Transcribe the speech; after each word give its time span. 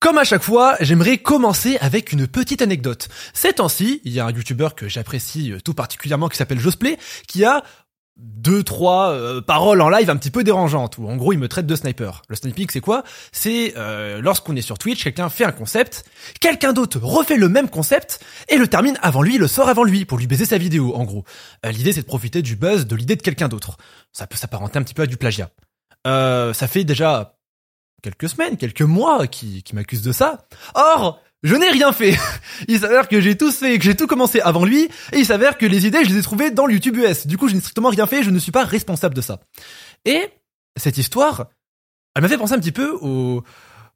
Comme 0.00 0.16
à 0.16 0.24
chaque 0.24 0.42
fois, 0.42 0.76
j'aimerais 0.80 1.18
commencer 1.18 1.76
avec 1.82 2.12
une 2.12 2.26
petite 2.26 2.62
anecdote. 2.62 3.08
Ces 3.34 3.52
temps-ci, 3.52 4.00
il 4.04 4.12
y 4.12 4.18
a 4.18 4.24
un 4.24 4.30
youtubeur 4.30 4.74
que 4.74 4.88
j'apprécie 4.88 5.52
tout 5.62 5.74
particulièrement 5.74 6.28
qui 6.30 6.38
s'appelle 6.38 6.58
Josplay, 6.58 6.96
qui 7.28 7.44
a 7.44 7.62
deux 8.16 8.62
trois 8.62 9.10
euh, 9.10 9.40
paroles 9.40 9.80
en 9.80 9.88
live 9.88 10.10
un 10.10 10.16
petit 10.16 10.30
peu 10.30 10.44
dérangeantes 10.44 10.98
où 10.98 11.08
en 11.08 11.16
gros 11.16 11.32
il 11.32 11.38
me 11.38 11.48
traite 11.48 11.66
de 11.66 11.74
sniper. 11.74 12.22
Le 12.28 12.36
sniping 12.36 12.68
c'est 12.70 12.80
quoi? 12.80 13.02
C'est 13.32 13.74
euh, 13.76 14.20
lorsqu'on 14.20 14.56
est 14.56 14.62
sur 14.62 14.78
Twitch, 14.78 15.04
quelqu'un 15.04 15.28
fait 15.28 15.44
un 15.44 15.52
concept, 15.52 16.04
quelqu'un 16.40 16.72
d'autre 16.72 16.98
refait 17.02 17.36
le 17.36 17.48
même 17.48 17.68
concept 17.68 18.20
et 18.48 18.56
le 18.56 18.68
termine 18.68 18.98
avant 19.02 19.22
lui, 19.22 19.38
le 19.38 19.48
sort 19.48 19.68
avant 19.68 19.84
lui 19.84 20.04
pour 20.04 20.18
lui 20.18 20.26
baiser 20.26 20.44
sa 20.44 20.58
vidéo 20.58 20.94
en 20.94 21.04
gros. 21.04 21.24
Euh, 21.64 21.72
l'idée 21.72 21.92
c'est 21.92 22.02
de 22.02 22.06
profiter 22.06 22.42
du 22.42 22.56
buzz 22.56 22.86
de 22.86 22.96
l'idée 22.96 23.16
de 23.16 23.22
quelqu'un 23.22 23.48
d'autre. 23.48 23.76
Ça 24.12 24.26
peut 24.26 24.36
s'apparenter 24.36 24.78
un 24.78 24.82
petit 24.82 24.94
peu 24.94 25.02
à 25.02 25.06
du 25.06 25.16
plagiat. 25.16 25.50
ça 26.04 26.68
fait 26.68 26.84
déjà 26.84 27.39
quelques 28.02 28.28
semaines, 28.28 28.56
quelques 28.56 28.82
mois 28.82 29.26
qui, 29.26 29.62
qui 29.62 29.74
m'accuse 29.74 30.02
de 30.02 30.12
ça. 30.12 30.46
Or, 30.74 31.20
je 31.42 31.54
n'ai 31.54 31.70
rien 31.70 31.92
fait. 31.92 32.16
Il 32.68 32.80
s'avère 32.80 33.08
que 33.08 33.20
j'ai 33.20 33.36
tout 33.36 33.50
fait, 33.50 33.78
que 33.78 33.84
j'ai 33.84 33.96
tout 33.96 34.06
commencé 34.06 34.40
avant 34.40 34.64
lui, 34.64 34.88
et 35.12 35.18
il 35.18 35.26
s'avère 35.26 35.56
que 35.56 35.66
les 35.66 35.86
idées, 35.86 36.04
je 36.04 36.10
les 36.10 36.18
ai 36.18 36.22
trouvées 36.22 36.50
dans 36.50 36.68
YouTube 36.68 36.96
US. 36.96 37.26
Du 37.26 37.38
coup, 37.38 37.48
je 37.48 37.54
n'ai 37.54 37.60
strictement 37.60 37.88
rien 37.88 38.06
fait, 38.06 38.22
je 38.22 38.30
ne 38.30 38.38
suis 38.38 38.52
pas 38.52 38.64
responsable 38.64 39.14
de 39.14 39.20
ça. 39.20 39.40
Et 40.04 40.28
cette 40.76 40.98
histoire, 40.98 41.46
elle 42.14 42.22
m'a 42.22 42.28
fait 42.28 42.36
penser 42.36 42.52
un 42.52 42.58
petit 42.58 42.72
peu 42.72 42.90
au, 43.00 43.42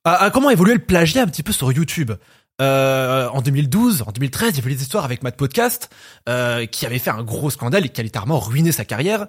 à, 0.04 0.30
comment 0.30 0.50
évoluer 0.50 0.74
le 0.74 0.80
plagiat 0.80 1.22
un 1.22 1.26
petit 1.26 1.42
peu 1.42 1.52
sur 1.52 1.70
YouTube. 1.72 2.12
Euh, 2.62 3.28
en 3.28 3.42
2012, 3.42 4.04
en 4.06 4.12
2013, 4.12 4.52
il 4.52 4.56
y 4.58 4.60
avait 4.60 4.74
des 4.74 4.82
histoires 4.82 5.04
avec 5.04 5.22
Matt 5.22 5.36
Podcast, 5.36 5.90
euh, 6.28 6.66
qui 6.66 6.86
avait 6.86 6.98
fait 6.98 7.10
un 7.10 7.22
gros 7.22 7.50
scandale 7.50 7.84
et 7.84 7.88
qui 7.88 8.00
a 8.00 8.04
littéralement 8.04 8.38
ruiné 8.38 8.72
sa 8.72 8.84
carrière. 8.84 9.26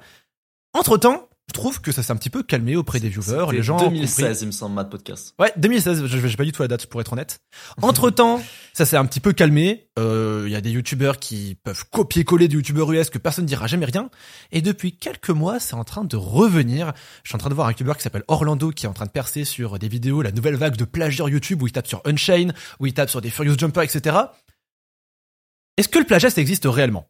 Entre 0.73 0.97
temps, 0.97 1.27
je 1.47 1.53
trouve 1.53 1.79
que 1.79 1.91
ça 1.91 2.01
s'est 2.01 2.11
un 2.11 2.15
petit 2.15 2.31
peu 2.31 2.41
calmé 2.41 2.75
auprès 2.75 2.99
des 2.99 3.07
viewers. 3.07 3.51
Les 3.51 3.61
gens 3.61 3.77
2016, 3.77 4.41
il 4.41 4.47
me 4.47 4.51
semble, 4.51 4.73
Mad 4.73 4.89
Podcast. 4.89 5.35
Ouais, 5.39 5.53
2016. 5.57 6.07
Je 6.07 6.17
n'ai 6.17 6.35
pas 6.35 6.43
du 6.43 6.51
tout 6.51 6.63
la 6.63 6.67
date 6.67 6.87
pour 6.87 6.99
être 7.01 7.13
honnête. 7.13 7.39
Entre 7.83 8.09
temps, 8.09 8.41
ça 8.73 8.83
s'est 8.85 8.97
un 8.97 9.05
petit 9.05 9.19
peu 9.19 9.31
calmé. 9.31 9.87
Il 9.95 10.03
euh, 10.03 10.49
y 10.49 10.55
a 10.55 10.61
des 10.61 10.71
youtubeurs 10.71 11.19
qui 11.19 11.55
peuvent 11.63 11.85
copier-coller 11.91 12.47
des 12.47 12.55
youtubeurs 12.55 12.91
US 12.91 13.11
que 13.11 13.19
personne 13.19 13.43
ne 13.43 13.47
dira 13.47 13.67
jamais 13.67 13.85
rien. 13.85 14.09
Et 14.51 14.61
depuis 14.61 14.97
quelques 14.97 15.29
mois, 15.29 15.59
c'est 15.59 15.75
en 15.75 15.83
train 15.83 16.03
de 16.03 16.17
revenir. 16.17 16.93
Je 17.23 17.29
suis 17.29 17.35
en 17.35 17.39
train 17.39 17.49
de 17.49 17.55
voir 17.55 17.67
un 17.67 17.71
youtubeur 17.71 17.95
qui 17.95 18.03
s'appelle 18.03 18.23
Orlando 18.27 18.71
qui 18.71 18.87
est 18.87 18.89
en 18.89 18.93
train 18.93 19.05
de 19.05 19.11
percer 19.11 19.45
sur 19.45 19.77
des 19.77 19.87
vidéos, 19.87 20.23
la 20.23 20.31
nouvelle 20.31 20.55
vague 20.55 20.77
de 20.77 20.85
plagiat 20.85 21.29
YouTube 21.29 21.61
où 21.61 21.67
il 21.67 21.71
tape 21.71 21.87
sur 21.87 22.01
Unchain, 22.05 22.49
où 22.79 22.87
il 22.87 22.93
tape 22.95 23.09
sur 23.09 23.21
des 23.21 23.29
Furious 23.29 23.57
Jumper, 23.57 23.83
etc. 23.83 24.17
Est-ce 25.77 25.89
que 25.89 25.99
le 25.99 26.05
plagiat 26.05 26.31
ça 26.31 26.41
existe 26.41 26.65
réellement? 26.65 27.07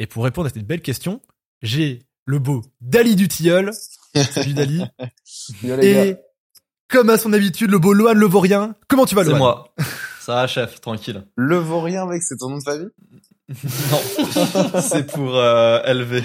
Et 0.00 0.06
pour 0.06 0.24
répondre 0.24 0.48
à 0.48 0.50
cette 0.50 0.66
belle 0.66 0.82
question, 0.82 1.22
j'ai 1.62 2.05
le 2.26 2.38
beau 2.38 2.62
Dali 2.80 3.16
du 3.16 3.28
Tilleul. 3.28 3.72
Salut 4.14 4.52
Dali. 4.52 4.82
Et 5.82 6.16
comme 6.88 7.08
à 7.10 7.18
son 7.18 7.32
habitude, 7.32 7.70
le 7.70 7.78
beau 7.78 7.92
Lohan 7.92 8.14
Levorien. 8.14 8.74
Comment 8.88 9.06
tu 9.06 9.14
vas, 9.14 9.22
Lohan 9.22 9.32
C'est 9.32 9.38
moi. 9.38 9.74
Ça 10.20 10.34
va, 10.34 10.46
chef, 10.46 10.80
tranquille. 10.80 11.24
Levorien, 11.36 12.06
mec, 12.06 12.22
c'est 12.22 12.36
ton 12.36 12.50
nom 12.50 12.58
de 12.58 12.62
famille? 12.62 12.88
Non, 13.92 14.80
c'est 14.80 15.06
pour 15.06 15.36
euh, 15.36 15.80
LV. 15.86 16.24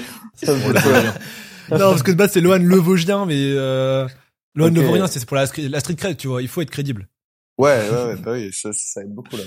non, 1.70 1.78
parce 1.78 2.02
que 2.02 2.10
de 2.10 2.18
base, 2.18 2.32
c'est 2.32 2.42
Lohan 2.42 2.58
Levogien, 2.58 3.28
mais 3.28 3.38
euh, 3.38 4.08
Lohan 4.56 4.72
Levorien, 4.72 5.06
c'est 5.06 5.24
pour 5.26 5.38
la, 5.38 5.46
la 5.56 5.80
street 5.80 5.96
cred, 5.96 6.18
tu 6.18 6.28
vois. 6.28 6.42
Il 6.42 6.48
faut 6.48 6.64
être 6.64 6.72
crédible. 6.72 7.08
Ouais, 7.60 7.80
ouais, 7.92 8.04
ouais, 8.06 8.16
bah 8.16 8.32
oui, 8.32 8.52
ça, 8.52 8.72
ça 8.74 9.02
aide 9.02 9.14
beaucoup, 9.14 9.38
là. 9.38 9.44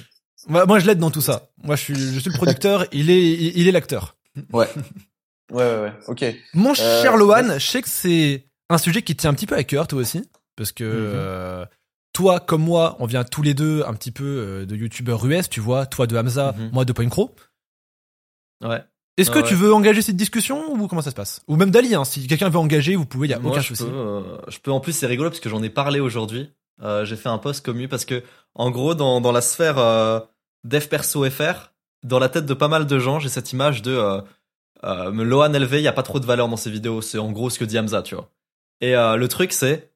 Moi, 0.47 0.67
moi 0.67 0.79
je 0.79 0.87
l'aide 0.87 0.99
dans 0.99 1.11
tout 1.11 1.21
ça. 1.21 1.49
Moi, 1.65 1.75
je 1.75 1.83
suis, 1.83 1.95
je 1.97 2.21
suis 2.21 2.31
le 2.31 2.37
producteur, 2.37 2.87
il 2.93 3.11
est, 3.11 3.33
il 3.33 3.67
est 3.67 3.73
l'acteur. 3.73 4.17
Ouais. 4.53 4.69
Ouais, 5.53 5.65
ouais, 5.65 5.81
ouais. 5.81 5.93
Ok. 6.09 6.25
Mon 6.55 6.73
euh, 6.73 7.03
cher 7.03 7.17
Lohan, 7.17 7.59
je 7.59 7.67
sais 7.67 7.83
que 7.83 7.89
c'est 7.89 8.47
un 8.71 8.79
sujet 8.79 9.03
qui 9.03 9.15
tient 9.15 9.31
un 9.31 9.35
petit 9.35 9.47
peu 9.47 9.57
à 9.57 9.65
cœur, 9.65 9.87
toi 9.87 10.01
aussi, 10.01 10.29
parce 10.57 10.73
que 10.73 10.85
mhm. 10.85 10.91
euh, 10.93 11.67
toi, 12.13 12.41
comme 12.41 12.63
moi, 12.63 12.97
on 13.01 13.07
vient 13.07 13.25
tous 13.25 13.43
les 13.43 13.55
deux 13.55 13.83
un 13.87 13.95
petit 13.95 14.11
peu 14.11 14.25
euh, 14.25 14.67
de 14.67 14.77
youtubeurs 14.77 15.25
US, 15.27 15.49
tu 15.49 15.61
vois, 15.61 15.87
toi 15.87 16.07
de 16.07 16.17
Hamza, 16.17 16.55
mhm. 16.57 16.71
moi 16.73 16.85
de 16.85 16.93
Point 16.93 17.09
Crow. 17.09 17.35
Ouais. 18.63 18.83
Est-ce 19.17 19.31
que 19.31 19.39
tu 19.39 19.55
veux 19.55 19.73
engager 19.73 20.03
cette 20.03 20.17
discussion 20.17 20.73
ou 20.73 20.89
comment 20.89 21.03
ça 21.03 21.11
se 21.11 21.15
passe? 21.15 21.41
Ou 21.47 21.55
même 21.55 21.71
Dali, 21.71 21.95
hein, 21.95 22.05
si 22.05 22.27
quelqu'un 22.27 22.49
veut 22.49 22.59
engager, 22.59 22.97
vous 22.97 23.07
pouvez, 23.07 23.29
il 23.29 23.31
y 23.31 23.35
a 23.35 23.39
aucun 23.39 23.61
je 23.61 23.69
souci. 23.69 23.85
Peux, 23.85 24.23
je 24.49 24.59
peux, 24.59 24.73
en 24.73 24.81
plus, 24.81 24.93
c'est 24.93 25.07
rigolo 25.07 25.31
parce 25.31 25.39
que 25.39 25.49
j'en 25.49 25.63
ai 25.63 25.71
parlé 25.71 26.01
aujourd'hui. 26.01 26.51
J'ai 27.05 27.15
fait 27.15 27.29
un 27.29 27.39
post 27.39 27.65
commu 27.65 27.87
parce 27.87 28.05
que, 28.05 28.25
en 28.57 28.73
gros, 28.73 28.97
dans, 28.97 29.21
dans 29.21 29.31
la 29.31 29.41
sphère 29.41 29.77
dev 30.65 30.89
perso 30.89 31.31
FR, 31.31 31.71
dans 32.03 32.19
la 32.19 32.29
tête 32.29 32.45
de 32.45 32.55
pas 32.55 32.67
mal 32.67 32.87
de 32.87 32.99
gens, 32.99 33.21
j'ai 33.21 33.29
cette 33.29 33.53
image 33.53 33.83
de 33.83 34.25
euh, 34.85 35.11
Lohan 35.11 35.49
LV, 35.53 35.75
il 35.75 35.83
y 35.83 35.89
a 35.89 35.93
pas 35.93 36.03
trop 36.03 36.21
de 36.21 36.27
valeur 36.27 36.49
dans 36.49 36.57
ses 36.57 36.71
vidéos. 36.71 37.01
C'est 37.03 37.19
en 37.19 37.33
gros 37.33 37.51
ce 37.51 37.59
que 37.59 37.65
dit 37.65 37.79
Hamza, 37.79 38.03
tu 38.03 38.15
vois. 38.15 38.31
Et 38.81 38.97
euh, 38.97 39.17
le 39.17 39.29
truc, 39.29 39.53
c'est, 39.53 39.91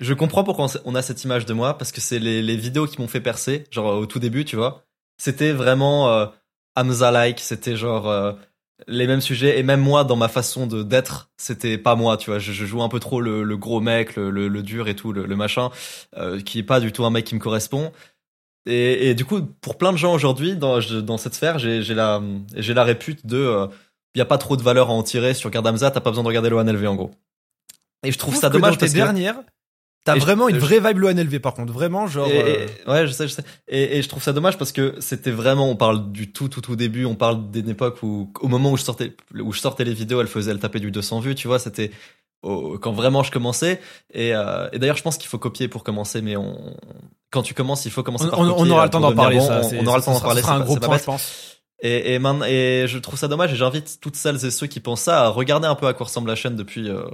je 0.00 0.14
comprends 0.14 0.44
pourquoi 0.44 0.66
on 0.84 0.94
a 0.94 1.02
cette 1.02 1.24
image 1.24 1.46
de 1.46 1.52
moi, 1.52 1.76
parce 1.76 1.92
que 1.92 2.00
c'est 2.00 2.18
les, 2.18 2.56
vidéos 2.56 2.86
qui 2.86 3.00
m'ont 3.00 3.08
fait 3.08 3.20
percer, 3.20 3.64
genre 3.70 3.98
au 3.98 4.06
tout 4.06 4.18
début, 4.18 4.44
tu 4.44 4.56
vois. 4.56 4.84
C'était 5.18 5.52
vraiment 5.52 6.08
euh, 6.08 6.26
Hamza-like, 6.74 7.38
c'était 7.38 7.76
genre 7.76 8.08
euh, 8.08 8.32
les 8.88 9.06
mêmes 9.06 9.20
sujets, 9.20 9.58
et 9.58 9.62
même 9.62 9.80
moi, 9.80 10.04
dans 10.04 10.16
ma 10.16 10.28
façon 10.28 10.66
de 10.66 10.82
d'être, 10.82 11.30
c'était 11.36 11.76
pas 11.76 11.96
moi, 11.96 12.16
tu 12.16 12.30
vois. 12.30 12.38
Je, 12.38 12.52
joue 12.64 12.82
un 12.82 12.88
peu 12.88 12.98
trop 12.98 13.20
le, 13.20 13.56
gros 13.58 13.80
mec, 13.80 14.16
le, 14.16 14.62
dur 14.62 14.88
et 14.88 14.96
tout, 14.96 15.12
le, 15.12 15.36
machin, 15.36 15.70
euh, 16.16 16.40
qui 16.40 16.60
est 16.60 16.64
pas 16.64 16.80
du 16.80 16.92
tout 16.92 17.04
un 17.04 17.10
mec 17.10 17.26
qui 17.26 17.34
me 17.34 17.40
correspond. 17.40 17.92
Et, 18.66 19.10
et 19.10 19.14
du 19.14 19.26
coup, 19.26 19.42
pour 19.42 19.76
plein 19.76 19.92
de 19.92 19.98
gens 19.98 20.14
aujourd'hui, 20.14 20.56
dans, 20.56 20.80
cette 21.18 21.34
sphère, 21.34 21.58
j'ai 21.58 21.82
la, 21.94 22.22
la 22.54 22.84
répute 22.84 23.26
de 23.26 23.68
il 24.14 24.18
y 24.18 24.22
a 24.22 24.26
pas 24.26 24.38
trop 24.38 24.56
de 24.56 24.62
valeur 24.62 24.90
à 24.90 24.92
en 24.92 25.02
tirer 25.02 25.34
sur 25.34 25.50
Gardamza, 25.50 25.90
t'as 25.90 26.00
pas 26.00 26.10
besoin 26.10 26.24
de 26.24 26.28
regarder 26.28 26.50
Lohan 26.50 26.64
LV 26.64 26.86
en 26.86 26.94
gros. 26.94 27.10
Et 28.02 28.12
je 28.12 28.18
trouve 28.18 28.34
ça 28.34 28.48
dommage 28.50 28.76
que 28.76 28.86
tes 28.86 28.92
dernières, 28.92 29.42
T'as 30.02 30.16
vraiment 30.16 30.48
une 30.48 30.58
vraie 30.58 30.80
vibe 30.80 30.98
Lohan 30.98 31.12
LV 31.12 31.40
par 31.40 31.52
contre, 31.52 31.74
vraiment 31.74 32.06
genre. 32.06 32.26
Euh, 32.32 32.66
ouais, 32.86 33.06
je 33.06 33.12
sais, 33.12 33.28
je 33.28 33.34
sais. 33.34 33.44
Et, 33.68 33.98
et, 33.98 34.02
je 34.02 34.08
trouve 34.08 34.22
ça 34.22 34.32
dommage 34.32 34.56
parce 34.56 34.72
que 34.72 34.94
c'était 34.98 35.30
vraiment, 35.30 35.68
on 35.68 35.76
parle 35.76 36.10
du 36.10 36.32
tout, 36.32 36.48
tout, 36.48 36.62
tout 36.62 36.74
début, 36.74 37.04
on 37.04 37.14
parle 37.14 37.50
d'une 37.50 37.68
époque 37.68 38.02
où, 38.02 38.32
au 38.40 38.48
moment 38.48 38.72
où 38.72 38.78
je 38.78 38.82
sortais, 38.82 39.14
où 39.38 39.52
je 39.52 39.60
sortais 39.60 39.84
les 39.84 39.92
vidéos, 39.92 40.22
elle 40.22 40.26
faisait, 40.26 40.52
elle 40.52 40.58
tapait 40.58 40.80
du 40.80 40.90
200 40.90 41.20
vues, 41.20 41.34
tu 41.34 41.48
vois, 41.48 41.58
c'était 41.58 41.90
quand 42.42 42.92
vraiment 42.92 43.22
je 43.22 43.30
commençais. 43.30 43.78
Et, 44.14 44.34
euh, 44.34 44.68
et 44.72 44.78
d'ailleurs, 44.78 44.96
je 44.96 45.02
pense 45.02 45.18
qu'il 45.18 45.28
faut 45.28 45.38
copier 45.38 45.68
pour 45.68 45.84
commencer, 45.84 46.22
mais 46.22 46.36
on, 46.36 46.74
quand 47.30 47.42
tu 47.42 47.52
commences, 47.52 47.84
il 47.84 47.90
faut 47.90 48.02
commencer 48.02 48.24
on, 48.24 48.30
par 48.30 48.40
on, 48.40 48.54
on 48.56 48.70
aura 48.70 48.84
le 48.84 48.90
temps 48.90 49.00
d'en 49.00 49.14
parler. 49.14 49.40
ça, 49.40 49.60
on, 49.78 49.86
aura 49.86 49.98
le 49.98 50.02
temps 50.02 50.14
d'en 50.14 50.20
parler. 50.20 50.40
Ça 50.40 50.46
sera 50.46 50.56
un 50.56 50.60
gros 50.60 50.76
point, 50.76 50.96
je 50.96 51.04
pense. 51.04 51.49
Et, 51.82 52.14
et, 52.14 52.18
man, 52.18 52.44
et 52.46 52.86
je 52.86 52.98
trouve 52.98 53.18
ça 53.18 53.28
dommage 53.28 53.52
et 53.52 53.56
j'invite 53.56 53.98
toutes 54.00 54.16
celles 54.16 54.44
et 54.44 54.50
ceux 54.50 54.66
qui 54.66 54.80
pensent 54.80 55.02
ça 55.02 55.24
à 55.24 55.28
regarder 55.28 55.66
un 55.66 55.74
peu 55.74 55.86
à 55.86 55.94
quoi 55.94 56.06
ressemble 56.06 56.28
la 56.28 56.34
chaîne 56.34 56.54
depuis, 56.54 56.90
euh, 56.90 57.04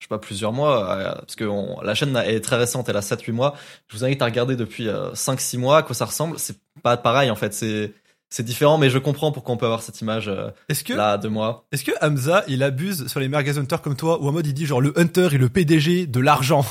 je 0.00 0.06
sais 0.06 0.08
pas, 0.08 0.18
plusieurs 0.18 0.52
mois. 0.52 0.92
Euh, 0.92 1.14
parce 1.14 1.36
que 1.36 1.44
la 1.84 1.94
chaîne 1.94 2.16
est 2.16 2.40
très 2.40 2.56
récente, 2.56 2.88
elle 2.88 2.96
a 2.96 3.00
7-8 3.00 3.32
mois. 3.32 3.54
Je 3.86 3.96
vous 3.96 4.04
invite 4.04 4.20
à 4.22 4.24
regarder 4.24 4.56
depuis 4.56 4.88
euh, 4.88 5.12
5-6 5.12 5.58
mois 5.58 5.78
à 5.78 5.82
quoi 5.82 5.94
ça 5.94 6.06
ressemble. 6.06 6.38
C'est 6.38 6.58
pas 6.82 6.96
pareil 6.96 7.30
en 7.30 7.36
fait, 7.36 7.54
c'est 7.54 7.92
c'est 8.30 8.42
différent, 8.42 8.76
mais 8.78 8.90
je 8.90 8.98
comprends 8.98 9.32
pourquoi 9.32 9.54
on 9.54 9.56
peut 9.56 9.66
avoir 9.66 9.82
cette 9.82 10.00
image 10.00 10.28
euh, 10.28 10.50
est-ce 10.68 10.84
que, 10.84 10.92
là 10.92 11.16
de 11.16 11.28
moi. 11.28 11.66
Est-ce 11.72 11.84
que 11.84 11.92
Hamza, 12.02 12.44
il 12.46 12.62
abuse 12.62 13.06
sur 13.06 13.20
les 13.20 13.28
merguez 13.28 13.58
hunters 13.58 13.80
comme 13.80 13.96
toi, 13.96 14.22
ou 14.22 14.28
en 14.28 14.32
mode 14.32 14.46
il 14.46 14.52
dit 14.54 14.66
genre 14.66 14.80
le 14.80 14.98
hunter 14.98 15.28
et 15.32 15.38
le 15.38 15.48
PDG 15.48 16.06
de 16.06 16.20
l'argent? 16.20 16.64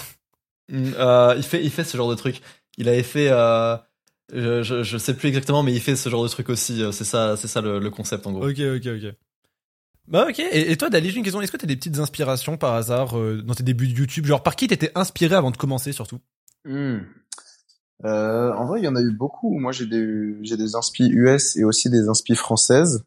Mm, 0.69 0.91
euh, 0.99 1.33
Il 1.37 1.43
fait, 1.43 1.63
il 1.63 1.71
fait 1.71 1.83
ce 1.83 1.97
genre 1.97 2.09
de 2.09 2.15
truc. 2.15 2.41
Il 2.77 2.87
avait 2.87 3.03
fait, 3.03 3.29
euh, 3.31 3.75
je, 4.33 4.61
je, 4.63 4.83
je, 4.83 4.97
sais 4.97 5.13
plus 5.13 5.29
exactement, 5.29 5.63
mais 5.63 5.73
il 5.73 5.79
fait 5.79 5.95
ce 5.95 6.09
genre 6.09 6.23
de 6.23 6.27
truc 6.27 6.49
aussi. 6.49 6.81
Euh, 6.83 6.91
c'est 6.91 7.03
ça, 7.03 7.37
c'est 7.37 7.47
ça 7.47 7.61
le, 7.61 7.79
le, 7.79 7.89
concept 7.89 8.27
en 8.27 8.33
gros. 8.33 8.49
Ok, 8.49 8.59
ok, 8.59 8.87
ok. 8.87 9.15
Bah 10.07 10.27
ok. 10.29 10.39
Et, 10.39 10.71
et 10.71 10.77
toi, 10.77 10.89
Dali, 10.89 11.09
j'ai 11.09 11.17
une 11.17 11.23
question. 11.23 11.41
Est-ce 11.41 11.51
que 11.51 11.57
t'as 11.57 11.67
des 11.67 11.75
petites 11.75 11.99
inspirations 11.99 12.57
par 12.57 12.73
hasard 12.73 13.17
euh, 13.17 13.41
dans 13.41 13.53
tes 13.53 13.63
débuts 13.63 13.87
de 13.87 13.97
YouTube? 13.97 14.25
Genre, 14.25 14.43
par 14.43 14.55
qui 14.55 14.67
t'étais 14.67 14.91
inspiré 14.95 15.35
avant 15.35 15.51
de 15.51 15.57
commencer 15.57 15.91
surtout? 15.91 16.19
Hmm. 16.65 16.99
euh, 18.05 18.53
En 18.53 18.65
vrai, 18.65 18.81
il 18.81 18.85
y 18.85 18.87
en 18.87 18.95
a 18.95 19.01
eu 19.01 19.11
beaucoup. 19.11 19.57
Moi, 19.59 19.71
j'ai 19.71 19.85
des 19.85 20.35
j'ai 20.41 20.57
des 20.57 20.75
inspi 20.75 21.07
US 21.09 21.55
et 21.55 21.63
aussi 21.63 21.89
des 21.89 22.09
inspi 22.09 22.35
françaises. 22.35 23.03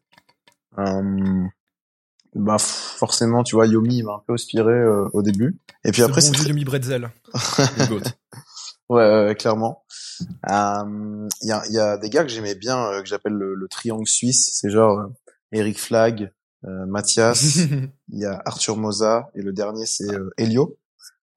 Euh, 0.77 1.47
bah 2.33 2.57
forcément, 2.57 3.43
tu 3.43 3.55
vois, 3.55 3.67
Yomi 3.67 4.03
m'a 4.03 4.13
un 4.13 4.23
peu 4.25 4.33
inspiré 4.33 4.71
euh, 4.71 5.09
au 5.13 5.21
début. 5.21 5.57
Et 5.83 5.91
puis 5.91 6.01
après, 6.01 6.21
c'est 6.21 6.31
bon 6.31 6.43
Yomi 6.47 6.63
Bretzel. 6.63 7.09
ouais, 8.91 9.25
ouais, 9.27 9.35
clairement. 9.35 9.83
Il 10.21 10.27
euh, 10.51 11.27
y, 11.41 11.51
a, 11.51 11.63
y, 11.69 11.79
a, 11.79 11.97
des 11.97 12.09
gars 12.09 12.23
que 12.23 12.29
j'aimais 12.29 12.55
bien, 12.55 12.85
euh, 12.85 13.01
que 13.01 13.07
j'appelle 13.07 13.33
le, 13.33 13.55
le, 13.55 13.67
triangle 13.67 14.07
suisse. 14.07 14.51
C'est 14.53 14.69
genre 14.69 14.99
euh, 14.99 15.07
Eric 15.51 15.79
Flag, 15.79 16.31
Mathias, 16.63 17.57
il 17.57 17.89
y 18.19 18.25
a 18.25 18.39
Arthur 18.45 18.77
Moza 18.77 19.29
et 19.33 19.41
le 19.41 19.51
dernier 19.51 19.87
c'est 19.87 20.13
Elio. 20.37 20.77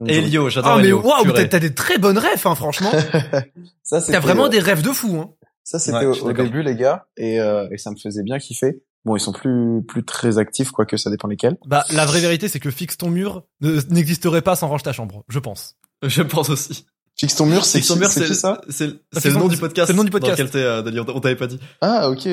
Elio, 0.07 0.51
j'adore 0.51 0.73
Ah 0.73 0.83
mais 0.83 0.93
waouh, 0.93 1.33
t'as 1.33 1.61
des 1.61 1.73
très 1.73 1.97
bonnes 1.97 2.19
rêves, 2.19 2.47
hein, 2.47 2.55
franchement. 2.55 2.93
ça 3.83 4.03
T'as 4.03 4.21
vraiment 4.21 4.49
des 4.49 4.59
rêves 4.59 4.83
de 4.83 4.91
fou, 4.91 5.17
hein. 5.17 5.33
Ça 5.63 5.79
c'était 5.79 6.05
au, 6.05 6.33
début 6.35 6.63
les 6.63 6.77
gars 6.77 7.07
et, 7.17 7.37
et 7.37 7.79
ça 7.79 7.91
me 7.91 7.97
faisait 7.97 8.23
bien 8.23 8.39
kiffer. 8.39 8.83
Bon, 9.07 9.17
ils 9.17 9.21
sont 9.21 9.33
plus 9.33 9.83
plus 9.83 10.05
très 10.05 10.37
actifs, 10.37 10.71
quoique 10.73 10.99
ça 10.99 11.11
dépend 11.11 11.29
lesquels. 11.29 11.57
Bah, 11.67 11.85
la 11.91 12.05
vraie 12.05 12.21
vérité, 12.21 12.49
c'est 12.49 12.61
que 12.61 12.71
fixe 12.71 12.99
ton 12.99 13.09
mur 13.09 13.45
n'existerait 13.63 14.43
pas 14.43 14.57
sans 14.57 14.69
range 14.69 14.83
ta 14.83 14.93
chambre, 14.93 15.25
je 15.29 15.39
pense. 15.39 15.77
Je 16.03 16.23
pense 16.23 16.51
aussi. 16.51 16.87
Fixe 17.17 17.37
ton 17.37 17.47
mur, 17.47 17.65
c'est 17.65 17.81
qui, 17.81 17.87
c'est 17.87 18.35
ça 18.35 18.61
C'est 18.69 18.89
le 18.89 19.33
nom 19.35 19.47
du 19.49 19.57
podcast. 19.57 19.87
C'est 19.87 19.93
le 19.93 19.97
nom 19.97 20.05
du 20.05 20.11
podcast. 20.11 20.37
Dans 20.37 20.45
lequel 20.45 20.99
euh, 20.99 21.05
on 21.15 21.21
t'avait 21.21 21.37
pas 21.37 21.47
dit. 21.47 21.61
Ah, 21.81 22.11
ok. 22.11 22.29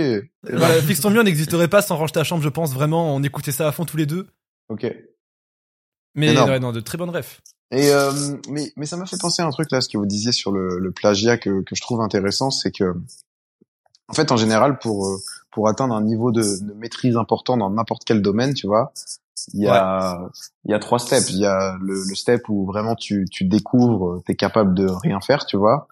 Voilà, 0.52 0.82
fixe 0.82 1.02
ton 1.02 1.12
mur 1.12 1.24
n'existerait 1.24 1.68
pas 1.68 1.84
sans 1.84 1.98
range 1.98 2.12
ta 2.12 2.24
chambre, 2.24 2.42
je 2.42 2.50
pense 2.50 2.74
vraiment. 2.74 3.16
On 3.16 3.22
écoutait 3.22 3.52
ça 3.52 3.68
à 3.68 3.72
fond 3.72 3.86
tous 3.86 3.98
les 3.98 4.08
deux. 4.08 4.28
Ok. 4.70 4.92
Mais 6.16 6.38
ouais, 6.38 6.60
non, 6.60 6.72
de 6.72 6.80
très 6.80 6.98
bonnes 6.98 7.12
refs. 7.12 7.42
Et 7.72 7.90
euh, 7.92 8.12
mais 8.50 8.74
mais 8.76 8.86
ça 8.86 8.98
m'a 8.98 9.06
fait 9.06 9.18
penser 9.18 9.42
à 9.42 9.46
un 9.46 9.52
truc 9.52 9.72
là, 9.72 9.80
ce 9.80 9.88
que 9.88 9.98
vous 9.98 10.06
disiez 10.06 10.34
sur 10.34 10.52
le, 10.52 10.78
le 10.78 10.92
plagiat 10.92 11.38
que 11.38 11.62
que 11.62 11.74
je 11.74 11.82
trouve 11.82 12.02
intéressant, 12.02 12.52
c'est 12.52 12.72
que 12.72 12.94
en 14.10 14.14
fait 14.14 14.32
en 14.32 14.38
général 14.38 14.78
pour 14.78 15.08
euh, 15.08 15.18
pour 15.52 15.70
atteindre 15.70 15.96
un 15.96 16.04
niveau 16.04 16.32
de, 16.32 16.42
de 16.42 16.74
maîtrise 16.74 17.16
important 17.16 17.56
dans 17.56 17.70
n'importe 17.70 18.04
quel 18.06 18.22
domaine, 18.22 18.54
tu 18.54 18.68
vois, 18.68 18.92
il 19.54 19.62
y 19.62 19.68
a 19.68 20.30
il 20.66 20.72
y 20.72 20.74
a 20.74 20.80
trois 20.80 21.00
steps. 21.00 21.30
Il 21.32 21.40
y 21.40 21.46
a 21.46 21.78
le, 21.82 22.04
le 22.08 22.16
step 22.16 22.48
où 22.50 22.66
vraiment 22.66 22.96
tu 22.96 23.26
tu 23.32 23.44
découvres, 23.46 24.22
t'es 24.26 24.36
capable 24.36 24.74
de 24.74 24.88
rien 24.88 25.20
faire, 25.22 25.46
tu 25.46 25.58
vois. 25.58 25.88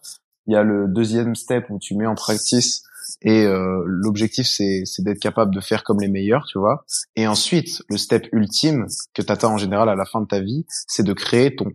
Il 0.47 0.53
y 0.53 0.55
a 0.57 0.63
le 0.63 0.87
deuxième 0.87 1.35
step 1.35 1.65
où 1.69 1.77
tu 1.79 1.95
mets 1.95 2.07
en 2.07 2.15
practice 2.15 2.83
et 3.21 3.43
euh, 3.45 3.83
l'objectif 3.85 4.47
c'est 4.47 4.83
c'est 4.85 5.03
d'être 5.03 5.19
capable 5.19 5.53
de 5.53 5.59
faire 5.59 5.83
comme 5.83 5.99
les 5.99 6.07
meilleurs, 6.07 6.45
tu 6.47 6.57
vois. 6.59 6.85
Et 7.15 7.27
ensuite, 7.27 7.81
le 7.89 7.97
step 7.97 8.27
ultime 8.31 8.85
que 9.13 9.21
tu 9.21 9.31
atteins 9.31 9.49
en 9.49 9.57
général 9.57 9.89
à 9.89 9.95
la 9.95 10.05
fin 10.05 10.21
de 10.21 10.27
ta 10.27 10.39
vie, 10.39 10.65
c'est 10.87 11.03
de 11.03 11.13
créer 11.13 11.55
ton 11.55 11.65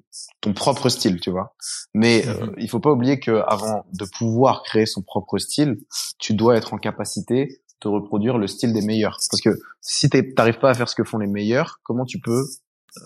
ton 0.40 0.52
propre 0.52 0.88
style, 0.88 1.20
tu 1.20 1.30
vois. 1.30 1.54
Mais 1.94 2.26
euh, 2.28 2.46
Mhm. 2.46 2.54
il 2.58 2.68
faut 2.70 2.80
pas 2.80 2.90
oublier 2.90 3.18
que 3.20 3.42
avant 3.48 3.84
de 3.92 4.04
pouvoir 4.18 4.62
créer 4.62 4.86
son 4.86 5.02
propre 5.02 5.38
style, 5.38 5.78
tu 6.18 6.34
dois 6.34 6.56
être 6.56 6.72
en 6.74 6.78
capacité 6.78 7.60
de 7.82 7.88
reproduire 7.88 8.38
le 8.38 8.46
style 8.46 8.72
des 8.72 8.82
meilleurs. 8.82 9.18
Parce 9.30 9.40
que 9.40 9.58
si 9.80 10.08
t'arrives 10.08 10.58
pas 10.58 10.70
à 10.70 10.74
faire 10.74 10.88
ce 10.88 10.94
que 10.94 11.04
font 11.04 11.18
les 11.18 11.26
meilleurs, 11.26 11.80
comment 11.82 12.04
tu 12.04 12.20
peux 12.20 12.44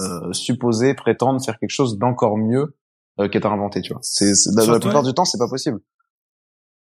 euh, 0.01 0.33
supposer, 0.33 0.95
prétendre 0.95 1.43
faire 1.45 1.59
quelque 1.59 1.71
chose 1.71 1.99
d'encore 1.99 2.37
mieux 2.37 2.77
euh, 3.21 3.29
que 3.29 3.39
t'as 3.39 3.49
inventé, 3.49 3.83
tu 3.83 3.93
vois? 3.93 4.01
C'est 4.03 4.33
la, 4.55 4.79
plupart 4.79 5.03
ouais. 5.03 5.09
du 5.09 5.15
temps, 5.15 5.25
c'est 5.25 5.39
pas 5.39 5.49
possible. 5.49 5.81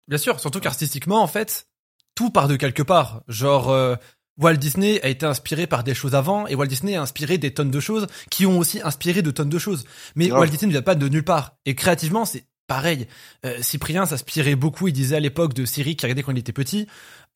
Bien 0.08 0.18
sûr, 0.18 0.40
surtout 0.40 0.60
qu'artistiquement, 0.60 1.22
en 1.22 1.28
fait, 1.28 1.68
tout 2.16 2.30
part 2.30 2.48
de 2.48 2.56
quelque 2.56 2.84
part. 2.84 3.24
Genre, 3.28 3.70
euh, 3.70 3.96
Walt 4.38 4.58
Disney 4.58 5.02
a 5.02 5.10
été 5.10 5.26
inspiré 5.26 5.68
par 5.68 5.84
des 5.84 5.94
choses 5.94 6.16
avant, 6.16 6.48
et 6.48 6.56
Walt 6.56 6.68
Disney 6.68 6.96
a 6.96 7.02
inspiré 7.02 7.38
des 7.38 7.54
tonnes 7.54 7.72
de 7.72 7.80
choses 7.80 8.08
qui 8.30 8.46
ont 8.46 8.60
aussi 8.60 8.82
inspiré 8.82 9.22
de 9.22 9.32
tonnes 9.32 9.50
de 9.50 9.60
choses. 9.60 9.86
Mais. 10.16 10.32
Walt 10.32 10.48
Disney 10.48 10.68
ne 10.68 10.74
vient 10.74 10.82
pas 10.82 10.96
de 10.96 11.08
nulle 11.08 11.26
part. 11.26 11.58
Et 11.66 11.76
créativement, 11.76 12.26
c'est 12.26 12.46
pareil. 12.68 13.08
Euh, 13.46 13.58
Cyprien 13.62 14.06
s'inspirait 14.06 14.56
beaucoup, 14.56 14.88
il 14.88 14.94
disait 14.94 15.16
à 15.16 15.20
l'époque 15.20 15.54
de 15.54 15.66
Siri 15.66 15.96
qui 15.96 16.06
regardait 16.06 16.24
quand 16.24 16.32
il 16.32 16.38
était 16.40 16.54
petit. 16.54 16.88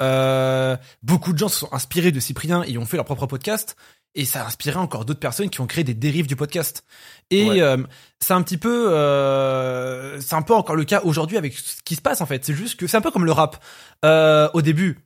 Euh, 0.01 0.77
beaucoup 1.03 1.33
de 1.33 1.37
gens 1.37 1.49
se 1.49 1.59
sont 1.59 1.73
inspirés 1.73 2.11
de 2.11 2.19
Cyprien 2.19 2.63
et 2.63 2.77
ont 2.77 2.85
fait 2.85 2.97
leur 2.97 3.05
propre 3.05 3.25
podcast. 3.25 3.75
Et 4.15 4.25
ça 4.25 4.41
a 4.43 4.47
inspiré 4.47 4.77
encore 4.77 5.05
d'autres 5.05 5.19
personnes 5.19 5.49
qui 5.49 5.61
ont 5.61 5.67
créé 5.67 5.83
des 5.83 5.93
dérives 5.93 6.25
du 6.27 6.35
podcast. 6.35 6.83
Et 7.29 7.49
Ouais. 7.49 7.61
euh, 7.61 7.77
c'est 8.19 8.33
un 8.33 8.41
petit 8.41 8.57
peu, 8.57 8.91
euh, 8.91 10.19
c'est 10.21 10.33
un 10.35 10.41
peu 10.41 10.53
encore 10.55 10.75
le 10.75 10.85
cas 10.85 11.01
aujourd'hui 11.03 11.37
avec 11.37 11.53
ce 11.53 11.81
qui 11.83 11.95
se 11.95 12.01
passe 12.01 12.21
en 12.21 12.25
fait. 12.25 12.43
C'est 12.43 12.53
juste 12.55 12.79
que 12.79 12.87
c'est 12.87 12.97
un 12.97 13.01
peu 13.01 13.11
comme 13.11 13.25
le 13.25 13.31
rap. 13.31 13.63
Euh, 14.05 14.49
au 14.53 14.61
début, 14.61 14.99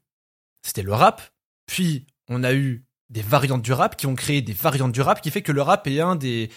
c'était 0.66 0.84
le 0.84 0.94
rap, 0.94 1.22
puis 1.66 2.06
on 2.30 2.44
a 2.44 2.54
eu 2.54 2.86
des 3.10 3.22
variantes 3.22 3.62
du 3.64 3.74
rap 3.74 3.98
qui 3.98 4.08
ont 4.08 4.16
créé 4.16 4.42
des 4.42 4.54
variantes 4.54 4.94
du 4.94 5.02
rap, 5.02 5.20
qui 5.20 5.32
fait 5.32 5.42
que 5.42 5.52
le 5.52 5.62
rap 5.62 5.86
est 5.88 6.00
un 6.00 6.16
des 6.16 6.50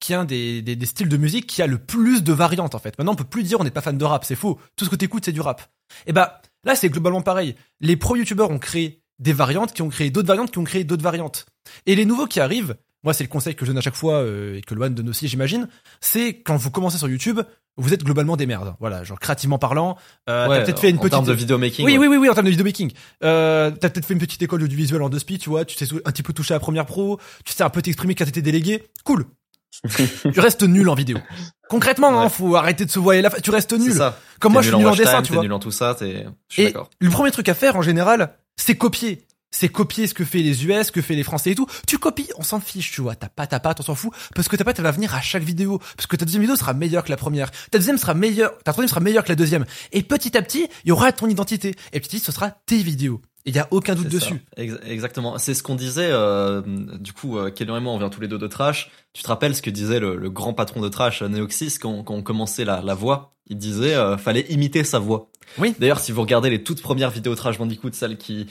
qui 0.00 0.12
est 0.12 0.16
un 0.16 0.24
des, 0.24 0.62
des, 0.62 0.76
des 0.76 0.86
styles 0.86 1.08
de 1.08 1.16
musique 1.16 1.46
qui 1.46 1.62
a 1.62 1.66
le 1.66 1.78
plus 1.78 2.22
de 2.24 2.32
variantes 2.32 2.74
en 2.74 2.78
fait. 2.78 2.98
Maintenant, 2.98 3.12
on 3.12 3.16
peut 3.16 3.24
plus 3.24 3.42
dire 3.42 3.60
on 3.60 3.64
n'est 3.64 3.70
pas 3.70 3.82
fan 3.82 3.96
de 3.98 4.04
rap, 4.04 4.24
c'est 4.24 4.34
faux. 4.36 4.58
Tout 4.76 4.84
ce 4.84 4.90
que 4.90 4.96
t'écoutes, 4.96 5.24
c'est 5.26 5.32
du 5.32 5.40
rap. 5.40 5.62
Et 6.06 6.12
bah 6.12 6.40
là, 6.64 6.74
c'est 6.74 6.88
globalement 6.88 7.22
pareil. 7.22 7.54
Les 7.80 7.96
pro 7.96 8.16
youtubeurs 8.16 8.50
ont 8.50 8.58
créé 8.58 9.02
des 9.18 9.32
variantes, 9.34 9.72
qui 9.72 9.82
ont 9.82 9.90
créé 9.90 10.10
d'autres 10.10 10.28
variantes, 10.28 10.50
qui 10.50 10.58
ont 10.58 10.64
créé 10.64 10.82
d'autres 10.84 11.02
variantes. 11.02 11.46
Et 11.86 11.94
les 11.94 12.06
nouveaux 12.06 12.26
qui 12.26 12.40
arrivent, 12.40 12.76
moi 13.04 13.12
c'est 13.12 13.24
le 13.24 13.28
conseil 13.28 13.54
que 13.54 13.64
je 13.66 13.70
donne 13.70 13.78
à 13.78 13.82
chaque 13.82 13.94
fois 13.94 14.14
euh, 14.14 14.56
et 14.56 14.62
que 14.62 14.74
Loan 14.74 14.90
donne 14.90 15.10
aussi, 15.10 15.28
j'imagine, 15.28 15.68
c'est 16.00 16.40
quand 16.40 16.56
vous 16.56 16.70
commencez 16.70 16.96
sur 16.96 17.08
YouTube, 17.08 17.40
vous 17.76 17.92
êtes 17.94 18.02
globalement 18.02 18.36
des 18.36 18.46
merdes. 18.46 18.74
Voilà, 18.80 19.04
genre 19.04 19.20
créativement 19.20 19.58
parlant, 19.58 19.96
euh, 20.28 20.48
Ouais, 20.48 20.58
t'as 20.58 20.64
peut-être 20.64 20.80
fait 20.80 20.90
une 20.90 20.96
en 20.96 21.00
petite 21.00 21.10
termes 21.12 21.26
de 21.26 21.32
vidéo 21.34 21.58
making. 21.58 21.84
oui, 21.84 21.92
ouais. 21.92 21.98
oui, 21.98 22.06
oui, 22.08 22.16
oui, 22.16 22.28
en 22.30 22.34
termes 22.34 22.46
de 22.46 22.50
vidéo 22.50 22.64
making. 22.64 22.92
Euh, 23.22 23.70
t'as 23.70 23.90
peut-être 23.90 24.06
fait 24.06 24.14
une 24.14 24.20
petite 24.20 24.40
école 24.42 24.62
audiovisuelle 24.62 25.02
en 25.02 25.08
deux 25.10 25.18
speed, 25.18 25.40
tu 25.40 25.50
vois, 25.50 25.64
tu 25.66 25.76
sais 25.76 25.86
un 26.04 26.10
petit 26.12 26.22
peu 26.22 26.32
toucher 26.32 26.54
à 26.54 26.56
la 26.56 26.60
première 26.60 26.86
pro, 26.86 27.18
tu 27.44 27.52
sais 27.52 27.62
un 27.62 27.70
peu 27.70 27.82
t'exprimer 27.82 28.14
quand 28.14 28.24
t'étais 28.24 28.42
délégué. 28.42 28.84
Cool. 29.04 29.26
Tu 30.32 30.40
restes 30.40 30.62
nul 30.62 30.88
en 30.88 30.94
vidéo. 30.94 31.18
Concrètement, 31.68 32.20
hein, 32.20 32.24
Ouais. 32.24 32.30
faut 32.30 32.56
arrêter 32.56 32.84
de 32.84 32.90
se 32.90 32.98
voiler 32.98 33.22
la 33.22 33.30
face. 33.30 33.42
Tu 33.42 33.50
restes 33.50 33.72
nul. 33.72 33.92
ça. 33.94 34.18
Comme 34.40 34.52
moi, 34.52 34.62
je 34.62 34.68
suis 34.68 34.76
nul 34.76 34.86
en 34.88 34.94
dessin, 34.94 35.18
time, 35.18 35.26
tu 35.26 35.32
vois. 35.34 35.42
nul 35.42 35.52
en 35.52 35.58
tout 35.58 35.70
ça, 35.70 35.94
t'es. 35.94 36.26
Je 36.48 36.52
suis 36.54 36.62
Et 36.62 36.74
le 36.98 37.10
premier 37.10 37.30
truc 37.30 37.48
à 37.48 37.54
faire, 37.54 37.76
en 37.76 37.82
général, 37.82 38.34
c'est 38.56 38.76
copier. 38.76 39.26
C'est 39.52 39.68
copier 39.68 40.06
ce 40.06 40.14
que 40.14 40.24
fait 40.24 40.38
les 40.42 40.64
US, 40.64 40.86
ce 40.86 40.92
que 40.92 41.02
fait 41.02 41.16
les 41.16 41.24
Français 41.24 41.50
et 41.50 41.54
tout. 41.56 41.66
Tu 41.86 41.98
copies, 41.98 42.28
on 42.38 42.42
s'en 42.44 42.60
fiche, 42.60 42.92
tu 42.92 43.00
vois. 43.00 43.16
Ta 43.16 43.28
patte, 43.28 43.50
ta 43.50 43.58
patte, 43.58 43.80
on 43.80 43.82
s'en 43.82 43.96
fout. 43.96 44.12
Parce 44.34 44.46
que 44.48 44.54
ta 44.54 44.62
patte, 44.62 44.78
elle 44.78 44.84
va 44.84 44.92
venir 44.92 45.12
à 45.12 45.20
chaque 45.20 45.42
vidéo. 45.42 45.80
Parce 45.96 46.06
que 46.06 46.14
ta 46.14 46.24
deuxième 46.24 46.42
vidéo 46.42 46.54
sera 46.54 46.72
meilleure 46.72 47.02
que 47.02 47.10
la 47.10 47.16
première. 47.16 47.50
Ta 47.70 47.78
deuxième 47.78 47.98
sera 47.98 48.14
meilleure, 48.14 48.56
ta 48.58 48.70
troisième 48.72 48.88
sera 48.90 49.00
meilleure 49.00 49.24
que 49.24 49.28
la 49.28 49.34
deuxième. 49.34 49.64
Et 49.90 50.04
petit 50.04 50.36
à 50.36 50.42
petit, 50.42 50.68
il 50.84 50.88
y 50.90 50.92
aura 50.92 51.10
ton 51.10 51.28
identité. 51.28 51.74
Et 51.92 51.98
petit 51.98 52.06
à 52.08 52.10
petit, 52.10 52.18
ce 52.20 52.30
sera 52.30 52.50
tes 52.50 52.78
vidéos. 52.78 53.20
Il 53.46 53.54
y 53.54 53.58
a 53.58 53.66
aucun 53.70 53.94
doute 53.94 54.08
dessus. 54.08 54.42
Ex- 54.56 54.78
Exactement. 54.86 55.38
C'est 55.38 55.54
ce 55.54 55.62
qu'on 55.62 55.74
disait. 55.74 56.08
euh, 56.10 56.60
du 56.98 57.12
coup, 57.12 57.38
euh, 57.38 57.50
Kélian 57.50 57.76
et 57.76 57.80
moi, 57.80 57.92
on 57.92 57.98
vient 57.98 58.10
tous 58.10 58.20
les 58.20 58.28
deux 58.28 58.38
de 58.38 58.46
Trash. 58.46 58.90
Tu 59.14 59.22
te 59.22 59.28
rappelles 59.28 59.56
ce 59.56 59.62
que 59.62 59.70
disait 59.70 59.98
le, 60.00 60.16
le 60.16 60.30
grand 60.30 60.52
patron 60.52 60.80
de 60.80 60.88
Trash, 60.88 61.22
euh, 61.22 61.28
Neoxys, 61.28 61.78
quand, 61.80 62.02
quand 62.02 62.14
on 62.14 62.22
commençait 62.22 62.64
la, 62.64 62.82
la 62.82 62.94
voix? 62.94 63.34
Il 63.46 63.56
disait, 63.56 63.94
euh, 63.94 64.16
fallait 64.18 64.46
imiter 64.50 64.84
sa 64.84 64.98
voix. 64.98 65.30
Oui. 65.58 65.74
D'ailleurs, 65.78 66.00
si 66.00 66.12
vous 66.12 66.20
regardez 66.20 66.50
les 66.50 66.62
toutes 66.62 66.82
premières 66.82 67.10
vidéos 67.10 67.34
Trash 67.34 67.58
Bandicoot, 67.58 67.92
celles 67.92 68.16
qui 68.18 68.46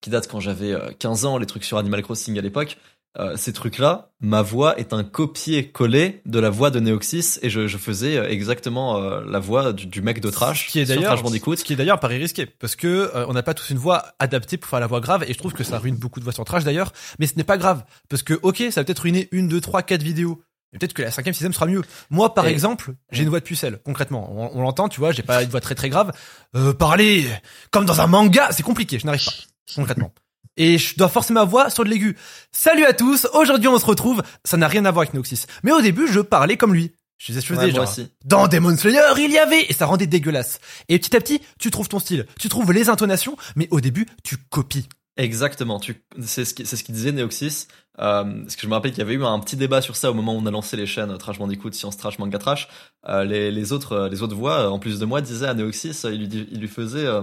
qui 0.00 0.10
datent 0.10 0.26
quand 0.26 0.40
j'avais 0.40 0.72
euh, 0.72 0.90
15 0.98 1.26
ans, 1.26 1.38
les 1.38 1.46
trucs 1.46 1.62
sur 1.64 1.78
Animal 1.78 2.02
Crossing 2.02 2.36
à 2.36 2.42
l'époque, 2.42 2.76
euh, 3.18 3.36
ces 3.36 3.52
trucs-là, 3.52 4.10
ma 4.20 4.40
voix 4.40 4.78
est 4.78 4.92
un 4.94 5.04
copier-coller 5.04 6.22
de 6.24 6.38
la 6.38 6.48
voix 6.48 6.70
de 6.70 6.80
Neoxys 6.80 7.38
et 7.42 7.50
je, 7.50 7.66
je 7.66 7.76
faisais 7.78 8.16
euh, 8.16 8.28
exactement 8.28 8.96
euh, 9.02 9.22
la 9.26 9.38
voix 9.38 9.72
du, 9.72 9.86
du 9.86 10.00
mec 10.00 10.20
de 10.20 10.30
Trash 10.30 10.66
Ce 10.66 10.72
qui 10.72 10.80
est 10.80 10.86
d'ailleurs, 10.86 11.18
ce 11.18 11.64
qui 11.64 11.72
est 11.72 11.76
d'ailleurs 11.76 11.96
un 11.96 11.98
pari 11.98 12.16
risqué. 12.16 12.46
Parce 12.46 12.74
que, 12.74 13.10
euh, 13.14 13.26
on 13.28 13.34
n'a 13.34 13.42
pas 13.42 13.54
tous 13.54 13.68
une 13.70 13.78
voix 13.78 14.14
adaptée 14.18 14.56
pour 14.56 14.70
faire 14.70 14.80
la 14.80 14.86
voix 14.86 15.00
grave. 15.00 15.24
Et 15.28 15.34
je 15.34 15.38
trouve 15.38 15.52
que 15.52 15.64
ça 15.64 15.78
ruine 15.78 15.96
beaucoup 15.96 16.20
de 16.20 16.24
voix 16.24 16.32
sur 16.32 16.44
trash 16.44 16.64
d'ailleurs. 16.64 16.92
Mais 17.18 17.26
ce 17.26 17.34
n'est 17.36 17.44
pas 17.44 17.58
grave. 17.58 17.84
Parce 18.08 18.22
que, 18.22 18.38
ok, 18.42 18.62
ça 18.70 18.80
va 18.80 18.84
peut-être 18.84 19.00
ruiner 19.00 19.28
une, 19.32 19.46
deux, 19.48 19.60
trois, 19.60 19.82
quatre 19.82 20.02
vidéos. 20.02 20.42
Peut-être 20.72 20.94
que 20.94 21.02
la 21.02 21.10
cinquième, 21.10 21.34
sixième 21.34 21.52
sera 21.52 21.66
mieux. 21.66 21.82
Moi, 22.08 22.32
par 22.32 22.46
Et- 22.46 22.50
exemple, 22.50 22.94
j'ai 23.10 23.24
une 23.24 23.28
voix 23.28 23.40
de 23.40 23.44
pucelle, 23.44 23.78
concrètement. 23.84 24.32
On, 24.34 24.58
on 24.58 24.62
l'entend, 24.62 24.88
tu 24.88 25.00
vois, 25.00 25.12
j'ai 25.12 25.22
pas 25.22 25.42
une 25.42 25.50
voix 25.50 25.60
très 25.60 25.74
très 25.74 25.90
grave. 25.90 26.12
Euh, 26.56 26.72
parler 26.72 27.26
comme 27.70 27.84
dans 27.84 28.00
un 28.00 28.06
manga, 28.06 28.48
c'est 28.52 28.62
compliqué, 28.62 28.98
je 28.98 29.04
n'arrive 29.04 29.22
pas, 29.22 29.32
concrètement. 29.76 30.14
Et 30.56 30.78
je 30.78 30.96
dois 30.96 31.08
forcer 31.08 31.32
ma 31.32 31.44
voix 31.44 31.70
sur 31.70 31.84
de 31.84 31.88
l'aigu. 31.88 32.16
Salut 32.52 32.84
à 32.84 32.92
tous, 32.92 33.26
aujourd'hui 33.32 33.68
on 33.68 33.78
se 33.78 33.86
retrouve, 33.86 34.22
ça 34.44 34.56
n'a 34.56 34.68
rien 34.68 34.84
à 34.84 34.90
voir 34.90 35.02
avec 35.02 35.14
Noxys. 35.14 35.46
Mais 35.62 35.72
au 35.72 35.80
début, 35.80 36.06
je 36.08 36.20
parlais 36.20 36.56
comme 36.56 36.74
lui. 36.74 36.92
Je 37.16 37.32
faisais, 37.32 37.54
Ouais, 37.56 37.70
genre, 37.70 37.88
aussi. 37.88 38.08
dans 38.24 38.48
Demon 38.48 38.76
Slayer, 38.76 39.00
il 39.18 39.30
y 39.30 39.38
avait, 39.38 39.64
et 39.68 39.72
ça 39.72 39.86
rendait 39.86 40.08
dégueulasse. 40.08 40.58
Et 40.88 40.98
petit 40.98 41.14
à 41.16 41.20
petit, 41.20 41.40
tu 41.60 41.70
trouves 41.70 41.88
ton 41.88 42.00
style, 42.00 42.26
tu 42.40 42.48
trouves 42.48 42.72
les 42.72 42.88
intonations, 42.88 43.36
mais 43.54 43.68
au 43.70 43.80
début, 43.80 44.06
tu 44.24 44.36
copies. 44.36 44.88
Exactement, 45.16 45.78
tu, 45.78 46.02
c'est 46.24 46.44
ce 46.44 46.52
qui, 46.52 46.66
c'est 46.66 46.74
ce 46.76 46.82
qu'il 46.82 46.94
disait 46.94 47.12
Neoxys. 47.12 47.68
Euh, 48.00 48.24
parce 48.42 48.56
que 48.56 48.62
je 48.62 48.66
me 48.66 48.72
rappelle 48.72 48.90
qu'il 48.90 49.00
y 49.00 49.02
avait 49.02 49.14
eu 49.14 49.22
un 49.24 49.38
petit 49.38 49.56
débat 49.56 49.82
sur 49.82 49.94
ça 49.94 50.10
au 50.10 50.14
moment 50.14 50.34
où 50.34 50.38
on 50.38 50.46
a 50.46 50.50
lancé 50.50 50.76
les 50.76 50.86
chaînes 50.86 51.16
Trash 51.18 51.38
Bandicoot, 51.38 51.70
Science 51.72 51.96
Trash, 51.98 52.18
Manga 52.18 52.38
Trash. 52.38 52.66
Euh, 53.08 53.22
les, 53.24 53.50
les 53.52 53.72
autres, 53.72 53.92
euh, 53.92 54.08
les 54.08 54.22
autres 54.22 54.34
voix, 54.34 54.70
en 54.70 54.78
plus 54.78 54.98
de 54.98 55.04
moi, 55.04 55.20
disaient 55.20 55.46
à 55.46 55.54
Neoxys, 55.54 56.00
il 56.04 56.28
lui, 56.28 56.48
il 56.50 56.60
lui 56.60 56.68
faisait, 56.68 57.04
euh, 57.06 57.22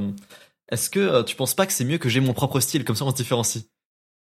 est-ce 0.72 0.90
que 0.90 1.00
euh, 1.00 1.24
tu 1.24 1.36
penses 1.36 1.54
pas 1.54 1.66
que 1.66 1.74
c'est 1.74 1.86
mieux 1.86 1.98
que 1.98 2.10
j'ai 2.10 2.20
mon 2.20 2.34
propre 2.34 2.60
style, 2.60 2.84
comme 2.86 2.96
ça 2.96 3.06
on 3.06 3.12
se 3.12 3.16
différencie? 3.16 3.66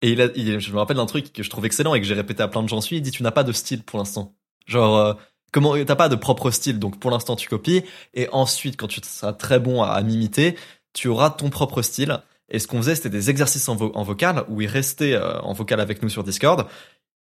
Et 0.03 0.13
il 0.13 0.21
a, 0.23 0.29
il- 0.35 0.61
je 0.61 0.73
me 0.73 0.79
rappelle 0.79 0.97
d'un 0.97 1.07
truc 1.07 1.33
que 1.33 1.43
je 1.43 1.51
trouve 1.51 1.67
excellent 1.67 1.95
et 1.95 2.01
que 2.01 2.07
j'ai 2.07 2.15
répété 2.15 2.43
à 2.43 2.49
plein 2.49 2.63
de 2.63 2.69
gens 2.69 2.81
il 2.91 3.03
dit 3.03 3.11
tu 3.11 3.23
n'as 3.23 3.31
pas 3.31 3.45
de 3.45 3.53
style 3.53 3.83
pour 3.83 3.99
l'instant. 3.99 4.35
Genre, 4.67 4.97
euh, 4.97 5.15
comment, 5.53 5.75
t'as 5.85 5.97
pas 5.97 6.09
de 6.09 6.17
propre 6.17 6.51
style, 6.51 6.79
donc 6.79 6.99
pour 7.01 7.11
l'instant 7.11 7.37
tu 7.37 7.49
copies, 7.49 7.83
et 8.15 8.29
ensuite 8.33 8.77
quand 8.77 8.87
tu 8.89 9.01
seras 9.03 9.33
très 9.33 9.59
bon 9.61 9.83
à, 9.83 10.01
m'imiter, 10.03 10.57
tu 10.93 11.09
auras 11.09 11.31
ton 11.31 11.51
propre 11.51 11.83
style. 11.83 12.21
Et 12.51 12.59
ce 12.59 12.67
qu'on 12.67 12.79
faisait, 12.79 12.95
c'était 12.95 13.11
des 13.11 13.29
exercices 13.31 13.69
en, 13.69 13.77
en 13.77 14.03
vocal, 14.03 14.45
où 14.49 14.61
il 14.63 14.69
restait 14.69 15.13
euh, 15.15 15.39
en 15.41 15.53
vocal 15.53 15.81
avec 15.81 16.03
nous 16.03 16.09
sur 16.09 16.25
Discord. 16.25 16.67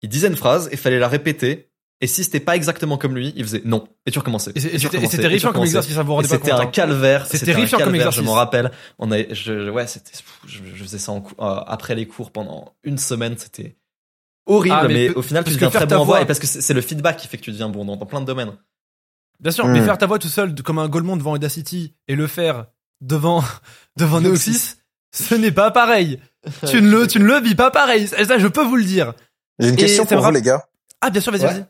Il 0.01 0.09
disait 0.09 0.27
une 0.27 0.37
phrase, 0.37 0.69
et 0.71 0.77
fallait 0.77 0.99
la 0.99 1.09
répéter. 1.09 1.69
Et 2.01 2.07
si 2.07 2.23
c'était 2.23 2.39
pas 2.39 2.55
exactement 2.55 2.97
comme 2.97 3.13
lui, 3.15 3.33
il 3.35 3.43
faisait 3.43 3.61
non. 3.65 3.87
Et 4.05 4.11
tu 4.11 4.19
recommençais. 4.19 4.51
Et 4.55 4.59
c'est- 4.61 4.69
et 4.69 4.77
tu 4.79 4.87
c'était 4.87 5.17
terrifiant 5.17 5.51
comme 5.51 5.63
exercice, 5.63 5.93
ça 5.95 6.03
vous 6.03 6.15
pas 6.15 6.23
C'était 6.23 6.51
un 6.51 6.65
calvaire. 6.67 7.25
C'est 7.27 7.37
C'était 7.37 7.51
un 7.51 7.55
terrifiant 7.55 7.77
comme 7.79 7.85
calvaire, 7.87 8.01
exercice. 8.07 8.21
Je 8.21 8.25
m'en 8.25 8.33
rappelle. 8.33 8.71
On 8.99 9.11
a, 9.11 9.17
je, 9.17 9.33
je- 9.33 9.69
ouais, 9.69 9.85
c'était, 9.85 10.11
je, 10.47 10.59
je 10.75 10.83
faisais 10.83 10.97
ça 10.97 11.11
en 11.11 11.17
euh, 11.39 11.59
après 11.67 11.95
les 11.95 12.07
cours 12.07 12.31
pendant 12.31 12.73
une 12.83 12.97
semaine. 12.97 13.35
C'était 13.37 13.75
horrible, 14.45 14.75
Ah, 14.79 14.87
mais 14.87 15.09
au 15.09 15.21
final, 15.21 15.43
tu 15.43 15.51
deviens 15.51 15.69
faire 15.69 15.81
très 15.81 15.87
ta 15.87 15.95
bon 15.97 16.03
en 16.03 16.05
voix, 16.05 16.15
voix- 16.17 16.23
et 16.23 16.25
parce 16.25 16.39
que 16.39 16.47
c'est 16.47 16.61
c'est 16.61 16.73
le 16.73 16.81
feedback 16.81 17.17
qui 17.17 17.27
fait 17.27 17.37
que 17.37 17.43
tu 17.43 17.51
deviens 17.51 17.67
bon 17.69 17.83
dans, 17.83 17.97
dans 17.97 18.05
plein 18.05 18.21
de 18.21 18.25
domaines. 18.25 18.53
Bien 19.41 19.51
sûr, 19.51 19.65
Mm. 19.67 19.71
mais 19.73 19.81
faire 19.81 19.97
ta 19.97 20.05
voix 20.05 20.19
tout 20.19 20.27
seul 20.29 20.55
comme 20.63 20.79
un 20.79 20.87
Golemon 20.87 21.17
devant 21.17 21.33
Audacity 21.33 21.95
et 22.07 22.15
le 22.15 22.27
faire 22.27 22.67
devant, 23.01 23.43
devant 23.97 24.21
Neoxys, 24.21 24.75
ce 25.13 25.35
n'est 25.35 25.51
pas 25.51 25.71
pareil. 25.71 26.21
tu 26.67 26.81
ne 26.81 26.89
le, 26.89 27.07
tu 27.07 27.19
ne 27.19 27.25
le 27.25 27.39
vis 27.41 27.55
pas 27.55 27.71
pareil. 27.71 28.07
Ça, 28.07 28.37
je 28.39 28.47
peux 28.47 28.63
vous 28.63 28.77
le 28.77 28.85
dire. 28.85 29.13
J'ai 29.59 29.67
une 29.69 29.75
question 29.75 30.05
pour 30.05 30.21
vous, 30.21 30.31
les 30.31 30.41
gars. 30.41 30.63
Ah, 31.01 31.09
bien 31.09 31.19
sûr, 31.21 31.31
vas-y, 31.33 31.41
Ouais. 31.41 31.47
vas-y. 31.53 31.65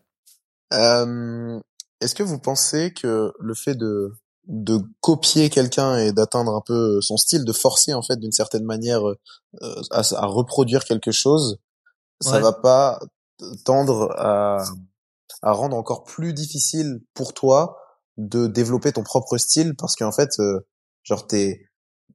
Euh, 0.73 1.59
Est-ce 2.01 2.15
que 2.15 2.23
vous 2.23 2.39
pensez 2.39 2.93
que 2.93 3.33
le 3.39 3.53
fait 3.53 3.75
de 3.75 4.13
de 4.47 4.79
copier 5.01 5.49
quelqu'un 5.51 5.97
et 5.97 6.11
d'atteindre 6.11 6.55
un 6.55 6.61
peu 6.65 7.01
son 7.01 7.17
style, 7.17 7.45
de 7.45 7.53
forcer 7.53 7.93
en 7.93 8.01
fait 8.01 8.17
d'une 8.17 8.31
certaine 8.31 8.63
manière 8.63 9.07
euh, 9.07 9.15
à, 9.91 10.01
à 10.15 10.25
reproduire 10.25 10.85
quelque 10.85 11.11
chose, 11.11 11.59
ça 12.21 12.38
Ouais. 12.38 12.41
va 12.41 12.53
pas 12.53 12.99
tendre 13.65 14.11
à 14.17 14.63
à 15.41 15.51
rendre 15.53 15.77
encore 15.77 16.03
plus 16.03 16.33
difficile 16.33 17.01
pour 17.13 17.33
toi 17.33 17.77
de 18.17 18.47
développer 18.47 18.91
ton 18.91 19.03
propre 19.03 19.38
style? 19.38 19.75
Parce 19.77 19.95
qu'en 19.95 20.11
fait, 20.11 20.39
euh, 20.39 20.61
genre 21.03 21.27
t'es 21.27 21.61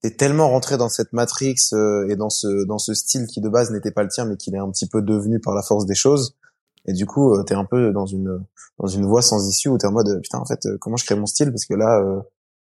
t'es 0.03 0.11
tellement 0.17 0.49
rentré 0.51 0.77
dans 0.77 0.89
cette 0.91 1.13
matrix 1.13 1.55
euh, 1.73 2.09
et 2.09 2.17
dans 2.17 2.31
ce 2.31 2.67
dans 2.67 2.79
ce 2.79 2.95
style 2.95 3.27
qui 3.27 3.41
de 3.41 3.49
base 3.49 3.71
n'était 3.71 3.93
pas 3.93 4.03
le 4.03 4.09
tien 4.09 4.25
mais 4.27 4.37
qu'il 4.37 4.55
est 4.55 4.59
un 4.59 4.71
petit 4.71 4.89
peu 4.89 5.03
devenu 5.03 5.41
par 5.41 5.55
la 5.55 5.63
force 5.63 5.87
des 5.87 5.95
choses 5.95 6.35
Et 6.87 6.93
du 6.93 7.07
coup, 7.07 7.35
euh, 7.35 7.43
t'es 7.45 7.55
un 7.55 7.65
peu 7.65 7.93
dans 7.93 8.07
une 8.07 8.45
dans 8.79 8.89
une 8.89 9.07
voie 9.07 9.23
sans 9.23 9.49
issue 9.49 9.69
où 9.69 9.79
t'es 9.79 9.87
en 9.87 9.93
mode 9.93 10.21
putain 10.23 10.39
en 10.39 10.45
fait 10.47 10.67
euh, 10.67 10.77
comment 10.81 10.97
je 10.97 11.05
crée 11.05 11.15
mon 11.17 11.27
style? 11.27 11.51
Parce 11.51 11.65
que 11.67 11.75
là 11.75 12.01
euh, 12.01 12.21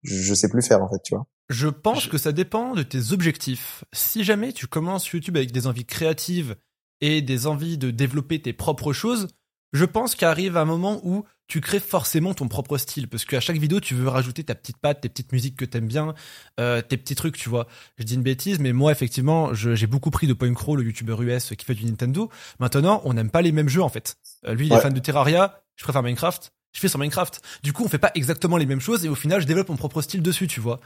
je, 0.04 0.16
je 0.16 0.34
sais 0.34 0.50
plus 0.50 0.62
faire 0.62 0.82
en 0.84 0.90
fait, 0.90 1.00
tu 1.04 1.16
vois. 1.16 1.26
Je 1.50 1.68
pense 1.68 2.04
Je- 2.06 2.10
que 2.10 2.18
ça 2.18 2.32
dépend 2.32 2.74
de 2.74 2.84
tes 2.84 3.12
objectifs. 3.12 3.84
Si 3.94 4.24
jamais 4.24 4.54
tu 4.54 4.68
commences 4.68 5.08
YouTube 5.10 5.38
avec 5.38 5.52
des 5.52 5.68
envies 5.68 5.86
créatives 5.86 6.56
et 7.02 7.22
des 7.22 7.46
envies 7.48 7.78
de 7.78 7.92
développer 7.92 8.42
tes 8.42 8.54
propres 8.54 8.92
choses, 8.94 9.28
je 9.74 9.86
pense 9.86 10.16
qu'arrive 10.16 10.58
un 10.58 10.66
moment 10.66 11.02
où 11.04 11.26
tu 11.48 11.62
crées 11.62 11.80
forcément 11.80 12.34
ton 12.34 12.48
propre 12.48 12.78
style. 12.78 13.08
Parce 13.08 13.26
qu'à 13.26 13.40
chaque 13.40 13.58
vidéo, 13.58 13.80
tu 13.80 13.96
veux 13.96 14.08
rajouter 14.08 14.44
ta 14.44 14.56
petite 14.56 14.78
patte, 14.78 15.02
tes 15.02 15.10
petites 15.10 15.32
musiques 15.32 15.56
que 15.56 15.66
t'aimes 15.66 15.88
bien, 15.88 16.14
euh, 16.60 16.82
tes 16.82 16.98
petits 16.98 17.16
trucs, 17.16 17.38
tu 17.38 17.50
vois. 17.50 17.68
Je 17.98 18.04
dis 18.04 18.16
une 18.16 18.24
bêtise, 18.24 18.60
mais 18.60 18.74
moi, 18.74 18.92
effectivement, 18.92 19.54
j'ai 19.54 19.88
beaucoup 19.88 20.12
pris 20.12 20.28
de 20.28 20.34
Point 20.34 20.54
Crow, 20.54 20.76
le 20.76 20.84
youtubeur 20.84 21.22
US 21.22 21.54
qui 21.58 21.66
fait 21.66 21.74
du 21.74 21.86
Nintendo. 21.86 22.30
Maintenant, 22.60 23.02
on 23.06 23.14
n'aime 23.14 23.30
pas 23.30 23.42
les 23.42 23.52
mêmes 23.52 23.70
jeux, 23.70 23.84
en 23.84 23.90
fait. 23.90 24.18
Euh, 24.46 24.54
lui, 24.54 24.68
il 24.68 24.74
est 24.74 24.80
fan 24.80 24.94
de 24.94 25.00
Terraria, 25.00 25.62
je 25.76 25.84
préfère 25.84 26.04
Minecraft. 26.04 26.52
Je 26.74 26.80
fais 26.80 26.90
sur 26.90 27.00
Minecraft. 27.00 27.42
Du 27.64 27.74
coup, 27.74 27.84
on 27.86 27.88
fait 27.88 27.98
pas 27.98 28.12
exactement 28.14 28.58
les 28.58 28.66
mêmes 28.66 28.82
choses 28.82 29.06
et 29.06 29.10
au 29.10 29.16
final, 29.16 29.42
je 29.42 29.48
développe 29.48 29.70
mon 29.70 29.78
propre 29.78 30.02
style 30.02 30.22
dessus, 30.22 30.48
tu 30.48 30.60
vois. 30.60 30.80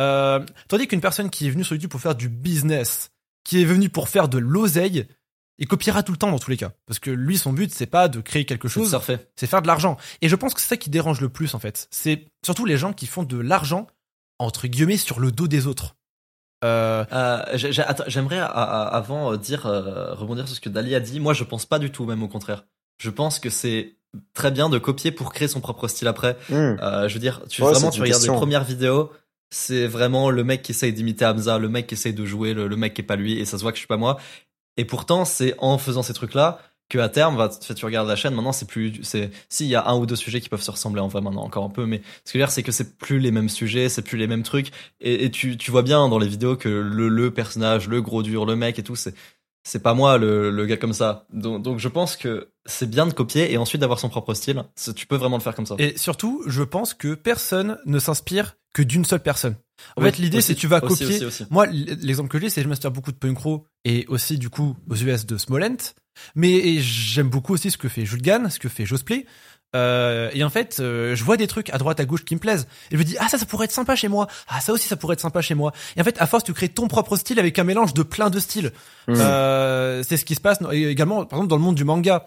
Euh, 0.00 0.44
tandis 0.68 0.86
qu'une 0.86 1.00
personne 1.00 1.28
qui 1.28 1.46
est 1.46 1.50
venue 1.50 1.64
sur 1.64 1.74
YouTube 1.74 1.90
pour 1.90 2.00
faire 2.00 2.14
du 2.14 2.28
business, 2.28 3.10
qui 3.44 3.62
est 3.62 3.64
venue 3.64 3.88
pour 3.88 4.08
faire 4.08 4.28
de 4.28 4.38
l'oseille, 4.38 5.06
il 5.58 5.66
copiera 5.66 6.02
tout 6.02 6.12
le 6.12 6.18
temps 6.18 6.30
dans 6.30 6.38
tous 6.38 6.50
les 6.50 6.56
cas. 6.56 6.72
Parce 6.86 6.98
que 6.98 7.10
lui, 7.10 7.36
son 7.38 7.52
but, 7.52 7.72
c'est 7.72 7.86
pas 7.86 8.08
de 8.08 8.20
créer 8.20 8.44
quelque 8.44 8.68
Chose 8.68 8.96
c'est 9.36 9.46
faire 9.46 9.62
de 9.62 9.66
l'argent. 9.66 9.96
Et 10.22 10.28
je 10.28 10.36
pense 10.36 10.54
que 10.54 10.60
c'est 10.60 10.68
ça 10.68 10.76
qui 10.76 10.90
dérange 10.90 11.20
le 11.20 11.28
plus, 11.28 11.54
en 11.54 11.58
fait. 11.58 11.88
C'est 11.90 12.26
surtout 12.44 12.64
les 12.64 12.76
gens 12.76 12.92
qui 12.92 13.06
font 13.06 13.22
de 13.24 13.38
l'argent, 13.38 13.86
entre 14.38 14.66
guillemets, 14.68 14.96
sur 14.96 15.18
le 15.20 15.30
dos 15.32 15.48
des 15.48 15.66
autres. 15.66 15.96
Euh, 16.64 17.04
Euh, 17.12 17.42
J'aimerais 18.08 18.38
à- 18.38 18.46
à- 18.46 18.88
avant 18.96 19.32
euh, 19.32 19.36
dire 19.36 19.66
euh, 19.66 20.14
rebondir 20.14 20.46
sur 20.46 20.56
ce 20.56 20.60
que 20.60 20.68
Dali 20.68 20.94
a 20.94 21.00
dit. 21.00 21.20
Moi, 21.20 21.32
je 21.34 21.44
pense 21.44 21.66
pas 21.66 21.78
du 21.78 21.90
tout, 21.90 22.04
même 22.04 22.22
au 22.22 22.28
contraire. 22.28 22.64
Je 23.00 23.10
pense 23.10 23.38
que 23.38 23.48
c'est 23.50 23.96
très 24.34 24.50
bien 24.50 24.68
de 24.68 24.78
copier 24.78 25.12
pour 25.12 25.32
créer 25.32 25.48
son 25.48 25.60
propre 25.60 25.86
style 25.86 26.08
après. 26.08 26.36
Hmm. 26.48 26.76
Euh, 26.82 27.08
je 27.08 27.14
veux 27.14 27.20
dire, 27.20 27.42
tu 27.48 27.62
Ouais, 27.62 27.72
vraiment 27.72 27.90
tu 27.90 28.00
regardes 28.00 28.18
question. 28.20 28.32
les 28.34 28.38
premières 28.38 28.64
vidéos, 28.64 29.12
c'est 29.50 29.86
vraiment 29.86 30.30
le 30.30 30.42
mec 30.44 30.62
qui 30.62 30.72
essaye 30.72 30.92
d'imiter 30.92 31.24
Hamza, 31.24 31.58
le 31.58 31.68
mec 31.68 31.86
qui 31.86 31.94
essaye 31.94 32.12
de 32.14 32.24
jouer, 32.26 32.54
le, 32.54 32.66
le 32.68 32.76
mec 32.76 32.94
qui 32.94 33.02
est 33.02 33.04
pas 33.04 33.16
lui, 33.16 33.38
et 33.38 33.44
ça 33.44 33.56
se 33.56 33.62
voit 33.62 33.70
que 33.72 33.76
je 33.76 33.80
suis 33.80 33.86
pas 33.88 33.96
moi. 33.96 34.18
Et 34.78 34.86
pourtant, 34.86 35.26
c'est 35.26 35.54
en 35.58 35.76
faisant 35.76 36.02
ces 36.02 36.14
trucs-là 36.14 36.60
que 36.88 36.98
à 36.98 37.10
terme, 37.10 37.36
va, 37.36 37.50
tu 37.50 37.74
tu 37.74 37.84
regardes 37.84 38.08
la 38.08 38.16
chaîne, 38.16 38.34
maintenant 38.34 38.52
c'est 38.52 38.66
plus, 38.66 39.00
c'est, 39.02 39.30
si 39.50 39.66
il 39.66 39.68
y 39.68 39.74
a 39.74 39.86
un 39.88 39.98
ou 39.98 40.06
deux 40.06 40.16
sujets 40.16 40.40
qui 40.40 40.48
peuvent 40.48 40.62
se 40.62 40.70
ressembler 40.70 41.02
en 41.02 41.08
vrai 41.08 41.20
maintenant 41.20 41.44
encore 41.44 41.64
un 41.64 41.68
peu, 41.68 41.84
mais 41.84 42.00
ce 42.24 42.32
que 42.32 42.38
je 42.38 42.38
veux 42.38 42.44
dire, 42.44 42.50
c'est 42.50 42.62
que 42.62 42.72
c'est 42.72 42.96
plus 42.96 43.18
les 43.18 43.30
mêmes 43.30 43.50
sujets, 43.50 43.90
c'est 43.90 44.00
plus 44.00 44.16
les 44.16 44.26
mêmes 44.26 44.42
trucs, 44.42 44.70
et, 45.00 45.26
et 45.26 45.30
tu, 45.30 45.58
tu 45.58 45.70
vois 45.70 45.82
bien 45.82 46.08
dans 46.08 46.18
les 46.18 46.28
vidéos 46.28 46.56
que 46.56 46.70
le, 46.70 47.10
le 47.10 47.30
personnage, 47.30 47.88
le 47.88 48.00
gros 48.00 48.22
dur, 48.22 48.46
le 48.46 48.56
mec 48.56 48.78
et 48.78 48.82
tout, 48.82 48.96
c'est, 48.96 49.14
c'est 49.64 49.82
pas 49.82 49.92
moi 49.92 50.16
le, 50.16 50.50
le 50.50 50.66
gars 50.66 50.78
comme 50.78 50.94
ça. 50.94 51.26
Donc, 51.30 51.62
donc 51.62 51.78
je 51.78 51.88
pense 51.88 52.16
que 52.16 52.48
c'est 52.64 52.88
bien 52.88 53.06
de 53.06 53.12
copier 53.12 53.52
et 53.52 53.58
ensuite 53.58 53.82
d'avoir 53.82 54.00
son 54.00 54.08
propre 54.08 54.32
style. 54.32 54.64
Tu 54.96 55.06
peux 55.06 55.16
vraiment 55.16 55.36
le 55.36 55.42
faire 55.42 55.54
comme 55.54 55.66
ça. 55.66 55.74
et 55.78 55.96
surtout, 55.98 56.42
je 56.46 56.62
pense 56.62 56.94
que 56.94 57.14
personne 57.14 57.78
ne 57.84 57.98
s'inspire 57.98 58.56
que 58.72 58.82
d'une 58.82 59.04
seule 59.04 59.22
personne. 59.22 59.56
En 59.96 60.02
Oui, 60.02 60.10
fait, 60.10 60.18
l'idée, 60.18 60.40
c'est 60.40 60.54
que 60.54 60.60
tu 60.60 60.66
vas 60.66 60.82
aussi, 60.84 61.04
copier 61.04 61.16
aussi, 61.16 61.24
aussi. 61.24 61.46
Moi, 61.50 61.66
l'exemple 61.66 62.28
que 62.28 62.38
j'ai, 62.38 62.48
c'est 62.50 62.60
que 62.60 62.64
je 62.64 62.68
m'inspire 62.68 62.90
beaucoup 62.90 63.12
de 63.12 63.16
Punk 63.16 63.36
Crow 63.36 63.66
et 63.84 64.06
aussi 64.08 64.38
du 64.38 64.50
coup 64.50 64.76
aux 64.88 64.96
US 64.96 65.26
de 65.26 65.36
Smolent. 65.36 65.94
Mais 66.34 66.80
j'aime 66.80 67.28
beaucoup 67.28 67.54
aussi 67.54 67.70
ce 67.70 67.78
que 67.78 67.88
fait 67.88 68.04
Jules 68.04 68.22
Gann, 68.22 68.50
ce 68.50 68.58
que 68.58 68.68
fait 68.68 68.84
Josplay. 68.84 69.26
Euh, 69.76 70.30
et 70.32 70.42
en 70.44 70.50
fait, 70.50 70.78
euh, 70.80 71.14
je 71.14 71.22
vois 71.24 71.36
des 71.36 71.46
trucs 71.46 71.70
à 71.70 71.78
droite, 71.78 72.00
à 72.00 72.04
gauche 72.04 72.24
qui 72.24 72.34
me 72.34 72.40
plaisent. 72.40 72.66
Et 72.90 72.94
je 72.94 72.98
me 72.98 73.04
dis, 73.04 73.16
ah 73.18 73.28
ça, 73.28 73.38
ça 73.38 73.44
pourrait 73.44 73.66
être 73.66 73.72
sympa 73.72 73.96
chez 73.96 74.08
moi. 74.08 74.26
Ah 74.48 74.60
ça 74.60 74.72
aussi, 74.72 74.88
ça 74.88 74.96
pourrait 74.96 75.14
être 75.14 75.20
sympa 75.20 75.42
chez 75.42 75.54
moi. 75.54 75.72
Et 75.96 76.00
en 76.00 76.04
fait, 76.04 76.20
à 76.20 76.26
force, 76.26 76.44
tu 76.44 76.54
crées 76.54 76.68
ton 76.70 76.88
propre 76.88 77.16
style 77.16 77.38
avec 77.38 77.58
un 77.58 77.64
mélange 77.64 77.92
de 77.94 78.02
plein 78.02 78.30
de 78.30 78.40
styles. 78.40 78.72
Hmm. 79.06 79.14
Euh, 79.16 80.02
c'est 80.02 80.16
ce 80.16 80.24
qui 80.24 80.34
se 80.34 80.40
passe 80.40 80.58
et 80.72 80.88
également, 80.88 81.24
par 81.26 81.38
exemple, 81.38 81.50
dans 81.50 81.56
le 81.56 81.62
monde 81.62 81.74
du 81.74 81.84
manga. 81.84 82.26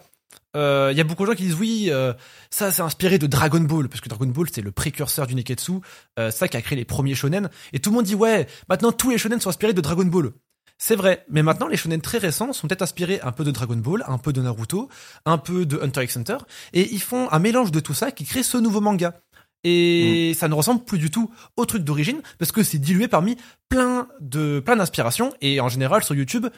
Euh, 0.56 0.90
Il 0.92 0.98
y 0.98 1.00
a 1.00 1.04
beaucoup 1.04 1.24
de 1.24 1.30
gens 1.30 1.36
qui 1.36 1.44
disent 1.44 1.54
oui, 1.54 1.88
euh, 1.90 2.12
ça 2.50 2.70
c'est 2.70 2.82
inspiré 2.82 3.18
de 3.18 3.26
Dragon 3.26 3.60
Ball 3.60 3.88
parce 3.88 4.00
que 4.00 4.08
Dragon 4.08 4.26
Ball 4.26 4.46
c'est 4.52 4.60
le 4.60 4.70
précurseur 4.70 5.26
du 5.26 5.34
Neketsu, 5.34 5.72
euh, 6.18 6.30
ça 6.30 6.48
qui 6.48 6.56
a 6.56 6.62
créé 6.62 6.76
les 6.76 6.84
premiers 6.84 7.14
shonen. 7.14 7.50
Et 7.72 7.78
tout 7.78 7.90
le 7.90 7.96
monde 7.96 8.04
dit 8.04 8.14
ouais, 8.14 8.46
maintenant 8.68 8.92
tous 8.92 9.10
les 9.10 9.18
shonen 9.18 9.40
sont 9.40 9.50
inspirés 9.50 9.72
de 9.72 9.80
Dragon 9.80 10.04
Ball. 10.04 10.32
C'est 10.78 10.96
vrai, 10.96 11.24
mais 11.30 11.42
maintenant 11.42 11.68
les 11.68 11.76
shonen 11.76 12.00
très 12.00 12.18
récents 12.18 12.52
sont 12.52 12.66
peut-être 12.66 12.82
inspirés 12.82 13.20
un 13.22 13.32
peu 13.32 13.44
de 13.44 13.50
Dragon 13.50 13.76
Ball, 13.76 14.04
un 14.08 14.18
peu 14.18 14.32
de 14.32 14.42
Naruto, 14.42 14.88
un 15.24 15.38
peu 15.38 15.64
de 15.64 15.78
Hunter 15.80 16.02
x 16.04 16.16
Hunter, 16.16 16.38
et 16.72 16.92
ils 16.92 17.00
font 17.00 17.30
un 17.30 17.38
mélange 17.38 17.70
de 17.70 17.80
tout 17.80 17.94
ça 17.94 18.10
qui 18.10 18.24
crée 18.24 18.42
ce 18.42 18.58
nouveau 18.58 18.80
manga. 18.80 19.20
Et 19.64 20.34
ça 20.34 20.48
ne 20.48 20.54
ressemble 20.54 20.84
plus 20.84 20.98
du 20.98 21.10
tout 21.10 21.30
au 21.56 21.64
truc 21.66 21.84
d'origine 21.84 22.20
parce 22.38 22.50
que 22.50 22.64
c'est 22.64 22.78
dilué 22.78 23.06
parmi 23.06 23.36
plein 23.68 24.08
de 24.20 24.60
plein 24.60 24.74
d'inspirations. 24.74 25.32
Et 25.40 25.60
en 25.60 25.68
général 25.68 26.02
sur 26.02 26.16
YouTube, 26.16 26.48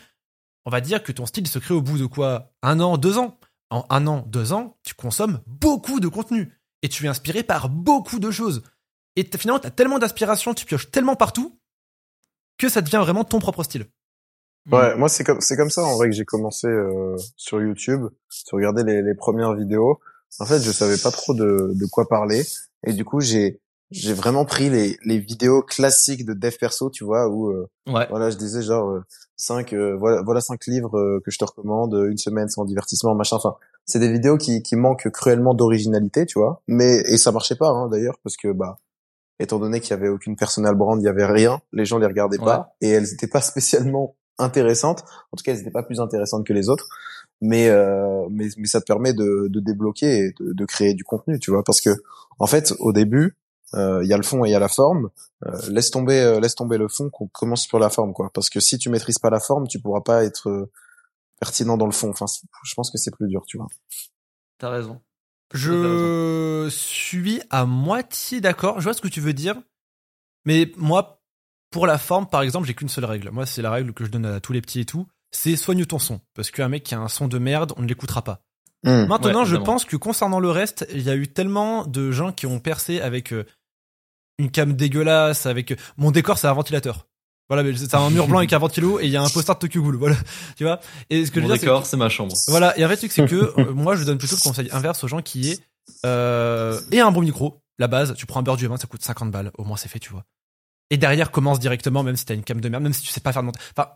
on 0.65 0.71
va 0.71 0.81
dire 0.81 1.03
que 1.03 1.13
ton 1.13 1.27
style 1.27 1.47
se 1.47 1.59
crée 1.59 1.75
au 1.75 1.83
bout 1.83 1.99
de 1.99 2.07
quoi? 2.07 2.55
Un 2.63 2.81
an, 2.81 2.97
deux 2.97 3.19
ans? 3.19 3.39
En 3.75 3.85
un 3.90 4.07
an, 4.07 4.23
deux 4.28 4.52
ans, 4.52 4.76
tu 4.85 4.95
consommes 4.95 5.40
beaucoup 5.49 5.99
de 5.99 6.07
contenu 6.07 6.52
et 6.83 6.88
tu 6.88 7.07
es 7.07 7.09
inspiré 7.09 7.43
par 7.43 7.69
beaucoup 7.69 8.21
de 8.21 8.31
choses. 8.31 8.62
Et 9.16 9.28
finalement, 9.37 9.59
tu 9.59 9.66
as 9.66 9.73
tellement 9.73 9.99
d'inspiration, 9.99 10.54
tu 10.54 10.64
pioches 10.64 10.93
tellement 10.93 11.16
partout 11.16 11.59
que 12.57 12.69
ça 12.69 12.83
devient 12.83 13.00
vraiment 13.00 13.25
ton 13.25 13.40
propre 13.40 13.64
style. 13.64 13.87
Ouais, 14.71 14.95
moi 14.95 15.09
c'est 15.09 15.25
comme 15.25 15.40
c'est 15.40 15.57
comme 15.57 15.71
ça 15.71 15.83
en 15.83 15.97
vrai 15.97 16.09
que 16.09 16.14
j'ai 16.14 16.25
commencé 16.25 16.69
euh, 16.69 17.16
sur 17.37 17.61
YouTube, 17.61 18.07
sur 18.28 18.59
regarder 18.59 18.85
les, 18.85 19.02
les 19.02 19.14
premières 19.16 19.54
vidéos. 19.54 19.99
En 20.38 20.47
fait, 20.47 20.61
je 20.62 20.71
savais 20.71 20.97
pas 20.97 21.11
trop 21.11 21.35
de, 21.35 21.73
de 21.75 21.87
quoi 21.87 22.09
parler 22.09 22.45
et 22.87 22.93
du 22.93 23.04
coup 23.04 23.21
j'ai 23.21 23.61
j'ai 23.95 24.13
vraiment 24.13 24.45
pris 24.45 24.71
les, 24.71 24.99
les 25.05 25.19
vidéos 25.19 25.63
classiques 25.63 26.25
de 26.25 26.33
dev 26.35 26.55
perso, 26.59 26.91
tu 26.91 27.05
vois, 27.05 27.29
où 27.29 27.51
euh, 27.51 27.69
Ouais. 27.87 28.07
voilà, 28.11 28.31
je 28.31 28.37
disais 28.37 28.63
genre 28.63 28.89
euh, 28.91 29.05
cinq 29.37 29.73
euh, 29.73 29.95
voilà 29.97 30.23
voilà 30.23 30.41
cinq 30.41 30.67
livres 30.67 30.97
euh, 30.99 31.21
que 31.25 31.31
je 31.31 31.39
te 31.39 31.45
recommande, 31.45 31.95
une 32.11 32.17
semaine 32.19 32.49
sans 32.49 32.65
divertissement, 32.65 33.15
machin. 33.15 33.37
Enfin, 33.37 33.55
c'est 33.85 33.99
des 33.99 34.11
vidéos 34.11 34.37
qui 34.39 34.63
qui 34.63 34.77
manquent 34.77 35.11
cruellement 35.11 35.55
d'originalité, 35.55 36.27
tu 36.27 36.39
vois. 36.39 36.63
Mais 36.67 37.03
et 37.07 37.17
ça 37.19 37.31
marchait 37.33 37.57
pas 37.57 37.69
hein, 37.69 37.89
d'ailleurs 37.89 38.17
parce 38.23 38.37
que 38.37 38.53
bah 38.53 38.79
étant 39.41 39.59
donné 39.59 39.81
qu'il 39.81 39.91
y 39.91 39.95
avait 39.95 40.09
aucune 40.09 40.37
personal 40.37 40.75
brand, 40.77 41.01
il 41.01 41.05
y 41.05 41.09
avait 41.09 41.27
rien, 41.27 41.61
les 41.73 41.85
gens 41.85 41.99
les 41.99 42.07
regardaient 42.07 42.39
pas 42.39 42.75
et 42.81 42.89
elles 42.89 43.13
étaient 43.13 43.27
pas 43.29 43.41
spécialement 43.53 44.17
intéressantes. 44.39 45.03
En 45.33 45.37
tout 45.37 45.43
cas, 45.45 45.53
elles 45.53 45.61
étaient 45.61 45.71
pas 45.71 45.83
plus 45.83 46.01
intéressantes 46.01 46.47
que 46.47 46.53
les 46.53 46.69
autres. 46.69 46.87
Mais 47.41 47.69
euh, 47.69 48.27
mais 48.31 48.47
mais 48.57 48.67
ça 48.67 48.81
te 48.81 48.87
permet 48.87 49.13
de 49.13 49.49
de 49.49 49.61
débloquer 49.61 50.27
et 50.27 50.33
de, 50.41 50.53
de 50.53 50.65
créer 50.65 50.95
du 50.95 51.05
contenu, 51.05 51.39
tu 51.39 51.51
vois, 51.51 51.63
parce 51.65 51.81
que 51.81 51.91
en 52.39 52.47
fait, 52.47 52.73
au 52.79 52.93
début, 52.93 53.27
euh, 53.27 53.33
il 53.76 54.07
y 54.07 54.12
a 54.12 54.16
le 54.16 54.23
fond 54.23 54.45
et 54.45 54.49
il 54.49 54.52
y 54.52 54.54
a 54.54 54.61
la 54.61 54.69
forme. 54.69 55.11
Euh, 55.47 55.59
laisse 55.69 55.90
tomber 55.90 56.21
euh, 56.21 56.40
laisse 56.40 56.54
tomber 56.54 56.78
le 56.78 56.88
fond 56.88 57.11
qu'on 57.11 57.26
commence 57.26 57.64
sur 57.64 57.78
la 57.78 57.90
forme 57.90 58.14
quoi 58.14 58.31
parce 58.33 58.49
que 58.49 58.61
si 58.61 58.78
tu 58.78 58.88
maîtrises 58.88 59.19
pas 59.19 59.28
la 59.28 59.40
forme 59.40 59.66
tu 59.69 59.78
pourras 59.78 60.00
pas 60.00 60.25
être 60.25 60.49
euh, 60.49 60.71
pertinent 61.38 61.76
dans 61.76 61.85
le 61.85 61.93
fond 61.93 62.09
enfin 62.09 62.25
je 62.64 62.75
pense 62.75 62.90
que 62.90 62.97
c'est 62.97 63.11
plus 63.11 63.28
dur 63.28 63.43
tu 63.47 63.59
vois 63.59 63.66
T'as 64.59 64.71
raison. 64.71 65.00
Je 65.52 66.69
suis 66.71 67.43
à 67.50 67.66
moitié 67.66 68.40
d'accord. 68.40 68.78
Je 68.78 68.85
vois 68.85 68.95
ce 68.95 69.00
que 69.00 69.09
tu 69.09 69.21
veux 69.21 69.33
dire. 69.33 69.57
Mais 70.45 70.73
moi, 70.76 71.21
pour 71.71 71.87
la 71.87 71.99
forme, 71.99 72.28
par 72.28 72.43
exemple, 72.43 72.66
j'ai 72.66 72.75
qu'une 72.75 72.88
seule 72.88 73.04
règle. 73.04 73.31
Moi, 73.31 73.47
c'est 73.47 73.62
la 73.62 73.71
règle 73.71 73.93
que 73.93 74.04
je 74.04 74.11
donne 74.11 74.26
à 74.26 74.40
tous 74.40 74.52
les 74.52 74.61
petits 74.61 74.81
et 74.81 74.85
tout. 74.85 75.07
C'est 75.33 75.57
soigne 75.57 75.85
ton 75.85 75.99
son. 75.99 76.21
Parce 76.35 76.50
qu'un 76.50 76.69
mec 76.69 76.85
qui 76.85 76.95
a 76.95 77.00
un 77.00 77.09
son 77.09 77.28
de 77.28 77.38
merde, 77.38 77.73
on 77.76 77.83
ne 77.83 77.88
l'écoutera 77.88 78.23
pas. 78.23 78.43
Hmm. 78.85 79.07
Maintenant, 79.07 79.40
Ouais, 79.40 79.47
je 79.47 79.57
pense 79.57 79.85
que 79.85 79.97
concernant 79.97 80.40
le 80.40 80.50
reste, 80.50 80.87
il 80.93 81.02
y 81.02 81.11
a 81.11 81.16
eu 81.16 81.28
tellement 81.28 81.85
de 81.85 82.11
gens 82.11 82.33
qui 82.33 82.47
ont 82.47 82.61
percé 82.61 83.00
avec 83.00 83.33
euh, 83.33 83.45
une 84.38 84.50
cam 84.50 84.73
dégueulasse, 84.75 85.47
avec 85.47 85.73
euh, 85.73 85.76
mon 85.97 86.11
décor, 86.11 86.38
c'est 86.38 86.47
un 86.47 86.53
ventilateur. 86.53 87.07
Voilà, 87.49 87.62
mais 87.62 87.76
c'est 87.76 87.95
un 87.95 88.09
mur 88.09 88.26
blanc 88.26 88.38
avec 88.38 88.53
un 88.55 88.59
ventilo 88.59 88.99
et 89.00 89.05
il 89.05 89.11
y 89.11 89.17
a 89.17 89.23
un 89.23 89.29
poster 89.29 89.55
de 89.55 89.59
Tokyo 89.59 89.83
Ghoul. 89.83 89.97
Voilà, 89.97 90.17
tu 90.57 90.64
vois? 90.64 90.81
Et 91.11 91.26
ce 91.26 91.31
que 91.31 91.41
je 91.41 91.47
veux 91.47 91.53
dire, 91.53 91.61
c'est 91.61 91.67
décor, 91.67 91.87
c'est 91.87 91.97
ma 91.97 92.09
chambre. 92.09 92.35
voilà, 92.49 92.76
et 92.79 92.85
en 92.85 92.88
fait, 92.88 92.95
le 92.95 92.99
truc, 92.99 93.12
c'est 93.12 93.26
que 93.26 93.53
euh, 93.59 93.73
moi, 93.73 93.97
je 93.97 94.05
donne 94.05 94.19
plutôt 94.19 94.37
le 94.37 94.41
conseil 94.41 94.69
inverse 94.73 95.05
aux 95.05 95.09
gens 95.09 95.21
qui 95.21 95.50
est 95.50 95.61
euh, 96.07 96.81
et 96.91 97.00
un 97.00 97.11
bon 97.11 97.21
micro. 97.21 97.61
La 97.79 97.88
base, 97.88 98.14
tu 98.14 98.25
prends 98.25 98.41
un 98.41 98.43
beurre 98.43 98.57
du 98.57 98.67
20 98.67 98.79
ça 98.79 98.87
coûte 98.87 99.03
50 99.03 99.31
balles. 99.31 99.50
Au 99.59 99.64
moins, 99.64 99.76
c'est 99.76 99.88
fait, 99.88 99.99
tu 99.99 100.11
vois. 100.11 100.25
Et 100.91 100.97
derrière, 100.97 101.31
commence 101.31 101.59
directement, 101.59 102.03
même 102.03 102.17
si 102.17 102.25
t'as 102.25 102.35
une 102.35 102.45
cam 102.45 102.61
de 102.61 102.69
merde, 102.69 102.83
même 102.83 102.93
si 102.93 103.03
tu 103.03 103.11
sais 103.11 103.21
pas 103.21 103.33
faire 103.33 103.43
de 103.43 103.47
montage. 103.47 103.62
Enfin, 103.76 103.91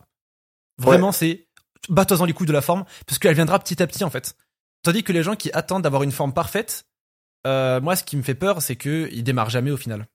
vraiment, 0.79 1.13
c'est 1.13 1.47
bats-toi 1.89 2.17
dans 2.17 2.25
les 2.25 2.33
couilles 2.33 2.47
de 2.47 2.53
la 2.53 2.61
forme, 2.61 2.85
parce 3.07 3.19
qu'elle 3.19 3.35
viendra 3.35 3.59
petit 3.59 3.83
à 3.83 3.87
petit, 3.87 4.05
en 4.05 4.11
fait. 4.11 4.37
Tandis 4.83 5.03
que 5.03 5.13
les 5.13 5.23
gens 5.23 5.37
qui 5.37 5.51
attendent 5.53 5.83
d'avoir 5.83 6.03
une 6.03 6.13
forme 6.13 6.33
parfaite, 6.33 6.87
euh, 7.47 7.81
moi, 7.81 7.97
ce 7.97 8.05
qui 8.05 8.17
me 8.17 8.23
fait 8.23 8.35
peur, 8.35 8.63
c'est 8.63 8.77
que 8.77 9.09
ils 9.13 9.23
démarrent 9.23 9.51
jamais 9.51 9.71
au 9.71 9.77
final. 9.77 10.07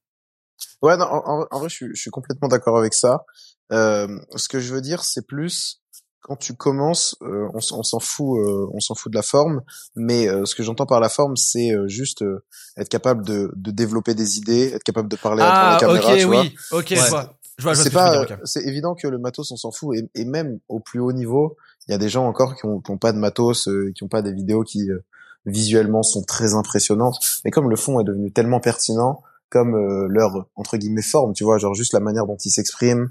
Ouais, 0.82 0.98
non, 0.98 1.06
en, 1.06 1.42
en- 1.42 1.48
en 1.50 1.60
vrai, 1.60 1.70
je 1.70 1.76
suis, 1.76 1.88
je 1.94 2.02
suis 2.02 2.12
complètement 2.12 2.48
d'accord 2.48 2.78
avec 2.78 2.94
ça. 2.94 3.26
Euh, 3.72 4.08
ce 4.36 4.48
que 4.48 4.60
je 4.60 4.74
veux 4.74 4.82
dire, 4.82 5.04
c'est 5.04 5.26
plus 5.26 5.80
quand 6.22 6.36
tu 6.38 6.54
commences, 6.56 7.18
euh, 7.22 7.50
on, 7.54 7.60
s'en 7.60 8.00
fout, 8.00 8.40
euh, 8.40 8.68
on 8.74 8.80
s'en 8.80 8.96
fout 8.96 9.12
de 9.12 9.18
la 9.18 9.22
forme, 9.24 9.62
mais 9.96 10.30
euh, 10.30 10.46
ce 10.46 10.56
que 10.56 10.64
j'entends 10.64 10.86
par 10.86 11.02
la 11.02 11.10
forme, 11.10 11.36
c'est 11.36 11.74
euh, 11.76 11.88
juste 11.90 12.22
euh, 12.22 12.46
être 12.78 12.88
capable 12.88 13.26
de, 13.26 13.52
de 13.58 13.72
développer 13.72 14.14
des 14.14 14.38
idées, 14.38 14.72
être 14.74 14.84
capable 14.84 15.10
de 15.10 15.18
parler 15.18 15.44
Ah, 15.44 15.50
à 15.50 15.78
devant 15.78 15.94
la 15.96 16.02
caméra, 16.02 16.14
ok, 16.14 16.20
tu 16.20 16.26
vois. 16.26 16.42
oui, 16.42 16.56
ok, 16.72 16.86
je 16.90 16.96
Ouais. 17.02 17.10
vois. 17.10 17.40
Je 17.58 17.64
vois, 17.64 17.74
je 17.74 17.76
vois 17.76 17.76
ce 17.76 17.84
c'est 17.84 17.90
pas, 17.92 18.26
c'est 18.46 18.64
évident 18.64 18.96
que 18.96 19.08
le 19.08 19.18
matos 19.20 19.52
on 19.52 19.58
s'en 19.58 19.72
fout 19.72 19.98
et, 19.98 20.10
et 20.16 20.26
même 20.26 20.60
au 20.70 20.80
plus 20.80 21.00
haut 21.02 21.12
niveau, 21.12 21.56
il 21.88 21.92
y 21.92 21.94
a 21.94 21.98
des 21.98 22.10
gens 22.10 22.26
encore 22.26 22.56
qui 22.56 22.66
ont, 22.66 22.80
qui 22.80 22.90
ont 22.92 22.98
pas 22.98 23.12
de 23.12 23.18
matos, 23.18 23.68
euh, 23.68 23.92
qui 23.94 24.04
ont 24.04 24.08
pas 24.08 24.22
des 24.22 24.32
vidéos 24.32 24.64
qui 24.64 24.90
euh, 24.90 25.00
visuellement 25.46 26.04
sont 26.04 26.24
très 26.24 26.54
impressionnantes. 26.56 27.18
Mais 27.44 27.52
comme 27.52 27.70
le 27.70 27.76
fond 27.76 28.00
est 28.00 28.06
devenu 28.06 28.32
tellement 28.32 28.60
pertinent, 28.62 29.22
comme 29.54 29.76
euh, 29.76 30.08
leur 30.10 30.48
entre 30.56 30.76
guillemets 30.78 31.02
forme, 31.04 31.34
tu 31.34 31.44
vois, 31.46 31.58
genre 31.60 31.74
juste 31.76 31.94
la 31.94 32.00
manière 32.02 32.26
dont 32.26 32.36
ils 32.44 32.50
s'expriment, 32.50 33.10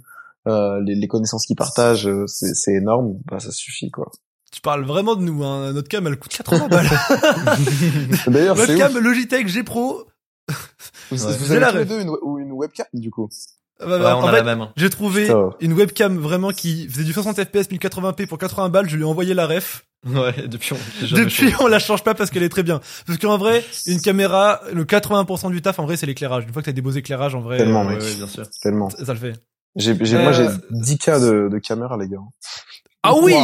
euh, 0.48 0.80
les, 0.84 0.94
les 0.96 1.06
connaissances 1.08 1.46
qu'ils 1.46 1.56
partagent, 1.56 2.08
euh, 2.08 2.26
c'est 2.26 2.52
c'est 2.54 2.72
énorme, 2.74 3.18
bah 3.30 3.38
ça 3.40 3.50
suffit 3.52 3.90
quoi. 3.90 4.10
Tu 4.50 4.60
parles 4.60 4.84
vraiment 4.84 5.16
de 5.16 5.22
nous, 5.22 5.42
hein. 5.44 5.72
Notre 5.72 5.88
cam, 5.88 6.06
elle 6.06 6.18
coûte 6.18 6.32
80 6.32 6.68
balles. 6.68 6.86
D'ailleurs, 8.26 8.56
c'est 8.58 8.68
Webcam 8.74 8.92
ouf. 8.96 9.00
Logitech 9.02 9.48
G 9.48 9.62
Pro. 9.62 10.04
Vous, 11.10 11.24
Ouais. 11.26 11.36
vous 11.38 11.44
J'ai 11.46 11.50
avez 11.52 11.60
la 11.60 11.70
tous 11.70 11.76
les 11.76 11.82
ref. 11.84 11.88
deux 11.88 12.00
une, 12.02 12.10
ou 12.22 12.38
une 12.38 12.52
webcam, 12.52 12.86
du 12.92 13.10
coup? 13.10 13.28
Euh, 13.80 13.98
Ouais, 13.98 14.06
en 14.12 14.22
on 14.22 14.26
a 14.26 14.30
fait, 14.30 14.36
la 14.42 14.54
même. 14.56 14.68
J'ai 14.76 14.90
trouvé 14.90 15.22
Putain. 15.22 15.50
une 15.60 15.72
webcam 15.72 16.16
vraiment 16.18 16.50
qui 16.50 16.88
faisait 16.88 17.04
du 17.04 17.12
60 17.12 17.36
fps 17.42 17.68
1080p 17.70 18.26
pour 18.26 18.38
80 18.38 18.68
balles. 18.68 18.88
Je 18.88 18.96
lui 18.96 19.02
ai 19.02 19.06
envoyé 19.06 19.34
la 19.34 19.46
ref. 19.46 19.84
Ouais, 20.04 20.34
depuis 20.48 20.72
on, 20.74 21.14
Depuis, 21.16 21.54
on 21.60 21.68
la 21.68 21.78
change 21.78 22.02
pas 22.02 22.12
parce 22.14 22.30
qu'elle 22.30 22.42
est 22.42 22.48
très 22.48 22.64
bien. 22.64 22.80
Parce 23.06 23.18
qu'en 23.18 23.38
vrai, 23.38 23.64
une 23.86 24.00
caméra, 24.00 24.60
le 24.72 24.84
80% 24.84 25.50
du 25.52 25.62
taf, 25.62 25.78
en 25.78 25.84
vrai, 25.84 25.96
c'est 25.96 26.06
l'éclairage. 26.06 26.42
Une 26.44 26.52
fois 26.52 26.60
que 26.60 26.66
t'as 26.66 26.72
des 26.72 26.82
beaux 26.82 26.90
éclairages, 26.90 27.36
en 27.36 27.40
vrai, 27.40 27.58
Tellement, 27.58 27.82
euh, 27.82 27.90
mec. 27.90 28.00
Ouais, 28.00 28.04
ouais, 28.06 28.14
bien 28.16 28.26
sûr. 28.26 28.44
Tellement. 28.62 28.90
ça, 28.90 29.04
ça 29.04 29.12
le 29.12 29.18
fait. 29.20 29.34
J'ai, 29.76 29.96
j'ai, 30.04 30.16
Euh, 30.16 30.22
moi, 30.22 30.32
j'ai 30.32 30.46
10K 30.72 31.20
de, 31.20 31.48
de 31.48 31.58
caméra, 31.58 31.96
les 31.96 32.08
gars. 32.08 32.18
Ah 33.04 33.14
oui! 33.14 33.32
Wow. 33.32 33.40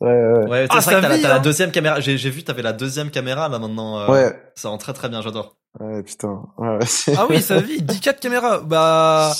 Ouais, 0.00 0.08
ouais. 0.08 0.48
Ouais, 0.48 0.66
Ah, 0.70 0.80
c'est 0.80 0.90
vrai 0.92 1.02
que 1.02 1.14
ça 1.16 1.18
t'as 1.22 1.28
la, 1.28 1.36
hein. 1.36 1.40
deuxième 1.40 1.70
caméra. 1.72 2.00
J'ai, 2.00 2.16
j'ai 2.18 2.30
vu, 2.30 2.42
t'avais 2.42 2.62
la 2.62 2.72
deuxième 2.72 3.10
caméra 3.10 3.48
là 3.50 3.58
maintenant. 3.58 4.00
euh, 4.00 4.06
Ouais. 4.10 4.42
Ça 4.54 4.70
rend 4.70 4.78
très 4.78 4.92
très 4.94 5.08
bien, 5.10 5.20
j'adore. 5.22 5.56
Ouais, 5.78 6.02
putain. 6.02 6.42
Ouais, 6.58 6.78
Ah 7.16 7.26
oui, 7.30 7.40
ça 7.40 7.60
vit. 7.60 7.82
10 7.82 8.00
4 8.00 8.20
caméras. 8.20 8.60
Bah, 8.60 9.32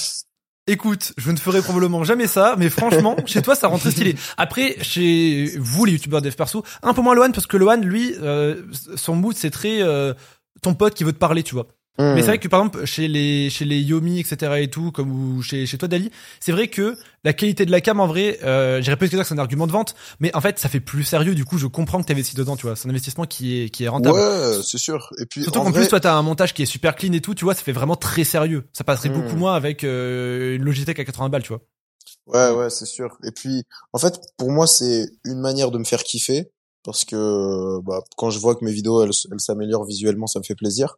écoute, 0.67 1.13
je 1.17 1.31
ne 1.31 1.37
ferai 1.37 1.61
probablement 1.61 2.05
jamais 2.05 2.27
ça, 2.27 2.55
mais 2.57 2.71
franchement, 2.71 3.17
chez 3.27 3.43
toi, 3.43 3.55
ça 3.55 3.69
rend 3.69 3.79
très 3.79 3.91
stylé. 3.91 4.15
Après, 4.37 4.77
chez 4.81 5.53
vous, 5.59 5.85
les 5.85 5.93
youtubeurs 5.93 6.23
dev 6.23 6.35
perso, 6.35 6.65
un 6.83 6.95
peu 6.95 7.03
moins 7.03 7.15
Lohan, 7.15 7.33
parce 7.33 7.47
que 7.47 7.57
Lohan, 7.57 7.79
lui, 7.79 8.15
euh, 8.21 8.63
son 8.95 9.17
mood, 9.17 9.35
c'est 9.37 9.51
très, 9.51 9.83
euh, 9.83 10.15
ton 10.63 10.75
pote 10.75 10.95
qui 10.95 11.05
veut 11.05 11.13
te 11.13 11.19
parler, 11.19 11.43
tu 11.43 11.55
vois. 11.55 11.67
Hmm. 12.01 12.15
Mais 12.15 12.23
c'est 12.23 12.29
vrai 12.29 12.39
que 12.39 12.49
par 12.49 12.61
exemple 12.61 12.87
chez 12.87 13.09
les 13.09 13.51
chez 13.51 13.67
les 13.67 13.79
Yomi 13.79 14.21
etc 14.21 14.53
et 14.61 14.69
tout 14.69 14.91
comme 14.91 15.11
ou 15.11 15.43
chez 15.43 15.67
chez 15.67 15.77
toi 15.77 15.87
Dali 15.87 16.11
c'est 16.41 16.53
vrai 16.53 16.69
que 16.69 16.97
la 17.25 17.35
qualité 17.35 17.67
de 17.67 17.71
la 17.71 17.83
cam 17.83 18.01
en 18.01 18.07
vrai 18.07 18.39
euh, 18.43 18.81
j'irais 18.81 18.97
dire 18.97 19.19
que 19.19 19.25
c'est 19.25 19.35
un 19.35 19.39
argument 19.39 19.67
de 19.67 19.73
vente 19.73 19.95
mais 20.19 20.35
en 20.35 20.41
fait 20.41 20.59
ça 20.59 20.71
fait 20.71 20.81
plus 20.81 21.05
sérieux 21.05 21.35
du 21.35 21.45
coup 21.45 21.59
je 21.59 21.67
comprends 21.67 22.01
que 22.01 22.07
t'investis 22.07 22.35
dedans 22.35 22.57
tu 22.57 22.67
vois 22.67 22.75
c'est 22.75 22.87
un 22.87 22.91
investissement 22.91 23.27
qui 23.27 23.61
est 23.61 23.69
qui 23.69 23.85
est 23.85 23.89
rentable 23.89 24.19
Ouais, 24.19 24.59
c'est 24.63 24.79
sûr. 24.79 25.11
Et 25.19 25.27
puis, 25.27 25.43
surtout 25.43 25.59
en 25.59 25.65
qu'en 25.65 25.71
vrai, 25.71 25.81
plus 25.81 25.89
toi 25.89 26.01
t'as 26.01 26.15
un 26.15 26.23
montage 26.23 26.55
qui 26.55 26.63
est 26.63 26.67
super 26.67 26.97
clean 26.97 27.13
et 27.13 27.21
tout 27.21 27.35
tu 27.35 27.45
vois 27.45 27.55
ça 27.55 27.63
fait 27.63 27.73
vraiment 27.73 27.97
très 27.97 28.25
sérieux 28.25 28.65
ça 28.73 28.85
passerait 28.85 29.11
beaucoup 29.11 29.37
moins 29.37 29.55
avec 29.55 29.85
euh, 29.85 30.57
une 30.57 30.65
Logitech 30.65 30.99
à 30.99 31.05
80 31.05 31.29
balles 31.29 31.43
tu 31.43 31.49
vois 31.49 31.61
Ouais, 32.27 32.51
ouais, 32.51 32.71
c'est 32.71 32.87
sûr. 32.87 33.19
Et 33.25 33.33
puis, 33.33 33.65
en 33.93 33.99
fait, 33.99 34.21
pour 34.37 34.53
moi, 34.53 34.67
c'est 34.67 35.07
une 35.25 35.41
manière 35.41 35.71
de 35.71 35.79
me 35.79 35.85
faire 35.85 36.05
kiffer 36.05 36.51
parce 36.85 37.05
que 37.05 37.81
bah, 37.81 38.03
quand 38.17 38.31
je 38.31 38.39
vois 38.39 38.55
que 38.55 38.65
mes 38.65 38.73
vidéos 38.73 39.03
elles 39.03 39.13
s'améliorent 39.39 39.85
visuellement, 39.85 40.27
ça 40.27 40.39
me 40.39 40.45
fait 40.45 40.55
plaisir. 40.55 40.97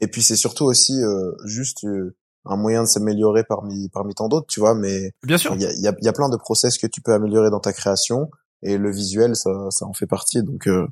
Et 0.00 0.08
puis, 0.08 0.22
c'est 0.22 0.36
surtout 0.36 0.64
aussi 0.64 1.02
euh, 1.02 1.32
juste 1.44 1.84
euh, 1.84 2.14
un 2.44 2.56
moyen 2.56 2.82
de 2.82 2.88
s'améliorer 2.88 3.44
parmi 3.44 3.88
parmi 3.90 4.14
tant 4.14 4.28
d'autres, 4.28 4.46
tu 4.48 4.60
vois. 4.60 4.74
Mais 4.74 5.12
bien 5.22 5.38
sûr 5.38 5.54
il 5.54 5.62
y 5.62 5.66
a, 5.66 5.72
il 5.72 5.80
y, 5.80 5.88
a, 5.88 5.94
y 6.00 6.08
a 6.08 6.12
plein 6.12 6.28
de 6.28 6.36
process 6.36 6.78
que 6.78 6.86
tu 6.86 7.00
peux 7.00 7.12
améliorer 7.12 7.50
dans 7.50 7.60
ta 7.60 7.72
création 7.72 8.30
et 8.62 8.78
le 8.78 8.90
visuel, 8.90 9.36
ça, 9.36 9.50
ça 9.70 9.86
en 9.86 9.92
fait 9.92 10.06
partie. 10.06 10.42
Donc, 10.42 10.66
euh, 10.66 10.86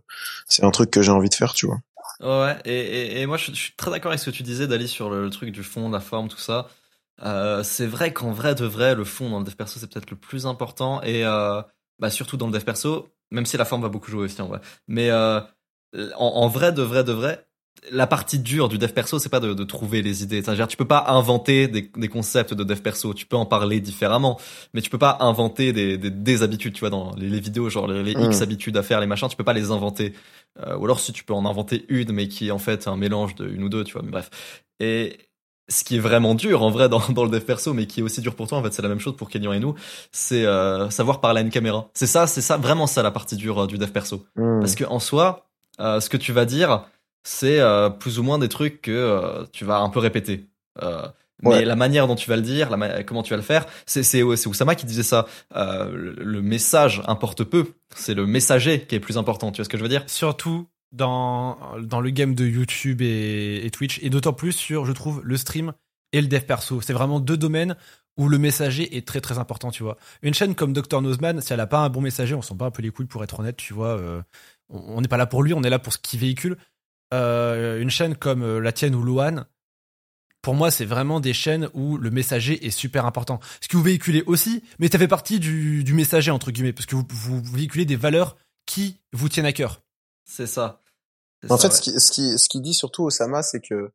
c'est 0.46 0.64
un 0.64 0.70
truc 0.70 0.90
que 0.90 1.02
j'ai 1.02 1.12
envie 1.12 1.28
de 1.28 1.34
faire, 1.34 1.52
tu 1.54 1.66
vois. 1.66 1.80
Ouais, 2.20 2.56
et, 2.64 2.74
et, 2.74 3.20
et 3.22 3.26
moi 3.26 3.36
je, 3.38 3.46
je 3.52 3.56
suis 3.56 3.74
très 3.76 3.90
d'accord 3.90 4.10
avec 4.10 4.20
ce 4.20 4.28
que 4.28 4.36
tu 4.36 4.42
disais, 4.42 4.66
Dali, 4.66 4.88
sur 4.88 5.08
le, 5.08 5.24
le 5.24 5.30
truc 5.30 5.50
du 5.52 5.62
fond, 5.62 5.88
la 5.88 6.00
forme, 6.00 6.28
tout 6.28 6.38
ça. 6.38 6.68
Euh, 7.22 7.62
c'est 7.62 7.86
vrai 7.86 8.12
qu'en 8.12 8.32
vrai 8.32 8.54
de 8.54 8.64
vrai, 8.64 8.94
le 8.94 9.04
fond 9.04 9.30
dans 9.30 9.38
le 9.38 9.44
dev 9.44 9.54
perso, 9.54 9.78
c'est 9.80 9.86
peut-être 9.90 10.10
le 10.10 10.16
plus 10.16 10.46
important. 10.46 11.02
Et 11.02 11.24
euh, 11.24 11.62
bah, 11.98 12.10
surtout 12.10 12.36
dans 12.36 12.46
le 12.46 12.52
dev 12.52 12.64
perso, 12.64 13.08
même 13.30 13.46
si 13.46 13.56
la 13.56 13.64
forme 13.64 13.82
va 13.82 13.88
beaucoup 13.88 14.10
jouer 14.10 14.24
aussi 14.24 14.40
en 14.42 14.48
vrai. 14.48 14.60
Mais 14.88 15.10
euh, 15.10 15.40
en, 15.94 16.26
en 16.26 16.48
vrai 16.48 16.72
de 16.72 16.82
vrai 16.82 17.04
de 17.04 17.12
vrai, 17.12 17.46
la 17.90 18.06
partie 18.06 18.38
dure 18.38 18.68
du 18.68 18.78
dev 18.78 18.90
perso, 18.92 19.18
c'est 19.18 19.30
pas 19.30 19.40
de, 19.40 19.54
de 19.54 19.64
trouver 19.64 20.02
les 20.02 20.22
idées. 20.22 20.42
C'est-à-dire, 20.42 20.68
tu 20.68 20.76
peux 20.76 20.86
pas 20.86 21.06
inventer 21.08 21.66
des, 21.66 21.90
des 21.96 22.08
concepts 22.08 22.52
de 22.52 22.62
dev 22.62 22.80
perso. 22.80 23.14
Tu 23.14 23.26
peux 23.26 23.36
en 23.36 23.46
parler 23.46 23.80
différemment, 23.80 24.38
mais 24.74 24.82
tu 24.82 24.90
peux 24.90 24.98
pas 24.98 25.16
inventer 25.20 25.72
des, 25.72 25.96
des, 25.96 26.10
des 26.10 26.42
habitudes. 26.42 26.74
Tu 26.74 26.80
vois, 26.80 26.90
dans 26.90 27.14
les, 27.16 27.28
les 27.28 27.40
vidéos, 27.40 27.70
genre 27.70 27.88
les, 27.88 28.02
les 28.02 28.14
Mm. 28.14 28.30
X 28.30 28.42
habitudes 28.42 28.76
à 28.76 28.82
faire, 28.82 29.00
les 29.00 29.06
machins, 29.06 29.28
tu 29.28 29.36
peux 29.36 29.44
pas 29.44 29.54
les 29.54 29.70
inventer. 29.70 30.12
Euh, 30.60 30.76
ou 30.76 30.84
alors 30.84 31.00
si 31.00 31.12
tu 31.12 31.24
peux 31.24 31.32
en 31.32 31.46
inventer 31.46 31.86
une, 31.88 32.12
mais 32.12 32.28
qui 32.28 32.48
est 32.48 32.50
en 32.50 32.58
fait 32.58 32.86
un 32.86 32.96
mélange 32.96 33.34
de 33.34 33.48
une 33.48 33.62
ou 33.62 33.68
deux, 33.68 33.84
tu 33.84 33.94
vois. 33.94 34.02
Mais 34.02 34.10
bref. 34.10 34.30
Et 34.78 35.18
ce 35.68 35.84
qui 35.84 35.96
est 35.96 36.00
vraiment 36.00 36.34
dur 36.34 36.62
en 36.62 36.70
vrai 36.70 36.88
dans, 36.88 37.00
dans 37.10 37.24
le 37.24 37.30
dev 37.30 37.40
perso, 37.40 37.72
mais 37.72 37.86
qui 37.86 38.00
est 38.00 38.02
aussi 38.02 38.20
dur 38.20 38.34
pour 38.34 38.48
toi, 38.48 38.58
en 38.58 38.62
fait, 38.62 38.74
c'est 38.74 38.82
la 38.82 38.88
même 38.88 38.98
chose 38.98 39.16
pour 39.16 39.30
Kenyon 39.30 39.52
et 39.52 39.60
nous, 39.60 39.74
c'est 40.12 40.44
euh, 40.44 40.90
savoir 40.90 41.20
parler 41.20 41.38
à 41.38 41.42
une 41.42 41.50
caméra. 41.50 41.88
C'est 41.94 42.08
ça, 42.08 42.26
c'est 42.26 42.40
ça, 42.40 42.56
vraiment 42.56 42.86
ça 42.86 43.02
la 43.02 43.10
partie 43.10 43.36
dure 43.36 43.60
euh, 43.60 43.66
du 43.66 43.78
dev 43.78 43.88
perso. 43.90 44.26
Hmm. 44.36 44.58
Parce 44.60 44.74
que 44.74 44.84
en 44.84 44.98
soi, 44.98 45.46
euh, 45.78 46.00
ce 46.00 46.10
que 46.10 46.16
tu 46.16 46.32
vas 46.32 46.44
dire, 46.44 46.84
c'est 47.22 47.60
euh, 47.60 47.90
plus 47.90 48.18
ou 48.18 48.22
moins 48.22 48.38
des 48.38 48.48
trucs 48.48 48.82
que 48.82 48.90
euh, 48.90 49.44
tu 49.52 49.64
vas 49.64 49.78
un 49.78 49.88
peu 49.90 49.98
répéter. 49.98 50.48
Euh, 50.82 51.06
mais 51.42 51.64
la 51.64 51.76
manière 51.76 52.06
dont 52.06 52.16
tu 52.16 52.28
vas 52.28 52.36
le 52.36 52.42
dire, 52.42 52.68
la 52.70 53.02
comment 53.02 53.22
tu 53.22 53.30
vas 53.30 53.36
le 53.36 53.42
faire, 53.42 53.66
c'est 53.86 54.02
c'est 54.02 54.22
c'est 54.36 54.48
Oussama 54.48 54.74
qui 54.74 54.86
disait 54.86 55.02
ça. 55.02 55.26
Euh, 55.56 55.90
le, 55.90 56.12
le 56.12 56.42
message 56.42 57.02
importe 57.06 57.44
peu. 57.44 57.72
C'est 57.94 58.14
le 58.14 58.26
messager 58.26 58.82
qui 58.82 58.94
est 58.94 59.00
plus 59.00 59.16
important. 59.16 59.50
Tu 59.50 59.56
vois 59.56 59.64
ce 59.64 59.70
que 59.70 59.78
je 59.78 59.82
veux 59.82 59.88
dire? 59.88 60.04
Surtout 60.06 60.68
dans 60.92 61.58
dans 61.80 62.00
le 62.00 62.10
game 62.10 62.34
de 62.34 62.46
YouTube 62.46 63.00
et, 63.02 63.64
et 63.64 63.70
Twitch 63.70 64.00
et 64.02 64.10
d'autant 64.10 64.32
plus 64.32 64.52
sur 64.52 64.84
je 64.86 64.92
trouve 64.92 65.20
le 65.24 65.36
stream 65.36 65.72
et 66.12 66.20
le 66.20 66.26
dev 66.26 66.40
perso 66.40 66.80
c'est 66.80 66.92
vraiment 66.92 67.20
deux 67.20 67.36
domaines 67.36 67.76
où 68.16 68.28
le 68.28 68.38
messager 68.38 68.96
est 68.96 69.06
très 69.06 69.20
très 69.20 69.38
important 69.38 69.70
tu 69.70 69.84
vois 69.84 69.96
une 70.22 70.34
chaîne 70.34 70.54
comme 70.56 70.72
Dr 70.72 71.00
Nozman 71.00 71.40
si 71.40 71.52
elle 71.52 71.60
a 71.60 71.68
pas 71.68 71.78
un 71.78 71.90
bon 71.90 72.00
messager 72.00 72.34
on 72.34 72.42
s'en 72.42 72.56
bat 72.56 72.66
un 72.66 72.70
peu 72.72 72.82
les 72.82 72.90
couilles 72.90 73.06
pour 73.06 73.22
être 73.22 73.38
honnête 73.38 73.56
tu 73.56 73.72
vois 73.72 73.98
euh, 73.98 74.20
on 74.68 74.96
on 74.96 75.00
n'est 75.00 75.08
pas 75.08 75.16
là 75.16 75.26
pour 75.26 75.44
lui 75.44 75.54
on 75.54 75.62
est 75.62 75.70
là 75.70 75.78
pour 75.78 75.92
ce 75.92 75.98
qu'il 75.98 76.18
véhicule 76.18 76.56
Euh, 77.12 77.80
une 77.80 77.90
chaîne 77.90 78.14
comme 78.14 78.42
euh, 78.42 78.60
la 78.60 78.72
tienne 78.72 78.94
ou 78.94 79.02
Loan 79.02 79.44
pour 80.42 80.54
moi, 80.54 80.70
c'est 80.70 80.86
vraiment 80.86 81.20
des 81.20 81.34
chaînes 81.34 81.68
où 81.74 81.98
le 81.98 82.10
messager 82.10 82.66
est 82.66 82.70
super 82.70 83.04
important. 83.04 83.40
Ce 83.60 83.68
que 83.68 83.76
vous 83.76 83.82
véhiculez 83.82 84.22
aussi, 84.26 84.62
mais 84.78 84.88
ça 84.88 84.98
fait 84.98 85.08
partie 85.08 85.38
du, 85.38 85.84
du 85.84 85.92
messager, 85.92 86.30
entre 86.30 86.50
guillemets, 86.50 86.72
parce 86.72 86.86
que 86.86 86.96
vous, 86.96 87.06
vous 87.10 87.42
véhiculez 87.42 87.84
des 87.84 87.96
valeurs 87.96 88.36
qui 88.64 89.00
vous 89.12 89.28
tiennent 89.28 89.46
à 89.46 89.52
cœur. 89.52 89.82
C'est 90.24 90.46
ça. 90.46 90.80
En 91.48 91.56
ça, 91.56 91.68
fait, 91.68 91.74
ouais. 91.74 91.74
ce 91.74 91.80
qui, 91.82 92.00
ce 92.00 92.10
qui, 92.10 92.38
ce 92.38 92.48
qui 92.48 92.60
dit 92.60 92.74
surtout 92.74 93.04
Osama, 93.04 93.42
c'est 93.42 93.60
que, 93.60 93.92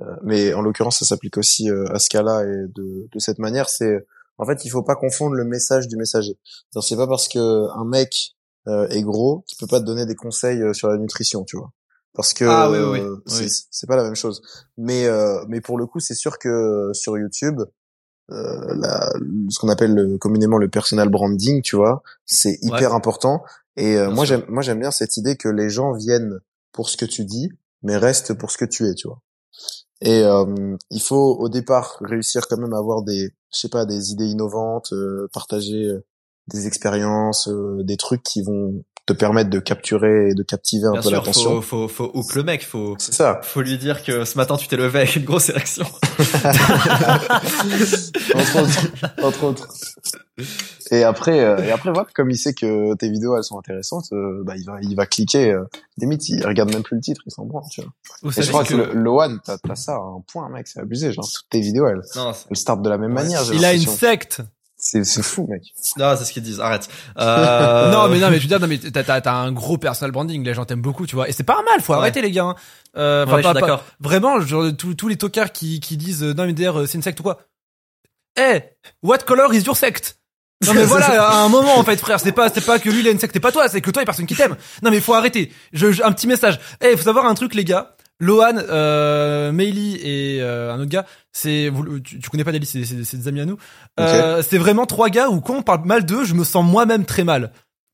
euh, 0.00 0.16
mais 0.22 0.52
en 0.52 0.62
l'occurrence, 0.62 0.98
ça 0.98 1.04
s'applique 1.04 1.36
aussi 1.36 1.70
euh, 1.70 1.86
à 1.92 1.98
ce 1.98 2.08
cas-là 2.08 2.42
et 2.42 2.68
de, 2.74 3.08
de 3.12 3.18
cette 3.18 3.38
manière, 3.38 3.68
c'est, 3.68 4.04
en 4.38 4.46
fait, 4.46 4.64
il 4.64 4.70
faut 4.70 4.82
pas 4.82 4.96
confondre 4.96 5.34
le 5.34 5.44
message 5.44 5.86
du 5.86 5.96
messager. 5.96 6.38
C'est 6.80 6.96
pas 6.96 7.06
parce 7.06 7.28
que 7.28 7.68
un 7.76 7.84
mec 7.84 8.36
euh, 8.66 8.88
est 8.88 9.02
gros 9.02 9.44
qu'il 9.46 9.58
peut 9.58 9.66
pas 9.66 9.80
te 9.80 9.84
donner 9.84 10.06
des 10.06 10.14
conseils 10.14 10.60
euh, 10.60 10.72
sur 10.72 10.88
la 10.88 10.96
nutrition, 10.96 11.44
tu 11.44 11.56
vois. 11.56 11.72
Parce 12.18 12.34
que 12.34 12.44
Ah 12.44 12.68
oui, 12.68 12.78
oui, 12.78 12.98
oui. 13.00 13.00
euh, 13.00 13.48
c'est 13.70 13.86
pas 13.86 13.94
la 13.96 14.02
même 14.02 14.16
chose. 14.16 14.42
Mais 14.76 15.06
euh, 15.06 15.44
mais 15.48 15.60
pour 15.60 15.78
le 15.78 15.86
coup, 15.86 16.00
c'est 16.00 16.14
sûr 16.16 16.38
que 16.40 16.90
sur 16.92 17.16
YouTube, 17.16 17.60
euh, 18.32 18.74
la, 18.74 19.08
ce 19.50 19.58
qu'on 19.60 19.68
appelle 19.68 19.94
le- 19.94 20.18
communément 20.18 20.58
le 20.58 20.68
personal 20.68 21.08
branding, 21.10 21.62
tu 21.62 21.76
vois, 21.76 22.02
c'est 22.26 22.58
hyper 22.60 22.92
important. 22.92 23.44
Et 23.76 23.96
euh, 23.96 24.10
moi, 24.10 24.26
sûr. 24.26 24.36
j'aime 24.40 24.44
moi 24.48 24.62
j'aime 24.62 24.80
bien 24.80 24.90
cette 24.90 25.16
idée 25.16 25.36
que 25.36 25.48
les 25.48 25.70
gens 25.70 25.92
viennent 25.92 26.40
pour 26.72 26.88
ce 26.90 26.96
que 26.96 27.04
tu 27.06 27.24
dis, 27.24 27.50
mais 27.84 27.96
restent 27.96 28.34
pour 28.34 28.50
ce 28.50 28.58
que 28.58 28.64
tu 28.64 28.84
es, 28.88 28.94
tu 28.94 29.06
vois. 29.06 29.22
Et 30.00 30.22
euh, 30.24 30.76
il 30.90 31.00
faut 31.00 31.36
au 31.38 31.48
départ 31.48 31.98
réussir 32.00 32.48
quand 32.48 32.56
même 32.58 32.74
à 32.74 32.78
avoir 32.78 33.02
des, 33.02 33.32
je 33.52 33.58
sais 33.58 33.68
pas, 33.68 33.86
des 33.86 34.10
idées 34.12 34.26
innovantes, 34.26 34.92
euh, 34.92 35.28
partager 35.32 35.86
euh, 35.86 36.04
des 36.48 36.66
expériences, 36.66 37.48
euh, 37.48 37.82
des 37.84 37.96
trucs 37.96 38.22
qui 38.24 38.42
vont 38.42 38.84
te 39.08 39.12
permettre 39.14 39.48
de 39.50 39.58
capturer 39.58 40.28
et 40.30 40.34
de 40.34 40.42
captiver 40.42 40.86
un 40.86 40.92
Bien 40.92 41.00
peu 41.02 41.10
l'attention. 41.10 41.60
faut, 41.62 41.88
faut, 41.88 42.08
faut 42.08 42.10
hook 42.14 42.34
le 42.34 42.42
mec, 42.42 42.64
faut, 42.64 42.94
C'est 42.98 43.14
ça. 43.14 43.40
faut 43.42 43.62
lui 43.62 43.78
dire 43.78 44.04
que 44.04 44.24
ce 44.26 44.36
matin 44.36 44.56
tu 44.56 44.68
t'es 44.68 44.76
levé 44.76 45.00
avec 45.00 45.16
une 45.16 45.24
grosse 45.24 45.48
érection. 45.48 45.84
entre 48.34 48.62
autres. 48.62 48.86
Entre 49.22 49.44
autres. 49.44 49.68
Et 50.90 51.02
après, 51.04 51.40
euh, 51.40 51.58
et 51.64 51.70
après 51.70 51.90
voilà, 51.90 52.06
comme 52.14 52.30
il 52.30 52.36
sait 52.38 52.54
que 52.54 52.94
tes 52.94 53.10
vidéos 53.10 53.36
elles 53.36 53.44
sont 53.44 53.58
intéressantes, 53.58 54.06
euh, 54.12 54.42
bah 54.44 54.54
il 54.56 54.64
va, 54.64 54.78
il 54.82 54.94
va 54.94 55.06
cliquer. 55.06 55.52
Euh, 55.52 55.64
limite, 55.96 56.28
il 56.28 56.46
regarde 56.46 56.72
même 56.72 56.82
plus 56.82 56.96
le 56.96 57.02
titre, 57.02 57.22
il 57.26 57.32
s'en 57.32 57.44
branle, 57.44 57.64
tu 57.70 57.80
vois. 57.82 57.90
Vous 58.22 58.38
Et 58.38 58.42
je 58.42 58.48
crois 58.50 58.64
que 58.64 58.74
que, 58.74 59.08
One, 59.08 59.40
t'as, 59.44 59.58
t'as 59.58 59.74
ça 59.74 59.94
à 59.94 59.96
un 59.98 60.22
point, 60.32 60.48
mec, 60.48 60.68
c'est 60.68 60.80
abusé. 60.80 61.12
Genre 61.12 61.24
toutes 61.28 61.48
tes 61.50 61.60
vidéos, 61.60 61.88
elles, 61.88 62.02
Non, 62.16 62.32
elles 62.50 62.56
startent 62.56 62.82
de 62.82 62.88
la 62.88 62.98
même 62.98 63.10
Ouais. 63.16 63.22
manière. 63.24 63.42
il 63.52 63.64
a 63.64 63.74
une 63.74 63.80
secte. 63.80 64.42
C'est, 64.80 65.02
c'est 65.04 65.24
fou, 65.24 65.46
mec. 65.50 65.62
non, 65.96 66.14
c'est 66.16 66.24
ce 66.24 66.32
qu'ils 66.32 66.42
disent. 66.42 66.60
Arrête. 66.60 66.88
Euh... 67.18 67.90
Non, 67.92 68.08
mais 68.08 68.18
non, 68.20 68.30
mais 68.30 68.36
je 68.36 68.42
veux 68.42 68.48
dire, 68.48 68.60
non, 68.60 68.68
mais 68.68 68.78
t'as, 68.78 69.02
t'as, 69.02 69.20
t'as 69.20 69.32
un 69.34 69.50
gros 69.50 69.76
personal 69.76 70.12
branding. 70.12 70.44
Les 70.44 70.54
gens 70.54 70.64
t'aiment 70.64 70.80
beaucoup, 70.82 71.04
tu 71.06 71.16
vois. 71.16 71.28
Et 71.28 71.32
c'est 71.32 71.42
pas 71.42 71.62
mal. 71.64 71.80
Faut 71.80 71.92
Ouais. 71.94 71.98
arrêter, 71.98 72.22
les 72.22 72.30
gars. 72.30 72.44
hein. 72.44 72.54
Euh, 72.96 73.26
Ouais, 73.26 73.42
pas- 73.42 73.54
pas-. 73.54 73.84
Vraiment, 74.00 74.40
genre, 74.40 74.66
tous, 74.78 74.94
tous 74.94 75.08
les 75.08 75.16
tocards 75.16 75.50
qui, 75.52 75.80
qui 75.80 75.96
disent, 75.96 76.22
euh, 76.22 76.32
non, 76.32 76.46
mais 76.46 76.52
d'ailleurs, 76.52 76.78
euh, 76.78 76.86
c'est 76.86 76.94
une 76.96 77.02
secte 77.02 77.18
ou 77.18 77.24
quoi? 77.24 77.40
Eh, 78.40 78.60
what 79.02 79.18
color 79.26 79.52
is 79.52 79.62
your 79.62 79.76
sect? 79.76 80.18
Non 80.64 80.74
mais 80.74 80.84
voilà, 80.86 81.28
à 81.28 81.36
un 81.42 81.48
moment 81.48 81.76
en 81.76 81.82
fait 81.84 81.96
frère, 81.96 82.18
c'est 82.20 82.32
pas 82.32 82.48
c'est 82.48 82.64
pas 82.64 82.78
que 82.80 82.88
lui 82.90 83.00
il 83.00 83.08
a 83.08 83.10
une 83.10 83.18
secte 83.18 83.34
et 83.34 83.40
pas 83.40 83.50
toi, 83.52 83.68
c'est 83.68 83.80
que 83.80 83.90
toi 83.90 84.00
il 84.02 84.04
y 84.04 84.06
a 84.06 84.06
personne 84.06 84.26
qui 84.26 84.34
t'aime. 84.36 84.56
Non 84.82 84.90
mais 84.90 85.00
faut 85.00 85.14
arrêter. 85.14 85.52
Je, 85.72 85.90
je- 85.92 86.02
un 86.02 86.10
petit 86.12 86.26
message. 86.28 86.58
Eh, 86.80 86.96
faut 86.96 87.02
savoir 87.04 87.26
un 87.26 87.34
truc 87.34 87.54
les 87.54 87.64
gars. 87.64 87.96
Lohan, 88.20 88.56
euh, 88.56 89.52
Meili 89.52 89.96
et 89.96 90.42
euh, 90.42 90.72
un 90.72 90.80
autre 90.80 90.90
gars, 90.90 91.06
c'est 91.32 91.70
tu, 92.02 92.18
tu 92.18 92.30
connais 92.30 92.44
pas 92.44 92.52
Dali, 92.52 92.66
c'est 92.66 92.80
des 92.80 93.28
amis 93.28 93.40
à 93.40 93.44
nous. 93.44 93.58
Euh, 94.00 94.42
c'est 94.42 94.58
vraiment 94.58 94.86
trois 94.86 95.08
gars 95.08 95.28
où 95.28 95.40
quand 95.40 95.56
on 95.56 95.62
parle 95.62 95.84
mal 95.84 96.04
d'eux, 96.04 96.24
je 96.24 96.34
me 96.34 96.44
sens 96.44 96.64
moi-même 96.64 97.04
très 97.04 97.24
mal. 97.24 97.52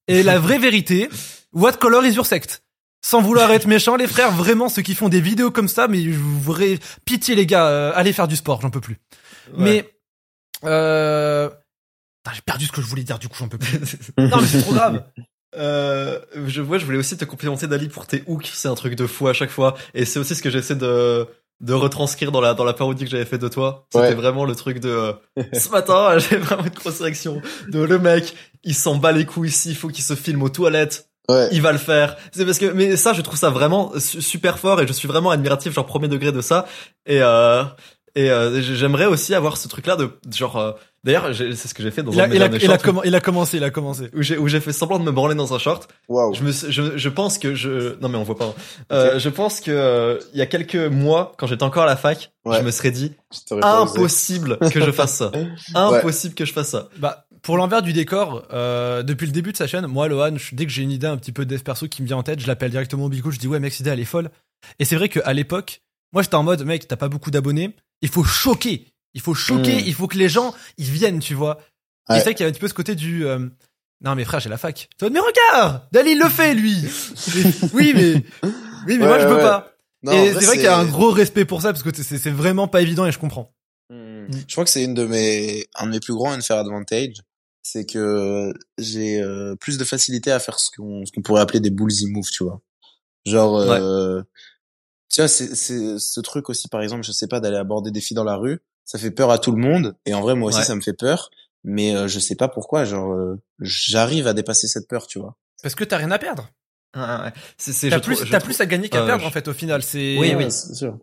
Et 0.09 0.23
la 0.23 0.39
vraie 0.39 0.59
vérité, 0.71 1.11
what 1.53 1.73
color 1.73 2.05
is 2.05 2.15
your 2.15 2.27
sect? 2.27 2.63
Sans 3.05 3.21
vouloir 3.21 3.53
être 3.53 3.67
méchant, 3.67 3.97
les 3.97 4.07
frères, 4.07 4.33
vraiment 4.33 4.71
ceux 4.71 4.81
qui 4.81 4.95
font 4.95 5.11
des 5.11 5.21
vidéos 5.21 5.51
comme 5.51 5.69
ça, 5.69 5.89
mais 5.89 6.03
je 6.03 6.19
vous 6.19 6.41
voudrais 6.41 6.79
pitié 7.05 7.35
les 7.35 7.45
gars, 7.45 7.67
euh, 7.67 7.93
allez 7.95 8.15
faire 8.15 8.29
du 8.29 8.37
sport, 8.37 8.63
j'en 8.63 8.71
peux 8.71 8.81
plus. 8.81 8.99
Ouais. 9.53 9.59
Mais 9.59 9.95
euh... 10.65 11.51
j'ai 12.33 12.41
perdu 12.41 12.65
ce 12.65 12.73
que 12.73 12.81
je 12.81 12.87
voulais 12.87 13.03
dire, 13.03 13.19
du 13.19 13.29
coup 13.29 13.37
j'en 13.39 13.49
peux 13.49 13.59
plus. 13.59 13.79
non 14.17 14.41
mais 14.41 14.47
c'est 14.47 14.63
trop 14.63 14.73
grave. 14.73 15.05
Euh, 15.57 16.19
je 16.47 16.61
vois, 16.63 16.79
je 16.79 16.85
voulais 16.85 16.99
aussi 16.99 17.17
te 17.17 17.25
complimenter 17.25 17.67
Dali 17.67 17.89
pour 17.89 18.07
tes 18.07 18.23
hooks, 18.27 18.51
c'est 18.53 18.69
un 18.69 18.75
truc 18.75 18.95
de 18.97 19.07
fou 19.07 19.29
à 19.29 19.33
chaque 19.33 19.51
fois, 19.51 19.75
et 19.95 20.05
c'est 20.05 20.19
aussi 20.19 20.35
ce 20.35 20.43
que 20.43 20.51
j'essaie 20.51 20.77
de 20.77 21.27
de 21.61 21.73
retranscrire 21.73 22.33
dans 22.33 22.41
la 22.41 22.53
dans 22.55 22.65
la 22.65 22.73
parodie 22.73 23.05
que 23.05 23.11
j'avais 23.11 23.25
fait 23.25 23.39
de 23.39 23.47
toi. 23.49 23.87
C'était 23.93 24.09
Ouais. 24.09 24.15
vraiment 24.15 24.45
le 24.45 24.55
truc 24.57 24.81
de 24.81 24.89
euh, 24.89 25.13
ce 25.53 25.69
matin, 25.71 26.19
j'ai 26.19 26.37
vraiment 26.37 26.65
une 26.65 26.71
grosse 26.71 27.01
réaction 27.01 27.41
de 27.69 27.79
le 27.81 27.99
mec, 27.99 28.35
il 28.65 28.75
s'en 28.75 28.97
bat 28.97 29.13
les 29.13 29.25
couilles 29.25 29.49
ici, 29.51 29.71
il 29.71 29.77
faut 29.77 29.89
qu'il 29.89 30.03
se 30.05 30.15
filme 30.15 30.43
aux 30.43 30.49
toilettes, 30.49 31.09
Ouais. 31.29 31.49
il 31.53 31.63
va 31.63 31.73
le 31.73 31.79
faire. 31.79 32.17
C'est 32.33 32.45
parce 32.45 32.59
que 32.59 32.67
mais 32.67 32.97
ça 32.97 33.13
je 33.13 33.23
trouve 33.23 33.39
ça 33.39 33.51
vraiment 33.51 33.93
su- 33.99 34.21
super 34.21 34.59
fort 34.59 34.81
et 34.83 34.87
je 34.87 34.93
suis 34.93 35.09
vraiment 35.09 35.31
admiratif 35.31 35.73
genre 35.73 35.87
premier 35.87 36.09
degré 36.09 36.33
de 36.33 36.41
ça 36.43 36.67
et 37.07 37.23
euh, 37.23 37.63
et 38.17 38.31
euh, 38.31 38.61
j'aimerais 38.61 39.07
aussi 39.07 39.35
avoir 39.35 39.57
ce 39.57 39.67
truc 39.69 39.87
là 39.87 39.97
de 39.97 40.11
genre 40.35 40.57
euh, 40.57 40.73
d'ailleurs 41.03 41.35
c'est 41.35 41.55
ce 41.69 41.75
que 41.75 41.83
j'ai 41.83 41.91
fait 41.91 42.03
dans 42.03 42.13
Il 42.13 42.21
un 42.21 42.25
a, 42.25 42.27
de 42.29 42.31
mes 42.33 42.37
il, 42.37 42.43
a, 42.43 42.47
il, 42.47 42.55
a 42.55 42.59
il 43.07 43.15
a 43.15 43.21
commencé, 43.21 43.57
il 43.57 43.65
a 43.65 43.71
commencé. 43.71 44.11
où 44.15 44.23
j'ai 44.23 44.39
où 44.39 44.47
j'ai 44.49 44.61
fait 44.61 44.73
semblant 44.73 44.99
de 44.99 45.05
me 45.05 45.11
branler 45.13 45.35
dans 45.35 45.53
un 45.53 45.59
short 45.59 45.89
Waouh. 46.09 46.33
je 46.35 46.43
me 46.45 46.53
je, 46.53 46.97
je 46.97 47.09
pense 47.09 47.39
que 47.39 47.55
je 47.55 47.99
non 48.01 48.09
mais 48.09 48.17
on 48.19 48.23
voit 48.23 48.37
pas 48.37 48.47
hein. 48.47 48.55
euh, 48.93 49.19
je 49.19 49.29
pense 49.29 49.61
que 49.61 49.71
euh, 49.73 50.19
il 50.33 50.39
y 50.39 50.43
a 50.43 50.47
quelques 50.47 50.77
mois 50.77 51.33
quand 51.39 51.47
j'étais 51.49 51.65
encore 51.65 51.83
à 51.85 51.87
la 51.87 51.97
fac 51.97 52.31
Ouais. 52.45 52.59
je 52.59 52.63
me 52.63 52.71
serais 52.71 52.91
dit 52.91 53.13
impossible 53.63 54.59
que 54.71 54.81
je 54.81 54.91
fasse 54.91 55.15
ça 55.17 55.33
impossible 55.75 56.35
que 56.35 56.45
je 56.45 56.53
fasse 56.53 56.69
ça 56.71 56.89
Bah, 56.99 57.27
pour 57.43 57.57
l'envers 57.59 57.83
du 57.83 57.93
décor, 57.93 58.43
euh, 58.55 59.03
depuis 59.03 59.27
le 59.27 59.33
début 59.33 59.53
de 59.53 59.57
sa 59.59 59.67
chaîne, 59.67 59.87
moi, 59.87 60.09
Lohan, 60.09 60.37
je- 60.39 60.55
dès 60.55 60.65
que 60.65 60.73
j'ai 60.73 60.83
une 60.83 60.91
idée 60.91 61.07
un 61.07 61.19
petit 61.19 61.31
peu 61.33 61.45
de 61.45 61.51
dev 61.55 61.61
perso 61.63 61.89
qui 61.89 62.01
me 62.01 62.07
vient 62.07 62.17
en 62.17 62.23
tête, 62.23 62.41
je 62.41 62.47
l'appelle 62.47 62.71
directement 62.71 63.05
au 63.05 63.09
bico, 63.11 63.31
je 63.31 63.39
dis 63.39 63.47
ouais, 63.49 63.61
mec, 63.61 63.73
cette 63.73 63.81
idée, 63.81 63.91
elle 63.91 64.01
est 64.01 64.07
folle. 64.07 64.31
Et 64.79 64.87
c'est 64.87 64.97
vrai 64.97 65.11
qu'à 65.11 65.31
l'époque, 65.35 65.83
moi, 66.15 66.23
j'étais 66.23 66.37
en 66.37 66.43
mode, 66.43 66.65
mec, 66.65 66.89
t'as 66.89 66.97
pas 66.97 67.09
beaucoup 67.09 67.31
d'abonnés, 67.31 67.77
il 68.05 68.11
faut 68.11 68.25
choquer. 68.25 68.87
Il 69.15 69.21
faut 69.21 69.35
choquer, 69.35 69.77
Mm. 69.77 69.83
il 69.87 69.95
faut 69.95 70.09
que 70.09 70.19
les 70.19 70.29
gens, 70.29 70.55
ils 70.79 70.91
viennent, 70.91 71.21
tu 71.21 71.35
vois. 71.35 71.59
Et 72.11 72.15
c'est 72.15 72.21
vrai 72.25 72.35
qu'il 72.35 72.41
y 72.41 72.43
avait 72.47 72.51
un 72.51 72.53
petit 72.53 72.61
peu 72.61 72.69
ce 72.69 72.75
côté 72.75 72.95
du, 72.95 73.25
euh, 73.27 73.39
non, 74.03 74.15
mais 74.15 74.25
frère, 74.25 74.41
j'ai 74.41 74.51
la 74.51 74.59
fac. 74.59 74.89
Toi, 74.99 75.09
mais 75.11 75.21
regarde! 75.21 75.83
Dali, 75.93 76.13
il 76.13 76.19
le 76.19 76.29
fait, 76.29 76.55
lui! 76.55 76.75
Oui, 77.73 77.93
mais, 77.95 78.15
oui, 78.43 78.53
mais 78.87 78.97
Ouais, 78.99 79.07
moi, 79.07 79.19
je 79.21 79.27
peux 79.27 79.37
ouais. 79.37 79.41
pas. 79.43 79.73
Non, 80.03 80.13
et 80.13 80.35
c'est 80.35 80.45
vrai, 80.45 80.57
qu'il 80.57 80.65
y 80.65 80.67
a 80.67 80.77
un 80.79 80.85
gros 80.85 81.11
respect 81.11 81.45
pour 81.47 81.63
ça, 81.63 81.73
parce 81.73 81.83
que 81.83 81.89
c'est 81.95 82.19
c'est 82.19 82.31
vraiment 82.31 82.69
pas 82.69 82.83
évident 82.83 83.07
et 83.07 83.13
je 83.13 83.19
comprends. 83.19 83.55
Hmm. 83.89 84.27
Je 84.47 84.53
crois 84.53 84.65
que 84.65 84.71
c'est 84.71 84.85
une 84.85 84.93
de 84.95 85.07
mes, 85.07 85.65
un 85.77 85.87
de 85.87 85.93
mes 85.93 86.01
plus 86.01 86.13
grands 86.15 86.33
unfair 86.33 86.59
advantage, 86.59 87.15
c'est 87.63 87.87
que 87.87 88.53
j'ai 88.77 89.23
euh, 89.23 89.55
plus 89.57 89.79
de 89.79 89.85
facilité 89.85 90.31
à 90.31 90.41
faire 90.41 90.59
ce 90.59 90.69
qu'on 90.77 91.07
ce 91.07 91.13
qu'on 91.13 91.23
pourrait 91.23 91.41
appeler 91.41 91.61
des 91.61 91.71
bullsy 91.71 92.07
moves, 92.09 92.29
tu 92.31 92.45
vois. 92.45 92.61
Genre, 93.25 93.57
euh, 93.59 94.21
tu 95.15 95.21
vois, 95.21 95.29
c'est 95.29 95.55
c'est 95.55 95.99
ce 95.99 96.21
truc 96.21 96.49
aussi, 96.51 96.69
par 96.69 96.83
exemple, 96.83 97.05
je 97.05 97.13
sais 97.13 97.27
pas, 97.29 97.41
d'aller 97.41 97.57
aborder 97.57 97.91
des 97.91 98.01
filles 98.01 98.15
dans 98.17 98.25
la 98.25 98.37
rue, 98.37 98.61
ça 98.85 98.99
fait 98.99 99.11
peur 99.11 99.31
à 99.31 99.39
tout 99.39 99.53
le 99.53 99.59
monde, 99.61 99.97
et 100.07 100.15
en 100.15 100.21
vrai, 100.21 100.35
moi 100.35 100.49
aussi, 100.49 100.59
Ouais. 100.59 100.65
ça 100.65 100.75
me 100.75 100.81
fait 100.81 100.93
peur, 100.93 101.31
mais 101.63 101.95
euh, 101.97 102.09
je 102.09 102.19
sais 102.19 102.35
pas 102.37 102.49
pourquoi, 102.49 102.85
genre, 102.85 103.13
euh, 103.13 103.41
j'arrive 103.61 104.27
à 104.27 104.35
dépasser 104.35 104.67
cette 104.69 104.89
peur, 104.89 105.07
tu 105.07 105.19
vois. 105.19 105.37
Parce 105.63 105.75
que 105.75 105.85
t'as 105.85 105.97
rien 105.97 106.11
à 106.11 106.19
perdre. 106.19 106.49
Ouais. 106.97 107.33
c'est 107.59 107.89
T'as 107.89 107.99
plus, 108.01 108.17
trouve- 108.17 108.39
plus 108.41 108.61
à 108.61 108.67
gagner 108.67 108.89
qu'à 108.89 109.03
euh, 109.03 109.07
perdre, 109.07 109.23
je- 109.23 109.27
en 109.29 109.31
fait, 109.33 109.49
au 109.49 109.53
final. 109.53 109.83
C'est, 109.83 110.17
Oui, 110.19 110.35
oui. 110.37 110.51
c'est 110.51 110.75
sûr. 110.75 110.99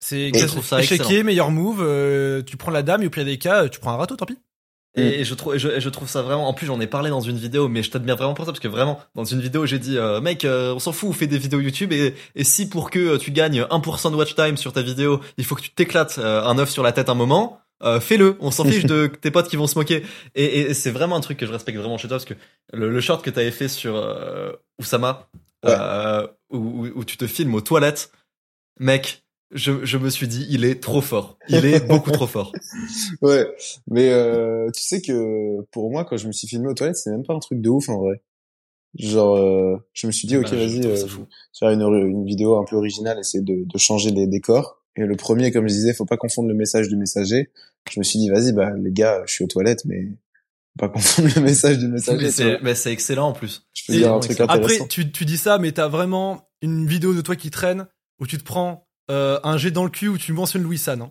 C'est 0.00 0.28
excellent. 0.28 1.24
meilleur 1.24 1.50
move, 1.50 1.80
euh, 1.82 2.42
tu 2.42 2.56
prends 2.56 2.70
la 2.70 2.82
dame 2.82 3.02
et 3.02 3.06
au 3.06 3.10
pire 3.10 3.24
des 3.24 3.38
cas, 3.38 3.68
tu 3.68 3.80
prends 3.80 3.92
un 3.92 3.96
râteau, 3.96 4.16
tant 4.16 4.26
pis. 4.26 4.38
Et, 4.96 5.20
et 5.20 5.24
je 5.24 5.34
trouve, 5.34 5.56
je, 5.56 5.80
je 5.80 5.88
trouve 5.88 6.08
ça 6.08 6.22
vraiment. 6.22 6.48
En 6.48 6.54
plus, 6.54 6.66
j'en 6.66 6.80
ai 6.80 6.86
parlé 6.86 7.10
dans 7.10 7.20
une 7.20 7.36
vidéo, 7.36 7.68
mais 7.68 7.82
je 7.82 7.90
t'admire 7.90 8.16
vraiment 8.16 8.34
pour 8.34 8.44
ça 8.44 8.52
parce 8.52 8.60
que 8.60 8.68
vraiment, 8.68 9.00
dans 9.16 9.24
une 9.24 9.40
vidéo, 9.40 9.66
j'ai 9.66 9.78
dit, 9.80 9.98
euh, 9.98 10.20
mec, 10.20 10.44
euh, 10.44 10.72
on 10.74 10.78
s'en 10.78 10.92
fout, 10.92 11.12
fais 11.14 11.26
des 11.26 11.38
vidéos 11.38 11.60
YouTube 11.60 11.92
et, 11.92 12.14
et 12.36 12.44
si 12.44 12.68
pour 12.68 12.90
que 12.90 12.98
euh, 13.00 13.18
tu 13.18 13.32
gagnes 13.32 13.62
1% 13.62 14.10
de 14.12 14.16
watch 14.16 14.34
time 14.36 14.56
sur 14.56 14.72
ta 14.72 14.82
vidéo, 14.82 15.20
il 15.36 15.44
faut 15.44 15.56
que 15.56 15.62
tu 15.62 15.70
t'éclates 15.70 16.18
euh, 16.18 16.42
un 16.44 16.58
œuf 16.58 16.70
sur 16.70 16.82
la 16.84 16.92
tête 16.92 17.08
un 17.08 17.14
moment. 17.14 17.58
euh, 17.82 17.98
fais-le, 17.98 18.36
on 18.40 18.52
s'en 18.52 18.64
fiche 18.64 18.86
de 18.86 19.06
tes 19.20 19.32
potes 19.32 19.48
qui 19.48 19.56
vont 19.56 19.66
se 19.66 19.76
moquer. 19.76 20.04
Et, 20.36 20.44
et- 20.44 20.70
et 20.70 20.74
c'est 20.74 20.92
vraiment 20.92 21.16
un 21.16 21.20
truc 21.20 21.38
que 21.38 21.46
je 21.46 21.50
respecte 21.52 21.76
vraiment 21.76 21.98
chez 21.98 22.06
toi 22.06 22.16
parce 22.18 22.24
que 22.24 22.34
le, 22.72 22.88
le 22.88 23.00
short 23.00 23.24
que 23.24 23.30
t'avais 23.30 23.50
fait 23.50 23.66
sur 23.68 23.96
euh, 23.96 24.52
Oussama, 24.80 25.28
euh, 25.66 26.26
où, 26.50 26.58
où- 26.86 26.92
où 27.00 27.04
tu 27.04 27.16
te 27.16 27.26
filmes 27.26 27.54
aux 27.56 27.60
toilettes, 27.60 28.12
mec, 28.78 29.23
je, 29.54 29.84
je 29.84 29.98
me 29.98 30.10
suis 30.10 30.26
dit, 30.28 30.46
il 30.50 30.64
est 30.64 30.82
trop 30.82 31.00
fort. 31.00 31.38
Il 31.48 31.64
est 31.64 31.86
beaucoup 31.86 32.10
trop 32.10 32.26
fort. 32.26 32.52
Ouais, 33.22 33.46
mais 33.88 34.10
euh, 34.10 34.70
tu 34.72 34.82
sais 34.82 35.00
que 35.00 35.62
pour 35.70 35.90
moi, 35.90 36.04
quand 36.04 36.16
je 36.16 36.26
me 36.26 36.32
suis 36.32 36.46
filmé 36.48 36.68
aux 36.68 36.74
toilettes, 36.74 36.96
c'est 36.96 37.10
même 37.10 37.24
pas 37.24 37.34
un 37.34 37.38
truc 37.38 37.60
de 37.60 37.68
ouf 37.68 37.88
en 37.88 37.98
vrai. 37.98 38.20
Genre, 38.98 39.36
euh, 39.36 39.76
je 39.92 40.06
me 40.06 40.12
suis 40.12 40.28
dit, 40.28 40.36
ok, 40.36 40.50
Bah, 40.50 40.56
vas-y, 40.56 40.84
euh, 40.86 40.96
faire 41.58 41.70
une, 41.70 41.82
une 41.82 42.24
vidéo 42.26 42.58
un 42.58 42.64
peu 42.64 42.76
originale, 42.76 43.18
essayer 43.18 43.42
de, 43.42 43.64
de 43.64 43.78
changer 43.78 44.10
les 44.10 44.26
décors. 44.26 44.82
Et 44.96 45.02
le 45.02 45.16
premier, 45.16 45.50
comme 45.50 45.68
je 45.68 45.74
disais, 45.74 45.94
faut 45.94 46.04
pas 46.04 46.16
confondre 46.16 46.48
le 46.48 46.54
message 46.54 46.88
du 46.88 46.96
messager. 46.96 47.50
Je 47.90 47.98
me 47.98 48.04
suis 48.04 48.18
dit, 48.18 48.28
vas-y, 48.30 48.52
bah 48.52 48.70
les 48.76 48.92
gars, 48.92 49.22
je 49.26 49.32
suis 49.32 49.44
aux 49.44 49.48
toilettes, 49.48 49.84
mais 49.84 50.04
faut 50.04 50.78
pas 50.78 50.88
confondre 50.88 51.28
le 51.34 51.40
message 51.42 51.78
du 51.78 51.88
messager. 51.88 52.58
mais 52.62 52.74
c'est 52.74 52.92
excellent 52.92 53.28
en 53.28 53.32
plus. 53.32 53.66
Je 53.72 53.82
peux 53.86 53.94
Et 53.94 53.98
dire 53.98 54.12
un 54.12 54.20
truc. 54.20 54.38
Après, 54.40 54.78
tu, 54.88 55.10
tu 55.10 55.24
dis 55.24 55.38
ça, 55.38 55.58
mais 55.58 55.72
t'as 55.72 55.88
vraiment 55.88 56.48
une 56.62 56.86
vidéo 56.86 57.14
de 57.14 57.20
toi 57.20 57.36
qui 57.36 57.50
traîne 57.50 57.86
où 58.20 58.26
tu 58.26 58.38
te 58.38 58.44
prends 58.44 58.86
euh, 59.10 59.38
un 59.44 59.56
jet 59.58 59.70
dans 59.70 59.84
le 59.84 59.90
cul 59.90 60.08
où 60.08 60.18
tu 60.18 60.32
mentionnes 60.32 60.62
Louis 60.62 60.78
San. 60.78 61.00
hein. 61.02 61.10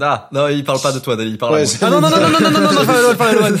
Ah, 0.00 0.28
non, 0.32 0.48
il 0.48 0.64
parle 0.64 0.80
pas 0.80 0.92
de 0.92 0.98
toi, 0.98 1.14
Dali, 1.16 1.30
il 1.30 1.36
parle 1.38 1.54
Ouais, 1.54 1.60
à 1.62 1.64
j'ai- 1.64 1.78
moi. 1.80 1.88
Ah 1.88 1.90
non, 1.90 2.00
non, 2.00 2.08
non, 2.10 2.30
non, 2.30 2.30
non, 2.30 2.50
non, 2.50 2.60
non, 2.60 2.72
non, 2.84 3.02
non, 3.10 3.16
pas 3.16 3.32
Lohan. 3.32 3.56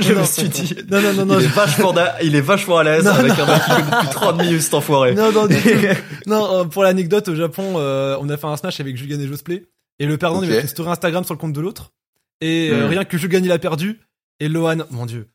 Je 0.00 0.08
Non, 0.12 0.14
me 0.16 0.20
non. 0.20 0.24
suis 0.26 0.48
dit. 0.48 0.74
Non, 0.90 1.00
non, 1.00 1.12
non, 1.14 1.24
non, 1.26 1.38
il, 1.38 1.44
est 1.44 1.48
je- 1.48 1.54
vachement 1.54 1.92
da- 1.92 2.16
il 2.22 2.34
est 2.34 2.40
vachement 2.42 2.78
à 2.78 2.84
l'aise 2.84 3.04
Non, 3.04 3.12
avec 3.12 3.38
non. 3.38 3.44
un 3.44 3.46
mec 3.46 3.62
qui 3.62 3.68
connaît 3.70 3.82
depuis 3.90 4.08
30 4.10 4.42
minutes, 4.42 4.62
cet 4.62 4.74
enfoiré. 4.74 5.14
non, 5.14 5.32
non, 5.32 5.46
du 5.46 5.56
tout. 5.56 5.68
non, 6.26 6.58
euh, 6.60 6.64
pour 6.64 6.82
l'anecdote, 6.82 7.28
au 7.28 7.34
Japon, 7.34 7.74
euh, 7.76 8.18
on 8.20 8.28
a 8.28 8.36
fait 8.36 8.46
un 8.46 8.56
smash 8.56 8.80
avec 8.80 8.96
Jugan 8.96 9.18
et 9.20 9.26
Josplay. 9.28 9.64
Et 9.98 10.06
le 10.06 10.18
perdant, 10.18 10.42
il 10.42 10.48
Ok. 10.50 10.52
a 10.52 10.56
fait 10.56 10.62
une 10.62 10.68
story 10.68 10.90
Instagram 10.90 11.24
sur 11.24 11.32
le 11.34 11.38
compte 11.38 11.52
de 11.54 11.60
l'autre. 11.60 11.92
Et 12.40 12.70
euh, 12.70 12.86
Hmm. 12.86 12.90
rien 12.90 13.04
que 13.04 13.16
Jugan, 13.16 13.42
il 13.42 13.52
a 13.52 13.58
perdu. 13.58 14.00
Et 14.40 14.48
Lohan, 14.48 14.78
mon 14.90 15.06
dieu. 15.06 15.28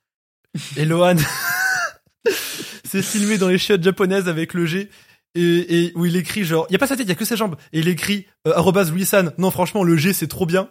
Et 0.77 0.85
Lohan 0.85 1.15
s'est 2.85 3.01
filmé 3.01 3.37
dans 3.37 3.47
les 3.47 3.57
chiottes 3.57 3.83
japonaises 3.83 4.27
avec 4.27 4.53
le 4.53 4.65
G. 4.65 4.89
Et, 5.36 5.86
et 5.86 5.91
où 5.96 6.06
il 6.06 6.15
écrit 6.15 6.43
genre, 6.43 6.67
il 6.69 6.74
y 6.74 6.76
a 6.76 6.80
pas 6.80 6.88
sa 6.88 6.96
tête, 6.96 7.06
il 7.06 7.10
y 7.10 7.12
a 7.12 7.15
que 7.15 7.26
ses 7.26 7.38
jambes. 7.38 7.56
Et 7.72 7.80
il 7.80 7.88
écrit, 7.88 8.28
euh, 8.48 8.84
Louis 8.91 9.06
San. 9.06 9.34
Non, 9.38 9.50
franchement, 9.52 9.84
le 9.84 9.98
G, 9.98 10.13
c'est 10.13 10.28
trop 10.28 10.46
bien. 10.46 10.69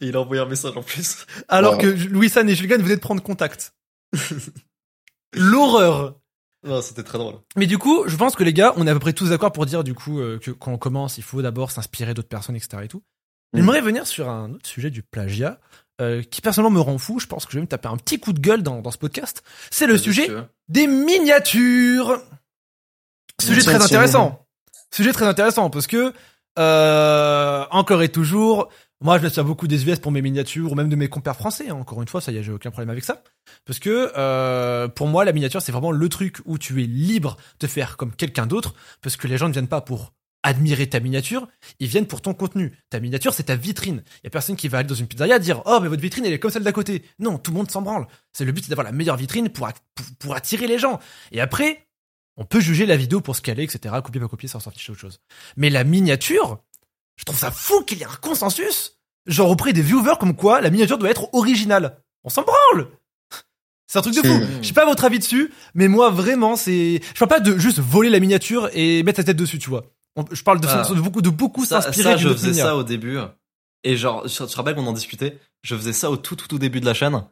Et 0.00 0.06
il 0.08 0.16
a 0.16 0.20
envoyé 0.20 0.42
un 0.42 0.46
message 0.46 0.76
en 0.76 0.82
plus. 0.82 1.26
Alors 1.48 1.74
Wow. 1.74 1.80
que 1.80 1.86
Louis 1.86 2.28
San 2.28 2.48
et 2.48 2.54
Julian 2.54 2.78
venaient 2.78 2.96
de 2.96 3.00
prendre 3.00 3.22
contact. 3.22 3.74
L'horreur. 5.34 6.16
Non, 6.64 6.80
c'était 6.80 7.02
très 7.02 7.18
drôle. 7.18 7.34
Mais 7.56 7.66
du 7.66 7.78
coup, 7.78 8.04
je 8.06 8.16
pense 8.16 8.36
que 8.36 8.44
les 8.44 8.52
gars, 8.52 8.72
on 8.76 8.86
est 8.86 8.90
à 8.90 8.94
peu 8.94 9.00
près 9.00 9.12
tous 9.12 9.30
d'accord 9.30 9.52
pour 9.52 9.66
dire 9.66 9.82
du 9.82 9.94
coup 9.94 10.20
euh, 10.20 10.38
que 10.38 10.50
quand 10.52 10.72
on 10.72 10.78
commence, 10.78 11.18
il 11.18 11.24
faut 11.24 11.42
d'abord 11.42 11.70
s'inspirer 11.70 12.14
d'autres 12.14 12.28
personnes, 12.28 12.54
etc. 12.54 12.82
et 12.84 12.88
tout. 12.88 13.02
Mm. 13.52 13.58
J'aimerais 13.58 13.80
venir 13.80 14.06
sur 14.06 14.28
un 14.28 14.52
autre 14.52 14.66
sujet 14.66 14.90
du 14.90 15.02
plagiat, 15.02 15.58
euh, 16.00 16.22
qui 16.22 16.40
personnellement 16.40 16.78
me 16.78 16.80
rend 16.80 16.98
fou. 16.98 17.18
Je 17.18 17.26
pense 17.26 17.46
que 17.46 17.52
je 17.52 17.56
vais 17.58 17.62
me 17.62 17.66
taper 17.66 17.88
un 17.88 17.96
petit 17.96 18.20
coup 18.20 18.32
de 18.32 18.40
gueule 18.40 18.62
dans, 18.62 18.80
dans 18.80 18.90
ce 18.92 18.98
podcast. 18.98 19.42
C'est 19.70 19.86
le 19.86 19.98
sujet 19.98 20.28
des 20.68 20.86
miniatures. 20.86 22.22
Sujet 23.46 23.60
Tiens, 23.60 23.78
très 23.78 23.78
tiens. 23.88 23.96
intéressant. 23.98 24.46
Sujet 24.94 25.12
très 25.12 25.26
intéressant 25.26 25.70
parce 25.70 25.86
que 25.86 26.12
euh, 26.58 27.64
encore 27.70 28.02
et 28.02 28.08
toujours, 28.10 28.68
moi 29.00 29.16
je 29.18 29.22
m'inspire 29.22 29.44
beaucoup 29.44 29.66
des 29.66 29.86
US 29.88 29.98
pour 29.98 30.12
mes 30.12 30.20
miniatures 30.22 30.70
ou 30.70 30.74
même 30.74 30.88
de 30.88 30.96
mes 30.96 31.08
compères 31.08 31.36
français. 31.36 31.70
hein. 31.70 31.74
Encore 31.74 32.02
une 32.02 32.08
fois, 32.08 32.20
ça 32.20 32.30
y 32.32 32.36
est, 32.36 32.42
j'ai 32.42 32.52
aucun 32.52 32.70
problème 32.70 32.90
avec 32.90 33.04
ça. 33.04 33.22
Parce 33.64 33.78
que 33.78 34.12
euh, 34.16 34.88
pour 34.88 35.06
moi, 35.08 35.24
la 35.24 35.32
miniature 35.32 35.62
c'est 35.62 35.72
vraiment 35.72 35.92
le 35.92 36.08
truc 36.08 36.38
où 36.44 36.58
tu 36.58 36.82
es 36.82 36.86
libre 36.86 37.36
de 37.60 37.66
faire 37.66 37.96
comme 37.96 38.12
quelqu'un 38.14 38.46
d'autre 38.46 38.74
parce 39.00 39.16
que 39.16 39.26
les 39.28 39.38
gens 39.38 39.48
ne 39.48 39.52
viennent 39.52 39.68
pas 39.68 39.80
pour 39.80 40.12
admirer 40.44 40.88
ta 40.88 40.98
miniature, 40.98 41.46
ils 41.78 41.86
viennent 41.86 42.06
pour 42.08 42.20
ton 42.20 42.34
contenu. 42.34 42.76
Ta 42.90 42.98
miniature, 42.98 43.32
c'est 43.32 43.44
ta 43.44 43.54
vitrine. 43.54 44.02
Il 44.16 44.24
y 44.24 44.26
a 44.26 44.30
personne 44.30 44.56
qui 44.56 44.66
va 44.66 44.78
aller 44.78 44.88
dans 44.88 44.94
une 44.96 45.06
pizzeria 45.06 45.38
dire 45.38 45.62
"Oh, 45.66 45.78
mais 45.80 45.86
votre 45.88 46.02
vitrine 46.02 46.26
elle 46.26 46.32
est 46.32 46.38
comme 46.40 46.50
celle 46.50 46.64
d'à 46.64 46.72
côté." 46.72 47.04
Non, 47.20 47.38
tout 47.38 47.52
le 47.52 47.56
monde 47.58 47.70
s'en 47.70 47.80
branle. 47.80 48.06
C'est 48.32 48.44
le 48.44 48.50
but 48.52 48.64
c'est 48.64 48.70
d'avoir 48.70 48.84
la 48.84 48.92
meilleure 48.92 49.16
vitrine 49.16 49.48
pour 49.50 49.68
pour 50.18 50.34
attirer 50.34 50.66
les 50.66 50.78
gens. 50.80 50.98
Et 51.30 51.40
après, 51.40 51.86
on 52.36 52.44
peut 52.44 52.60
juger 52.60 52.86
la 52.86 52.96
vidéo 52.96 53.20
pour 53.20 53.36
ce 53.36 53.42
qu'elle 53.42 53.60
est, 53.60 53.64
etc. 53.64 53.94
Copier, 54.04 54.20
pas 54.20 54.28
copier, 54.28 54.48
ça 54.48 54.58
en 54.58 54.60
sortir 54.60 54.90
autre 54.90 55.00
chose. 55.00 55.20
Mais 55.56 55.70
la 55.70 55.84
miniature, 55.84 56.58
je 57.16 57.24
trouve 57.24 57.38
ça 57.38 57.50
fou 57.50 57.82
qu'il 57.84 57.98
y 57.98 58.02
ait 58.02 58.06
un 58.06 58.16
consensus, 58.20 58.98
genre 59.26 59.50
auprès 59.50 59.72
des 59.72 59.82
viewers, 59.82 60.14
comme 60.18 60.34
quoi 60.34 60.60
la 60.60 60.70
miniature 60.70 60.98
doit 60.98 61.10
être 61.10 61.32
originale. 61.34 61.98
On 62.24 62.30
s'en 62.30 62.42
branle 62.42 62.88
C'est 63.86 63.98
un 63.98 64.02
truc 64.02 64.14
de 64.14 64.26
fou. 64.26 64.40
Je 64.62 64.66
sais 64.68 64.72
pas 64.72 64.86
votre 64.86 65.04
avis 65.04 65.18
dessus, 65.18 65.52
mais 65.74 65.88
moi 65.88 66.10
vraiment, 66.10 66.56
c'est. 66.56 67.00
Je 67.14 67.18
parle 67.18 67.28
pas 67.28 67.40
de 67.40 67.58
juste 67.58 67.78
voler 67.80 68.08
la 68.10 68.20
miniature 68.20 68.70
et 68.72 69.02
mettre 69.02 69.16
sa 69.18 69.24
tête 69.24 69.36
dessus, 69.36 69.58
tu 69.58 69.68
vois. 69.68 69.84
Je 70.30 70.42
parle 70.42 70.60
de, 70.60 70.66
Ah. 70.68 70.86
de 70.88 71.00
beaucoup, 71.00 71.22
de 71.22 71.30
beaucoup 71.30 71.64
s'inspirer 71.66 72.02
ça, 72.12 72.16
je 72.16 72.28
faisais 72.30 72.48
miniature. 72.48 72.66
ça 72.70 72.76
au 72.76 72.82
début. 72.82 73.18
Et 73.84 73.96
genre, 73.96 74.24
tu 74.26 74.34
te 74.36 74.56
rappelles 74.56 74.74
qu'on 74.76 74.86
en 74.86 74.92
discutait? 74.92 75.38
Je 75.62 75.74
faisais 75.76 75.92
ça 75.92 76.10
au 76.10 76.16
tout, 76.16 76.36
tout, 76.36 76.46
tout 76.48 76.58
début 76.58 76.80
de 76.80 76.86
la 76.86 76.94
chaîne. 76.94 77.24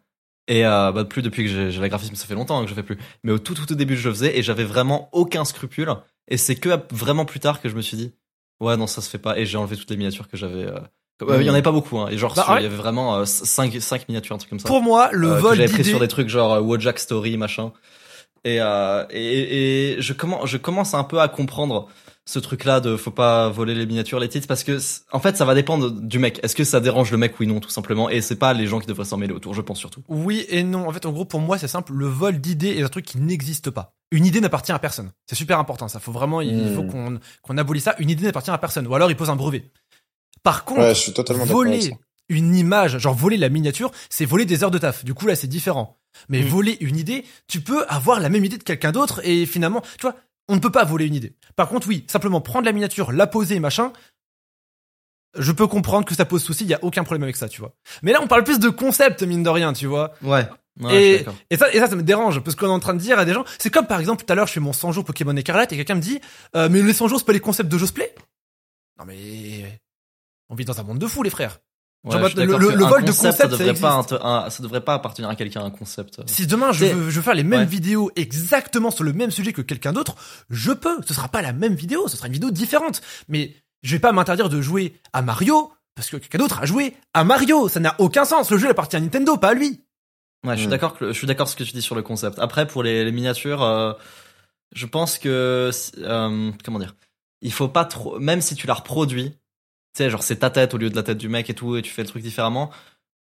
Et 0.51 0.67
euh, 0.67 0.91
bah, 0.93 1.05
plus 1.05 1.23
depuis 1.23 1.45
que 1.45 1.71
j'ai 1.71 1.81
la 1.81 1.89
graphisme, 1.89 2.15
ça 2.17 2.27
fait 2.27 2.35
longtemps 2.35 2.59
hein, 2.59 2.65
que 2.65 2.71
je 2.71 2.75
fais 2.75 2.83
plus. 2.83 2.99
Mais 3.23 3.31
au 3.33 3.39
tout, 3.39 3.55
tout, 3.55 3.67
tout 3.67 3.75
début, 3.77 3.97
je 3.97 4.09
le 4.09 4.15
faisais 4.15 4.37
et 4.37 4.43
j'avais 4.43 4.65
vraiment 4.65 5.09
aucun 5.13 5.45
scrupule. 5.45 5.95
Et 6.29 6.37
c'est 6.37 6.57
que 6.57 6.71
vraiment 6.93 7.25
plus 7.25 7.39
tard 7.41 7.61
que 7.61 7.69
je 7.69 7.75
me 7.77 7.81
suis 7.83 7.97
dit, 7.97 8.13
ouais, 8.61 8.77
non, 8.77 8.87
ça 8.89 9.01
se 9.01 9.09
fait 9.09 9.19
pas. 9.19 9.39
Et 9.39 9.47
j'ai 9.47 9.57
enlevé 9.59 9.77
toutes 9.77 9.91
les 9.91 9.97
miniatures 9.97 10.29
que 10.29 10.37
j'avais. 10.37 10.65
euh, 10.67 10.79
euh, 11.23 11.39
Il 11.41 11.47
y 11.47 11.51
en 11.51 11.53
avait 11.53 11.63
pas 11.63 11.71
beaucoup, 11.71 11.99
hein. 11.99 12.09
Et 12.11 12.19
genre, 12.19 12.35
Bah, 12.35 12.45
il 12.49 12.53
ouais. 12.55 12.63
y 12.65 12.67
avait 12.67 12.75
vraiment 12.77 13.25
5 13.25 13.77
cinq 13.81 14.09
miniatures, 14.09 14.35
un 14.35 14.39
truc 14.39 14.51
comme 14.51 14.59
ça. 14.59 14.67
Pour 14.69 14.83
moi, 14.83 15.09
le 15.13 15.29
Euh, 15.31 15.35
vol 15.39 15.57
j'avais 15.57 15.69
pris 15.73 15.85
sur 15.85 16.01
des 16.01 16.09
trucs 16.09 16.29
genre 16.29 16.55
euh, 16.55 16.61
Wojak 16.61 16.99
Story 16.99 17.37
machin 17.37 17.73
et, 18.45 18.57
euh, 18.61 19.05
et 19.11 19.93
et 19.97 20.03
je 20.03 20.13
commence 20.15 20.49
je 20.49 20.57
commence 20.57 20.95
un 20.95 21.05
peu 21.05 21.21
à 21.21 21.29
comprendre 21.29 21.89
ce 22.27 22.39
truc-là 22.39 22.81
de 22.81 22.97
faut 22.97 23.11
pas 23.11 23.49
voler 23.49 23.75
les 23.75 23.87
miniatures, 23.87 24.21
les 24.21 24.29
titres, 24.29 24.47
parce 24.47 24.63
que 24.63 24.79
en 25.13 25.19
fait, 25.21 25.37
ça 25.37 25.45
va 25.45 25.55
dépendre 25.55 25.91
du 25.91 26.19
mec. 26.19 26.39
Est-ce 26.43 26.55
que 26.55 26.65
ça 26.65 26.79
dérange 26.81 27.11
le 27.11 27.17
mec 27.19 27.39
oui 27.41 27.47
non, 27.47 27.59
tout 27.61 27.71
simplement. 27.71 28.09
Et 28.09 28.21
c'est 28.21 28.37
pas 28.37 28.53
les 28.53 28.67
gens 28.67 28.79
qui 28.79 28.87
devraient 28.87 29.05
s'en 29.05 29.17
mêler 29.17 29.33
autour, 29.33 29.55
je 29.55 29.63
pense 29.63 29.79
surtout. 29.79 30.03
Oui 30.09 30.45
et 30.49 30.63
non. 30.63 30.89
En 30.89 30.93
fait, 30.93 31.07
en 31.07 31.13
gros, 31.13 31.25
pour 31.25 31.41
moi, 31.41 31.59
c'est 31.59 31.67
simple. 31.69 31.93
Le 31.93 32.07
vol 32.07 32.41
d'idées 32.41 32.77
est 32.77 32.83
un 32.83 32.89
truc 32.89 33.05
qui 33.05 33.19
n'existe 33.19 33.71
pas. 33.71 33.95
Une 34.13 34.27
idée 34.27 34.41
n'appartient 34.41 34.73
à 34.73 34.79
personne. 34.79 35.11
C'est 35.27 35.35
super 35.37 35.59
important. 35.59 35.89
Ça 35.89 35.99
faut 36.01 36.13
vraiment, 36.13 36.41
il 36.41 36.75
faut 36.75 36.83
qu'on 36.85 37.19
qu'on 37.43 37.59
abolit 37.59 37.81
ça. 37.81 37.95
Une 37.99 38.11
idée 38.11 38.25
n'appartient 38.25 38.51
à 38.51 38.59
personne. 38.59 38.87
Ou 38.87 38.95
alors, 38.95 39.11
il 39.11 39.17
pose 39.17 39.31
un 39.31 39.37
brevet. 39.37 39.71
Par 40.43 40.65
contre, 40.65 40.81
Ouais, 40.81 40.95
je 40.95 41.01
suis 41.01 41.13
totalement 41.13 41.45
d'accord 41.45 41.63
avec 41.63 41.81
voler 41.83 41.95
une 42.29 42.55
image, 42.55 42.99
genre 42.99 43.15
voler 43.15 43.37
la 43.37 43.49
miniature, 43.49 43.91
c'est 44.09 44.25
voler 44.25 44.45
des 44.45 44.63
heures 44.63 44.71
de 44.71 44.79
taf. 44.79 45.05
Du 45.05 45.15
coup, 45.15 45.27
là, 45.27 45.35
c'est 45.35 45.49
différent. 45.49 45.99
Mais 46.29 46.43
Mm. 46.43 46.47
voler 46.47 46.77
une 46.81 46.97
idée, 46.97 47.25
tu 47.49 47.61
peux 47.61 47.85
avoir 47.89 48.21
la 48.21 48.29
même 48.29 48.45
idée 48.45 48.57
de 48.59 48.63
quelqu'un 48.63 48.93
d'autre 48.93 49.21
et 49.25 49.47
finalement, 49.47 49.81
tu 49.81 50.03
vois, 50.03 50.15
on 50.51 50.57
ne 50.57 50.61
peut 50.61 50.73
pas 50.73 50.85
voler 50.85 51.07
une 51.07 51.15
idée. 51.15 51.35
Par 51.57 51.69
contre, 51.69 51.89
oui, 51.89 52.05
simplement 52.09 52.41
prendre 52.41 52.67
la 52.67 52.73
miniature, 52.73 53.13
la 53.13 53.27
poser, 53.27 53.61
machin. 53.61 53.93
Je 55.39 55.53
peux 55.53 55.69
comprendre 55.69 56.05
que 56.05 56.15
ça 56.15 56.25
pose 56.25 56.43
souci, 56.43 56.65
il 56.65 56.71
y 56.71 56.75
a 56.75 56.83
aucun 56.83 57.05
problème 57.05 57.23
avec 57.23 57.37
ça, 57.37 57.49
tu 57.49 57.61
vois. 57.61 57.73
Mais 58.03 58.13
là, 58.13 58.21
on 58.21 58.27
parle 58.27 58.43
plus 58.43 58.59
de 58.59 58.69
concept, 58.69 59.23
mine 59.23 59.45
de 59.45 59.49
rien, 59.49 59.73
tu 59.73 59.87
vois. 59.87 60.13
Ouais. 60.23 60.45
et 60.91 61.25
ça, 61.57 61.73
et 61.73 61.79
ça, 61.79 61.87
ça 61.87 61.95
me 61.95 62.03
dérange 62.03 62.41
parce 62.41 62.57
qu'on 62.57 62.67
est 62.67 62.71
en 62.71 62.81
train 62.81 62.95
de 62.95 62.99
dire 62.99 63.19
à 63.19 63.25
des 63.25 63.33
gens, 63.33 63.45
c'est 63.59 63.71
comme 63.71 63.87
par 63.87 64.01
exemple 64.01 64.25
tout 64.25 64.33
à 64.33 64.35
l'heure, 64.35 64.49
je 64.49 64.53
fais 64.53 64.61
mon 64.61 64.73
100 64.73 64.91
jours 64.93 65.05
Pokémon 65.05 65.37
Écarlate 65.37 65.73
et 65.73 65.77
quelqu'un 65.77 65.95
me 65.95 66.01
dit, 66.01 66.21
euh, 66.57 66.69
mais 66.69 66.83
les 66.83 66.93
100 66.93 67.07
jours, 67.07 67.21
c'est 67.21 67.25
pas 67.25 67.33
les 67.33 67.41
concepts 67.41 67.71
de 67.71 67.79
Josplay? 67.79 68.13
Non 68.99 69.05
mais, 69.05 69.81
on 70.49 70.57
vit 70.57 70.65
dans 70.65 70.81
un 70.81 70.83
monde 70.83 70.99
de 70.99 71.07
fous, 71.07 71.23
les 71.23 71.31
frères. 71.31 71.61
Ouais, 72.03 72.13
genre, 72.13 72.23
je 72.25 72.29
suis 72.31 72.47
le- 72.47 72.57
le- 72.57 72.75
le 72.77 72.85
vol 72.87 73.03
de 73.05 73.09
concept, 73.11 73.37
ça 73.37 73.43
ça 73.43 73.47
devrait 73.49 73.75
pas, 73.75 74.03
un- 74.23 74.49
ça 74.49 74.63
devrait 74.63 74.81
pas 74.81 74.95
appartenir 74.95 75.29
à 75.29 75.37
quelqu'un 75.37 75.63
un 75.63 75.71
concept. 75.71 76.21
Si 76.27 76.47
demain 76.47 76.73
je 76.73 76.87
veux, 76.87 77.11
je 77.11 77.17
veux 77.17 77.23
faire 77.23 77.35
les 77.35 77.45
mêmes 77.45 77.61
Ouais. 77.61 77.67
vidéos 77.67 78.11
exactement 78.17 78.91
sur 78.91 79.05
le 79.05 79.13
même 79.13 79.31
sujet 79.31 79.53
que 79.53 79.61
quelqu'un 79.61 79.93
d'autre, 79.93 80.15
je 80.49 80.73
peux. 80.73 80.97
Ce 81.07 81.13
sera 81.13 81.29
pas 81.29 81.43
la 81.43 81.53
même 81.53 81.75
vidéo, 81.75 82.09
ce 82.09 82.17
sera 82.17 82.29
une 82.29 82.33
vidéo 82.33 82.51
différente. 82.51 83.03
Mais 83.29 83.55
je 83.83 83.93
vais 83.97 83.99
pas 83.99 84.13
m'interdire 84.13 84.49
de 84.49 84.63
jouer 84.63 84.95
à 85.13 85.21
Mario 85.21 85.71
parce 85.95 86.09
que 86.09 86.17
quelqu'un 86.17 86.39
d'autre 86.39 86.61
a 86.61 86.65
joué 86.65 86.97
à 87.13 87.23
Mario. 87.25 87.69
Ça 87.69 87.81
n'a 87.81 87.95
aucun 87.99 88.25
sens. 88.25 88.51
Le 88.51 88.57
jeu 88.57 88.71
appartient 88.71 88.97
à 88.97 89.01
Nintendo, 89.01 89.37
pas 89.37 89.49
à 89.51 89.55
lui. 89.55 89.83
Ouais, 90.47 90.55
je 90.55 90.61
suis 90.61 90.69
Mm. 90.69 90.71
d'accord 90.71 90.97
que 90.97 91.09
je 91.09 91.13
suis 91.19 91.27
d'accord 91.27 91.49
ce 91.49 91.57
que 91.57 91.65
tu 91.65 91.73
dis 91.73 91.83
sur 91.83 91.95
le 91.97 92.01
concept. 92.03 92.39
Après, 92.39 92.67
pour 92.67 92.83
les, 92.83 93.05
les 93.05 93.13
miniatures, 93.13 93.63
euh, 93.63 93.93
je 94.73 94.87
pense 94.87 95.19
que 95.19 95.71
euh, 95.99 96.51
comment 96.65 96.79
dire, 96.79 96.95
il 97.43 97.53
faut 97.53 97.69
pas 97.69 97.85
trop, 97.85 98.19
même 98.19 98.41
si 98.41 98.55
tu 98.55 98.67
la 98.67 98.73
reproduis, 98.73 99.37
tu 99.95 100.03
sais, 100.05 100.11
genre 100.11 100.23
c'est 100.23 100.37
ta 100.37 100.51
tête 100.51 100.75
au 100.75 100.79
lieu 100.79 100.91
de 100.91 100.97
la 100.97 101.03
tête 101.03 101.19
du 101.19 101.29
mec 101.29 101.51
et 101.51 101.55
tout, 101.55 101.77
et 101.77 101.83
tu 101.83 101.91
fais 101.91 102.03
le 102.03 102.09
truc 102.09 102.23
différemment. 102.23 102.71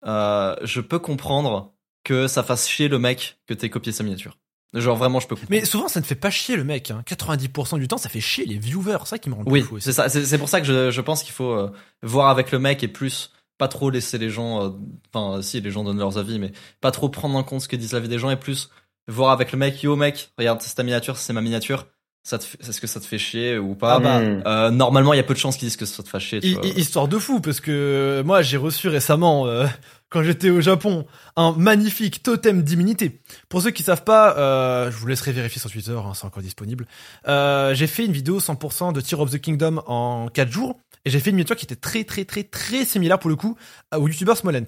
Euh, 0.07 0.55
je 0.62 0.81
peux 0.81 0.98
comprendre 0.98 1.72
que 2.05 2.27
ça 2.27 2.42
fasse 2.42 2.68
chier 2.68 2.88
le 2.88 2.98
mec 2.98 3.38
que 3.46 3.55
t'aies 3.55 3.70
copié 3.70 3.92
sa 3.92 4.05
miniature. 4.05 4.38
Genre 4.74 4.96
vraiment, 4.96 5.20
je 5.20 5.29
peux 5.29 5.37
comprendre. 5.37 5.50
Mais 5.61 5.64
souvent 5.64 5.88
ça 5.88 6.00
ne 6.00 6.05
fait 6.05 6.14
pas 6.16 6.31
chier 6.31 6.57
le 6.57 6.64
mec. 6.64 6.90
Hein. 6.90 7.03
90% 7.07 7.79
du 7.79 7.87
temps, 7.88 7.96
ça 7.96 8.09
fait 8.09 8.20
chier 8.20 8.44
les 8.44 8.59
viewers. 8.59 8.98
C'est 9.05 9.11
ça 9.11 9.18
qui 9.18 9.31
me 9.31 9.35
rend 9.37 9.44
Oui, 9.46 9.62
fou 9.62 9.77
aussi. 9.77 9.85
c'est 9.85 9.92
ça. 9.92 10.09
C'est 10.09 10.24
c'est 10.24 10.38
pour 10.38 10.48
ça 10.48 10.61
que 10.61 10.66
je, 10.66 10.90
je 10.90 11.00
pense 11.00 11.22
qu'il 11.22 11.33
faut 11.33 11.53
euh, 11.53 11.70
voir 12.03 12.29
avec 12.29 12.50
le 12.50 12.59
mec 12.59 12.83
et 12.83 12.88
plus 12.88 13.31
pas 13.57 13.68
trop 13.68 13.88
laisser 13.88 14.18
les 14.18 14.31
gens. 14.31 14.64
euh, 14.64 14.70
Enfin, 15.14 15.40
si 15.42 15.61
les 15.61 15.70
gens 15.70 15.85
donnent 15.85 15.98
leurs 16.00 16.18
avis, 16.18 16.38
mais 16.40 16.50
pas 16.81 16.90
trop 16.90 17.09
prendre 17.09 17.37
en 17.37 17.44
compte 17.44 17.61
ce 17.61 17.68
que 17.68 17.77
disent 17.77 17.92
la 17.92 18.00
vie 18.00 18.09
des 18.09 18.18
gens 18.18 18.31
et 18.31 18.37
plus 18.37 18.68
voir 19.07 19.31
avec 19.31 19.53
le 19.53 19.59
mec. 19.59 19.81
Yo 19.83 19.94
mec, 19.94 20.33
regarde, 20.37 20.61
c'est 20.61 20.74
ta 20.74 20.83
miniature, 20.83 21.16
c'est 21.18 21.33
ma 21.33 21.40
miniature. 21.40 21.87
Ça 22.26 22.38
te, 22.38 22.44
fait- 22.44 22.58
est-ce 22.66 22.80
que 22.80 22.87
ça 22.87 23.00
te 23.00 23.04
fait 23.04 23.18
chier 23.18 23.58
ou 23.58 23.74
pas 23.74 23.96
Ah 23.96 23.98
bah, 24.00 24.20
Mm. 24.20 24.42
Euh, 24.46 24.70
Normalement, 24.70 25.12
il 25.12 25.18
y 25.18 25.20
a 25.20 25.24
peu 25.24 25.34
de 25.34 25.38
chances 25.38 25.56
qu'ils 25.58 25.68
disent 25.68 25.76
que 25.76 25.84
ça 25.84 26.02
te 26.02 26.08
fait 26.08 26.18
chier. 26.20 26.40
tu 26.40 26.54
vois. 26.54 26.66
Histoire 26.66 27.06
de 27.06 27.18
fou, 27.18 27.40
parce 27.40 27.60
que 27.60 28.22
moi 28.24 28.40
j'ai 28.40 28.56
reçu 28.56 28.88
récemment, 28.88 29.46
euh, 29.46 29.66
quand 30.08 30.22
j'étais 30.22 30.48
au 30.48 30.62
Japon, 30.62 31.04
un 31.37 31.52
magnifique 31.52 32.22
totem 32.22 32.62
d'immunité. 32.62 33.20
Pour 33.50 33.60
ceux 33.60 33.72
qui 33.72 33.82
savent 33.82 34.04
pas, 34.04 34.38
euh, 34.38 34.90
je 34.90 34.96
vous 34.96 35.06
laisserai 35.06 35.32
vérifier 35.32 35.60
sur 35.60 35.70
Twitter, 35.70 35.92
hein, 35.92 36.12
c'est 36.14 36.24
encore 36.24 36.42
disponible. 36.42 36.87
Euh, 37.28 37.74
j'ai 37.74 37.87
fait 37.87 38.06
une 38.06 38.12
vidéo 38.12 38.40
100% 38.40 38.92
de 38.94 39.02
Tear 39.02 39.20
of 39.20 39.30
the 39.30 39.38
Kingdom 39.38 39.82
en 39.87 40.28
4 40.28 40.50
jours, 40.50 40.78
et 41.04 41.10
j'ai 41.10 41.20
fait 41.20 41.28
une 41.28 41.37
miniature 41.37 41.56
qui 41.56 41.66
était 41.66 41.76
très 41.76 42.04
très 42.04 42.24
très 42.24 42.44
très 42.44 42.87
similaire 42.87 43.18
pour 43.18 43.28
le 43.28 43.37
coup 43.37 43.54
au 43.94 44.08
youtubeur 44.08 44.38
Smolent. 44.38 44.64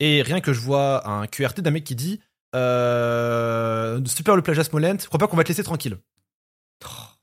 Et 0.00 0.20
rien 0.20 0.40
que 0.42 0.52
je 0.52 0.60
vois 0.60 1.08
un 1.08 1.26
QRT 1.26 1.60
d'un 1.62 1.70
mec 1.70 1.84
qui 1.84 1.94
dit 1.94 2.20
euh, 2.54 4.00
super 4.06 4.36
le 4.36 4.42
plagiat 4.42 4.64
Smolent, 4.64 4.98
je 5.00 5.06
crois 5.06 5.18
pas 5.18 5.26
qu'on 5.28 5.36
va 5.36 5.44
te 5.44 5.48
laisser 5.48 5.62
tranquille. 5.62 5.96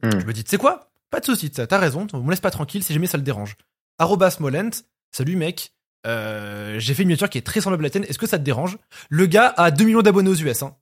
Mm. 0.03 0.19
Je 0.19 0.25
me 0.25 0.33
dis, 0.33 0.43
tu 0.43 0.51
sais 0.51 0.57
quoi? 0.57 0.91
Pas 1.09 1.19
de 1.19 1.25
soucis, 1.25 1.49
t'as 1.49 1.67
t'as 1.67 1.77
raison, 1.77 2.05
on 2.13 2.21
me 2.21 2.29
laisse 2.31 2.41
pas 2.41 2.51
tranquille 2.51 2.83
si 2.83 2.93
jamais 2.93 3.07
ça 3.07 3.17
le 3.17 3.23
dérange. 3.23 3.55
Arrobas 3.97 4.31
Smolent, 4.31 4.71
salut 5.11 5.35
mec, 5.35 5.73
euh, 6.05 6.79
j'ai 6.79 6.93
fait 6.93 7.03
une 7.03 7.07
miniature 7.07 7.29
qui 7.29 7.37
est 7.37 7.45
très 7.45 7.61
semblable 7.61 7.85
à 7.85 7.87
la 7.87 7.89
tienne, 7.89 8.03
est-ce 8.03 8.19
que 8.19 8.27
ça 8.27 8.37
te 8.37 8.43
dérange? 8.43 8.77
Le 9.09 9.25
gars 9.25 9.53
a 9.55 9.71
2 9.71 9.85
millions 9.85 10.01
d'abonnés 10.01 10.29
aux 10.29 10.35
US. 10.35 10.63
Hein. 10.63 10.75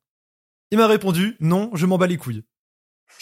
Il 0.72 0.78
m'a 0.80 0.88
répondu, 0.88 1.38
non, 1.40 1.70
je 1.74 1.86
m'en 1.86 1.98
bats 1.98 2.08
les 2.08 2.18
couilles. 2.18 2.44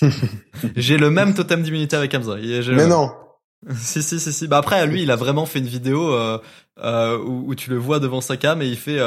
J'ai 0.76 0.98
le 0.98 1.10
même 1.10 1.34
totem 1.34 1.62
d'immunité 1.62 1.96
avec 1.96 2.14
Hamza. 2.14 2.38
Le 2.38 2.76
Mais 2.76 2.88
non. 2.88 3.12
si 3.76 4.02
si 4.02 4.20
si 4.20 4.34
si. 4.34 4.48
Bah 4.48 4.58
après, 4.58 4.86
lui, 4.88 5.04
il 5.04 5.12
a 5.12 5.16
vraiment 5.16 5.46
fait 5.46 5.60
une 5.60 5.68
vidéo 5.68 6.14
euh, 6.14 6.40
euh, 6.80 7.18
où, 7.18 7.50
où 7.50 7.56
tu 7.56 7.70
le 7.70 7.78
vois 7.78 8.00
devant 8.00 8.22
sa 8.22 8.38
cam 8.38 8.62
et 8.62 8.68
il 8.68 8.78
fait. 8.78 9.00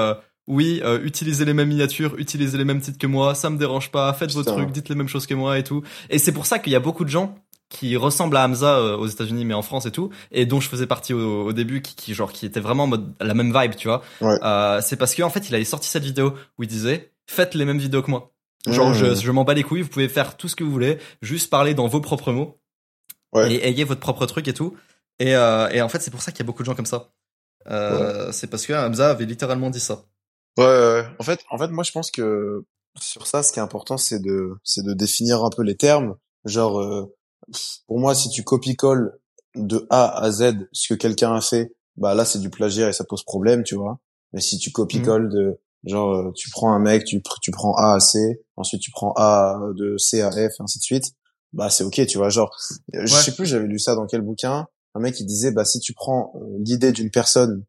Oui, 0.48 0.80
euh, 0.84 1.00
utilisez 1.02 1.44
les 1.44 1.54
mêmes 1.54 1.68
miniatures, 1.68 2.14
utilisez 2.18 2.56
les 2.58 2.64
mêmes 2.64 2.80
titres 2.80 2.98
que 2.98 3.06
moi, 3.06 3.34
ça 3.34 3.50
me 3.50 3.58
dérange 3.58 3.90
pas, 3.90 4.12
faites 4.14 4.30
vos 4.32 4.42
trucs, 4.44 4.70
dites 4.70 4.88
les 4.88 4.94
mêmes 4.94 5.08
choses 5.08 5.26
que 5.26 5.34
moi 5.34 5.58
et 5.58 5.64
tout. 5.64 5.82
Et 6.10 6.18
c'est 6.18 6.32
pour 6.32 6.46
ça 6.46 6.58
qu'il 6.58 6.72
y 6.72 6.76
a 6.76 6.80
beaucoup 6.80 7.04
de 7.04 7.10
gens 7.10 7.34
qui 7.68 7.96
ressemblent 7.96 8.36
à 8.36 8.44
Hamza 8.44 8.78
euh, 8.78 8.96
aux 8.96 9.08
États-Unis 9.08 9.44
mais 9.44 9.54
en 9.54 9.62
France 9.62 9.86
et 9.86 9.90
tout, 9.90 10.10
et 10.30 10.46
dont 10.46 10.60
je 10.60 10.68
faisais 10.68 10.86
partie 10.86 11.12
au, 11.12 11.46
au 11.46 11.52
début, 11.52 11.82
qui, 11.82 11.96
qui 11.96 12.14
genre 12.14 12.30
qui 12.32 12.46
était 12.46 12.60
vraiment 12.60 12.84
en 12.84 12.86
mode 12.86 13.12
la 13.20 13.34
même 13.34 13.52
vibe, 13.52 13.74
tu 13.74 13.88
vois. 13.88 14.02
Ouais. 14.20 14.38
Euh, 14.44 14.80
c'est 14.82 14.96
parce 14.96 15.14
qu'en 15.16 15.30
fait, 15.30 15.48
il 15.48 15.54
avait 15.54 15.64
sorti 15.64 15.88
cette 15.88 16.04
vidéo 16.04 16.34
où 16.58 16.62
il 16.62 16.68
disait 16.68 17.10
faites 17.26 17.54
les 17.54 17.64
mêmes 17.64 17.78
vidéos 17.78 18.02
que 18.02 18.10
moi. 18.10 18.32
Genre, 18.68 18.90
Mmh. 18.90 18.94
je, 18.94 19.14
je 19.16 19.30
m'en 19.32 19.42
bats 19.44 19.54
les 19.54 19.62
couilles, 19.64 19.82
vous 19.82 19.88
pouvez 19.88 20.08
faire 20.08 20.36
tout 20.36 20.46
ce 20.48 20.54
que 20.56 20.62
vous 20.64 20.70
voulez, 20.70 20.98
juste 21.22 21.50
parler 21.50 21.74
dans 21.74 21.86
vos 21.88 22.00
propres 22.00 22.30
mots 22.32 22.60
Ouais. 23.32 23.52
et 23.52 23.66
ayez 23.68 23.82
votre 23.84 24.00
propre 24.00 24.26
truc 24.26 24.46
et 24.48 24.54
tout. 24.54 24.76
Et, 25.18 25.34
euh, 25.34 25.68
et 25.70 25.82
en 25.82 25.88
fait, 25.88 26.00
c'est 26.00 26.10
pour 26.12 26.22
ça 26.22 26.30
qu'il 26.30 26.40
y 26.40 26.42
a 26.42 26.46
beaucoup 26.46 26.62
de 26.62 26.66
gens 26.66 26.74
comme 26.76 26.86
ça. 26.86 27.10
Euh, 27.68 28.30
C'est 28.32 28.46
parce 28.46 28.64
que 28.66 28.72
Hamza 28.72 29.10
avait 29.10 29.24
littéralement 29.24 29.70
dit 29.70 29.80
ça. 29.80 30.04
Ouais, 30.58 30.64
ouais. 30.64 31.04
En 31.18 31.22
fait, 31.22 31.40
en 31.50 31.58
fait, 31.58 31.68
moi, 31.68 31.84
je 31.84 31.92
pense 31.92 32.10
que 32.10 32.64
sur 32.98 33.26
ça, 33.26 33.42
ce 33.42 33.52
qui 33.52 33.58
est 33.58 33.62
important, 33.62 33.96
c'est 33.96 34.20
de, 34.20 34.54
c'est 34.64 34.82
de 34.82 34.94
définir 34.94 35.44
un 35.44 35.50
peu 35.50 35.62
les 35.62 35.76
termes. 35.76 36.16
Genre, 36.44 36.80
euh, 36.80 37.14
pour 37.86 37.98
moi, 37.98 38.14
si 38.14 38.30
tu 38.30 38.42
copies-colles 38.42 39.18
de 39.54 39.86
A 39.90 40.22
à 40.22 40.30
Z 40.30 40.68
ce 40.72 40.92
que 40.92 40.98
quelqu'un 40.98 41.34
a 41.34 41.40
fait, 41.40 41.74
bah 41.96 42.14
là, 42.14 42.24
c'est 42.24 42.38
du 42.38 42.50
plagiat 42.50 42.88
et 42.88 42.92
ça 42.92 43.04
pose 43.04 43.22
problème, 43.24 43.64
tu 43.64 43.74
vois. 43.74 43.98
Mais 44.32 44.40
si 44.40 44.58
tu 44.58 44.70
copies-colles 44.72 45.28
de, 45.28 45.60
genre, 45.84 46.14
euh, 46.14 46.32
tu 46.34 46.50
prends 46.50 46.72
un 46.72 46.78
mec, 46.78 47.04
tu, 47.04 47.22
tu 47.42 47.50
prends 47.50 47.74
A 47.74 47.94
à 47.94 48.00
C, 48.00 48.42
ensuite 48.56 48.80
tu 48.80 48.90
prends 48.90 49.12
A 49.16 49.58
de 49.74 49.96
C 49.98 50.20
à 50.20 50.30
F, 50.30 50.36
et 50.36 50.48
ainsi 50.60 50.78
de 50.78 50.82
suite, 50.84 51.12
bah 51.52 51.70
c'est 51.70 51.84
ok, 51.84 52.06
tu 52.06 52.18
vois. 52.18 52.28
Genre, 52.28 52.54
euh, 52.94 53.06
je 53.06 53.14
sais 53.14 53.34
plus, 53.34 53.46
j'avais 53.46 53.66
lu 53.66 53.78
ça 53.78 53.94
dans 53.94 54.06
quel 54.06 54.22
bouquin. 54.22 54.66
Un 54.94 55.00
mec, 55.00 55.18
il 55.20 55.26
disait, 55.26 55.52
bah 55.52 55.64
si 55.64 55.80
tu 55.80 55.92
prends 55.94 56.32
euh, 56.36 56.56
l'idée 56.58 56.92
d'une 56.92 57.10
personne 57.10 57.64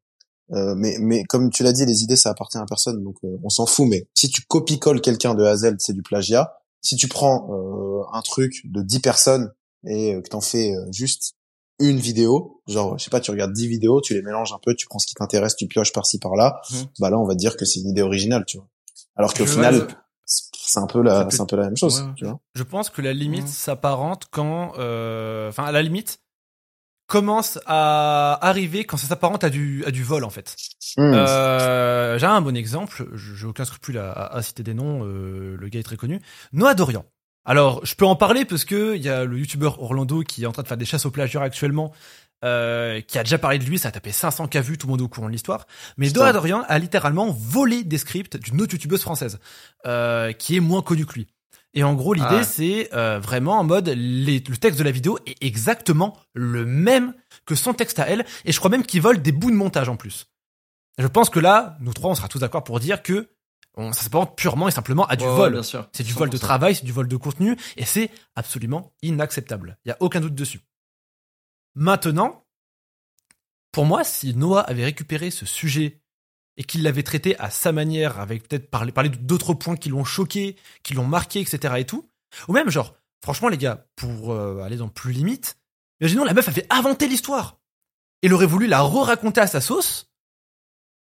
euh, 0.54 0.76
mais, 0.76 0.98
mais 1.00 1.24
comme 1.26 1.50
tu 1.50 1.64
l'as 1.64 1.74
dit, 1.74 1.86
les 1.86 2.04
idées, 2.04 2.16
ça 2.16 2.30
appartient 2.30 2.58
à 2.58 2.66
personne, 2.66 3.04
donc 3.04 3.16
euh, 3.24 3.38
on 3.44 3.50
s'en 3.50 3.66
fout. 3.66 3.88
Mais 3.88 4.08
si 4.14 4.30
tu 4.30 4.42
copies-colles 4.48 5.02
quelqu'un 5.02 5.34
de 5.36 5.46
Z, 5.56 5.76
c'est 5.80 5.94
du 5.94 6.02
plagiat. 6.02 6.54
Si 6.82 6.96
tu 6.96 7.08
prends 7.08 7.50
euh, 7.52 8.04
un 8.14 8.22
truc 8.22 8.62
de 8.66 8.82
10 8.82 9.00
personnes 9.00 9.52
et 9.86 10.16
euh, 10.16 10.22
que 10.22 10.30
t'en 10.30 10.42
fais 10.42 10.72
euh, 10.74 10.86
juste 10.92 11.34
une 11.80 11.98
vidéo, 11.98 12.62
genre, 12.68 12.98
je 12.98 13.04
sais 13.04 13.10
pas, 13.10 13.20
tu 13.20 13.30
regardes 13.32 13.54
10 13.54 13.68
vidéos, 13.68 14.02
tu 14.02 14.14
les 14.14 14.22
mélanges 14.22 14.52
un 14.54 14.60
peu, 14.64 14.74
tu 14.74 14.88
prends 14.88 15.00
ce 15.00 15.06
qui 15.08 15.14
t'intéresse, 15.16 15.56
tu 15.56 15.68
pioches 15.68 15.92
par-ci 15.94 16.18
par-là, 16.20 16.60
Mhm. 16.72 16.86
bah 17.00 17.10
là, 17.10 17.20
on 17.20 17.26
va 17.28 17.36
dire 17.36 17.56
que 17.58 17.66
c'est 17.66 17.80
une 17.82 17.90
idée 17.90 18.02
originale, 18.02 18.46
tu 18.46 18.58
vois. 18.58 18.68
Alors 19.16 19.34
qu'au 19.34 19.46
final, 19.46 19.88
c'est 20.26 20.80
un 20.80 20.88
peu 20.88 21.02
la, 21.02 21.28
c'est 21.30 21.42
un 21.42 21.46
peu 21.46 21.56
la 21.56 21.66
même 21.66 21.78
chose, 21.78 22.00
Ouais, 22.02 22.08
ouais. 22.08 22.14
tu 22.16 22.26
vois. 22.26 22.40
Je 22.56 22.64
pense 22.64 22.90
que 22.90 23.02
la 23.02 23.14
limite 23.14 23.48
s'apparente 23.48 24.24
quand, 24.32 24.74
euh, 24.80 25.50
enfin, 25.50 25.66
à 25.66 25.72
la 25.72 25.82
limite, 25.84 26.20
commence 27.08 27.58
à 27.66 28.38
arriver 28.42 28.84
quand 28.84 28.98
ça 28.98 29.08
s'apparente 29.08 29.44
à 29.44 29.50
du, 29.50 29.84
à 29.86 29.92
du 29.92 30.04
vol, 30.04 30.24
en 30.24 30.30
fait. 30.30 30.56
Mhm. 30.98 31.14
Euh, 31.14 32.20
j'ai 32.20 32.26
un 32.26 32.42
bon 32.42 32.56
exemple, 32.56 33.08
j'ai 33.16 33.46
aucun 33.46 33.66
scrupule 33.66 33.98
à, 33.98 34.40
citer 34.42 34.64
des 34.64 34.74
noms, 34.74 35.04
euh, 35.04 35.56
le 35.58 35.70
gars 35.70 35.80
est 35.80 35.84
très 35.84 35.98
connu. 35.98 36.22
Noah 36.54 36.76
Dorian. 36.76 37.06
Alors, 37.46 37.86
je 37.86 37.96
peux 37.96 38.06
en 38.06 38.18
parler 38.18 38.44
parce 38.44 38.66
que 38.66 38.96
il 38.98 39.02
y 39.02 39.10
a 39.10 39.24
le 39.24 39.40
youtubeur 39.40 39.82
Orlando 39.82 40.22
qui 40.22 40.44
est 40.44 40.46
en 40.46 40.52
train 40.52 40.64
de 40.64 40.68
faire 40.68 40.76
des 40.76 40.86
chasses 40.86 41.06
au 41.06 41.12
plagiat 41.12 41.42
actuellement, 41.42 41.94
euh, 42.44 43.00
qui 43.02 43.18
a 43.18 43.24
déjà 43.24 43.38
parlé 43.38 43.58
de 43.58 43.64
lui, 43.64 43.80
ça 43.80 43.88
a 43.88 43.92
tapé 43.92 44.12
500 44.12 44.48
k 44.48 44.58
vues, 44.58 44.78
tout 44.78 44.88
le 44.88 44.92
monde 44.92 45.00
est 45.00 45.04
au 45.04 45.08
courant 45.08 45.28
de 45.28 45.32
l'histoire. 45.32 45.66
Mais. 45.96 46.10
Noah 46.10 46.34
Dorian 46.34 46.64
a 46.68 46.78
littéralement 46.78 47.32
volé 47.32 47.84
des 47.84 47.98
scripts 47.98 48.36
d'une 48.38 48.62
autre 48.62 48.74
youtubeuse 48.74 49.02
française, 49.02 49.40
euh, 49.86 50.34
qui 50.34 50.58
est 50.58 50.60
moins 50.60 50.82
connue 50.82 51.06
que 51.06 51.14
lui. 51.14 51.28
Et 51.78 51.84
en 51.84 51.94
gros, 51.94 52.16
l'idée, 52.16 52.28
Ah. 52.40 52.44
c'est 52.44 52.90
euh, 52.96 53.20
vraiment 53.20 53.60
en 53.60 53.64
mode 53.64 53.90
les- 53.90 54.40
le 54.40 54.58
texte 54.58 54.80
de 54.80 54.84
la 54.84 54.90
vidéo 54.90 55.20
est 55.28 55.38
exactement 55.44 56.18
le 56.34 56.66
même 56.66 57.14
que 57.46 57.54
son 57.54 57.74
texte 57.76 58.00
à 58.00 58.08
elle, 58.10 58.26
et 58.46 58.52
je 58.52 58.58
crois 58.58 58.72
même 58.72 58.84
qu'il 58.84 59.00
vole 59.02 59.22
des 59.22 59.32
bouts 59.32 59.52
de 59.52 59.56
montage 59.56 59.88
en 59.88 59.96
plus. 59.96 60.26
Je 60.98 61.06
pense 61.06 61.30
que 61.30 61.40
là, 61.40 61.78
nous 61.80 61.94
trois, 61.94 62.10
on 62.10 62.16
sera 62.16 62.28
tous 62.28 62.40
d'accord 62.40 62.64
pour 62.64 62.80
dire 62.80 63.04
que 63.04 63.30
on, 63.76 63.94
ça 63.94 64.02
s'apparente 64.02 64.36
purement 64.36 64.68
et 64.68 64.72
simplement 64.72 65.06
à 65.06 65.16
du 65.16 65.24
vol. 65.24 65.54
bien 65.54 65.62
sûr. 65.62 65.88
C'est 65.94 66.04
du 66.04 66.14
vol 66.14 66.32
de 66.32 66.38
100%. 66.38 66.40
travail, 66.40 66.74
c'est 66.74 66.84
du 66.86 66.92
vol 66.92 67.08
de 67.08 67.16
contenu, 67.16 67.56
et 67.76 67.86
c'est 67.86 68.10
absolument 68.36 68.92
inacceptable. 69.04 69.78
Il 69.86 69.90
y 69.90 69.92
a 69.92 69.98
aucun 70.00 70.20
doute 70.20 70.34
dessus. 70.34 70.62
Maintenant, 71.76 72.44
pour 73.72 73.86
moi, 73.86 74.04
si 74.04 74.34
Noah 74.34 74.62
avait 74.62 74.84
récupéré 74.86 75.30
ce 75.30 75.46
sujet 75.46 76.02
et 76.58 76.64
qu'il 76.64 76.84
l'avait 76.84 77.04
traité 77.04 77.38
à 77.40 77.50
sa 77.50 77.72
manière, 77.72 78.20
avec 78.20 78.48
peut-être 78.48 78.70
parler, 78.70 78.92
parler 78.92 79.10
d'autres 79.10 79.54
points 79.54 79.78
qui 79.78 79.90
l'ont 79.90 80.04
choqué, 80.04 80.56
qui 80.84 80.94
l'ont 80.94 81.06
marqué, 81.08 81.40
etc. 81.40 81.76
et 81.78 81.86
tout, 81.86 82.10
ou 82.48 82.54
même 82.54 82.70
genre 82.70 82.96
franchement, 83.24 83.48
les 83.50 83.58
gars, 83.58 83.86
pour 83.96 84.32
euh, 84.34 84.62
aller 84.64 84.78
dans 84.78 84.90
plus 84.90 85.12
limite, 85.14 85.58
imaginons 86.02 86.24
la 86.24 86.34
meuf 86.34 86.48
avait 86.48 86.66
inventé 86.72 87.08
l'histoire. 87.08 87.60
Et 88.22 88.28
elle 88.28 88.34
aurait 88.34 88.46
voulu 88.48 88.68
la 88.68 88.82
re-raconter 88.82 89.42
à 89.42 89.48
sa 89.48 89.62
sauce. 89.62 90.10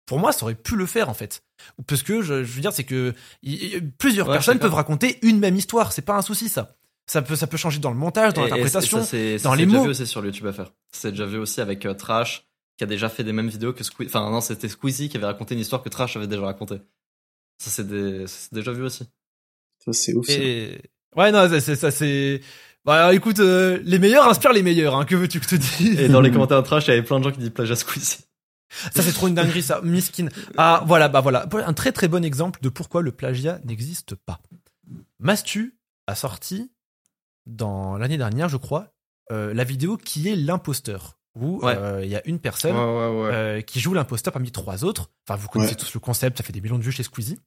Pour 0.06 0.20
moi, 0.20 0.32
ça 0.32 0.44
aurait 0.44 0.56
pu 0.56 0.76
le 0.76 0.86
faire, 0.88 1.08
en 1.10 1.14
fait. 1.14 1.44
Parce 1.88 2.02
que, 2.04 2.22
je, 2.22 2.44
je 2.44 2.52
veux 2.54 2.62
dire, 2.62 2.74
c'est 2.74 2.84
que 2.84 3.14
y- 3.44 3.76
y- 3.78 3.82
plusieurs 3.82 4.28
Ouais, 4.28 4.34
personnes 4.34 4.58
peuvent 4.60 4.74
raconter 4.74 5.20
une 5.22 5.40
même 5.40 5.56
histoire. 5.56 5.92
C'est 5.92 6.02
pas 6.02 6.16
un 6.16 6.22
souci, 6.24 6.50
ça. 6.50 6.76
Ça 7.08 7.22
peut, 7.22 7.36
ça 7.36 7.48
peut 7.48 7.58
changer 7.58 7.80
dans 7.80 7.92
le 7.92 7.98
montage, 7.98 8.34
dans 8.34 8.42
l'interprétation. 8.44 9.00
et 9.00 9.02
ça, 9.02 9.08
c'est- 9.08 9.44
dans 9.44 9.52
c'est 9.52 9.58
les 9.58 9.66
déjà 9.66 9.78
mots. 9.78 9.84
vu 9.86 9.90
aussi 9.92 10.08
sur 10.08 10.24
YouTube 10.26 10.48
à 10.48 10.54
faire. 10.54 10.72
C'est 10.92 11.12
déjà 11.12 11.26
vu 11.26 11.38
aussi 11.38 11.62
avec 11.62 11.86
euh, 11.86 11.94
Trash, 11.94 12.48
qui 12.80 12.84
a 12.86 12.88
déjà 12.88 13.10
fait 13.10 13.26
des 13.26 13.34
mêmes 13.34 13.50
vidéos 13.50 13.74
que 13.74 13.84
Squeezie. 13.84 14.10
Enfin, 14.10 14.32
non, 14.32 14.40
c'était 14.40 14.70
Squeezie 14.70 15.10
qui 15.10 15.18
avait 15.18 15.26
raconté 15.26 15.54
une 15.54 15.60
histoire 15.60 15.84
que 15.84 15.90
Trash 15.90 16.16
avait 16.16 16.28
déjà 16.28 16.44
racontée. 16.46 16.78
Ça, 17.58 17.70
c'est 17.70 17.86
des... 17.86 18.24
déjà 18.54 18.72
vu 18.72 18.84
aussi. 18.84 19.04
Ça, 19.84 19.92
c'est 19.92 20.14
ouf. 20.14 20.26
ça. 20.26 20.34
Et 20.34 20.82
ouais, 21.18 21.30
non, 21.34 21.48
c'est- 21.50 21.60
c'est 21.60 21.76
ça, 21.76 21.92
c'est. 21.92 22.40
Bah, 22.86 23.14
écoute, 23.14 23.40
euh, 23.40 23.82
les 23.84 24.00
meilleurs 24.00 24.30
inspirent 24.30 24.54
les 24.54 24.64
meilleurs. 24.64 24.96
Hein, 24.96 25.04
que 25.04 25.18
veux-tu 25.18 25.42
que 25.42 25.46
je 25.46 25.50
te 25.50 25.56
dise? 25.56 26.00
Et 26.00 26.08
dans 26.08 26.22
les 26.22 26.32
commentaires 26.32 26.62
de 26.62 26.66
Trash, 26.66 26.88
il 26.88 26.92
y 26.92 26.94
avait 26.94 27.04
plein 27.04 27.20
de 27.20 27.26
gens 27.26 27.32
qui 27.32 27.40
disent 27.40 27.50
plagiat 27.50 27.76
Squeezie. 27.76 28.20
Ça, 28.96 29.02
c'est 29.02 29.12
trop 29.12 29.28
une 29.28 29.36
dinguerie, 29.36 29.62
ça. 29.62 29.82
Miskin. 29.84 30.30
Ah, 30.58 30.82
voilà, 30.88 31.10
bah 31.10 31.20
voilà. 31.20 31.50
Un 31.66 31.74
très 31.74 31.92
très 31.92 32.08
bon 32.08 32.24
exemple 32.24 32.62
de 32.62 32.70
pourquoi 32.70 33.02
le 33.02 33.12
plagiat 33.12 33.60
n'existe 33.66 34.16
pas. 34.16 34.40
Mastu 35.20 35.76
a 36.08 36.16
sorti, 36.16 36.72
dans 37.46 37.98
l'année 37.98 38.18
dernière, 38.18 38.48
je 38.48 38.56
crois, 38.58 38.94
euh, 39.34 39.54
la 39.54 39.66
vidéo 39.66 39.98
qui 39.98 40.30
est 40.30 40.38
l'imposteur. 40.38 41.19
Où 41.36 41.60
Ouais. 41.64 41.76
euh, 41.78 42.04
il 42.04 42.10
y 42.10 42.16
a 42.16 42.28
une 42.28 42.40
personne 42.40 42.76
ouais, 42.76 42.80
ouais. 42.82 43.34
euh, 43.34 43.62
qui 43.62 43.80
joue 43.80 43.94
l'imposteur 43.94 44.34
parmi 44.34 44.52
trois 44.52 44.84
autres. 44.84 45.12
Enfin, 45.28 45.40
vous 45.40 45.48
connaissez 45.48 45.72
Ouais. 45.74 45.78
tous 45.78 45.94
le 45.94 46.00
concept, 46.00 46.38
ça 46.38 46.44
fait 46.44 46.52
des 46.54 46.62
millions 46.62 46.78
de 46.78 46.84
vues 46.84 46.92
chez 46.92 47.04
Squeezie. 47.04 47.38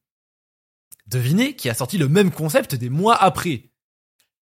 Devinez 1.07 1.55
qui 1.55 1.69
a 1.69 1.73
sorti 1.73 1.97
le 1.97 2.07
même 2.07 2.31
concept 2.31 2.75
des 2.75 2.89
mois 2.89 3.15
après. 3.15 3.69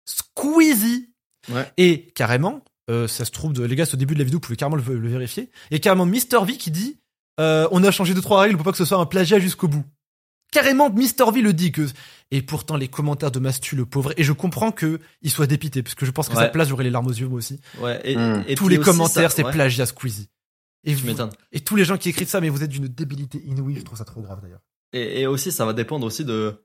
Squeezie 0.05 1.09
Ouais. 1.49 1.67
et 1.77 2.11
carrément, 2.13 2.63
euh, 2.91 3.07
ça 3.07 3.25
se 3.25 3.31
trouve, 3.31 3.51
de, 3.53 3.63
les 3.63 3.75
gars, 3.75 3.85
c'est 3.87 3.95
au 3.95 3.97
début 3.97 4.13
de 4.13 4.19
la 4.19 4.25
vidéo, 4.25 4.37
vous 4.37 4.41
pouvez 4.41 4.55
carrément 4.57 4.75
le, 4.77 4.95
le 4.99 5.09
vérifier. 5.09 5.49
Et 5.71 5.79
carrément, 5.79 6.05
Mr. 6.05 6.45
V 6.45 6.55
qui 6.57 6.69
dit 6.69 6.99
euh, 7.39 7.67
On 7.71 7.83
a 7.83 7.89
changé 7.89 8.13
deux, 8.13 8.21
trois 8.21 8.41
règles 8.41 8.57
pour 8.57 8.63
pas 8.65 8.71
que 8.71 8.77
ce 8.77 8.85
soit 8.85 8.99
un 8.99 9.05
plagiat 9.07 9.39
jusqu'au 9.39 9.67
bout. 9.67 9.83
Carrément, 10.51 10.89
Mr. 10.89 11.31
V 11.33 11.41
le 11.41 11.53
dit 11.53 11.71
que. 11.71 11.87
Et 12.33 12.41
pourtant, 12.41 12.77
les 12.77 12.87
commentaires 12.87 13.31
de 13.31 13.39
Mastu, 13.39 13.75
le 13.75 13.85
pauvre. 13.85 14.13
Et 14.17 14.23
je 14.23 14.31
comprends 14.33 14.71
que 14.71 14.99
il 15.21 15.31
soit 15.31 15.47
dépité, 15.47 15.81
parce 15.83 15.95
que 15.95 16.05
je 16.05 16.11
pense 16.11 16.29
que 16.29 16.35
Ouais. 16.35 16.43
sa 16.43 16.49
place, 16.49 16.67
j'aurais 16.69 16.83
les 16.85 16.89
larmes 16.89 17.07
aux 17.07 17.11
yeux, 17.13 17.27
moi 17.27 17.37
aussi. 17.39 17.59
Ouais, 17.79 17.99
et, 18.03 18.15
Hmm. 18.15 18.43
et 18.47 18.55
Tous 18.55 18.67
les 18.67 18.77
commentaires, 18.77 19.31
c'est 19.31 19.43
ouais, 19.43 19.51
plagiat 19.51 19.85
Squeezie. 19.85 20.29
Et, 20.83 20.93
vous- 20.95 21.07
et 21.51 21.59
tous 21.59 21.75
les 21.75 21.85
gens 21.85 21.97
qui 21.97 22.09
écrivent 22.09 22.27
ça, 22.29 22.41
mais 22.41 22.49
vous 22.49 22.63
êtes 22.63 22.69
d'une 22.69 22.87
débilité 22.87 23.41
inouïe, 23.45 23.75
je 23.77 23.83
trouve 23.83 23.97
ça 23.97 24.05
trop 24.05 24.21
grave 24.21 24.39
d'ailleurs. 24.41 24.61
Et, 24.93 25.21
et 25.21 25.27
aussi, 25.27 25.51
ça 25.51 25.65
va 25.65 25.73
dépendre 25.73 26.05
aussi 26.07 26.25
de. 26.25 26.55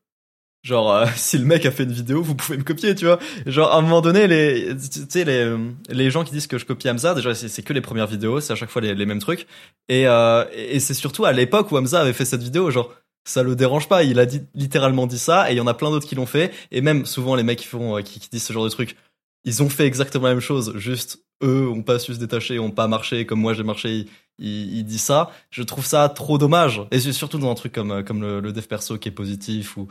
Genre, 0.62 0.90
euh, 0.92 1.06
si 1.16 1.36
le 1.38 1.44
mec 1.44 1.64
a 1.66 1.70
fait 1.70 1.82
une 1.84 1.92
vidéo, 1.92 2.22
vous 2.22 2.34
pouvez 2.34 2.56
me 2.58 2.62
copier, 2.64 2.94
tu 2.94 3.04
vois. 3.04 3.18
Genre, 3.44 3.70
à 3.72 3.76
un 3.78 3.82
moment 3.82 4.00
donné, 4.00 4.26
les, 4.26 4.74
tu 4.76 5.00
sais, 5.08 5.24
les, 5.24 5.54
les 5.90 6.10
gens 6.10 6.24
qui 6.24 6.32
disent 6.32 6.46
que 6.46 6.58
je 6.58 6.64
copie 6.64 6.88
Hamza, 6.88 7.14
déjà, 7.14 7.34
c'est 7.34 7.48
c'est 7.48 7.62
que 7.62 7.72
les 7.72 7.80
premières 7.82 8.06
vidéos, 8.06 8.40
c'est 8.40 8.52
à 8.52 8.56
chaque 8.56 8.70
fois 8.70 8.82
les, 8.82 8.94
les 8.94 9.06
mêmes 9.06 9.20
trucs. 9.20 9.46
Et, 9.88 10.08
euh, 10.08 10.44
et 10.54 10.80
c'est 10.80 10.94
surtout 10.94 11.24
à 11.24 11.32
l'époque 11.32 11.70
où 11.70 11.76
Hamza 11.76 12.00
avait 12.00 12.12
fait 12.14 12.24
cette 12.24 12.42
vidéo, 12.42 12.70
genre, 12.70 12.92
ça 13.28 13.42
le 13.42 13.54
dérange 13.56 13.88
pas, 13.88 14.02
il 14.04 14.18
a 14.18 14.26
dit, 14.26 14.42
littéralement 14.54 15.06
dit 15.06 15.18
ça, 15.18 15.50
et 15.50 15.54
il 15.54 15.56
y 15.58 15.60
en 15.60 15.66
a 15.66 15.74
plein 15.74 15.90
d'autres 15.90 16.06
qui 16.08 16.14
l'ont 16.14 16.26
fait. 16.26 16.52
Et 16.70 16.80
même, 16.80 17.04
souvent, 17.06 17.34
les 17.34 17.42
mecs 17.42 17.58
qui 17.58 17.66
font, 17.66 17.96
euh, 17.98 18.00
qui, 18.02 18.20
qui 18.20 18.28
disent 18.30 18.44
ce 18.44 18.52
genre 18.52 18.64
de 18.64 18.70
trucs, 18.70 18.96
ils 19.44 19.62
ont 19.62 19.68
fait 19.68 19.86
exactement 19.86 20.26
la 20.28 20.32
même 20.34 20.40
chose, 20.40 20.72
juste, 20.76 21.20
eux 21.42 21.68
ont 21.68 21.82
pas 21.82 21.98
su 21.98 22.14
se 22.14 22.18
détacher, 22.18 22.58
ont 22.58 22.70
pas 22.70 22.88
marché 22.88 23.26
comme 23.26 23.40
moi 23.40 23.52
j'ai 23.52 23.62
marché, 23.62 23.90
ils, 23.90 24.08
ils, 24.38 24.78
ils 24.78 24.84
disent 24.84 25.02
ça. 25.02 25.30
Je 25.50 25.62
trouve 25.62 25.84
ça 25.84 26.08
trop 26.08 26.38
dommage. 26.38 26.80
Et 26.90 26.98
surtout 27.00 27.38
dans 27.38 27.50
un 27.50 27.54
truc 27.54 27.72
comme, 27.72 27.90
euh, 27.90 28.02
comme 28.02 28.22
le, 28.22 28.40
le 28.40 28.52
dev 28.52 28.62
perso 28.64 28.96
qui 28.98 29.08
est 29.08 29.12
positif 29.12 29.76
ou, 29.76 29.86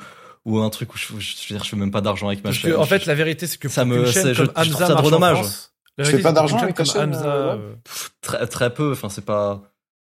ou 0.46 0.60
un 0.60 0.70
truc 0.70 0.94
où 0.94 0.98
je, 0.98 1.06
je, 1.06 1.12
je 1.20 1.42
veux 1.50 1.56
dire, 1.56 1.64
je 1.64 1.70
fais 1.70 1.76
même 1.76 1.92
pas 1.92 2.02
d'argent 2.02 2.28
avec 2.28 2.40
ma 2.40 2.50
Parce 2.50 2.58
chaîne. 2.58 2.72
que, 2.72 2.78
en 2.78 2.84
Je- 2.84 2.90
fait, 2.90 3.06
la 3.06 3.16
vérité, 3.16 3.46
c'est 3.48 3.58
que 3.60 3.70
Ça 3.70 3.82
pour 3.86 3.94
me- 3.96 4.06
chaîne 4.06 4.34
je- 4.34 4.44
je 4.44 4.44
trouve 4.72 4.88
ça 4.88 4.96
trop 4.96 5.12
dommage. 5.12 5.38
France, 5.38 5.74
la 5.98 6.04
Tu 6.04 6.10
vérité, 6.12 6.18
fais 6.18 6.24
pas 6.24 6.32
d'argent 6.34 6.58
avec 6.58 6.76
comme 6.76 6.86
Hamza, 6.88 7.26
euh, 7.26 7.56
euh, 7.58 7.74
très, 8.22 8.48
très 8.48 8.74
peu, 8.74 8.92
enfin, 8.92 9.10
c'est 9.10 9.24
pas, 9.26 9.62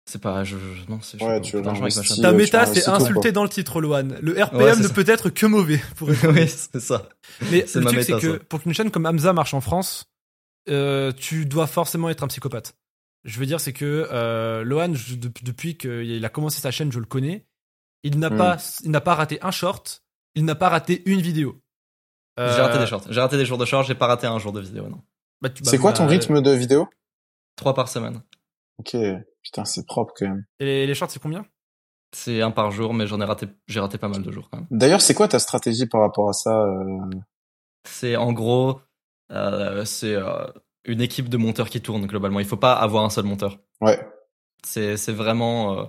c'est 0.05 0.21
pas, 0.21 0.43
je, 0.43 0.57
je- 0.57 0.89
non, 0.91 0.99
c'est, 1.01 1.21
Ouais, 1.23 1.39
tu 1.41 1.57
ma 1.57 1.73
l'investir. 1.73 2.03
chaîne. 2.03 2.21
Ta 2.21 2.31
méta, 2.31 2.65
c'est 2.65 2.81
c'est 2.81 2.89
insulté 2.89 3.31
dans 3.31 3.43
le 3.43 3.49
titre, 3.49 3.79
Loan. 3.81 4.07
Le 4.21 4.31
RPM 4.43 4.59
Ouais, 4.61 4.73
c'est 4.73 4.79
ne 4.81 4.87
ça. 4.87 4.93
peut 4.93 5.05
être 5.07 5.29
que 5.29 5.45
mauvais. 5.45 5.79
Pour 5.97 6.07
oui, 6.29 6.47
c'est 6.47 6.79
ça. 6.79 7.09
Mais 7.51 7.65
C'est 7.67 7.79
le 7.79 7.85
ma 7.85 7.91
truc, 7.91 8.03
c'est 8.03 8.19
que 8.19 8.37
pour 8.37 8.61
qu'une 8.63 8.73
chaîne 8.73 8.89
comme 8.91 9.05
Hamza 9.05 9.33
marche 9.33 9.53
en 9.53 9.61
France, 9.61 10.05
euh, 10.69 11.11
tu 11.11 11.45
dois 11.45 11.67
forcément 11.67 12.09
être 12.09 12.23
un 12.23 12.27
psychopathe. 12.27 12.73
Je 13.23 13.39
veux 13.39 13.45
dire, 13.45 13.59
c'est 13.59 13.73
que 13.73 14.07
euh, 14.11 14.63
Lohan, 14.63 14.93
je- 14.93 15.15
de- 15.15 15.31
depuis 15.43 15.77
qu'il 15.77 16.23
a 16.25 16.29
commencé 16.29 16.59
sa 16.61 16.71
chaîne, 16.71 16.91
je 16.91 16.99
le 16.99 17.05
connais. 17.05 17.45
Il 18.03 18.17
n'a 18.17 18.29
Hmm. 18.29 18.37
pas, 18.37 18.57
il 18.83 18.91
n'a 18.91 19.01
pas 19.01 19.13
raté 19.15 19.39
un 19.41 19.51
short. 19.51 20.03
Il 20.35 20.45
n'a 20.45 20.55
pas 20.55 20.69
raté 20.69 21.03
une 21.05 21.21
vidéo. 21.21 21.61
Euh, 22.39 22.55
J'ai 22.55 22.61
raté 22.61 22.77
des 22.79 22.87
shorts. 22.87 23.03
J'ai 23.09 23.19
raté 23.19 23.35
des 23.37 23.45
jours 23.45 23.57
de 23.57 23.65
shorts, 23.65 23.83
j'ai 23.83 23.95
pas 23.95 24.07
raté 24.07 24.25
un 24.25 24.39
jour 24.39 24.53
de 24.53 24.61
vidéo, 24.61 24.87
non. 24.87 25.01
bah, 25.41 25.49
tu- 25.49 25.61
bah, 25.63 25.69
C'est 25.69 25.77
quoi 25.77 25.91
ton 25.91 26.05
bah, 26.05 26.11
rythme 26.11 26.41
de 26.41 26.51
vidéo? 26.51 26.87
Trois 27.57 27.73
par 27.73 27.89
semaine. 27.89 28.21
Ok, 28.79 28.95
putain, 29.43 29.65
c'est 29.65 29.85
propre 29.85 30.13
quand 30.17 30.27
même. 30.27 30.45
Et 30.59 30.65
les, 30.65 30.87
les 30.87 30.95
shorts, 30.95 31.11
c'est 31.11 31.21
combien? 31.21 31.45
C'est 32.15 32.41
un 32.41 32.51
par 32.51 32.71
jour, 32.71 32.93
mais 32.93 33.05
j'en 33.05 33.21
ai 33.21 33.25
raté, 33.25 33.47
j'ai 33.67 33.79
raté 33.79 33.97
pas 33.97 34.07
mal 34.07 34.23
de 34.23 34.31
jours 34.31 34.49
quand 34.49 34.57
même. 34.57 34.67
D'ailleurs, 34.71 35.01
c'est 35.01 35.13
quoi 35.13 35.27
ta 35.27 35.37
stratégie 35.37 35.85
par 35.85 36.01
rapport 36.01 36.29
à 36.29 36.33
ça 36.33 36.63
euh, 36.63 37.09
C'est 37.87 38.15
en 38.15 38.33
gros, 38.33 38.79
euh, 39.31 39.85
c'est 39.85 40.15
euh, 40.15 40.47
une 40.85 41.01
équipe 41.01 41.29
de 41.29 41.37
monteurs 41.37 41.69
qui 41.69 41.81
tourne 41.81 42.07
globalement. 42.07 42.39
Il 42.39 42.47
faut 42.47 42.57
pas 42.57 42.73
avoir 42.73 43.03
un 43.05 43.11
seul 43.11 43.25
monteur. 43.25 43.59
Ouais, 43.81 43.99
C'est 44.65 44.97
c'est 44.97 45.11
vraiment, 45.13 45.77
euh, 45.79 45.83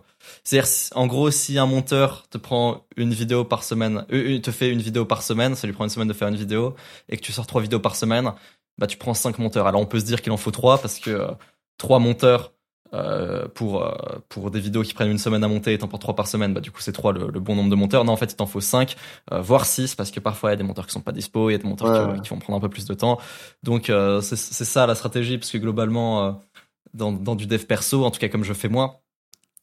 c'est 0.44 0.60
en 0.94 1.06
gros 1.06 1.30
si 1.30 1.58
un 1.58 1.66
monteur 1.66 2.28
te 2.28 2.38
prend 2.38 2.86
une 2.96 3.12
vidéo 3.14 3.44
par 3.44 3.64
semaine, 3.64 4.04
euh, 4.12 4.36
euh, 4.36 4.40
te 4.40 4.50
fait 4.50 4.70
une 4.70 4.80
vidéo 4.82 5.06
par 5.06 5.22
semaine, 5.22 5.54
ça 5.54 5.66
lui 5.66 5.74
prend 5.74 5.84
une 5.84 5.90
semaine 5.90 6.08
de 6.08 6.12
faire 6.12 6.28
une 6.28 6.36
vidéo 6.36 6.74
et 7.08 7.16
que 7.16 7.22
tu 7.22 7.32
sors 7.32 7.46
trois 7.46 7.62
vidéos 7.62 7.80
par 7.80 7.96
semaine, 7.96 8.30
bah 8.78 8.86
tu 8.86 8.98
prends 8.98 9.14
cinq 9.14 9.38
monteurs. 9.38 9.66
Alors 9.66 9.80
on 9.80 9.86
peut 9.86 10.00
se 10.00 10.04
dire 10.04 10.20
qu'il 10.20 10.32
en 10.32 10.36
faut 10.36 10.50
trois 10.50 10.78
parce 10.78 10.98
que 10.98 11.10
euh, 11.10 11.30
trois 11.78 11.98
monteurs 11.98 12.52
euh, 12.92 13.46
pour 13.54 13.84
euh, 13.84 13.92
pour 14.28 14.50
des 14.50 14.60
vidéos 14.60 14.82
qui 14.82 14.94
prennent 14.94 15.10
une 15.10 15.18
semaine 15.18 15.44
à 15.44 15.48
monter 15.48 15.72
et 15.72 15.78
t'en 15.78 15.88
prends 15.88 15.98
trois 15.98 16.16
par 16.16 16.26
semaine, 16.26 16.52
bah 16.54 16.60
du 16.60 16.70
coup 16.70 16.80
c'est 16.80 16.92
trois 16.92 17.12
le, 17.12 17.28
le 17.30 17.40
bon 17.40 17.54
nombre 17.54 17.70
de 17.70 17.76
monteurs. 17.76 18.04
Non 18.04 18.12
en 18.12 18.16
fait 18.16 18.32
il 18.32 18.36
t'en 18.36 18.46
faut 18.46 18.60
cinq, 18.60 18.96
euh, 19.32 19.40
voire 19.40 19.64
six 19.66 19.94
parce 19.94 20.10
que 20.10 20.20
parfois 20.20 20.50
il 20.50 20.52
y 20.52 20.54
a 20.54 20.56
des 20.56 20.64
monteurs 20.64 20.86
qui 20.86 20.92
sont 20.92 21.00
pas 21.00 21.12
dispo, 21.12 21.50
il 21.50 21.52
y 21.52 21.56
a 21.56 21.58
des 21.58 21.68
monteurs 21.68 22.08
Ouais, 22.08 22.20
qui, 22.20 22.30
vont 22.30 22.38
prendre 22.38 22.56
un 22.58 22.60
peu 22.60 22.68
plus 22.68 22.86
de 22.86 22.94
temps. 22.94 23.18
Donc 23.62 23.90
euh, 23.90 24.20
c'est 24.20 24.36
c'est 24.36 24.64
ça 24.64 24.86
la 24.86 24.94
stratégie 24.94 25.38
parce 25.38 25.50
que 25.50 25.58
globalement 25.58 26.24
euh, 26.24 26.32
dans 26.94 27.12
dans 27.12 27.36
du 27.36 27.46
dev 27.46 27.64
perso, 27.64 28.04
en 28.04 28.10
tout 28.10 28.18
cas 28.18 28.28
comme 28.28 28.44
je 28.44 28.52
fais 28.52 28.68
moi, 28.68 29.02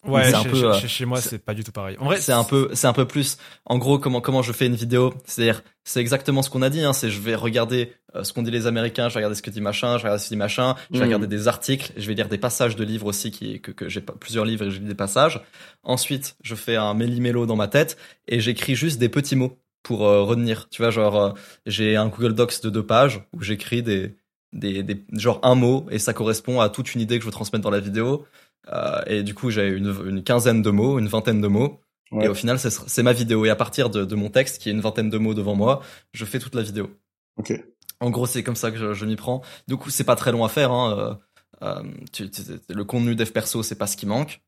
Ouais, 0.05 0.23
C'est 0.25 0.29
chez, 0.31 0.35
un 0.37 0.43
peu, 0.43 0.55
chez- 0.55 0.65
euh, 0.65 0.87
chez- 0.87 1.05
moi, 1.05 1.19
c'est- 1.19 1.37
pas 1.39 1.53
du 1.53 1.63
tout 1.63 1.71
pareil. 1.71 1.97
En 1.99 2.05
vrai, 2.05 2.21
c'est 2.21 2.31
un 2.31 2.43
peu 2.43 2.69
c'est 2.73 2.87
un 2.87 2.93
peu 2.93 3.05
plus 3.05 3.37
en 3.65 3.77
gros 3.77 3.97
comment 3.99 4.21
comment 4.21 4.41
je 4.41 4.53
fais 4.53 4.67
une 4.67 4.75
vidéo. 4.75 5.13
C'est-à-dire 5.25 5.63
c'est 5.83 5.99
exactement 5.99 6.41
ce 6.43 6.49
qu'on 6.49 6.61
a 6.61 6.69
dit 6.69 6.81
hein, 6.81 6.93
c'est 6.93 7.09
je 7.09 7.19
vais 7.19 7.35
regarder 7.35 7.91
euh, 8.15 8.23
ce 8.23 8.31
qu'ont 8.31 8.43
dit 8.43 8.51
les 8.51 8.67
américains 8.67 9.09
je 9.09 9.15
vais 9.15 9.19
regarder 9.19 9.35
ce 9.35 9.41
que 9.41 9.49
dit 9.49 9.59
machin 9.59 9.97
je 9.97 10.03
vais 10.03 10.09
regarder 10.09 10.19
ce 10.23 10.29
que 10.29 10.33
dit 10.35 10.37
machin 10.37 10.75
je 10.91 10.93
vais 10.93 10.99
Mhm. 10.99 11.05
regarder 11.13 11.27
des 11.27 11.47
articles 11.47 11.91
je 11.97 12.07
vais 12.07 12.13
lire 12.13 12.29
des 12.29 12.37
passages 12.37 12.75
de 12.75 12.83
livres 12.85 13.07
aussi 13.07 13.31
qui 13.31 13.59
que, 13.59 13.71
que 13.71 13.89
j'ai 13.89 14.01
plusieurs 14.01 14.45
livres 14.45 14.65
et 14.65 14.71
je 14.71 14.79
lis 14.79 14.85
des 14.87 14.95
passages. 14.95 15.41
Ensuite 15.83 16.35
je 16.43 16.55
fais 16.55 16.75
un 16.75 16.93
méli-mélo 16.93 17.45
dans 17.45 17.55
ma 17.55 17.67
tête 17.67 17.97
et 18.27 18.39
j'écris 18.39 18.75
juste 18.75 18.99
des 18.99 19.09
petits 19.09 19.35
mots 19.35 19.57
pour 19.83 20.05
euh, 20.05 20.23
retenir. 20.23 20.67
Tu 20.69 20.81
vois 20.81 20.91
genre 20.91 21.15
euh, 21.21 21.31
j'ai 21.65 21.95
un 21.95 22.07
Google 22.07 22.33
Docs 22.33 22.61
de 22.61 22.69
deux 22.69 22.85
pages 22.85 23.21
où 23.33 23.41
j'écris 23.41 23.81
des 23.83 24.15
des, 24.53 24.81
des 24.83 25.03
genre 25.13 25.39
un 25.43 25.55
mot 25.55 25.85
et 25.91 25.99
ça 25.99 26.13
correspond 26.13 26.61
à 26.61 26.69
toute 26.69 26.95
une 26.95 27.01
idée 27.01 27.17
que 27.17 27.21
je 27.23 27.25
veux 27.27 27.31
transmettre 27.33 27.63
dans 27.63 27.69
la 27.69 27.81
vidéo 27.81 28.25
Euh, 28.73 29.01
et 29.07 29.23
du 29.23 29.33
coup 29.33 29.49
j'ai 29.49 29.67
une, 29.69 29.95
une 30.05 30.23
quinzaine 30.23 30.61
de 30.61 30.69
mots 30.71 30.99
une 30.99 31.07
vingtaine 31.07 31.39
de 31.41 31.47
mots 31.47 31.79
Ouais. 32.11 32.23
et 32.25 32.27
au 32.29 32.33
final, 32.33 32.57
c'est 32.57 33.03
ma 33.03 33.11
vidéo. 33.11 33.43
Et 33.43 33.49
à 33.49 33.57
partir 33.57 33.89
de, 33.89 34.05
de 34.05 34.15
mon 34.15 34.29
texte, 34.29 34.61
qui 34.61 34.69
est 34.69 34.71
une 34.71 34.79
vingtaine 34.79 35.09
de 35.09 35.17
mots 35.17 35.33
devant 35.33 35.55
moi, 35.55 35.81
je 36.13 36.23
fais 36.23 36.39
toute 36.39 36.55
la 36.55 36.61
vidéo. 36.61 36.89
ok. 37.37 37.51
En 37.99 38.11
gros, 38.11 38.25
c'est 38.25 38.43
comme 38.43 38.55
ça 38.55 38.71
que 38.71 38.77
je, 38.77 38.93
je 38.93 39.05
m'y 39.05 39.17
prends. 39.17 39.41
Du 39.67 39.75
coup, 39.75 39.89
c'est 39.89 40.05
pas 40.05 40.15
très 40.15 40.31
long 40.31 40.45
à 40.45 40.47
faire. 40.49 40.71
Hein. 40.71 41.17
Euh, 41.61 41.65
euh, 41.65 41.83
tu- 42.13 42.29
tu- 42.31 42.43
le 42.69 42.83
contenu 42.85 43.13
dev 43.15 43.29
perso, 43.31 43.61
c'est 43.61 43.75
pas 43.75 43.87
ce 43.87 43.97
qui 43.97 44.05
manque. 44.05 44.39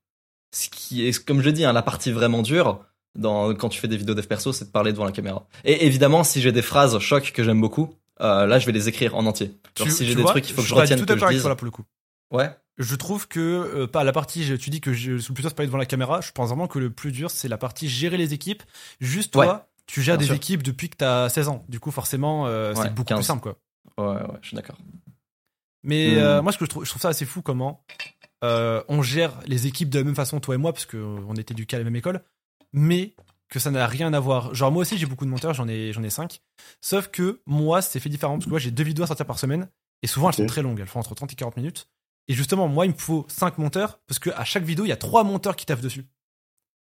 Ce 0.56 0.70
qui 0.70 1.06
est, 1.06 1.26
comme 1.26 1.42
je 1.42 1.50
dis, 1.50 1.66
hein, 1.66 1.74
la 1.74 1.82
partie 1.82 2.12
vraiment 2.14 2.42
dure, 2.44 2.80
dans, 3.16 3.54
quand 3.56 3.68
tu 3.68 3.80
fais 3.82 3.90
des 3.90 3.98
vidéos 3.98 4.16
dev 4.16 4.26
perso, 4.28 4.54
c'est 4.54 4.64
de 4.66 4.72
parler 4.72 4.94
devant 4.94 5.04
la 5.06 5.12
caméra. 5.12 5.46
Et 5.66 5.86
évidemment, 5.86 6.24
si 6.24 6.40
j'ai 6.42 6.54
des 6.54 6.62
phrases 6.62 6.98
choc 7.00 7.34
que 7.34 7.44
j'aime 7.44 7.60
beaucoup, 7.60 7.94
euh, 8.22 8.46
là, 8.46 8.58
je 8.60 8.66
vais 8.68 8.72
les 8.72 8.88
écrire 8.88 9.16
en 9.18 9.26
entier. 9.26 9.52
Genre, 9.78 9.88
tu- 9.88 9.94
si 9.94 10.06
j'ai 10.06 10.16
des 10.16 10.22
vois, 10.22 10.32
trucs, 10.32 10.50
il 10.50 10.54
faut 10.56 10.62
que 10.62 10.68
je 10.68 10.74
retienne 10.76 11.00
tout 11.00 11.06
que 11.06 11.20
je 11.20 11.28
dise. 11.28 11.42
toi 11.42 11.50
là 11.50 11.56
pour 11.58 11.66
le 11.66 11.72
coup. 11.72 11.84
Ouais. 12.32 12.50
Je 12.78 12.96
trouve 12.96 13.28
que 13.28 13.40
euh, 13.40 13.88
pas 13.88 14.04
la 14.04 14.12
partie, 14.14 14.44
je- 14.46 14.54
tu 14.56 14.70
dis 14.70 14.80
que 14.82 14.94
je 14.94 15.18
suis 15.18 15.34
plutôt 15.34 15.50
se 15.50 15.54
parler 15.54 15.68
devant 15.68 15.78
la 15.78 15.86
caméra. 15.86 16.22
Je 16.22 16.32
pense 16.32 16.48
vraiment 16.50 16.68
que 16.68 16.80
le 16.80 16.90
plus 16.90 17.12
dur, 17.12 17.30
c'est 17.30 17.48
la 17.50 17.58
partie 17.58 17.90
gérer 17.90 18.16
les 18.18 18.34
équipes. 18.34 18.64
Juste 19.02 19.34
toi, 19.34 19.46
Ouais. 19.46 19.60
tu 19.86 20.02
gères 20.02 20.16
Bien 20.16 20.20
des 20.22 20.26
sûr. 20.28 20.36
équipes 20.36 20.64
depuis 20.64 20.90
que 20.90 20.96
t'as 20.98 21.28
16 21.30 21.50
ans. 21.50 21.66
Du 21.68 21.80
coup, 21.80 21.92
forcément, 21.92 22.48
euh, 22.48 22.74
Ouais, 22.74 22.84
c'est 22.84 22.90
beaucoup 22.94 23.10
15. 23.10 23.18
plus 23.20 23.26
simple, 23.26 23.42
quoi. 23.42 23.58
Ouais, 23.98 24.22
ouais, 24.22 24.38
je 24.42 24.48
suis 24.48 24.56
d'accord. 24.56 24.78
Mais 25.84 26.16
Hmm. 26.16 26.18
euh, 26.20 26.42
moi, 26.42 26.52
ce 26.52 26.58
que 26.58 26.66
je 26.66 26.70
trouve, 26.70 26.86
je 26.86 26.90
trouve 26.90 27.02
ça 27.02 27.10
assez 27.10 27.26
fou 27.26 27.42
comment 27.42 27.84
euh, 28.46 28.82
on 28.88 29.02
gère 29.02 29.34
les 29.48 29.68
équipes 29.68 29.90
de 29.90 30.00
la 30.00 30.06
même 30.06 30.16
façon, 30.16 30.40
toi 30.40 30.56
et 30.56 30.58
moi, 30.58 30.72
parce 30.72 30.86
que 30.86 30.96
euh, 30.98 31.20
on 31.28 31.36
était 31.36 31.54
éduqués 31.54 31.76
à 31.76 31.80
la 31.80 31.84
même 31.86 31.96
école, 31.98 32.22
mais 32.72 33.14
que 33.50 33.60
ça 33.60 33.72
n'a 33.72 33.86
rien 33.88 34.14
à 34.14 34.20
voir. 34.22 34.54
Genre 34.56 34.72
moi 34.72 34.82
aussi, 34.84 34.98
j'ai 34.98 35.06
beaucoup 35.08 35.26
de 35.26 35.30
monteurs, 35.30 35.54
j'en 35.54 35.68
ai, 35.68 35.92
j'en 35.92 36.04
ai 36.04 36.10
cinq. 36.10 36.40
Sauf 36.82 37.10
que 37.10 37.42
moi, 37.46 37.82
c'est 37.82 38.00
fait 38.00 38.08
différent 38.10 38.36
parce 38.36 38.46
que 38.46 38.50
moi, 38.50 38.60
j'ai 38.60 38.72
deux 38.72 38.84
vidéos 38.84 39.04
à 39.04 39.08
sortir 39.08 39.26
par 39.26 39.40
semaine 39.40 39.68
et 40.04 40.08
souvent 40.08 40.30
elles 40.30 40.36
sont 40.36 40.46
très 40.46 40.62
longues, 40.62 40.80
elles 40.80 40.88
font 40.88 41.00
entre 41.00 41.16
30 41.16 41.34
et 41.34 41.36
40 41.36 41.58
minutes. 41.58 41.90
Et 42.30 42.34
justement, 42.34 42.68
moi, 42.70 42.86
il 42.86 42.94
me 42.94 42.98
faut 42.98 43.26
cinq 43.28 43.58
monteurs 43.58 44.00
parce 44.08 44.20
que 44.20 44.30
à 44.30 44.46
chaque 44.46 44.64
vidéo, 44.64 44.86
il 44.86 44.90
y 44.90 44.94
a 44.94 44.98
trois 44.98 45.24
monteurs 45.26 45.56
qui 45.58 45.66
taffent 45.66 45.82
dessus. 45.82 46.06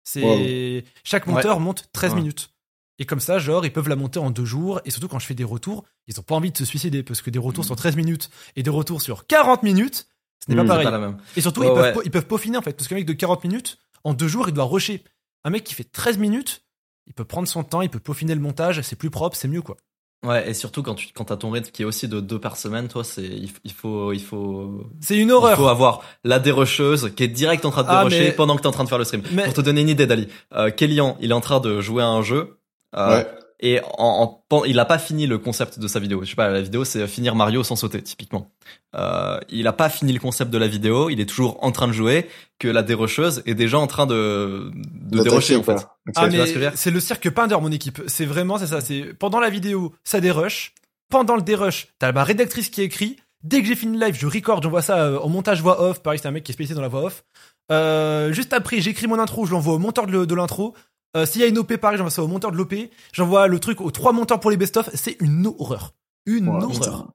C'est 0.04 0.22
Wow. 0.22 0.82
chaque 1.04 1.28
monteur 1.28 1.60
monte 1.60 1.90
13 1.94 2.12
Ouais. 2.12 2.18
minutes. 2.20 2.52
Et 3.00 3.06
comme 3.06 3.20
ça, 3.20 3.40
genre, 3.40 3.66
ils 3.66 3.74
peuvent 3.74 3.90
la 3.90 3.96
monter 3.96 4.20
en 4.20 4.30
deux 4.32 4.46
jours. 4.46 4.80
Et 4.86 4.92
surtout, 4.92 5.08
quand 5.08 5.20
je 5.20 5.26
fais 5.26 5.34
des 5.34 5.44
retours, 5.44 5.84
ils 6.08 6.20
ont 6.20 6.24
pas 6.24 6.36
envie 6.36 6.52
de 6.52 6.58
se 6.58 6.66
suicider. 6.66 7.04
Parce 7.04 7.22
que 7.22 7.30
des 7.30 7.40
retours 7.40 7.66
sur 7.66 7.76
13 7.76 7.96
minutes 7.96 8.30
et 8.56 8.64
des 8.64 8.70
retours 8.70 9.02
sur 9.02 9.28
40 9.28 9.64
minutes, 9.64 10.08
ce 10.46 10.52
n'est 10.52 10.56
Mm, 10.56 10.58
pas 10.58 10.64
C'est 10.64 10.68
pareil. 10.68 10.84
pas 10.86 10.92
la 10.92 11.00
même. 11.00 11.18
Et 11.36 11.42
surtout, 11.42 11.64
ils, 11.64 11.74
peuvent, 11.74 11.96
ouais. 11.98 12.04
ils 12.06 12.12
peuvent 12.12 12.26
peaufiner, 12.28 12.58
en 12.58 12.62
fait. 12.62 12.74
Parce 12.74 12.88
qu'un 12.88 12.96
mec 12.96 13.06
de 13.06 13.14
40 13.14 13.44
minutes, 13.44 13.80
en 14.04 14.14
deux 14.14 14.28
jours, 14.28 14.48
il 14.48 14.54
doit 14.54 14.64
rusher. 14.66 15.04
Un 15.44 15.50
mec 15.50 15.64
qui 15.64 15.74
fait 15.74 15.84
13 15.84 16.18
minutes, 16.18 16.64
il 17.08 17.14
peut 17.14 17.26
prendre 17.26 17.48
son 17.48 17.64
temps, 17.64 17.82
il 17.82 17.90
peut 17.90 18.00
peaufiner 18.00 18.34
le 18.34 18.42
montage, 18.42 18.82
c'est 18.82 18.96
plus 18.96 19.10
propre, 19.12 19.36
c'est 19.36 19.48
mieux, 19.48 19.62
quoi. 19.62 19.78
Ouais, 20.26 20.50
et 20.50 20.54
surtout 20.54 20.82
quand 20.84 20.96
tu 20.96 21.08
quand 21.14 21.26
t'as 21.26 21.38
ton 21.38 21.52
rythme 21.52 21.70
qui 21.72 21.84
est 21.84 21.86
aussi 21.86 22.08
de 22.08 22.20
deux 22.20 22.40
par 22.40 22.58
semaine, 22.58 22.88
toi, 22.88 23.04
c'est 23.04 23.24
il, 23.24 23.52
il 23.64 23.72
faut 23.72 24.12
il 24.12 24.22
faut 24.24 24.84
C'est 25.02 25.16
une 25.18 25.30
il 25.30 25.32
horreur. 25.32 25.58
faut 25.58 25.68
avoir 25.68 26.02
la 26.24 26.40
dérocheuse 26.40 27.12
qui 27.16 27.24
est 27.24 27.28
direct 27.28 27.64
en 27.66 27.72
train 27.72 27.84
de 27.84 27.88
Ah, 27.90 27.98
dérocher 28.00 28.20
mais- 28.26 28.32
pendant 28.32 28.56
que 28.56 28.62
t'es 28.62 28.68
en 28.68 28.72
train 28.72 28.84
de 28.84 28.90
faire 28.90 28.98
le 28.98 29.04
stream. 29.06 29.22
Mais- 29.32 29.44
Pour 29.44 29.54
te 29.54 29.62
donner 29.62 29.82
une 29.82 29.90
idée, 29.90 30.08
Dali, 30.08 30.28
euh, 30.54 30.72
Kellyanne, 30.72 31.16
il 31.20 31.32
est 31.32 31.34
en 31.34 31.42
train 31.42 31.60
de 31.60 31.80
jouer 31.82 32.02
à 32.04 32.08
un 32.08 32.22
jeu. 32.22 32.58
euh, 32.98 33.18
Ouais. 33.20 33.28
Et 33.62 33.80
en, 33.98 34.42
en- 34.52 34.64
il 34.66 34.78
a 34.80 34.86
pas 34.86 34.98
fini 35.00 35.28
le 35.28 35.38
concept 35.38 35.80
de 35.80 35.88
sa 35.88 36.00
vidéo. 36.00 36.24
Je 36.24 36.30
sais 36.30 36.36
pas, 36.36 36.50
la 36.50 36.62
vidéo 36.62 36.84
c'est 36.84 37.08
finir 37.08 37.36
Mario 37.36 37.64
sans 37.64 37.76
sauter, 37.78 38.02
typiquement. 38.02 38.52
Euh, 38.96 39.40
il 39.50 39.66
a 39.68 39.74
pas 39.74 39.88
fini 39.90 40.12
le 40.12 40.20
concept 40.20 40.52
de 40.52 40.58
la 40.58 40.68
vidéo. 40.68 41.10
Il 41.10 41.20
est 41.22 41.26
toujours 41.26 41.64
en 41.64 41.72
train 41.72 41.88
de 41.88 41.94
jouer. 41.94 42.28
Que 42.60 42.68
la 42.68 42.84
dérocheuse 42.84 43.44
est 43.46 43.54
déjà 43.54 43.78
en 43.80 43.88
train 43.88 44.06
de 44.06 44.72
de 44.74 45.24
dérocher 45.24 45.56
en 45.56 45.64
fait. 45.64 45.74
Ok. 45.74 46.14
Ah 46.16 46.30
ce 46.30 46.72
c'est 46.76 46.92
le 46.92 47.00
cirque 47.00 47.30
Pinder 47.30 47.58
mon 47.62 47.72
équipe. 47.72 48.02
C'est 48.08 48.26
vraiment 48.26 48.58
c'est 48.58 48.68
ça. 48.68 48.82
C'est 48.82 49.14
pendant 49.18 49.40
la 49.40 49.50
vidéo 49.50 49.94
ça 50.04 50.20
dérush. 50.20 50.74
Pendant 51.10 51.36
le 51.36 51.42
dérush 51.42 51.88
t'as 52.00 52.12
ma 52.12 52.24
rédactrice 52.24 52.70
qui 52.70 52.82
écrit. 52.82 53.18
Dès 53.44 53.62
que 53.62 53.68
j'ai 53.68 53.76
fini 53.76 53.98
le 53.98 54.06
live 54.06 54.18
je 54.20 54.26
record, 54.28 54.62
j'envoie 54.64 54.82
ça 54.82 54.98
euh, 55.04 55.20
en 55.20 55.30
montage 55.30 55.62
voix 55.62 55.82
off. 55.82 56.02
Pareil 56.02 56.20
c'est 56.22 56.28
un 56.28 56.32
mec 56.32 56.44
qui 56.44 56.52
est 56.52 56.54
spécialisé 56.54 56.76
dans 56.76 56.82
la 56.82 56.88
voix 56.88 57.04
off. 57.06 57.24
Euh, 57.72 58.32
juste 58.32 58.54
après 58.54 58.80
j'écris 58.82 59.08
mon 59.08 59.20
intro, 59.20 59.46
je 59.46 59.52
l'envoie 59.52 59.74
au 59.76 59.80
monteur 59.80 60.08
de, 60.08 60.26
de 60.26 60.36
l'intro. 60.36 60.74
Euh, 61.16 61.26
S'il 61.26 61.42
y 61.42 61.44
a 61.44 61.48
une 61.48 61.58
OP 61.58 61.78
pareil 61.78 61.98
j'envoie 61.98 62.12
ça 62.12 62.24
au 62.24 62.28
monteur 62.28 62.52
de 62.52 62.58
l'OP. 62.58 62.74
J'envoie 63.14 63.48
le 63.48 63.60
truc 63.60 63.82
aux 63.82 63.92
trois 63.92 64.12
monteurs 64.12 64.40
pour 64.40 64.52
les 64.52 64.58
best 64.58 64.78
of. 64.78 64.90
C'est 64.94 65.18
une 65.22 65.48
horreur. 65.60 65.94
Une 66.26 66.48
Ouais, 66.50 66.64
horreur. 66.64 67.12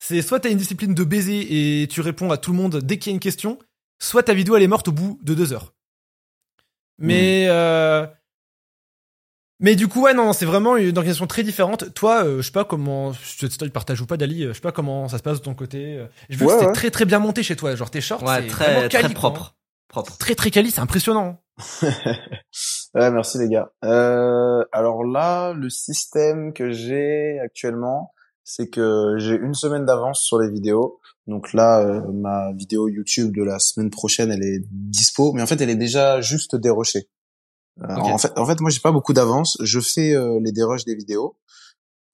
C'est 0.00 0.22
soit 0.22 0.40
t'as 0.40 0.50
une 0.50 0.58
discipline 0.58 0.94
de 0.94 1.04
baiser 1.04 1.82
et 1.82 1.88
tu 1.88 2.00
réponds 2.00 2.30
à 2.30 2.36
tout 2.36 2.52
le 2.52 2.56
monde 2.58 2.76
dès 2.82 2.98
qu'il 2.98 3.10
y 3.10 3.12
a 3.12 3.14
une 3.14 3.20
question, 3.20 3.58
soit 3.98 4.22
ta 4.22 4.34
vidéo 4.34 4.54
elle 4.56 4.62
est 4.62 4.68
morte 4.68 4.88
au 4.88 4.92
bout 4.92 5.18
de 5.22 5.34
deux 5.34 5.52
heures. 5.52 5.74
Mais 6.98 7.46
euh, 7.48 8.06
mais 9.60 9.74
du 9.76 9.88
coup 9.88 10.02
ouais 10.02 10.14
non 10.14 10.32
c'est 10.32 10.46
vraiment 10.46 10.76
une 10.76 10.96
organisation 10.96 11.26
très 11.26 11.42
différente. 11.42 11.92
Toi 11.94 12.24
euh, 12.24 12.36
je 12.38 12.42
sais 12.42 12.52
pas 12.52 12.64
comment 12.64 13.12
story 13.12 13.70
partage 13.70 14.00
ou 14.00 14.06
pas 14.06 14.16
Dali, 14.16 14.44
euh, 14.44 14.48
je 14.48 14.54
sais 14.54 14.60
pas 14.60 14.72
comment 14.72 15.08
ça 15.08 15.18
se 15.18 15.22
passe 15.22 15.38
de 15.38 15.44
ton 15.44 15.54
côté. 15.54 16.04
Je 16.28 16.36
veux 16.38 16.46
Ouais, 16.46 16.52
que 16.52 16.58
c'était 16.58 16.66
ouais. 16.66 16.72
très 16.74 16.90
très 16.90 17.04
bien 17.04 17.18
monté 17.18 17.42
chez 17.42 17.56
toi, 17.56 17.74
genre 17.74 17.90
tes 17.90 18.00
shorts 18.00 18.22
Ouais, 18.22 18.42
c'est 18.42 18.46
très 18.48 18.88
quoi. 19.38 19.57
Propre, 19.88 20.16
très 20.16 20.34
très 20.34 20.50
quali, 20.50 20.70
c'est 20.70 20.80
impressionnant. 20.80 21.40
ouais, 21.82 23.10
merci 23.10 23.38
les 23.38 23.48
gars. 23.48 23.72
Euh, 23.84 24.64
alors 24.72 25.04
là, 25.04 25.52
le 25.52 25.70
système 25.70 26.52
que 26.52 26.70
j'ai 26.70 27.38
actuellement, 27.40 28.12
c'est 28.44 28.68
que 28.68 29.16
j'ai 29.18 29.34
une 29.34 29.54
semaine 29.54 29.84
d'avance 29.84 30.22
sur 30.22 30.38
les 30.38 30.50
vidéos. 30.50 31.00
Donc 31.26 31.52
là, 31.52 31.80
euh, 31.80 32.00
ma 32.12 32.52
vidéo 32.52 32.88
YouTube 32.88 33.34
de 33.36 33.42
la 33.42 33.58
semaine 33.58 33.90
prochaine, 33.90 34.30
elle 34.30 34.44
est 34.44 34.62
dispo, 34.70 35.32
mais 35.32 35.42
en 35.42 35.46
fait, 35.46 35.60
elle 35.60 35.70
est 35.70 35.76
déjà 35.76 36.20
juste 36.20 36.56
dérochée. 36.56 37.08
Euh. 37.82 37.94
En 37.94 38.18
fait, 38.18 38.36
en 38.36 38.46
fait, 38.46 38.60
moi, 38.60 38.70
j'ai 38.70 38.80
pas 38.80 38.92
beaucoup 38.92 39.12
d'avance. 39.12 39.56
Je 39.62 39.80
fais 39.80 40.14
euh, 40.14 40.40
les 40.42 40.52
déroches 40.52 40.84
des 40.84 40.94
vidéos 40.94 41.36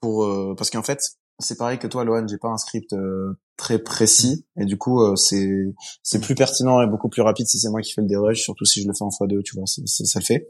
pour 0.01 0.25
euh, 0.25 0.55
parce 0.57 0.70
qu'en 0.70 0.83
fait, 0.83 1.01
c'est 1.39 1.59
pareil 1.59 1.78
que 1.78 1.87
toi, 1.87 2.05
Lohan, 2.05 2.26
j'ai 2.28 2.39
pas 2.39 2.49
un 2.49 2.59
script 2.59 2.93
euh, 2.93 3.39
très 3.57 3.78
précis 3.78 4.47
et 4.57 4.64
du 4.64 4.76
coup, 4.76 5.03
euh, 5.03 5.16
c'est 5.16 5.74
c'est 6.03 6.20
plus 6.20 6.35
pertinent 6.35 6.82
et 6.82 6.87
beaucoup 6.87 7.09
plus 7.09 7.22
rapide 7.22 7.47
si 7.47 7.59
c'est 7.59 7.70
moi 7.70 7.80
qui 7.80 7.93
fais 7.93 8.03
le 8.03 8.09
dérush, 8.09 8.41
surtout 8.41 8.64
si 8.64 8.82
je 8.82 8.89
le 8.89 8.95
fais 8.95 9.05
en 9.05 9.09
x2, 9.09 9.43
tu 9.43 9.57
vois, 9.57 9.66
ça 9.66 10.18
le 10.18 10.24
fait. 10.24 10.49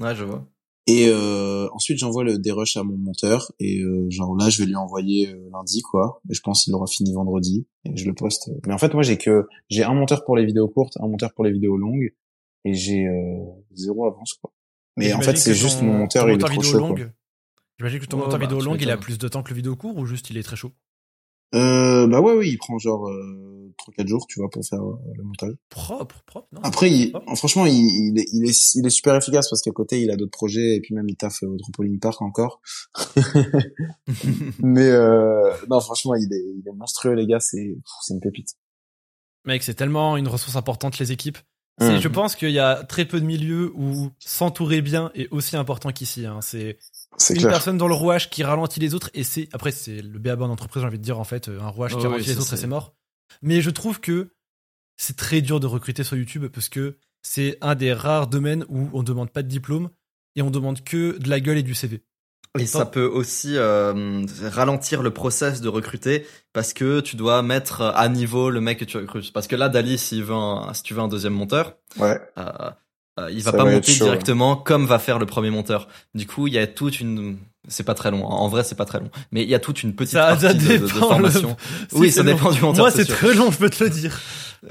Ouais, 0.00 0.14
je 0.14 0.24
vois. 0.24 0.44
Et 0.88 1.10
euh, 1.10 1.68
ensuite, 1.74 1.98
j'envoie 1.98 2.24
le 2.24 2.38
dérush 2.38 2.78
à 2.78 2.82
mon 2.82 2.96
monteur 2.96 3.52
et 3.60 3.80
euh, 3.80 4.08
genre 4.08 4.34
là, 4.34 4.48
je 4.48 4.62
vais 4.62 4.66
lui 4.66 4.74
envoyer 4.74 5.28
euh, 5.28 5.50
lundi 5.52 5.82
quoi. 5.82 6.22
Et 6.30 6.34
je 6.34 6.40
pense 6.40 6.64
qu'il 6.64 6.74
aura 6.74 6.86
fini 6.86 7.12
vendredi 7.12 7.66
et 7.84 7.94
je 7.94 8.06
le 8.06 8.14
poste. 8.14 8.50
Mais 8.66 8.72
en 8.72 8.78
fait, 8.78 8.94
moi, 8.94 9.02
j'ai 9.02 9.18
que 9.18 9.46
j'ai 9.68 9.84
un 9.84 9.92
monteur 9.92 10.24
pour 10.24 10.34
les 10.34 10.46
vidéos 10.46 10.66
courtes, 10.66 10.94
un 10.98 11.06
monteur 11.06 11.34
pour 11.34 11.44
les 11.44 11.52
vidéos 11.52 11.76
longues 11.76 12.14
et 12.64 12.72
j'ai 12.72 13.06
euh, 13.06 13.44
zéro 13.74 14.06
avance 14.06 14.32
quoi. 14.40 14.50
Mais 14.96 15.12
en 15.12 15.20
fait, 15.20 15.36
c'est 15.36 15.54
juste 15.54 15.82
mon 15.82 15.92
monteur, 15.92 16.26
il 16.30 16.36
est 16.36 16.38
trop 16.38 16.62
chaud 16.62 16.86
quoi. 16.86 16.96
J'imagine 17.78 18.00
que 18.00 18.06
ton 18.06 18.16
Ouais, 18.18 18.24
monteur 18.24 18.38
bah, 18.38 18.46
vidéo 18.46 18.60
longue 18.60 18.80
il 18.82 18.90
a 18.90 18.96
plus 18.96 19.18
de 19.18 19.28
temps 19.28 19.42
que 19.42 19.50
le 19.50 19.56
vidéo 19.56 19.76
court 19.76 19.96
ou 19.96 20.04
juste 20.06 20.30
il 20.30 20.36
est 20.36 20.42
très 20.42 20.56
chaud? 20.56 20.72
Euh, 21.54 22.06
bah 22.06 22.20
ouais, 22.20 22.34
oui, 22.34 22.50
il 22.50 22.58
prend 22.58 22.78
genre 22.78 23.08
euh, 23.08 23.72
3-4 23.96 24.06
jours, 24.06 24.26
tu 24.28 24.38
vois, 24.38 24.50
pour 24.50 24.62
faire 24.66 24.82
euh, 24.82 24.98
le 25.16 25.22
montage. 25.22 25.54
Propre, 25.70 26.22
propre. 26.26 26.46
Non, 26.52 26.60
Après, 26.62 26.90
il, 26.90 27.10
propre. 27.12 27.36
franchement, 27.36 27.64
il, 27.64 27.72
il, 27.74 28.18
est, 28.18 28.26
il, 28.32 28.44
est, 28.44 28.74
il 28.74 28.86
est 28.86 28.90
super 28.90 29.14
efficace 29.14 29.48
parce 29.48 29.62
qu'à 29.62 29.70
côté, 29.70 30.02
il 30.02 30.10
a 30.10 30.16
d'autres 30.16 30.30
projets 30.32 30.76
et 30.76 30.80
puis 30.80 30.94
même 30.94 31.08
il 31.08 31.16
taffe 31.16 31.42
au 31.42 31.56
Trampoline 31.56 31.98
Park 32.00 32.20
encore. 32.20 32.60
Mais 34.58 34.88
euh, 34.88 35.50
non, 35.70 35.80
franchement, 35.80 36.14
il 36.16 36.30
est, 36.30 36.44
il 36.58 36.68
est 36.68 36.74
monstrueux, 36.74 37.14
les 37.14 37.26
gars. 37.26 37.40
C'est, 37.40 37.78
c'est 38.02 38.12
une 38.12 38.20
pépite. 38.20 38.50
Mec, 39.46 39.62
c'est 39.62 39.74
tellement 39.74 40.18
une 40.18 40.28
ressource 40.28 40.56
importante 40.56 40.98
les 40.98 41.12
équipes. 41.12 41.38
Hum. 41.80 41.98
Je 41.98 42.08
pense 42.08 42.34
qu'il 42.34 42.50
y 42.50 42.58
a 42.58 42.82
très 42.84 43.04
peu 43.04 43.20
de 43.20 43.24
milieux 43.24 43.72
où 43.74 44.10
s'entourer 44.18 44.82
bien 44.82 45.12
est 45.14 45.28
aussi 45.30 45.56
important 45.56 45.92
qu'ici. 45.92 46.26
Hein. 46.26 46.40
C'est 46.42 46.76
C'est 47.16 47.34
une 47.34 47.40
clair. 47.40 47.50
personne 47.52 47.78
dans 47.78 47.88
le 47.88 47.94
rouage 47.94 48.30
qui 48.30 48.44
ralentit 48.44 48.78
les 48.80 48.94
autres 48.94 49.10
et 49.14 49.24
c'est 49.24 49.48
après 49.52 49.72
c'est 49.72 50.02
le 50.02 50.18
béaba 50.18 50.46
d'entreprise 50.46 50.82
j'ai 50.82 50.86
envie 50.86 50.98
de 50.98 51.02
dire 51.02 51.18
en 51.18 51.24
fait 51.24 51.48
euh, 51.48 51.60
un 51.60 51.68
rouage 51.68 51.92
qui 51.92 51.96
oui, 51.98 52.02
ralentit 52.04 52.28
les 52.28 52.36
autres 52.38 52.42
et 52.46 52.50
c'est- 52.50 52.56
c'est 52.56 52.66
mort. 52.68 52.94
Mais 53.42 53.60
je 53.60 53.70
trouve 53.70 54.00
que 54.00 54.28
c'est 54.96 55.16
très 55.16 55.40
dur 55.40 55.58
de 55.60 55.66
recruter 55.66 56.04
sur 56.04 56.16
YouTube 56.16 56.46
parce 56.46 56.68
que 56.68 56.96
c'est 57.22 57.58
un 57.60 57.74
des 57.74 57.92
rares 57.92 58.26
domaines 58.28 58.64
où 58.68 58.88
on 58.92 59.02
demande 59.02 59.30
pas 59.30 59.42
de 59.42 59.48
diplôme 59.48 59.90
et 60.36 60.42
on 60.42 60.50
demande 60.50 60.82
que 60.84 61.18
de 61.18 61.28
la 61.28 61.40
gueule 61.40 61.58
et 61.58 61.62
du 61.62 61.74
CV. 61.74 62.02
Et 62.58 62.66
ça 62.66 62.86
peut 62.86 63.04
aussi 63.04 63.56
euh, 63.56 64.24
ralentir 64.42 65.02
le 65.02 65.12
process 65.12 65.60
de 65.60 65.68
recruter 65.68 66.26
parce 66.52 66.72
que 66.72 67.00
tu 67.00 67.14
dois 67.16 67.42
mettre 67.42 67.82
à 67.82 68.08
niveau 68.08 68.50
le 68.50 68.60
mec 68.60 68.78
que 68.78 68.84
tu 68.84 68.96
recrutes. 68.96 69.32
Parce 69.32 69.46
que 69.46 69.54
là, 69.54 69.68
Dali, 69.68 69.98
s'il 69.98 70.24
veut 70.24 70.34
un, 70.34 70.72
si 70.72 70.82
tu 70.82 70.94
veux 70.94 71.00
un 71.00 71.08
deuxième 71.08 71.34
monteur, 71.34 71.76
Ouais. 71.98 72.18
euh, 72.38 72.70
euh, 73.18 73.30
il 73.30 73.42
va 73.42 73.50
Ça 73.50 73.56
pas 73.56 73.64
va 73.64 73.70
monter 73.72 73.92
chaud, 73.92 74.04
directement 74.04 74.56
comme 74.56 74.86
va 74.86 74.98
faire 74.98 75.18
le 75.18 75.26
premier 75.26 75.50
monteur. 75.50 75.88
Du 76.14 76.26
coup, 76.26 76.46
il 76.46 76.54
y 76.54 76.58
a 76.58 76.66
toute 76.66 77.00
une, 77.00 77.36
c'est 77.68 77.82
pas 77.84 77.94
très 77.94 78.10
long. 78.10 78.24
hein. 78.24 78.34
En 78.36 78.48
vrai, 78.48 78.64
c'est 78.64 78.74
pas 78.76 78.84
très 78.84 79.00
long, 79.00 79.10
mais 79.32 79.42
il 79.42 79.48
y 79.48 79.54
a 79.54 79.58
toute 79.58 79.82
une 79.82 79.94
petite 79.94 80.12
Ça- 80.14 80.28
partie 80.28 80.42
ça 80.46 80.54
de, 80.54 80.76
de- 80.78 80.86
formation. 80.86 81.56
Si, 81.90 81.96
Oui, 81.96 82.10
c'est 82.10 82.18
ça 82.18 82.22
long. 82.22 82.32
dépend 82.34 82.50
du 82.52 82.60
monteur. 82.60 82.84
Moi 82.84 82.90
c'est 82.90 83.04
très 83.04 83.34
long, 83.34 83.50
je 83.50 83.58
peux 83.58 83.70
te 83.70 83.82
le 83.84 83.90
dire. 83.90 84.18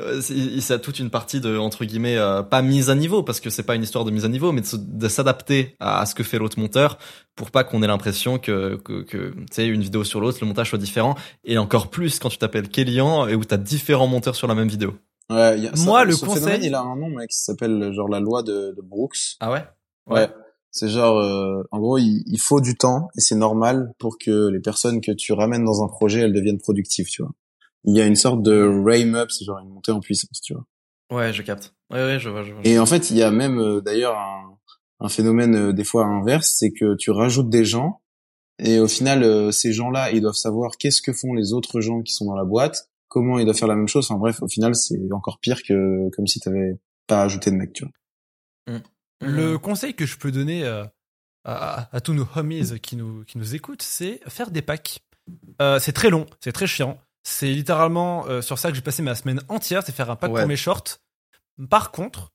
Euh, 0.01 0.19
ça 0.59 0.73
a 0.73 0.79
toute 0.79 0.99
une 0.99 1.09
partie 1.09 1.39
de 1.39 1.57
entre 1.57 1.85
guillemets 1.85 2.17
euh, 2.17 2.43
pas 2.43 2.61
mise 2.61 2.89
à 2.89 2.95
niveau 2.95 3.23
parce 3.23 3.39
que 3.39 3.49
c'est 3.49 3.63
pas 3.63 3.73
une 3.75 3.83
histoire 3.83 4.03
de 4.03 4.11
mise 4.11 4.25
à 4.25 4.27
niveau 4.27 4.51
mais 4.51 4.61
de 4.73 5.07
s'adapter 5.07 5.77
à, 5.79 6.01
à 6.01 6.05
ce 6.05 6.13
que 6.13 6.23
fait 6.23 6.37
l'autre 6.37 6.59
monteur 6.59 6.97
pour 7.37 7.51
pas 7.51 7.63
qu'on 7.63 7.81
ait 7.81 7.87
l'impression 7.87 8.37
que 8.37 8.75
que, 8.83 9.03
que 9.03 9.29
tu 9.29 9.45
sais 9.49 9.65
une 9.65 9.79
vidéo 9.81 10.03
sur 10.03 10.19
l'autre 10.19 10.39
le 10.41 10.47
montage 10.47 10.71
soit 10.71 10.77
différent 10.77 11.15
et 11.45 11.57
encore 11.57 11.89
plus 11.89 12.19
quand 12.19 12.27
tu 12.27 12.37
t'appelles 12.37 12.67
Kélian 12.67 13.27
et 13.29 13.35
où 13.35 13.45
t'as 13.45 13.55
différents 13.55 14.07
monteurs 14.07 14.35
sur 14.35 14.47
la 14.49 14.55
même 14.55 14.67
vidéo. 14.67 14.93
Ouais, 15.29 15.59
y 15.59 15.67
a, 15.67 15.71
Moi, 15.77 15.99
ça- 15.99 16.05
le 16.05 16.11
ce 16.13 16.25
conseil- 16.25 16.43
phénomène, 16.43 16.63
il 16.63 16.73
a 16.75 16.81
un 16.81 16.95
nom, 16.95 17.09
mec, 17.09 17.31
ça 17.33 17.51
s'appelle 17.51 17.91
genre 17.93 18.07
la 18.07 18.19
loi 18.19 18.43
de, 18.43 18.73
de 18.75 18.81
Brooks. 18.81 19.35
Ah 19.39 19.51
ouais? 19.51 19.63
Ouais. 20.07 20.29
C'est 20.71 20.87
genre, 20.89 21.17
euh, 21.17 21.63
en 21.71 21.79
gros, 21.79 21.97
il, 21.97 22.23
il 22.27 22.39
faut 22.39 22.61
du 22.61 22.77
temps 22.77 23.09
et 23.17 23.19
c'est 23.21 23.35
normal 23.35 23.93
pour 23.99 24.17
que 24.17 24.47
les 24.49 24.59
personnes 24.59 25.01
que 25.01 25.11
tu 25.11 25.33
ramènes 25.33 25.65
dans 25.65 25.83
un 25.83 25.87
projet, 25.87 26.21
elles 26.21 26.33
deviennent 26.33 26.59
productives, 26.59 27.07
tu 27.07 27.23
vois. 27.23 27.31
Il 27.83 27.95
y 27.95 28.01
a 28.01 28.05
une 28.05 28.15
sorte 28.15 28.41
de 28.43 28.61
rame 28.85 29.15
up, 29.15 29.31
c'est 29.31 29.43
genre 29.45 29.59
une 29.59 29.69
montée 29.69 29.91
en 29.91 29.99
puissance, 29.99 30.39
tu 30.41 30.53
vois. 30.53 30.65
Ouais, 31.11 31.33
je 31.33 31.41
capte. 31.41 31.73
Ouais 31.89 32.03
ouais, 32.03 32.19
je 32.19 32.29
vois 32.29 32.43
je 32.43 32.51
vois. 32.53 32.61
Et 32.65 32.77
en 32.79 32.85
fait, 32.85 33.09
il 33.11 33.17
y 33.17 33.23
a 33.23 33.31
même 33.31 33.59
euh, 33.59 33.81
d'ailleurs 33.81 34.17
un, 34.17 34.57
un 34.99 35.09
phénomène 35.09 35.55
euh, 35.55 35.73
des 35.73 35.83
fois 35.85 36.05
inverse, 36.05 36.53
c'est 36.57 36.71
que 36.71 36.95
tu 36.95 37.11
rajoutes 37.11 37.49
des 37.49 37.65
gens 37.65 38.01
et 38.59 38.79
au 38.79 38.87
final, 38.87 39.23
euh, 39.23 39.51
ces 39.51 39.71
gens-là, 39.73 40.11
ils 40.11 40.21
doivent 40.21 40.33
savoir 40.35 40.77
qu'est-ce 40.77 41.01
que 41.01 41.13
font 41.13 41.33
les 41.33 41.53
autres 41.53 41.79
gens 41.81 42.01
qui 42.01 42.13
sont 42.13 42.25
dans 42.25 42.35
la 42.35 42.43
boîte, 42.45 42.89
comment 43.07 43.39
ils 43.39 43.45
doivent 43.45 43.57
faire 43.57 43.67
la 43.67 43.75
même 43.75 43.87
chose. 43.87 44.05
Enfin 44.09 44.19
bref, 44.19 44.41
au 44.41 44.47
final, 44.47 44.75
c'est 44.75 44.99
encore 45.11 45.39
pire 45.39 45.61
que 45.63 46.09
comme 46.15 46.27
si 46.27 46.39
t'avais 46.39 46.79
pas 47.07 47.21
ajouté 47.23 47.51
de 47.51 47.55
mec, 47.55 47.73
tu 47.73 47.85
vois. 47.85 48.79
Le 49.21 49.57
conseil 49.57 49.93
que 49.95 50.05
je 50.05 50.17
peux 50.17 50.31
donner 50.31 50.63
euh, 50.63 50.83
à, 51.43 51.81
à- 51.81 51.95
à 51.95 52.01
tous 52.01 52.13
nos 52.13 52.27
homies 52.35 52.79
qui 52.81 52.95
nous, 52.95 53.23
qui 53.23 53.37
nous 53.37 53.55
écoutent, 53.55 53.81
c'est 53.81 54.19
faire 54.27 54.51
des 54.51 54.61
packs. 54.61 54.99
Euh, 55.61 55.79
c'est 55.79 55.91
très 55.93 56.09
long, 56.09 56.25
c'est 56.39 56.51
très 56.51 56.67
chiant. 56.67 56.99
C'est 57.23 57.47
littéralement 57.51 58.25
euh, 58.27 58.41
sur 58.41 58.57
ça 58.59 58.69
que 58.69 58.75
j'ai 58.75 58.81
passé 58.81 59.01
ma 59.01 59.15
semaine 59.15 59.41
entière, 59.49 59.83
c'est 59.83 59.91
faire 59.93 60.09
un 60.11 60.15
pack 60.15 60.31
Ouais. 60.31 60.41
pour 60.41 60.47
mes 60.47 60.55
shorts. 60.55 60.99
Par 61.69 61.91
contre, 61.91 62.31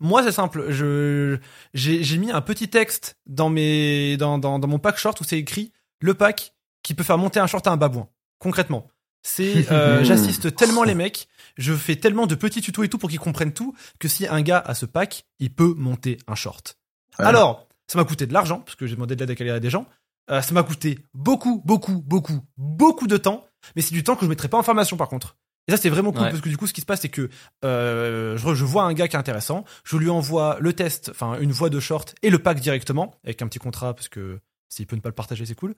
moi 0.00 0.22
c'est 0.22 0.32
simple, 0.32 0.70
je 0.70 1.38
j'ai 1.74 2.02
j'ai 2.02 2.18
mis 2.18 2.30
un 2.32 2.40
petit 2.40 2.68
texte 2.68 3.18
dans 3.26 3.50
mes 3.50 4.16
dans, 4.16 4.38
dans, 4.38 4.58
dans 4.58 4.66
mon 4.68 4.78
pack 4.78 4.96
short 4.96 5.20
où 5.20 5.24
c'est 5.24 5.38
écrit 5.38 5.72
le 6.00 6.14
pack 6.14 6.54
qui 6.82 6.94
peut 6.94 7.04
faire 7.04 7.18
monter 7.18 7.38
un 7.40 7.46
short 7.46 7.66
à 7.66 7.72
un 7.72 7.76
babouin. 7.76 8.08
Concrètement, 8.38 8.88
c'est 9.22 9.70
euh, 9.70 10.04
j'assiste 10.04 10.54
tellement 10.56 10.84
les 10.84 10.94
mecs, 10.94 11.28
je 11.56 11.74
fais 11.74 11.96
tellement 11.96 12.26
de 12.26 12.34
petits 12.34 12.60
tutos 12.60 12.82
et 12.84 12.88
tout 12.88 12.98
pour 12.98 13.08
qu'ils 13.10 13.18
comprennent 13.20 13.52
tout 13.52 13.74
que 13.98 14.08
si 14.08 14.26
un 14.26 14.42
gars 14.42 14.58
a 14.64 14.74
ce 14.74 14.86
pack, 14.86 15.24
il 15.38 15.52
peut 15.54 15.74
monter 15.76 16.18
un 16.26 16.34
short. 16.34 16.76
Ouais. 17.18 17.24
Alors, 17.24 17.68
ça 17.86 17.98
m'a 17.98 18.04
coûté 18.04 18.26
de 18.26 18.32
l'argent 18.32 18.60
parce 18.60 18.76
que 18.76 18.86
j'ai 18.86 18.94
demandé 18.94 19.16
de 19.16 19.24
l'aide 19.24 19.48
à 19.50 19.60
des 19.60 19.70
gens. 19.70 19.86
Euh, 20.30 20.40
ça 20.40 20.54
m'a 20.54 20.62
coûté 20.62 20.98
beaucoup, 21.14 21.62
beaucoup, 21.64 22.00
beaucoup, 22.02 22.40
beaucoup 22.56 23.06
de 23.06 23.16
temps. 23.16 23.46
Mais 23.76 23.82
c'est 23.82 23.94
du 23.94 24.02
temps 24.02 24.16
que 24.16 24.24
je 24.24 24.30
mettrai 24.30 24.48
pas 24.48 24.58
en 24.58 24.62
formation 24.62 24.96
par 24.96 25.08
contre. 25.08 25.36
Et 25.68 25.72
ça, 25.72 25.76
c'est 25.76 25.90
vraiment 25.90 26.10
cool 26.10 26.22
Ouais. 26.22 26.30
parce 26.30 26.40
que 26.40 26.48
du 26.48 26.56
coup, 26.56 26.66
ce 26.66 26.72
qui 26.72 26.80
se 26.80 26.86
passe, 26.86 27.02
c'est 27.02 27.08
que 27.08 27.28
euh, 27.64 28.36
je, 28.36 28.54
je 28.54 28.64
vois 28.64 28.82
un 28.82 28.94
gars 28.94 29.06
qui 29.06 29.14
est 29.14 29.18
intéressant, 29.18 29.64
je 29.84 29.96
lui 29.96 30.10
envoie 30.10 30.56
le 30.60 30.72
test, 30.72 31.10
enfin 31.10 31.38
une 31.38 31.52
voix 31.52 31.70
de 31.70 31.78
short 31.78 32.14
et 32.22 32.30
le 32.30 32.40
pack 32.40 32.58
directement 32.60 33.14
avec 33.24 33.42
un 33.42 33.46
petit 33.46 33.60
contrat 33.60 33.94
parce 33.94 34.08
que 34.08 34.40
s'il 34.72 34.86
peut 34.86 34.96
ne 34.96 35.00
pas 35.02 35.08
le 35.10 35.14
partager, 35.14 35.44
c'est 35.44 35.54
cool. 35.54 35.74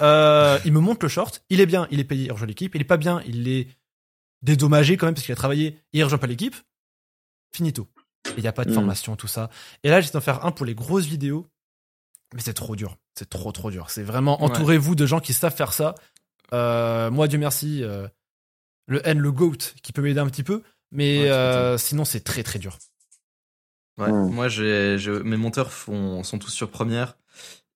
Euh, 0.00 0.58
il 0.64 0.72
me 0.72 0.80
montre 0.80 1.04
le 1.04 1.08
short, 1.08 1.44
il 1.48 1.60
est 1.60 1.66
bien, 1.66 1.86
il 1.90 2.00
est 2.00 2.04
payé, 2.04 2.24
il 2.26 2.32
rejoint 2.32 2.46
l'équipe. 2.48 2.74
Il 2.74 2.80
est 2.80 2.84
pas 2.84 2.96
bien, 2.96 3.22
il 3.26 3.46
est 3.48 3.68
dédommagé 4.42 4.96
quand 4.96 5.06
même 5.06 5.14
parce 5.14 5.24
qu'il 5.24 5.32
a 5.32 5.36
travaillé, 5.36 5.78
il 5.92 6.02
rejoint 6.02 6.18
pas 6.18 6.26
l'équipe. 6.26 6.56
Finito. 7.54 7.88
Il 8.36 8.42
n'y 8.42 8.48
a 8.48 8.52
pas 8.52 8.64
de 8.64 8.70
Mm. 8.70 8.74
formation, 8.74 9.14
tout 9.16 9.28
ça. 9.28 9.50
Et 9.84 9.90
là, 9.90 10.00
j'essaie 10.00 10.14
d'en 10.14 10.20
faire 10.20 10.44
un 10.44 10.52
pour 10.52 10.66
les 10.66 10.74
grosses 10.74 11.04
vidéos. 11.06 11.46
Mais 12.34 12.40
c'est 12.40 12.54
trop 12.54 12.74
dur. 12.76 12.96
C'est 13.14 13.28
trop, 13.28 13.52
trop 13.52 13.70
dur. 13.70 13.90
C'est 13.90 14.02
vraiment, 14.02 14.38
Ouais. 14.38 14.44
entourez-vous 14.50 14.94
de 14.94 15.06
gens 15.06 15.20
qui 15.20 15.34
savent 15.34 15.54
faire 15.54 15.72
ça. 15.72 15.94
Euh, 16.52 17.10
moi, 17.10 17.28
Dieu 17.28 17.38
merci, 17.38 17.82
euh, 17.84 18.08
le 18.86 19.06
N, 19.06 19.18
le 19.18 19.30
GOAT, 19.32 19.58
qui 19.82 19.92
peut 19.92 20.02
m'aider 20.02 20.18
un 20.20 20.26
petit 20.28 20.42
peu. 20.42 20.62
Mais 20.90 21.22
Ouais, 21.24 21.30
euh, 21.30 21.78
sinon, 21.78 22.04
c'est 22.04 22.20
très, 22.20 22.42
très 22.42 22.58
dur. 22.58 22.78
Ouais. 23.98 24.10
Mm. 24.10 24.30
Moi, 24.32 24.48
j'ai- 24.48 24.96
mes 25.24 25.36
monteurs 25.36 25.72
font, 25.72 26.22
sont 26.24 26.38
tous 26.38 26.50
sur 26.50 26.70
Première. 26.70 27.16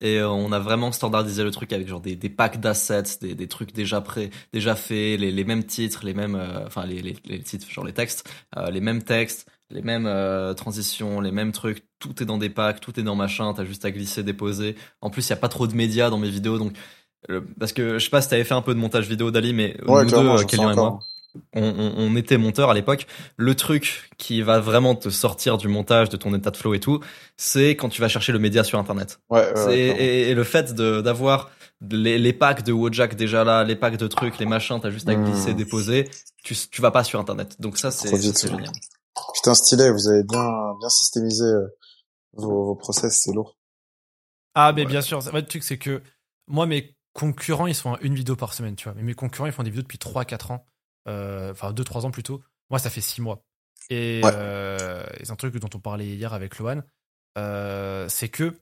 Et 0.01 0.19
euh, 0.19 0.29
on 0.29 0.53
a 0.53 0.59
vraiment 0.59 0.93
standardisé 0.93 1.43
le 1.43 1.51
truc 1.51 1.73
avec 1.73 1.89
genre 1.89 2.01
des, 2.01 2.17
des 2.17 2.29
packs 2.29 2.61
d'assets, 2.61 3.19
des, 3.21 3.35
des 3.35 3.49
trucs 3.49 3.73
déjà 3.73 4.01
prêts, 4.01 4.31
déjà 4.53 4.75
faits, 4.77 5.19
les, 5.21 5.33
les 5.33 5.45
mêmes 5.45 5.65
titres, 5.65 6.05
les 6.05 6.13
mêmes, 6.15 6.35
euh, 6.35 6.67
enfin 6.67 6.85
les, 6.87 7.01
les, 7.01 7.17
les 7.25 7.43
titres, 7.43 7.71
genre 7.71 7.85
les 7.85 7.95
textes, 7.95 8.29
euh, 8.57 8.71
les 8.71 8.81
mêmes 8.81 9.03
textes, 9.03 9.49
les 9.71 9.83
mêmes 9.83 10.07
euh, 10.07 10.53
transitions, 10.55 11.21
les 11.21 11.33
mêmes 11.33 11.53
trucs. 11.53 11.85
Tout 11.99 12.23
est 12.23 12.27
dans 12.27 12.39
des 12.39 12.51
packs, 12.51 12.81
tout 12.81 12.99
est 13.01 13.03
dans 13.03 13.15
machin. 13.17 13.55
T'as 13.55 13.65
juste 13.65 13.85
à 13.87 13.91
glisser, 13.91 14.23
déposer. 14.23 14.77
En 15.01 15.09
plus, 15.11 15.27
il 15.27 15.31
y 15.31 15.33
a 15.33 15.37
pas 15.37 15.49
trop 15.49 15.67
de 15.67 15.75
médias 15.75 16.11
dans 16.11 16.19
mes 16.19 16.31
vidéos, 16.31 16.59
donc 16.59 16.77
parce 17.59 17.73
que 17.73 17.99
je 17.99 18.05
sais 18.05 18.11
pas 18.11 18.23
si 18.23 18.29
t'avais 18.29 18.45
fait 18.45 18.55
un 18.55 18.63
peu 18.63 18.73
de 18.75 18.79
montage 18.79 19.09
vidéo, 19.09 19.31
Dali, 19.33 19.53
mais 19.53 19.77
Ouais, 19.87 20.05
nous 20.05 20.11
deux, 20.13 20.45
Kélian 20.45 20.71
et 20.71 20.77
moi. 20.77 21.01
On, 21.55 21.63
on, 21.63 21.95
on 21.97 22.17
était 22.17 22.39
monteur 22.39 22.71
à 22.71 22.75
l'époque. 22.75 23.07
Le 23.37 23.55
truc 23.55 24.11
qui 24.19 24.43
va 24.43 24.61
vraiment 24.61 24.95
te 24.95 25.09
sortir 25.09 25.59
du 25.59 25.69
montage, 25.69 26.09
de 26.09 26.17
ton 26.17 26.35
état 26.35 26.51
de 26.51 26.57
flow 26.57 26.75
et 26.75 26.81
tout, 26.81 27.01
c'est 27.37 27.71
quand 27.71 27.89
tu 27.89 28.01
vas 28.01 28.09
chercher 28.09 28.33
le 28.33 28.39
média 28.39 28.65
sur 28.65 28.79
Internet. 28.79 29.21
Ouais, 29.31 29.53
et, 29.71 30.31
et 30.31 30.35
le 30.35 30.45
fait 30.45 30.75
d'avoir 30.75 31.51
les, 31.91 32.19
les 32.19 32.33
packs 32.33 32.63
de 32.63 32.73
Wojak 32.73 33.17
déjà 33.17 33.45
là, 33.45 33.63
les 33.65 33.77
packs 33.77 33.97
de 33.99 34.07
trucs, 34.07 34.39
les 34.39 34.47
machins, 34.47 34.79
t'as 34.81 34.91
juste 34.91 35.09
à 35.09 35.15
Mm. 35.15 35.25
glisser, 35.25 35.55
déposer, 35.55 36.09
tu, 36.43 36.55
tu 36.71 36.81
vas 36.83 36.91
pas 36.91 37.05
sur 37.05 37.21
Internet. 37.21 37.61
Donc 37.61 37.77
ça, 37.79 37.91
c'est 37.91 38.09
génial. 38.17 38.73
Putain, 39.35 39.55
stylé, 39.55 39.91
vous 39.91 40.09
avez 40.09 40.23
bien, 40.25 40.75
bien 40.79 40.89
systémisé 40.89 41.45
euh, 41.45 41.67
vos, 42.35 42.65
vos 42.67 42.75
process, 42.75 43.21
c'est 43.23 43.33
lourd. 43.33 43.57
Ah, 44.55 44.73
mais 44.75 44.83
Ouais. 44.83 44.89
bien 44.89 45.01
sûr. 45.03 45.21
Le 45.33 45.43
truc, 45.43 45.63
c'est 45.65 45.79
que 45.79 46.03
moi, 46.47 46.67
mes 46.67 46.97
concurrents, 47.13 47.67
ils 47.67 47.75
font 47.75 47.95
à 47.95 47.99
une 48.03 48.15
vidéo 48.15 48.37
par 48.37 48.55
semaine, 48.55 48.77
tu 48.77 48.85
vois. 48.85 48.95
Mais 48.95 49.03
mes 49.03 49.15
concurrents, 49.15 49.47
ils 49.47 49.53
font 49.53 49.63
des 49.63 49.71
vidéos 49.71 49.83
depuis 49.83 49.99
3-4 49.99 50.53
ans. 50.53 50.67
Euh, 51.09 51.53
Enfin, 51.53 51.73
2-3 51.73 52.05
ans 52.07 52.11
plutôt. 52.11 52.43
Moi, 52.71 52.79
ça 52.79 52.91
fait 52.91 53.01
6 53.01 53.21
mois. 53.21 53.45
Et 53.91 54.21
Ouais. 54.25 54.31
euh, 54.35 55.05
c'est 55.23 55.31
un 55.31 55.37
truc 55.37 55.55
dont 55.57 55.71
on 55.75 55.79
parlait 55.81 56.07
hier 56.07 56.33
avec 56.35 56.59
Loan. 56.59 56.83
Euh, 57.39 58.09
c'est 58.09 58.29
que 58.29 58.55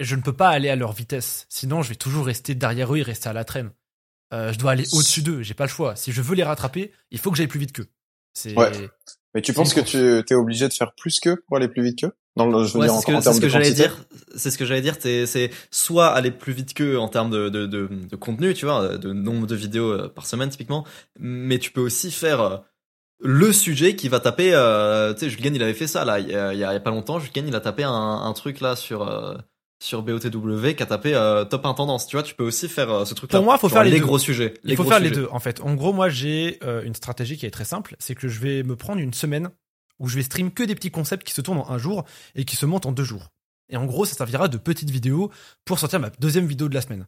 je 0.00 0.16
ne 0.16 0.20
peux 0.22 0.32
pas 0.32 0.48
aller 0.50 0.68
à 0.68 0.76
leur 0.76 0.92
vitesse. 0.92 1.46
Sinon, 1.48 1.82
je 1.82 1.88
vais 1.90 1.94
toujours 1.94 2.26
rester 2.26 2.54
derrière 2.54 2.92
eux 2.94 2.98
et 2.98 3.02
rester 3.02 3.28
à 3.28 3.32
la 3.32 3.44
traîne. 3.44 3.70
Euh, 4.34 4.52
je 4.52 4.58
dois 4.58 4.72
aller 4.72 4.86
au-dessus 4.92 5.22
d'eux. 5.22 5.42
J'ai 5.42 5.54
pas 5.54 5.64
le 5.64 5.70
choix. 5.70 5.94
Si 5.96 6.10
je 6.12 6.20
veux 6.22 6.34
les 6.34 6.42
rattraper, 6.42 6.92
il 7.10 7.18
faut 7.18 7.30
que 7.30 7.36
j'aille 7.36 7.46
plus 7.46 7.60
vite 7.60 7.72
qu'eux. 7.72 7.88
Ouais. 8.56 8.72
Mais 9.34 9.40
tu 9.42 9.52
penses 9.52 9.72
que 9.74 9.80
tu 9.80 10.24
t'es 10.26 10.34
obligé 10.34 10.68
de 10.68 10.72
faire 10.72 10.94
plus 10.94 11.20
qu'eux 11.20 11.42
pour 11.46 11.56
aller 11.56 11.68
plus 11.68 11.82
vite 11.82 12.00
qu'eux? 12.00 12.12
Dans 12.36 12.46
le, 12.46 12.64
je 12.64 12.72
veux 12.72 12.80
Ouais, 12.80 12.86
dire, 12.86 12.94
c'est 12.94 12.98
en, 12.98 13.00
ce 13.00 13.06
que, 13.06 13.12
en 13.12 13.20
c'est 13.20 13.24
termes 13.24 13.36
ce 13.36 13.40
de 13.40 13.44
que 13.46 13.50
j'allais 13.52 13.72
dire. 13.72 14.04
C'est 14.36 14.50
ce 14.50 14.58
que 14.58 14.64
j'allais 14.64 14.80
dire. 14.80 14.96
C'est 15.00 15.50
soit 15.70 16.08
aller 16.08 16.30
plus 16.30 16.52
vite 16.52 16.72
qu'eux 16.74 16.98
en 16.98 17.08
termes 17.08 17.30
de, 17.30 17.48
de, 17.48 17.66
de, 17.66 17.88
de 18.10 18.16
contenu, 18.16 18.54
tu 18.54 18.64
vois, 18.64 18.96
de 18.96 19.12
nombre 19.12 19.46
de 19.46 19.54
vidéos 19.54 19.92
euh, 19.92 20.08
par 20.08 20.26
semaine 20.26 20.48
typiquement. 20.48 20.86
Mais 21.18 21.58
tu 21.58 21.70
peux 21.70 21.82
aussi 21.82 22.10
faire 22.10 22.40
euh, 22.40 22.56
le 23.20 23.52
sujet 23.52 23.96
qui 23.96 24.08
va 24.08 24.18
taper. 24.20 24.52
Euh, 24.54 25.12
tu 25.14 25.20
sais, 25.20 25.30
Julien, 25.30 25.50
il 25.54 25.62
avait 25.62 25.74
fait 25.74 25.86
ça 25.86 26.04
là. 26.04 26.20
Il 26.20 26.28
y 26.30 26.34
a, 26.34 26.54
il 26.54 26.58
y 26.60 26.80
pas 26.80 26.90
longtemps, 26.90 27.18
Julien, 27.18 27.44
il 27.46 27.54
a 27.54 27.60
tapé 27.60 27.82
un, 27.84 27.92
un 27.92 28.32
truc 28.32 28.60
là 28.60 28.76
sur 28.76 29.06
euh, 29.06 29.34
sur 29.82 30.02
BOTW 30.02 30.74
qui 30.76 30.82
a 30.82 30.86
tapé 30.86 31.14
euh, 31.14 31.44
top 31.44 31.66
1 31.66 31.74
tendance. 31.74 32.06
Tu 32.06 32.16
vois, 32.16 32.22
tu 32.22 32.34
peux 32.34 32.44
aussi 32.44 32.68
faire 32.68 32.90
euh, 32.90 33.04
ce 33.04 33.14
truc-là. 33.14 33.38
Pour 33.38 33.44
moi, 33.44 33.58
faut 33.58 33.68
Genre 33.68 33.78
faire 33.78 33.84
les 33.84 33.90
les 33.90 33.98
deux. 33.98 34.04
gros 34.06 34.18
sujets. 34.18 34.54
Il 34.64 34.76
faut 34.76 34.84
gros 34.84 34.92
faire 34.92 35.00
les 35.00 35.10
deux, 35.10 35.28
en 35.32 35.40
fait. 35.40 35.60
En 35.60 35.74
gros, 35.74 35.92
moi, 35.92 36.08
j'ai 36.08 36.58
euh, 36.62 36.82
une 36.84 36.94
stratégie 36.94 37.36
qui 37.36 37.46
est 37.46 37.50
très 37.50 37.64
simple. 37.64 37.96
C'est 37.98 38.14
que 38.14 38.28
je 38.28 38.38
vais 38.40 38.62
me 38.62 38.76
prendre 38.76 39.00
une 39.00 39.12
semaine 39.12 39.50
où 40.02 40.08
je 40.08 40.16
vais 40.16 40.22
stream 40.22 40.50
que 40.50 40.64
des 40.64 40.74
petits 40.74 40.90
concepts 40.90 41.26
qui 41.26 41.32
se 41.32 41.40
tournent 41.40 41.58
en 41.58 41.70
un 41.70 41.78
jour 41.78 42.04
et 42.34 42.44
qui 42.44 42.56
se 42.56 42.66
montent 42.66 42.84
en 42.86 42.92
deux 42.92 43.04
jours. 43.04 43.30
Et 43.70 43.76
en 43.76 43.86
gros, 43.86 44.04
ça 44.04 44.14
servira 44.14 44.48
de 44.48 44.58
petite 44.58 44.90
vidéo 44.90 45.30
pour 45.64 45.78
sortir 45.78 46.00
ma 46.00 46.10
deuxième 46.10 46.46
vidéo 46.46 46.68
de 46.68 46.74
la 46.74 46.82
semaine. 46.82 47.06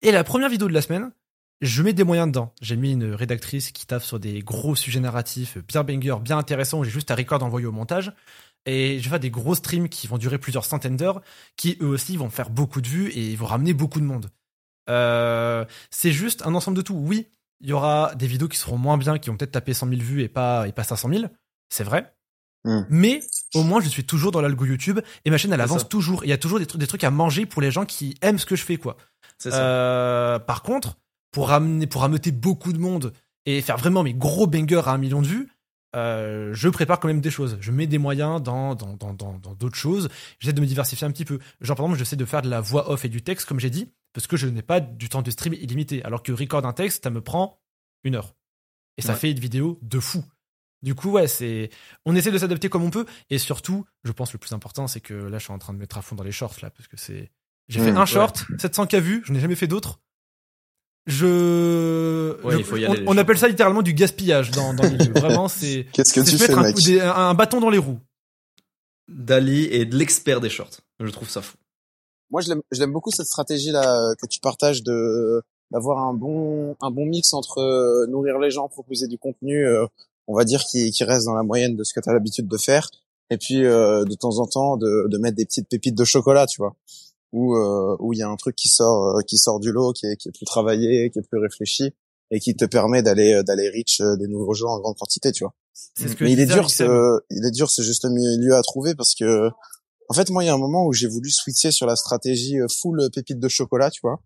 Et 0.00 0.10
la 0.10 0.24
première 0.24 0.48
vidéo 0.48 0.66
de 0.66 0.72
la 0.72 0.82
semaine, 0.82 1.12
je 1.60 1.82
mets 1.82 1.92
des 1.92 2.02
moyens 2.02 2.26
dedans. 2.26 2.52
J'ai 2.60 2.74
mis 2.74 2.92
une 2.92 3.12
rédactrice 3.12 3.70
qui 3.70 3.86
taffe 3.86 4.02
sur 4.02 4.18
des 4.18 4.40
gros 4.40 4.74
sujets 4.74 4.98
narratifs 4.98 5.58
bien 5.58 5.84
banger, 5.84 6.16
bien 6.20 6.38
intéressants, 6.38 6.80
où 6.80 6.84
j'ai 6.84 6.90
juste 6.90 7.12
à 7.12 7.14
record 7.14 7.42
envoyer 7.44 7.66
au 7.66 7.72
montage. 7.72 8.12
Et 8.66 8.98
je 8.98 9.04
vais 9.04 9.10
faire 9.10 9.20
des 9.20 9.30
gros 9.30 9.54
streams 9.54 9.88
qui 9.88 10.06
vont 10.06 10.18
durer 10.18 10.38
plusieurs 10.38 10.64
centaines 10.64 10.96
d'heures, 10.96 11.20
qui 11.56 11.76
eux 11.80 11.86
aussi 11.86 12.16
vont 12.16 12.30
faire 12.30 12.50
beaucoup 12.50 12.80
de 12.80 12.88
vues 12.88 13.10
et 13.14 13.36
vont 13.36 13.46
ramener 13.46 13.74
beaucoup 13.74 14.00
de 14.00 14.04
monde. 14.04 14.30
Euh, 14.88 15.64
c'est 15.90 16.12
juste 16.12 16.44
un 16.46 16.54
ensemble 16.54 16.76
de 16.76 16.82
tout. 16.82 16.94
Oui, 16.94 17.28
il 17.60 17.68
y 17.68 17.72
aura 17.72 18.14
des 18.16 18.26
vidéos 18.26 18.48
qui 18.48 18.58
seront 18.58 18.78
moins 18.78 18.98
bien, 18.98 19.18
qui 19.18 19.30
vont 19.30 19.36
peut-être 19.36 19.52
taper 19.52 19.74
100 19.74 19.88
000 19.88 20.00
vues 20.00 20.22
et 20.22 20.28
pas, 20.28 20.66
et 20.66 20.72
pas 20.72 20.84
500 20.84 21.08
000. 21.10 21.24
C'est 21.68 21.84
vrai. 21.84 22.12
Hmm. 22.64 22.82
Mais 22.90 23.20
au 23.54 23.64
moins, 23.64 23.80
je 23.80 23.88
suis 23.88 24.04
toujours 24.04 24.30
dans 24.30 24.40
l'algo 24.40 24.64
YouTube 24.64 25.00
et 25.24 25.30
ma 25.30 25.38
chaîne, 25.38 25.52
elle 25.52 25.60
avance 25.60 25.80
ça. 25.82 25.88
toujours. 25.88 26.24
Il 26.24 26.28
y 26.28 26.32
a 26.32 26.38
toujours 26.38 26.58
des 26.60 26.66
trucs, 26.66 26.80
des 26.80 26.86
trucs 26.86 27.04
à 27.04 27.10
manger 27.10 27.44
pour 27.46 27.60
les 27.62 27.70
gens 27.70 27.84
qui 27.84 28.14
aiment 28.22 28.38
ce 28.38 28.46
que 28.46 28.54
je 28.56 28.62
fais, 28.64 28.76
quoi. 28.76 28.96
C'est 29.38 29.50
ça. 29.50 29.60
Euh, 29.62 30.38
par 30.38 30.62
contre, 30.62 30.96
pour 31.32 31.48
ramener, 31.48 31.86
pour 31.86 32.02
rameuter 32.02 32.30
beaucoup 32.30 32.72
de 32.72 32.78
monde 32.78 33.12
et 33.46 33.60
faire 33.62 33.76
vraiment 33.78 34.02
mes 34.04 34.14
gros 34.14 34.46
bangers 34.46 34.82
à 34.86 34.90
un 34.92 34.98
million 34.98 35.22
de 35.22 35.26
vues, 35.26 35.48
euh, 35.96 36.50
je 36.54 36.68
prépare 36.68 37.00
quand 37.00 37.08
même 37.08 37.20
des 37.20 37.30
choses. 37.30 37.58
Je 37.60 37.72
mets 37.72 37.86
des 37.88 37.98
moyens 37.98 38.40
dans 38.42 38.74
dans 38.76 38.94
dans 38.94 39.12
dans 39.12 39.38
dans 39.38 39.54
d'autres 39.54 39.76
choses. 39.76 40.08
J'essaie 40.38 40.52
de 40.52 40.60
me 40.60 40.66
diversifier 40.66 41.06
un 41.06 41.10
petit 41.10 41.24
peu. 41.24 41.38
Genre 41.60 41.76
par 41.76 41.84
exemple, 41.86 41.98
j'essaie 41.98 42.16
de 42.16 42.24
faire 42.24 42.42
de 42.42 42.48
la 42.48 42.60
voix 42.60 42.90
off 42.90 43.04
et 43.04 43.08
du 43.08 43.22
texte, 43.22 43.46
comme 43.48 43.58
j'ai 43.60 43.70
dit, 43.70 43.90
parce 44.12 44.26
que 44.28 44.36
je 44.36 44.46
n'ai 44.46 44.62
pas 44.62 44.78
du 44.80 45.08
temps 45.08 45.22
de 45.22 45.30
stream 45.30 45.52
illimité. 45.54 46.02
Alors 46.04 46.22
que 46.22 46.30
record 46.32 46.64
un 46.64 46.72
texte, 46.72 47.02
ça 47.04 47.10
me 47.10 47.20
prend 47.20 47.58
une 48.04 48.14
heure 48.14 48.34
et 48.96 49.02
ça 49.02 49.12
Ouais. 49.14 49.18
fait 49.18 49.30
une 49.32 49.40
vidéo 49.40 49.78
de 49.82 49.98
fou. 50.00 50.24
Du 50.82 50.94
coup, 50.94 51.10
ouais, 51.10 51.28
c'est 51.28 51.70
on 52.04 52.16
essaie 52.16 52.30
de 52.32 52.38
s'adapter 52.38 52.68
comme 52.68 52.82
on 52.82 52.90
peut 52.90 53.06
et 53.30 53.38
surtout, 53.38 53.84
je 54.04 54.10
pense 54.12 54.32
le 54.32 54.38
plus 54.38 54.52
important, 54.52 54.86
c'est 54.88 55.00
que 55.00 55.14
là, 55.14 55.38
je 55.38 55.44
suis 55.44 55.52
en 55.52 55.58
train 55.58 55.72
de 55.72 55.78
mettre 55.78 55.96
à 55.98 56.02
fond 56.02 56.16
dans 56.16 56.24
les 56.24 56.32
shorts 56.32 56.56
là, 56.62 56.70
parce 56.70 56.88
que 56.88 56.96
c'est 56.96 57.30
j'ai 57.68 57.78
fait 57.78 57.92
Mmh, 57.92 57.96
un 57.96 58.06
short, 58.06 58.44
700 58.60 58.86
k 58.88 58.94
vues, 58.96 59.22
je 59.24 59.32
n'ai 59.32 59.38
jamais 59.40 59.54
fait 59.54 59.68
d'autres. 59.68 60.00
Je, 61.06 62.36
Ouais, 62.44 62.54
je- 62.54 62.58
il 62.58 62.64
faut 62.64 62.76
y 62.76 62.86
on, 62.86 62.92
aller, 62.92 63.18
appelle 63.18 63.38
ça 63.38 63.48
littéralement 63.48 63.82
du 63.82 63.92
gaspillage 63.94 64.50
dans, 64.50 64.72
dans 64.74 64.84
le 64.84 64.90
milieu. 64.90 65.12
Vraiment, 65.12 65.48
c'est 65.48 65.86
Qu'est-ce 65.92 66.12
que 66.14 66.20
tu 66.20 66.36
fais, 66.38 66.52
un, 66.52 66.62
mec 66.62 66.74
coup 66.74 66.80
des- 66.80 67.00
un- 67.00 67.12
un 67.14 67.34
bâton 67.34 67.60
dans 67.60 67.70
les 67.70 67.78
roues. 67.78 67.98
Dali 69.08 69.64
est 69.66 69.84
de 69.84 69.96
l'expert 69.96 70.40
des 70.40 70.48
shorts. 70.50 70.80
Je 71.00 71.10
trouve 71.10 71.28
ça 71.28 71.42
fou. 71.42 71.56
Moi, 72.30 72.40
je 72.40 72.48
l'aime, 72.48 72.62
je 72.70 72.80
l'aime 72.80 72.92
beaucoup 72.92 73.10
cette 73.10 73.26
stratégie 73.26 73.70
là 73.72 74.14
que 74.20 74.26
tu 74.26 74.40
partages 74.40 74.82
de 74.82 75.42
d'avoir 75.70 75.98
un 75.98 76.14
bon 76.14 76.76
un 76.80 76.90
bon 76.90 77.06
mix 77.06 77.32
entre 77.34 77.58
euh, 77.58 78.06
nourrir 78.06 78.38
les 78.38 78.50
gens, 78.50 78.68
proposer 78.68 79.06
du 79.08 79.18
contenu, 79.18 79.66
euh, 79.66 79.86
on 80.26 80.36
va 80.36 80.44
dire 80.44 80.62
qui 80.64 80.90
qui 80.90 81.04
reste 81.04 81.26
dans 81.26 81.34
la 81.34 81.42
moyenne 81.42 81.76
de 81.76 81.84
ce 81.84 81.92
que 81.92 82.00
tu 82.00 82.08
as 82.08 82.12
l'habitude 82.12 82.48
de 82.48 82.56
faire, 82.56 82.88
et 83.30 83.38
puis 83.38 83.64
euh, 83.64 84.04
de 84.04 84.14
temps 84.14 84.38
en 84.38 84.46
temps 84.46 84.76
de 84.76 85.08
de 85.08 85.18
mettre 85.18 85.36
des 85.36 85.44
petites 85.44 85.68
pépites 85.68 85.96
de 85.96 86.04
chocolat, 86.04 86.46
tu 86.46 86.60
vois, 86.60 86.76
où 87.32 87.56
euh, 87.56 87.96
où 88.00 88.12
il 88.12 88.18
y 88.18 88.22
a 88.22 88.28
un 88.28 88.36
truc 88.36 88.56
qui 88.56 88.68
sort 88.68 89.16
euh, 89.16 89.20
qui 89.26 89.38
sort 89.38 89.60
du 89.60 89.72
lot, 89.72 89.92
qui 89.92 90.06
est 90.06 90.16
qui 90.16 90.28
est 90.28 90.32
plus 90.32 90.46
travaillé, 90.46 91.10
qui 91.10 91.18
est 91.18 91.28
plus 91.28 91.38
réfléchi 91.38 91.92
et 92.30 92.40
qui 92.40 92.56
te 92.56 92.64
permet 92.64 93.02
d'aller 93.02 93.34
euh, 93.34 93.42
d'aller 93.42 93.68
reach 93.68 94.00
euh, 94.00 94.16
des 94.16 94.26
nouveaux 94.26 94.54
gens 94.54 94.68
en 94.68 94.80
grande 94.80 94.96
quantité, 94.96 95.32
tu 95.32 95.44
vois. 95.44 95.54
C'est 95.94 96.08
ce 96.08 96.16
que 96.16 96.24
Mais 96.24 96.32
il 96.32 96.40
est 96.40 96.46
dur, 96.46 96.70
ce, 96.70 97.20
il 97.30 97.44
est 97.44 97.50
dur 97.50 97.70
ce 97.70 97.82
juste 97.82 98.06
milieu 98.06 98.54
à 98.56 98.62
trouver 98.62 98.94
parce 98.94 99.14
que, 99.14 99.48
en 100.08 100.14
fait, 100.14 100.30
moi, 100.30 100.42
il 100.44 100.46
y 100.46 100.50
a 100.50 100.54
un 100.54 100.58
moment 100.58 100.86
où 100.86 100.92
j'ai 100.92 101.08
voulu 101.08 101.30
switcher 101.30 101.70
sur 101.70 101.86
la 101.86 101.96
stratégie 101.96 102.56
full 102.80 103.10
pépite 103.14 103.38
de 103.38 103.48
chocolat, 103.48 103.90
tu 103.90 104.00
vois, 104.02 104.20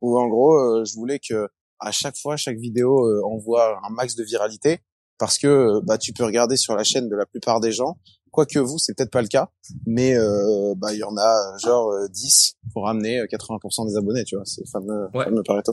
où 0.00 0.18
en 0.18 0.28
gros, 0.28 0.84
je 0.84 0.94
voulais 0.94 1.18
que 1.18 1.48
à 1.80 1.92
chaque 1.92 2.16
fois, 2.16 2.36
chaque 2.36 2.58
vidéo 2.58 3.06
euh, 3.06 3.22
envoie 3.24 3.78
un 3.84 3.90
max 3.90 4.14
de 4.16 4.24
viralité 4.24 4.80
parce 5.18 5.38
que 5.38 5.46
euh, 5.46 5.80
bah 5.84 5.98
tu 5.98 6.12
peux 6.12 6.24
regarder 6.24 6.56
sur 6.56 6.74
la 6.76 6.84
chaîne 6.84 7.08
de 7.08 7.16
la 7.16 7.26
plupart 7.26 7.60
des 7.60 7.72
gens, 7.72 7.98
quoique 8.30 8.58
vous, 8.58 8.78
c'est 8.78 8.94
peut-être 8.96 9.10
pas 9.10 9.22
le 9.22 9.28
cas, 9.28 9.48
mais 9.86 10.16
euh, 10.16 10.74
bah 10.76 10.92
il 10.92 10.98
y 10.98 11.04
en 11.04 11.16
a 11.16 11.54
euh, 11.54 11.58
genre 11.58 11.90
euh, 11.90 12.08
10 12.08 12.54
pour 12.72 12.84
ramener 12.84 13.20
euh, 13.20 13.26
80% 13.26 13.88
des 13.88 13.96
abonnés, 13.96 14.24
tu 14.24 14.36
vois, 14.36 14.44
c'est 14.44 14.62
le 14.64 14.70
fameux, 14.70 15.08
Ouais. 15.14 15.24
fameux 15.24 15.42
Pareto. 15.42 15.72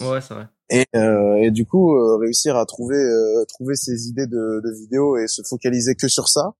Ouais, 0.00 0.20
c'est 0.20 0.34
vrai. 0.34 0.46
Et, 0.70 0.84
euh, 0.96 1.36
et 1.42 1.50
du 1.50 1.64
coup, 1.66 1.96
euh, 1.96 2.16
réussir 2.16 2.56
à 2.56 2.66
trouver 2.66 2.96
euh, 2.98 3.44
trouver 3.46 3.74
ses 3.74 4.08
idées 4.08 4.26
de, 4.26 4.60
de 4.64 4.70
vidéos 4.80 5.16
et 5.16 5.26
se 5.26 5.42
focaliser 5.42 5.94
que 5.94 6.08
sur 6.08 6.28
ça, 6.28 6.52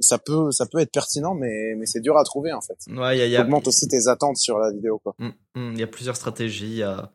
ça 0.00 0.18
peut 0.18 0.50
ça 0.50 0.66
peut 0.66 0.78
être 0.78 0.90
pertinent, 0.92 1.34
mais 1.34 1.74
mais 1.76 1.86
c'est 1.86 2.00
dur 2.00 2.16
à 2.18 2.24
trouver 2.24 2.52
en 2.52 2.60
fait. 2.60 2.76
Ouais, 2.88 3.16
il 3.16 3.18
y 3.20 3.22
a, 3.22 3.26
y 3.26 3.36
a- 3.36 3.42
Augmente 3.42 3.68
aussi 3.68 3.86
tes 3.88 4.08
attentes 4.08 4.36
sur 4.36 4.58
la 4.58 4.72
vidéo 4.72 4.98
quoi. 4.98 5.14
Mm, 5.18 5.28
mm, 5.56 5.72
Il 5.74 5.78
y 5.78 5.82
a 5.82 5.86
plusieurs 5.86 6.16
stratégies. 6.16 6.66
Il 6.70 6.76
y 6.78 6.82
a, 6.82 7.12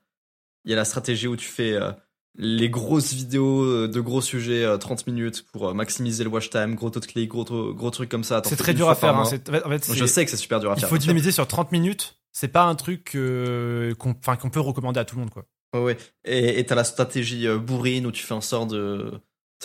y 0.65 0.73
a 0.73 0.75
la 0.77 0.85
stratégie 0.85 1.27
où 1.27 1.35
tu 1.35 1.47
fais 1.49 1.73
euh, 1.73 1.91
les 2.37 2.69
grosses 2.69 3.13
vidéos 3.13 3.63
euh, 3.63 3.87
de 3.87 3.99
gros 3.99 4.21
sujets, 4.21 4.63
euh, 4.63 4.77
30 4.77 5.07
minutes, 5.07 5.45
pour 5.51 5.69
euh, 5.69 5.73
maximiser 5.73 6.23
le 6.23 6.29
watch 6.29 6.49
time, 6.49 6.75
gros 6.75 6.89
taux 6.89 6.99
de 6.99 7.05
clic, 7.05 7.29
gros, 7.29 7.43
taux- 7.43 7.73
gros 7.73 7.89
trucs 7.89 8.09
comme 8.09 8.23
ça. 8.23 8.41
C'est 8.45 8.55
très 8.55 8.73
dur 8.73 8.89
à 8.89 8.95
faire. 8.95 9.15
hein. 9.17 9.23
En 9.23 9.69
fait, 9.69 9.93
Je 9.93 10.05
sais 10.05 10.23
que 10.23 10.31
c'est 10.31 10.37
super 10.37 10.59
dur 10.59 10.71
à 10.71 10.75
il 10.75 10.79
faire. 10.79 10.89
faut 10.89 10.95
bien 10.95 11.01
sûr. 11.01 11.07
dynamiser 11.13 11.31
sur 11.31 11.47
30 11.47 11.71
minutes. 11.71 12.19
C'est 12.31 12.47
pas 12.49 12.63
un 12.63 12.75
truc 12.75 13.13
euh, 13.15 13.95
qu'on 13.95 14.13
peut 14.13 14.59
recommander 14.59 14.99
à 14.99 15.05
tout 15.05 15.15
le 15.15 15.21
monde, 15.21 15.31
quoi. 15.31 15.45
Ouais, 15.73 15.81
ouais. 15.81 15.97
Et 16.25 16.63
t'as 16.65 16.75
la 16.75 16.83
stratégie 16.83 17.47
euh, 17.47 17.57
bourrine 17.57 18.05
où 18.05 18.11
tu 18.11 18.23
fais 18.23 18.33
en 18.35 18.41
sorte 18.41 18.69
de, 18.69 19.11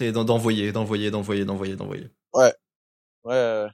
d'envoyer, 0.00 0.72
d'envoyer, 0.72 1.10
d'envoyer, 1.10 1.44
d'envoyer, 1.44 1.76
d'envoyer. 1.76 2.08
Ouais. 2.34 2.52
ouais. 3.24 3.66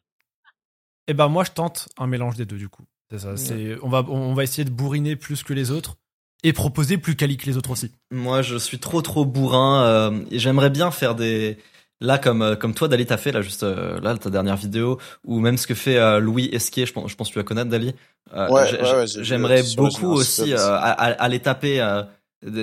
Et 1.06 1.14
ben 1.14 1.28
moi 1.28 1.44
je 1.44 1.52
tente 1.52 1.88
un 1.96 2.06
mélange 2.06 2.36
des 2.36 2.44
deux 2.44 2.58
du 2.58 2.68
coup. 2.68 2.82
C'est 3.10 3.20
ça. 3.20 3.36
C'est 3.38 3.78
on 3.82 3.88
va 3.88 4.04
on 4.08 4.34
va 4.34 4.42
essayer 4.42 4.64
de 4.64 4.70
bourriner 4.70 5.16
plus 5.16 5.42
que 5.42 5.54
les 5.54 5.70
autres 5.70 5.96
et 6.44 6.52
proposer 6.52 6.98
plus 6.98 7.16
quali 7.16 7.36
que 7.36 7.46
les 7.46 7.56
autres 7.56 7.70
aussi. 7.70 7.90
Moi, 8.10 8.42
je 8.42 8.56
suis 8.56 8.78
trop 8.78 9.02
trop 9.02 9.24
bourrin. 9.24 9.82
euh, 9.84 10.20
et 10.30 10.38
J'aimerais 10.38 10.70
bien 10.70 10.90
faire 10.90 11.14
des 11.14 11.58
là 12.00 12.16
comme 12.18 12.42
euh, 12.42 12.54
comme 12.56 12.74
toi, 12.74 12.86
Dali, 12.88 13.06
t'as 13.06 13.16
fait 13.16 13.32
là 13.32 13.42
juste 13.42 13.64
euh, 13.64 13.98
là 14.00 14.16
ta 14.16 14.30
dernière 14.30 14.56
vidéo 14.56 14.98
ou 15.24 15.40
même 15.40 15.56
ce 15.56 15.66
que 15.66 15.74
fait 15.74 15.96
euh, 15.98 16.20
Louis 16.20 16.48
Esquier. 16.52 16.86
Je 16.86 16.92
pense, 16.92 17.10
je 17.10 17.16
pense 17.16 17.28
que 17.28 17.32
tu 17.32 17.38
la 17.38 17.44
connais, 17.44 17.64
Dali. 17.64 17.94
Euh, 18.34 18.48
Ouais, 18.50 18.68
j'ai- 18.68 18.80
ouais, 18.80 18.94
ouais, 18.94 19.06
J'aimerais 19.06 19.62
beaucoup 19.76 20.12
aussi 20.12 20.54
euh, 20.54 21.28
les 21.28 21.40
taper. 21.40 21.80
euh, 21.80 22.02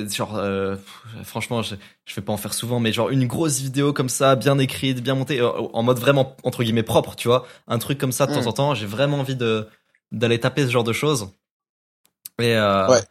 genre, 0.10 0.38
euh, 0.38 0.78
franchement, 1.26 1.62
je, 1.62 1.76
je 2.06 2.16
vais 2.16 2.22
pas 2.22 2.32
en 2.32 2.38
faire 2.38 2.54
souvent, 2.54 2.80
mais 2.80 2.94
genre 2.94 3.10
une 3.10 3.28
grosse 3.28 3.60
vidéo 3.60 3.92
comme 3.92 4.08
ça, 4.08 4.38
bien 4.38 4.58
écrite, 4.58 5.04
bien 5.04 5.16
montée, 5.16 5.42
euh, 5.42 5.50
en 5.50 5.84
mode 5.84 6.00
vraiment 6.00 6.38
entre 6.46 6.64
guillemets 6.64 6.82
propre, 6.84 7.18
tu 7.18 7.28
vois, 7.28 7.46
un 7.68 7.78
truc 7.78 7.98
comme 7.98 8.14
ça 8.14 8.26
de 8.26 8.34
temps 8.34 8.44
Mm. 8.44 8.48
en 8.48 8.54
temps. 8.54 8.74
J'ai 8.74 8.86
vraiment 8.86 9.20
envie 9.20 9.36
de 9.36 9.68
d'aller 10.14 10.40
taper 10.40 10.66
ce 10.66 10.72
genre 10.72 10.86
de 10.86 10.94
choses. 10.94 11.28
Et 12.40 12.56
euh, 12.56 12.88
Ouais. 12.90 13.02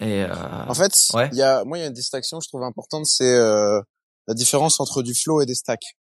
Et 0.00 0.22
euh, 0.22 0.28
En 0.68 0.74
fait, 0.74 0.92
Ouais. 1.14 1.28
y 1.32 1.42
a, 1.42 1.64
moi, 1.64 1.78
il 1.78 1.80
y 1.80 1.84
a 1.84 1.88
une 1.88 1.92
distinction 1.92 2.38
que 2.38 2.44
je 2.44 2.48
trouve 2.48 2.62
importante, 2.62 3.06
c'est 3.06 3.34
euh, 3.34 3.80
la 4.26 4.34
différence 4.34 4.78
entre 4.80 5.02
du 5.02 5.14
flow 5.14 5.40
et 5.40 5.46
des 5.46 5.54
stacks. 5.54 5.96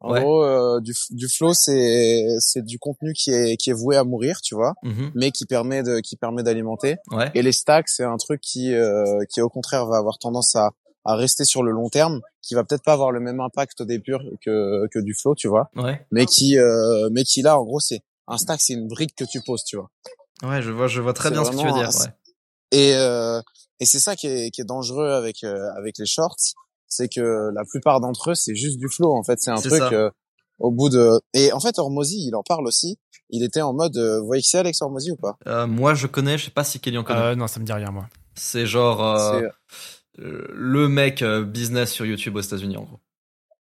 En 0.00 0.10
Ouais. 0.12 0.20
gros, 0.20 0.42
euh, 0.44 0.80
du, 0.80 0.94
du 1.10 1.28
flow, 1.28 1.52
c'est 1.54 2.24
c'est 2.40 2.64
du 2.64 2.78
contenu 2.80 3.12
qui 3.12 3.30
est 3.30 3.56
qui 3.56 3.70
est 3.70 3.72
voué 3.74 3.96
à 3.96 4.02
mourir, 4.04 4.40
tu 4.42 4.54
vois, 4.56 4.74
mhm, 4.82 5.12
mais 5.14 5.30
qui 5.30 5.46
permet 5.46 5.82
de 5.84 6.00
qui 6.00 6.16
permet 6.16 6.42
d'alimenter. 6.42 6.96
ouais. 7.12 7.30
Et 7.34 7.42
les 7.42 7.52
stacks, 7.52 7.88
c'est 7.88 8.02
un 8.02 8.16
truc 8.16 8.40
qui 8.40 8.74
euh, 8.74 9.20
qui 9.30 9.40
au 9.40 9.48
contraire 9.48 9.86
va 9.86 9.98
avoir 9.98 10.18
tendance 10.18 10.56
à 10.56 10.70
à 11.04 11.14
rester 11.14 11.44
sur 11.44 11.62
le 11.62 11.70
long 11.72 11.88
terme, 11.88 12.20
qui 12.40 12.54
va 12.54 12.64
peut-être 12.64 12.82
pas 12.84 12.94
avoir 12.94 13.12
le 13.12 13.20
même 13.20 13.38
impact 13.40 13.80
au 13.80 13.84
début 13.84 14.14
que 14.44 14.86
que 14.92 14.98
du 14.98 15.14
flow, 15.14 15.34
tu 15.36 15.46
vois, 15.46 15.70
Ouais, 15.76 16.04
mais 16.10 16.26
qui 16.26 16.58
euh, 16.58 17.08
mais 17.12 17.22
qui 17.22 17.42
là, 17.42 17.56
en 17.58 17.64
gros, 17.64 17.78
c'est 17.80 18.00
un 18.26 18.38
stack, 18.38 18.60
c'est 18.60 18.72
une 18.72 18.88
brique 18.88 19.14
que 19.14 19.24
tu 19.24 19.40
poses, 19.40 19.62
tu 19.64 19.76
vois. 19.76 19.90
ouais, 20.42 20.62
je 20.62 20.70
vois, 20.72 20.88
je 20.88 21.00
vois 21.00 21.12
très 21.12 21.30
bien 21.30 21.44
ce 21.44 21.50
que 21.52 21.56
tu 21.56 21.66
veux 21.66 21.72
dire. 21.72 21.90
un- 21.90 22.00
Ouais. 22.00 22.12
Et, 22.72 22.94
euh, 22.96 23.40
et 23.78 23.84
c'est 23.84 24.00
ça 24.00 24.16
qui 24.16 24.26
est, 24.26 24.50
qui 24.50 24.60
est 24.60 24.64
dangereux 24.64 25.10
avec 25.10 25.44
euh, 25.44 25.70
avec 25.76 25.98
les 25.98 26.06
shorts, 26.06 26.54
c'est 26.88 27.08
que 27.08 27.50
la 27.54 27.64
plupart 27.64 28.00
d'entre 28.00 28.32
eux 28.32 28.34
c'est 28.34 28.56
juste 28.56 28.78
du 28.78 28.88
flow. 28.88 29.14
En 29.14 29.22
fait, 29.22 29.38
c'est 29.40 29.50
un 29.50 29.60
truc 29.60 29.80
euh, 29.92 30.10
au 30.58 30.72
bout 30.72 30.88
de. 30.88 31.20
Et 31.34 31.52
en 31.52 31.60
fait, 31.60 31.78
Hormozy, 31.78 32.26
il 32.26 32.34
en 32.34 32.42
parle 32.42 32.66
aussi. 32.66 32.98
Il 33.30 33.42
était 33.44 33.62
en 33.62 33.72
mode, 33.72 33.96
euh, 33.96 34.20
vous 34.20 34.26
voyez 34.26 34.42
qui 34.42 34.48
c'est 34.48 34.58
Alex 34.58 34.82
Hormozy 34.82 35.12
ou 35.12 35.16
pas? 35.16 35.36
Euh, 35.46 35.66
moi, 35.66 35.94
je 35.94 36.06
connais, 36.06 36.36
je 36.36 36.46
sais 36.46 36.50
pas 36.50 36.64
si 36.64 36.80
Kelly 36.80 36.98
en 36.98 37.04
connaît. 37.04 37.20
Euh, 37.20 37.34
non, 37.34 37.46
ça 37.46 37.60
me 37.60 37.64
dit 37.64 37.72
rien 37.72 37.90
moi. 37.90 38.08
C'est 38.34 38.66
genre 38.66 39.02
euh, 39.04 39.42
euh, 40.18 40.46
le 40.52 40.88
mec 40.88 41.22
euh, 41.22 41.44
business 41.44 41.92
sur 41.92 42.04
YouTube 42.04 42.36
aux 42.36 42.40
États-Unis 42.40 42.76
en 42.76 42.82
gros. 42.82 43.00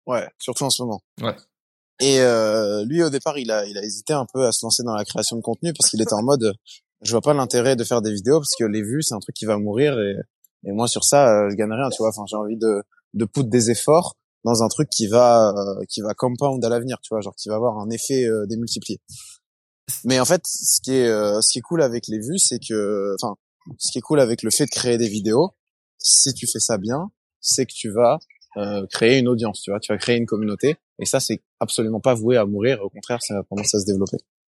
Ouais, 0.06 0.28
surtout 0.38 0.64
en 0.64 0.70
ce 0.70 0.82
moment. 0.82 1.00
Ouais. 1.20 1.36
Et 2.00 2.20
euh, 2.20 2.84
lui, 2.84 3.02
au 3.02 3.10
départ, 3.10 3.38
il 3.38 3.50
a, 3.50 3.66
il 3.66 3.76
a 3.76 3.82
hésité 3.82 4.12
un 4.12 4.24
peu 4.32 4.46
à 4.46 4.52
se 4.52 4.64
lancer 4.64 4.82
dans 4.84 4.94
la 4.94 5.04
création 5.04 5.36
de 5.36 5.42
contenu 5.42 5.72
parce 5.72 5.90
qu'il 5.90 6.00
était 6.00 6.14
en 6.14 6.22
mode, 6.22 6.54
je 7.02 7.12
vois 7.12 7.20
pas 7.20 7.34
l'intérêt 7.34 7.76
de 7.76 7.84
faire 7.84 8.02
des 8.02 8.12
vidéos 8.12 8.38
parce 8.38 8.54
que 8.58 8.64
les 8.64 8.82
vues, 8.82 9.02
c'est 9.02 9.14
un 9.14 9.20
truc 9.20 9.34
qui 9.34 9.44
va 9.44 9.58
mourir 9.58 9.98
et, 10.00 10.16
et 10.66 10.72
moi 10.72 10.88
sur 10.88 11.04
ça, 11.04 11.28
euh, 11.28 11.50
je 11.50 11.56
gagne 11.56 11.72
rien, 11.72 11.88
tu 11.90 11.98
vois. 11.98 12.08
Enfin, 12.08 12.24
j'ai 12.28 12.36
envie 12.36 12.56
de, 12.56 12.82
de 13.14 13.26
des 13.42 13.70
efforts 13.70 14.16
dans 14.44 14.62
un 14.62 14.68
truc 14.68 14.88
qui 14.90 15.06
va, 15.06 15.50
euh, 15.50 15.84
qui 15.88 16.00
va 16.00 16.14
compound 16.14 16.64
à 16.64 16.68
l'avenir, 16.68 16.98
tu 17.02 17.08
vois, 17.10 17.20
genre 17.20 17.34
qui 17.36 17.48
va 17.48 17.56
avoir 17.56 17.78
un 17.78 17.90
effet 17.90 18.24
euh, 18.24 18.46
démultiplié. 18.46 19.00
Mais 20.04 20.20
en 20.20 20.24
fait, 20.24 20.42
ce 20.44 20.80
qui 20.82 20.92
est, 20.92 21.08
ce 21.08 21.50
qui 21.50 21.60
est 21.60 21.62
cool 21.62 21.80
avec 21.80 22.08
les 22.08 22.18
vues, 22.18 22.38
c'est 22.38 22.58
que, 22.58 23.14
enfin, 23.20 23.36
ce 23.78 23.90
qui 23.90 23.98
est 23.98 24.02
cool 24.02 24.20
avec 24.20 24.42
le 24.42 24.50
fait 24.50 24.66
de 24.66 24.70
créer 24.70 24.98
des 24.98 25.08
vidéos, 25.08 25.52
si 25.98 26.34
tu 26.34 26.46
fais 26.46 26.60
ça 26.60 26.76
bien, 26.76 27.10
c'est 27.40 27.64
que 27.64 27.72
tu 27.72 27.90
vas 27.90 28.18
créer 28.90 29.18
une 29.18 29.28
audience, 29.28 29.62
tu 29.62 29.70
vois, 29.70 29.80
tu 29.80 29.90
vas 29.90 29.96
créer 29.96 30.16
une 30.16 30.26
communauté, 30.26 30.76
et 30.98 31.06
ça 31.06 31.20
c'est 31.20 31.42
absolument 31.58 32.00
pas 32.00 32.12
voué 32.12 32.36
à 32.36 32.44
mourir, 32.44 32.82
au 32.82 32.90
contraire, 32.90 33.22
ça 33.22 33.32
va 33.34 33.42
commencer 33.48 33.78
à 33.78 33.80
se 33.80 33.86
développer. 33.86 34.18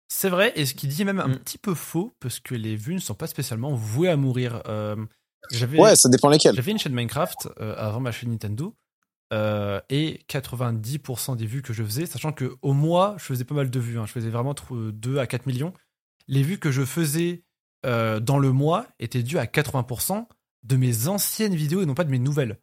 C'est 0.08 0.30
vrai, 0.30 0.52
et 0.56 0.64
ce 0.66 0.74
qui 0.74 0.86
dit 0.88 1.04
même 1.04 1.20
un 1.20 1.28
Mm. 1.28 1.38
petit 1.38 1.58
peu 1.58 1.74
faux, 1.74 2.14
parce 2.20 2.40
que 2.40 2.54
les 2.54 2.76
vues 2.76 2.94
ne 2.94 2.98
sont 3.00 3.14
pas 3.14 3.26
spécialement 3.26 3.74
vouées 3.74 4.08
à 4.08 4.16
mourir. 4.16 4.62
Euh, 4.66 4.96
j'avais, 5.50 5.78
Ouais, 5.78 5.96
ça 5.96 6.08
dépend 6.08 6.28
lesquels. 6.30 6.54
j'avais 6.54 6.72
une 6.72 6.78
chaîne 6.78 6.94
Minecraft 6.94 7.48
euh, 7.60 7.74
avant 7.76 8.00
ma 8.00 8.10
chaîne 8.10 8.30
Nintendo, 8.30 8.74
euh, 9.34 9.80
et 9.90 10.20
90% 10.28 11.36
des 11.36 11.44
vues 11.46 11.60
que 11.62 11.72
je 11.74 11.82
faisais, 11.84 12.06
sachant 12.06 12.32
que 12.32 12.56
au 12.62 12.72
mois, 12.72 13.16
je 13.18 13.24
faisais 13.24 13.44
pas 13.44 13.54
mal 13.54 13.70
de 13.70 13.78
vues, 13.80 13.98
hein, 13.98 14.06
je 14.06 14.12
faisais 14.12 14.30
vraiment 14.30 14.50
entre 14.50 14.90
2 14.92 15.18
à 15.18 15.26
4 15.26 15.46
millions. 15.46 15.74
Les 16.26 16.42
vues 16.42 16.58
que 16.58 16.70
je 16.70 16.84
faisais 16.84 17.44
euh, 17.86 18.18
dans 18.20 18.38
le 18.38 18.50
mois 18.52 18.86
étaient 18.98 19.22
dues 19.22 19.38
à 19.38 19.44
80% 19.46 20.26
de 20.64 20.76
mes 20.76 21.06
anciennes 21.08 21.54
vidéos 21.54 21.82
et 21.82 21.86
non 21.86 21.94
pas 21.94 22.04
de 22.04 22.10
mes 22.10 22.18
nouvelles. 22.18 22.58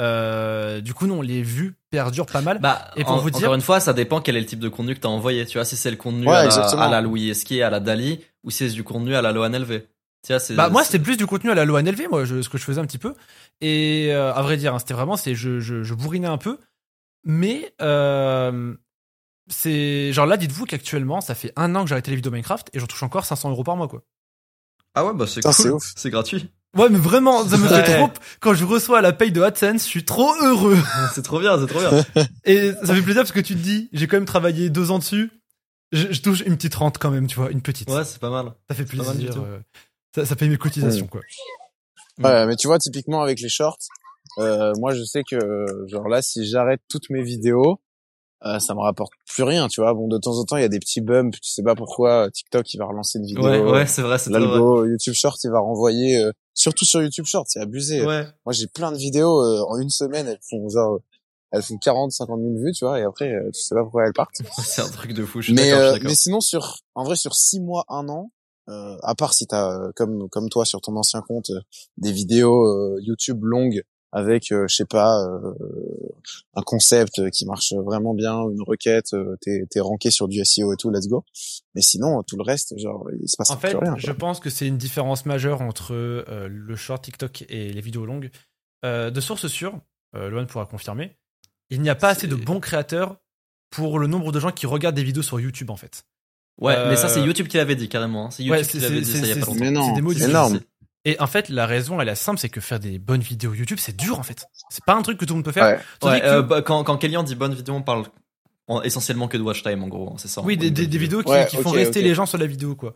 Euh, 0.00 0.80
du 0.80 0.94
coup, 0.94 1.06
non, 1.06 1.22
les 1.22 1.42
vues 1.42 1.74
perdurent 1.90 2.26
pas 2.26 2.40
mal. 2.42 2.58
Bah, 2.60 2.90
Et 2.96 3.02
pour 3.04 3.14
en- 3.14 3.18
vous 3.18 3.30
dire- 3.30 3.40
encore 3.48 3.54
une 3.54 3.60
fois, 3.60 3.80
ça 3.80 3.92
dépend 3.92 4.20
quel 4.20 4.36
est 4.36 4.40
le 4.40 4.46
type 4.46 4.60
de 4.60 4.68
contenu 4.68 4.94
que 4.94 5.00
t'as 5.00 5.08
envoyé. 5.08 5.44
Tu 5.46 5.58
vois, 5.58 5.64
si 5.64 5.76
c'est 5.76 5.90
le 5.90 5.96
contenu 5.96 6.26
Ouais, 6.28 6.34
à, 6.36 6.46
la, 6.46 6.66
à 6.82 6.88
la 6.90 7.00
Louis 7.00 7.30
Esquier, 7.30 7.62
à 7.62 7.70
la 7.70 7.80
Dali, 7.80 8.20
ou 8.44 8.50
si 8.50 8.68
c'est 8.68 8.74
du 8.74 8.84
contenu 8.84 9.14
à 9.16 9.22
la 9.22 9.32
Loan 9.32 9.50
LV. 9.52 9.82
Tu 10.26 10.32
vois. 10.32 10.42
Bah 10.56 10.68
moi 10.68 10.82
c'est- 10.82 10.92
c'était 10.92 11.02
plus 11.04 11.16
du 11.16 11.26
contenu 11.26 11.50
à 11.50 11.54
la 11.54 11.64
loi 11.64 11.80
NLV 11.80 12.08
moi 12.10 12.24
je, 12.24 12.42
ce 12.42 12.48
que 12.48 12.58
je 12.58 12.64
faisais 12.64 12.80
un 12.80 12.84
petit 12.86 12.98
peu 12.98 13.14
et 13.60 14.08
euh, 14.10 14.34
à 14.34 14.42
vrai 14.42 14.56
dire 14.56 14.74
hein, 14.74 14.80
c'était 14.80 14.92
vraiment 14.92 15.16
c'est 15.16 15.36
je, 15.36 15.60
je, 15.60 15.84
je 15.84 15.94
bourrinais 15.94 16.26
un 16.26 16.38
peu 16.38 16.58
mais 17.24 17.72
euh, 17.80 18.74
c'est 19.48 20.12
genre 20.12 20.26
là 20.26 20.36
dites-vous 20.36 20.66
qu'actuellement 20.66 21.20
ça 21.20 21.36
fait 21.36 21.52
un 21.54 21.72
an 21.76 21.82
que 21.84 21.88
j'ai 21.88 21.92
arrêté 21.94 22.10
les 22.10 22.16
vidéos 22.16 22.32
Minecraft 22.32 22.68
et 22.72 22.80
j'en 22.80 22.88
touche 22.88 23.02
encore 23.04 23.24
500 23.24 23.50
euros 23.50 23.62
par 23.62 23.76
mois 23.76 23.86
quoi 23.86 24.02
Ah 24.94 25.06
ouais, 25.06 25.14
bah 25.14 25.26
c'est 25.28 25.40
cool. 25.62 25.70
ouf. 25.74 25.92
C'est 25.96 26.10
gratuit. 26.10 26.50
Ouais 26.78 26.88
mais 26.88 26.98
vraiment 26.98 27.46
ça 27.46 27.56
me 27.56 27.68
fait 27.68 27.96
trop 27.96 28.10
quand 28.40 28.54
je 28.54 28.64
reçois 28.64 29.00
la 29.00 29.12
paye 29.12 29.32
de 29.32 29.42
AdSense 29.42 29.84
je 29.84 29.88
suis 29.88 30.04
trop 30.04 30.32
heureux. 30.42 30.78
C'est 31.14 31.22
trop 31.22 31.40
bien, 31.40 31.58
c'est 31.58 31.66
trop 31.66 31.80
bien. 31.80 32.04
et 32.44 32.72
ça 32.82 32.94
fait 32.94 33.02
plaisir 33.02 33.22
parce 33.22 33.32
que 33.32 33.40
tu 33.40 33.54
te 33.54 33.60
dis 33.60 33.88
j'ai 33.92 34.06
quand 34.06 34.16
même 34.16 34.24
travaillé 34.26 34.70
deux 34.70 34.90
ans 34.90 34.98
dessus. 34.98 35.30
Je, 35.92 36.12
je 36.12 36.20
touche 36.20 36.40
une 36.40 36.56
petite 36.56 36.74
rente 36.74 36.98
quand 36.98 37.10
même 37.10 37.26
tu 37.26 37.36
vois 37.36 37.50
une 37.50 37.62
petite. 37.62 37.90
Ouais, 37.90 38.04
c'est 38.04 38.20
pas 38.20 38.30
mal. 38.30 38.52
ça 38.68 38.74
fait 38.74 38.84
plaisir 38.84 39.12
euh, 39.36 39.58
ça, 40.14 40.24
ça 40.24 40.36
paye 40.36 40.48
mes 40.48 40.56
cotisations 40.58 41.06
quoi. 41.06 41.20
Ouais, 42.22 42.46
mais 42.46 42.56
tu 42.56 42.66
vois, 42.66 42.78
typiquement 42.78 43.22
avec 43.22 43.40
les 43.40 43.48
shorts, 43.48 43.78
euh, 44.38 44.72
moi 44.78 44.92
je 44.92 45.04
sais 45.04 45.22
que, 45.28 45.38
genre 45.86 46.08
là, 46.08 46.20
si 46.20 46.46
j'arrête 46.46 46.80
toutes 46.88 47.10
mes 47.10 47.22
vidéos, 47.22 47.80
euh, 48.44 48.58
ça 48.58 48.74
me 48.74 48.80
rapporte 48.80 49.12
plus 49.26 49.42
rien, 49.42 49.68
tu 49.68 49.80
vois. 49.80 49.94
Bon, 49.94 50.06
de 50.08 50.18
temps 50.18 50.38
en 50.38 50.44
temps, 50.44 50.56
il 50.56 50.62
y 50.62 50.64
a 50.64 50.68
des 50.68 50.78
petits 50.78 51.00
bumps, 51.00 51.38
tu 51.40 51.50
sais 51.50 51.62
pas 51.62 51.74
pourquoi, 51.74 52.30
TikTok, 52.30 52.72
il 52.72 52.78
va 52.78 52.86
relancer 52.86 53.18
une 53.18 53.26
vidéo. 53.26 53.44
Ouais, 53.44 53.60
ouais, 53.60 53.86
c'est 53.86 54.02
vrai, 54.02 54.18
c'est. 54.18 54.30
L'algo 54.30 54.84
YouTube 54.86 55.14
Short, 55.14 55.42
il 55.44 55.50
va 55.50 55.60
renvoyer, 55.60 56.18
euh, 56.18 56.32
surtout 56.54 56.84
sur 56.84 57.02
YouTube 57.02 57.26
Short, 57.26 57.46
c'est 57.48 57.60
abusé. 57.60 58.04
Ouais. 58.04 58.26
Moi, 58.46 58.52
j'ai 58.52 58.66
plein 58.66 58.92
de 58.92 58.96
vidéos 58.98 59.42
euh, 59.42 59.62
en 59.68 59.78
une 59.78 59.90
semaine, 59.90 60.28
elles 60.28 60.40
font 60.48 60.68
genre, 60.68 61.00
elles 61.50 61.62
font 61.62 61.78
40, 61.78 62.12
50 62.12 62.40
000 62.40 62.52
vues, 62.64 62.72
tu 62.72 62.84
vois, 62.84 62.98
et 63.00 63.02
après, 63.02 63.32
euh, 63.32 63.50
tu 63.52 63.60
sais 63.60 63.74
pas 63.74 63.82
pourquoi 63.82 64.06
elles 64.06 64.12
partent. 64.12 64.40
C'est 64.64 64.82
un 64.82 64.90
truc 64.90 65.12
de 65.14 65.24
fou. 65.24 65.40
Je 65.40 65.46
suis 65.46 65.54
Mais, 65.54 65.70
je 65.70 65.74
euh, 65.74 65.78
suis 65.78 65.92
d'accord. 65.94 66.08
mais 66.08 66.14
sinon, 66.14 66.40
sur, 66.40 66.76
en 66.94 67.04
vrai, 67.04 67.16
sur 67.16 67.34
six 67.34 67.60
mois, 67.60 67.84
un 67.88 68.08
an, 68.08 68.30
euh, 68.68 68.96
à 69.02 69.14
part 69.14 69.32
si 69.32 69.46
t'as, 69.46 69.72
euh, 69.72 69.92
comme, 69.96 70.28
comme 70.28 70.48
toi, 70.50 70.64
sur 70.64 70.80
ton 70.80 70.94
ancien 70.96 71.22
compte, 71.22 71.50
euh, 71.50 71.60
des 71.96 72.12
vidéos 72.12 72.66
euh, 72.66 72.98
YouTube 73.00 73.42
longues 73.42 73.82
avec, 74.12 74.52
euh, 74.52 74.66
je 74.68 74.74
sais 74.74 74.84
pas, 74.86 75.22
euh, 75.26 75.52
un 76.54 76.62
concept 76.62 77.30
qui 77.30 77.44
marche 77.46 77.72
vraiment 77.74 78.14
bien, 78.14 78.40
une 78.50 78.62
requête, 78.62 79.12
euh, 79.14 79.36
t'es, 79.40 79.66
t'es 79.70 79.80
ranké 79.80 80.10
sur 80.10 80.28
du 80.28 80.42
SEO 80.44 80.72
et 80.72 80.76
tout, 80.76 80.90
let's 80.90 81.08
go. 81.08 81.24
Mais 81.74 81.82
sinon, 81.82 82.22
tout 82.22 82.36
le 82.36 82.42
reste, 82.42 82.78
genre, 82.78 83.06
il 83.20 83.28
se 83.28 83.36
passe 83.36 83.50
En 83.50 83.58
fait, 83.58 83.74
rien. 83.76 83.94
je 83.98 84.12
pense 84.12 84.40
que 84.40 84.50
c'est 84.50 84.66
une 84.66 84.78
différence 84.78 85.26
majeure 85.26 85.60
entre 85.60 85.92
euh, 85.94 86.48
le 86.50 86.76
short 86.76 87.02
TikTok 87.04 87.44
et 87.48 87.72
les 87.72 87.80
vidéos 87.80 88.06
longues. 88.06 88.30
Euh, 88.84 89.10
de 89.10 89.20
sources 89.20 89.48
sûres, 89.48 89.78
euh, 90.16 90.30
Loan 90.30 90.46
pourra 90.46 90.64
confirmer, 90.66 91.16
il 91.70 91.80
n'y 91.82 91.90
a 91.90 91.94
pas 91.94 92.08
assez 92.10 92.26
de 92.26 92.34
bons 92.34 92.60
créateurs 92.60 93.16
pour 93.70 93.98
le 93.98 94.06
nombre 94.06 94.32
de 94.32 94.40
gens 94.40 94.52
qui 94.52 94.66
regardent 94.66 94.96
des 94.96 95.04
vidéos 95.04 95.22
sur 95.22 95.38
YouTube 95.40 95.68
en 95.70 95.76
fait. 95.76 96.04
Ouais, 96.60 96.88
mais 96.88 96.96
ça 96.96 97.08
c'est 97.08 97.20
YouTube 97.22 97.46
qui 97.46 97.56
l'avait 97.58 97.76
dit 97.76 97.88
carrément. 97.88 98.26
hein. 98.26 98.30
C'est 98.30 98.42
YouTube 98.42 98.58
Ouais, 98.58 98.64
qui 98.66 98.80
c'est- 98.80 98.88
l'avait 98.88 99.00
dit 99.02 99.12
ça 99.12 99.18
il 99.18 99.28
y 99.28 99.32
a 99.32 99.34
pas 99.34 99.40
longtemps. 99.46 99.54
Mais 99.60 99.70
non, 99.70 99.86
c'est 99.88 99.94
des 99.94 100.00
mots 100.00 100.12
énorme. 100.12 100.60
Et 101.08 101.18
en 101.20 101.26
fait, 101.26 101.48
la 101.48 101.64
raison, 101.66 102.00
elle 102.00 102.08
est 102.08 102.14
simple, 102.14 102.38
c'est 102.38 102.48
que 102.50 102.60
faire 102.60 102.78
des 102.80 102.98
bonnes 102.98 103.22
vidéos 103.22 103.54
YouTube, 103.54 103.78
c'est 103.80 103.96
dur 103.96 104.18
en 104.18 104.22
fait. 104.22 104.44
C'est 104.68 104.84
pas 104.84 104.94
un 104.94 105.00
truc 105.02 105.16
que 105.18 105.24
tout 105.24 105.32
le 105.32 105.36
monde 105.38 105.44
peut 105.44 105.52
faire. 105.52 105.64
Ouais. 105.78 105.80
Tandis 106.00 106.14
Ouais, 106.16 106.20
que- 106.20 106.26
euh, 106.26 106.42
bah, 106.42 106.60
quand, 106.62 106.84
quand 106.84 106.98
Kellyanne 106.98 107.24
dit 107.24 107.34
bonne 107.34 107.54
vidéo, 107.54 107.74
on 107.74 107.82
parle 107.82 108.04
en- 108.66 108.82
essentiellement 108.82 109.26
que 109.28 109.38
de 109.38 109.42
watch 109.42 109.62
time 109.62 109.82
en 109.82 109.88
gros, 109.88 110.10
hein, 110.10 110.16
c'est 110.18 110.28
ça. 110.28 110.42
oui, 110.42 110.56
des, 110.58 110.68
vidéos 110.98 111.22
qui, 111.22 111.30
Ouais, 111.30 111.46
qui 111.48 111.56
font 111.56 111.70
rester 111.70 112.02
les 112.02 112.14
gens 112.14 112.26
sur 112.26 112.36
la 112.36 112.46
vidéo 112.46 112.74
quoi. 112.76 112.92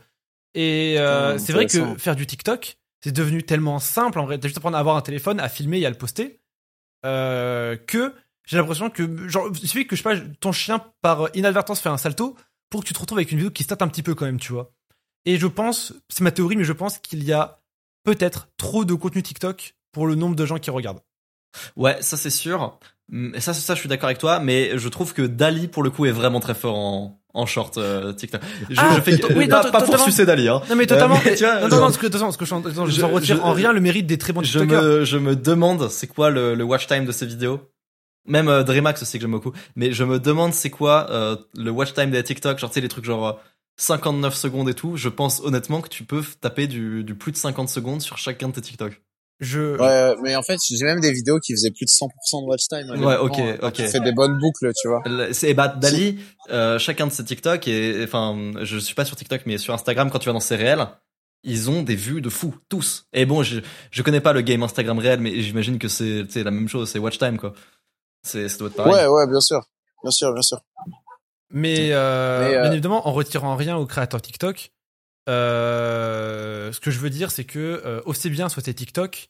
Et 0.54 0.96
euh, 0.98 1.32
Putain, 1.32 1.44
c'est 1.46 1.52
vrai 1.54 1.66
que 1.66 1.98
faire 1.98 2.14
du 2.16 2.26
TikTok, 2.26 2.76
c'est 3.02 3.12
devenu 3.12 3.42
tellement 3.42 3.78
simple 3.78 4.18
en 4.18 4.26
vrai. 4.26 4.38
T'as 4.38 4.48
juste 4.48 4.58
à 4.58 4.60
prendre 4.60 4.76
à 4.76 4.80
avoir 4.80 4.96
un 4.96 5.00
téléphone, 5.00 5.40
à 5.40 5.48
filmer 5.48 5.78
et 5.80 5.86
à 5.86 5.90
le 5.90 5.96
poster, 5.96 6.38
euh, 7.06 7.76
que 7.86 8.12
j'ai 8.46 8.58
l'impression 8.58 8.90
que 8.90 9.28
genre 9.28 9.48
il 9.62 9.68
suffit 9.68 9.86
que 9.86 9.96
je 9.96 10.02
sais 10.02 10.08
pas 10.08 10.20
ton 10.40 10.52
chien 10.52 10.84
par 11.00 11.28
inadvertance 11.34 11.80
fait 11.80 11.88
un 11.88 11.96
salto 11.96 12.36
pour 12.68 12.82
que 12.82 12.86
tu 12.88 12.92
te 12.94 12.98
retrouves 12.98 13.18
avec 13.18 13.32
une 13.32 13.38
vidéo 13.38 13.50
qui 13.50 13.62
se 13.62 13.68
tâte 13.68 13.80
un 13.82 13.88
petit 13.88 14.02
peu 14.02 14.14
quand 14.14 14.26
même, 14.26 14.38
tu 14.40 14.52
vois. 14.52 14.72
Et 15.24 15.38
je 15.38 15.46
pense, 15.46 15.94
c'est 16.08 16.22
ma 16.24 16.32
théorie, 16.32 16.56
mais 16.56 16.64
je 16.64 16.72
pense 16.72 16.98
qu'il 16.98 17.22
y 17.24 17.32
a 17.32 17.61
peut-être 18.04 18.48
trop 18.56 18.84
de 18.84 18.94
contenu 18.94 19.22
TikTok 19.22 19.74
pour 19.92 20.06
le 20.06 20.14
nombre 20.14 20.36
de 20.36 20.46
gens 20.46 20.58
qui 20.58 20.70
regardent. 20.70 21.00
Ouais, 21.76 21.98
ça 22.00 22.16
c'est 22.16 22.30
sûr. 22.30 22.78
Mm, 23.10 23.38
Ça, 23.38 23.52
ça, 23.52 23.74
je 23.74 23.80
suis 23.80 23.88
d'accord 23.88 24.06
avec 24.06 24.18
toi, 24.18 24.38
mais 24.40 24.78
je 24.78 24.88
trouve 24.88 25.12
que 25.12 25.22
Dali, 25.22 25.68
pour 25.68 25.82
le 25.82 25.90
coup, 25.90 26.06
est 26.06 26.12
vraiment 26.12 26.40
très 26.40 26.54
fort 26.54 26.76
en, 26.76 27.20
en 27.34 27.46
short 27.46 27.76
euh, 27.76 28.12
TikTok. 28.14 28.40
Je, 28.70 28.76
Ah, 28.78 28.94
je 28.96 29.00
fais 29.02 29.34
oui, 29.36 29.48
pas, 29.48 29.70
pas 29.70 29.82
pour 29.82 29.98
sucer 29.98 30.24
Dali, 30.24 30.48
hein. 30.48 30.62
Non 30.70 30.76
mais 30.76 30.86
totalement. 30.86 31.16
Euh, 31.16 31.20
mais 31.24 31.34
tu 31.34 31.44
vois, 31.44 31.60
non, 31.60 31.68
non, 31.68 31.80
non, 31.82 31.92
ce 31.92 31.98
que, 31.98 32.06
attends, 32.06 32.30
ce 32.32 32.38
que 32.38 32.44
je, 32.46 32.54
je, 32.86 32.90
Je- 32.90 33.04
retire 33.04 33.44
en 33.44 33.52
rien 33.52 33.72
le 33.72 33.80
mérite 33.80 34.06
des 34.06 34.16
très 34.18 34.32
bons 34.32 34.42
je 34.42 34.58
TikTokers. 34.60 34.82
me, 34.82 35.04
je 35.04 35.18
me 35.18 35.36
demande 35.36 35.88
c'est 35.90 36.06
quoi 36.06 36.30
le, 36.30 36.54
le 36.54 36.64
watch 36.64 36.86
time 36.86 37.04
de 37.04 37.12
ces 37.12 37.26
vidéos? 37.26 37.60
Même 38.26 38.48
euh, 38.48 38.62
Dreamax 38.62 39.02
aussi 39.02 39.18
que 39.18 39.22
j'aime 39.22 39.32
beaucoup. 39.32 39.52
Mais 39.76 39.92
je 39.92 40.04
me 40.04 40.18
demande 40.20 40.54
c'est 40.54 40.70
quoi 40.70 41.08
euh, 41.10 41.36
le 41.54 41.70
watch 41.70 41.92
time 41.92 42.10
des 42.10 42.22
TikTok? 42.22 42.56
Genre 42.58 42.70
tu 42.70 42.74
sais 42.74 42.80
les 42.80 42.88
trucs 42.88 43.04
genre 43.04 43.26
euh, 43.26 43.32
59 43.76 44.34
secondes 44.34 44.68
et 44.68 44.74
tout. 44.74 44.96
Je 44.96 45.08
pense 45.08 45.40
honnêtement 45.40 45.80
que 45.80 45.88
tu 45.88 46.04
peux 46.04 46.22
taper 46.40 46.66
du, 46.66 47.04
du 47.04 47.14
plus 47.14 47.32
de 47.32 47.36
50 47.36 47.68
secondes 47.68 48.02
sur 48.02 48.18
chacun 48.18 48.48
de 48.48 48.54
tes 48.54 48.60
TikTok. 48.60 49.00
Je, 49.40 49.76
Ouais, 49.76 50.16
mais 50.22 50.36
en 50.36 50.42
fait, 50.42 50.58
j'ai 50.70 50.84
même 50.84 51.00
des 51.00 51.10
vidéos 51.10 51.40
qui 51.40 51.52
faisaient 51.52 51.72
plus 51.72 51.84
de 51.84 51.90
100% 51.90 52.42
de 52.42 52.46
watch 52.46 52.68
time. 52.68 52.90
Ouais, 52.90 53.16
honnêtement, 53.16 53.24
ok, 53.24 53.38
hein, 53.38 53.56
ok. 53.60 53.72
Tu 53.72 53.88
fais 53.88 54.00
des 54.00 54.12
bonnes 54.12 54.38
boucles, 54.38 54.72
tu 54.80 54.86
vois. 54.86 55.02
C'est 55.32 55.52
bah 55.52 55.66
Dali, 55.66 56.20
euh, 56.50 56.78
chacun 56.78 57.08
de 57.08 57.12
ses 57.12 57.24
TikTok 57.24 57.66
et 57.66 58.04
enfin 58.04 58.52
je 58.62 58.78
suis 58.78 58.94
pas 58.94 59.04
sur 59.04 59.16
TikTok 59.16 59.42
mais 59.46 59.58
sur 59.58 59.74
Instagram 59.74 60.10
quand 60.10 60.20
tu 60.20 60.26
vas 60.26 60.32
dans 60.32 60.38
ses 60.40 60.54
réels, 60.54 60.86
ils 61.42 61.70
ont 61.70 61.82
des 61.82 61.96
vues 61.96 62.20
de 62.20 62.28
fou 62.28 62.54
tous. 62.68 63.06
Et 63.12 63.26
bon, 63.26 63.42
je 63.42 63.58
je 63.90 64.02
connais 64.02 64.20
pas 64.20 64.32
le 64.32 64.42
game 64.42 64.62
Instagram 64.62 65.00
réel 65.00 65.18
mais 65.18 65.42
j'imagine 65.42 65.80
que 65.80 65.88
c'est 65.88 66.24
tu 66.26 66.34
sais, 66.34 66.44
la 66.44 66.52
même 66.52 66.68
chose, 66.68 66.88
c'est 66.88 67.00
watch 67.00 67.18
time 67.18 67.36
quoi. 67.36 67.52
C'est 68.22 68.48
ça 68.48 68.58
doit 68.58 68.68
être 68.68 68.76
pareil. 68.76 68.92
Ouais, 68.92 69.06
ouais, 69.08 69.26
bien 69.26 69.40
sûr. 69.40 69.66
Bien 70.04 70.12
sûr, 70.12 70.32
bien 70.32 70.42
sûr. 70.42 70.60
Mais, 71.52 71.92
euh, 71.92 72.48
Mais, 72.48 72.56
euh, 72.56 72.62
bien 72.62 72.72
évidemment, 72.72 73.06
en 73.06 73.12
retirant 73.12 73.54
rien 73.56 73.76
aux 73.76 73.86
créateurs 73.86 74.22
TikTok, 74.22 74.72
euh, 75.28 76.72
ce 76.72 76.80
que 76.80 76.90
je 76.90 76.98
veux 76.98 77.10
dire, 77.10 77.30
c'est 77.30 77.44
que 77.44 78.02
aussi 78.06 78.30
bien 78.30 78.48
soit 78.48 78.62
tes 78.62 78.74
TikTok, 78.74 79.28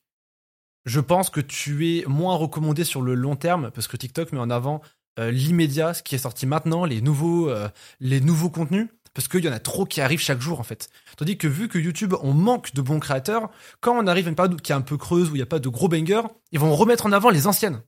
je 0.85 1.01
pense 1.01 1.31
que 1.31 1.41
tu 1.41 1.89
es 1.89 2.05
moins 2.07 2.37
recommandé 2.37 2.85
sur 2.85 3.03
le 3.03 3.14
long 3.14 3.37
terme 3.37 3.70
parce 3.73 3.89
que 3.89 3.97
TikTok 3.97 4.33
met 4.33 4.39
en 4.39 4.51
avant 4.51 4.81
l'immédiat, 5.18 5.95
ce 5.95 6.03
qui 6.03 6.14
est 6.14 6.18
sorti 6.18 6.47
maintenant, 6.47 6.85
les 6.85 7.03
nouveaux, 7.03 7.53
les 8.01 8.20
nouveaux 8.20 8.51
contenus, 8.51 8.89
parce 9.14 9.29
qu'il 9.29 9.45
y 9.45 9.49
en 9.49 9.53
a 9.53 9.59
trop 9.59 9.85
qui 9.85 10.01
arrivent 10.01 10.20
chaque 10.20 10.41
jour 10.41 10.61
en 10.61 10.62
fait. 10.62 10.89
Tandis 11.16 11.37
que 11.37 11.49
vu 11.49 11.68
que 11.68 11.79
YouTube, 11.79 12.14
on 12.23 12.33
manque 12.33 12.73
de 12.73 12.81
bons 12.81 13.01
créateurs, 13.01 13.51
quand 13.81 13.97
on 13.97 14.07
arrive 14.07 14.27
à 14.27 14.31
une 14.31 14.37
période 14.37 14.61
qui 14.61 14.73
est 14.73 14.75
un 14.75 14.81
peu 14.81 14.97
creuse 14.97 15.31
où 15.31 15.35
il 15.35 15.39
n'y 15.39 15.43
a 15.43 15.47
pas 15.47 15.59
de 15.59 15.68
gros 15.68 15.89
bangers, 15.89 16.23
ils 16.53 16.61
vont 16.61 16.75
remettre 16.75 17.07
en 17.07 17.12
avant 17.12 17.31
les 17.31 17.47
anciennes. 17.47 17.83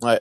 Ouais. 0.00 0.20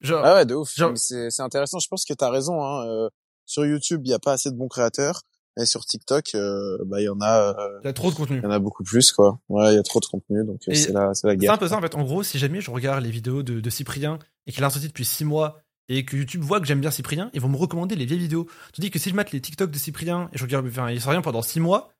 Genre, 0.00 0.22
Ah 0.24 0.34
ouais, 0.34 0.46
de 0.46 0.54
ouf. 0.54 0.74
Genre- 0.76 0.96
C'est 0.96 1.30
c'est 1.30 1.42
intéressant. 1.42 1.78
Je 1.78 1.88
pense 1.88 2.04
que 2.04 2.14
t'as 2.14 2.30
raison. 2.30 2.62
Hein. 2.64 2.86
euh, 2.86 3.08
sur 3.46 3.64
YouTube, 3.64 4.02
il 4.04 4.10
y 4.10 4.14
a 4.14 4.18
pas 4.18 4.32
assez 4.32 4.50
de 4.50 4.56
bons 4.56 4.68
créateurs, 4.68 5.22
et 5.58 5.64
sur 5.64 5.84
TikTok, 5.86 6.34
euh, 6.34 6.76
bah 6.84 7.00
il 7.00 7.04
y 7.04 7.08
en 7.08 7.18
a, 7.22 7.54
euh, 7.58 7.78
il 7.82 7.86
y 7.86 7.88
a 7.88 7.92
trop 7.94 8.10
de 8.10 8.14
contenu. 8.16 8.36
il 8.36 8.42
y 8.42 8.46
en 8.46 8.50
a 8.50 8.58
beaucoup 8.58 8.84
plus, 8.84 9.10
quoi. 9.10 9.40
Ouais, 9.48 9.72
il 9.72 9.76
y 9.76 9.78
a 9.78 9.82
trop 9.82 10.00
de 10.00 10.04
contenu, 10.06 10.44
donc 10.44 10.60
euh, 10.68 10.74
c'est 10.74 10.92
la, 10.92 11.14
c'est 11.14 11.26
la 11.26 11.32
C'est 11.32 11.36
guerre. 11.38 11.52
un 11.54 11.56
peu 11.56 11.66
ça 11.68 11.78
en 11.78 11.80
fait. 11.80 11.94
En 11.94 12.04
gros, 12.04 12.22
si 12.22 12.38
jamais 12.38 12.60
je 12.60 12.70
regarde 12.70 13.02
les 13.02 13.10
vidéos 13.10 13.42
de, 13.42 13.60
de 13.60 13.70
Cyprien 13.70 14.18
et 14.46 14.52
qu'il 14.52 14.62
a 14.64 14.68
sorti 14.70 14.86
depuis 14.88 15.06
6 15.06 15.24
mois 15.24 15.62
et 15.88 16.04
que 16.04 16.14
YouTube 16.16 16.42
voit 16.42 16.60
que 16.60 16.66
j'aime 16.66 16.80
bien 16.82 16.90
Cyprien, 16.90 17.30
ils 17.32 17.40
vont 17.40 17.48
me 17.48 17.56
recommander 17.56 17.96
les 17.96 18.04
vieilles 18.04 18.20
vidéos. 18.20 18.46
Tandis 18.74 18.90
que 18.90 18.98
si 18.98 19.08
je 19.08 19.14
mate 19.14 19.32
les 19.32 19.40
TikTok 19.40 19.70
de 19.70 19.78
Cyprien 19.78 20.28
et 20.34 20.36
je 20.38 20.44
regarde, 20.44 20.66
enfin, 20.66 20.90
il 20.90 21.00
sort 21.00 21.12
rien 21.12 21.22
pendant 21.22 21.40
6 21.40 21.58
mois, 21.60 21.90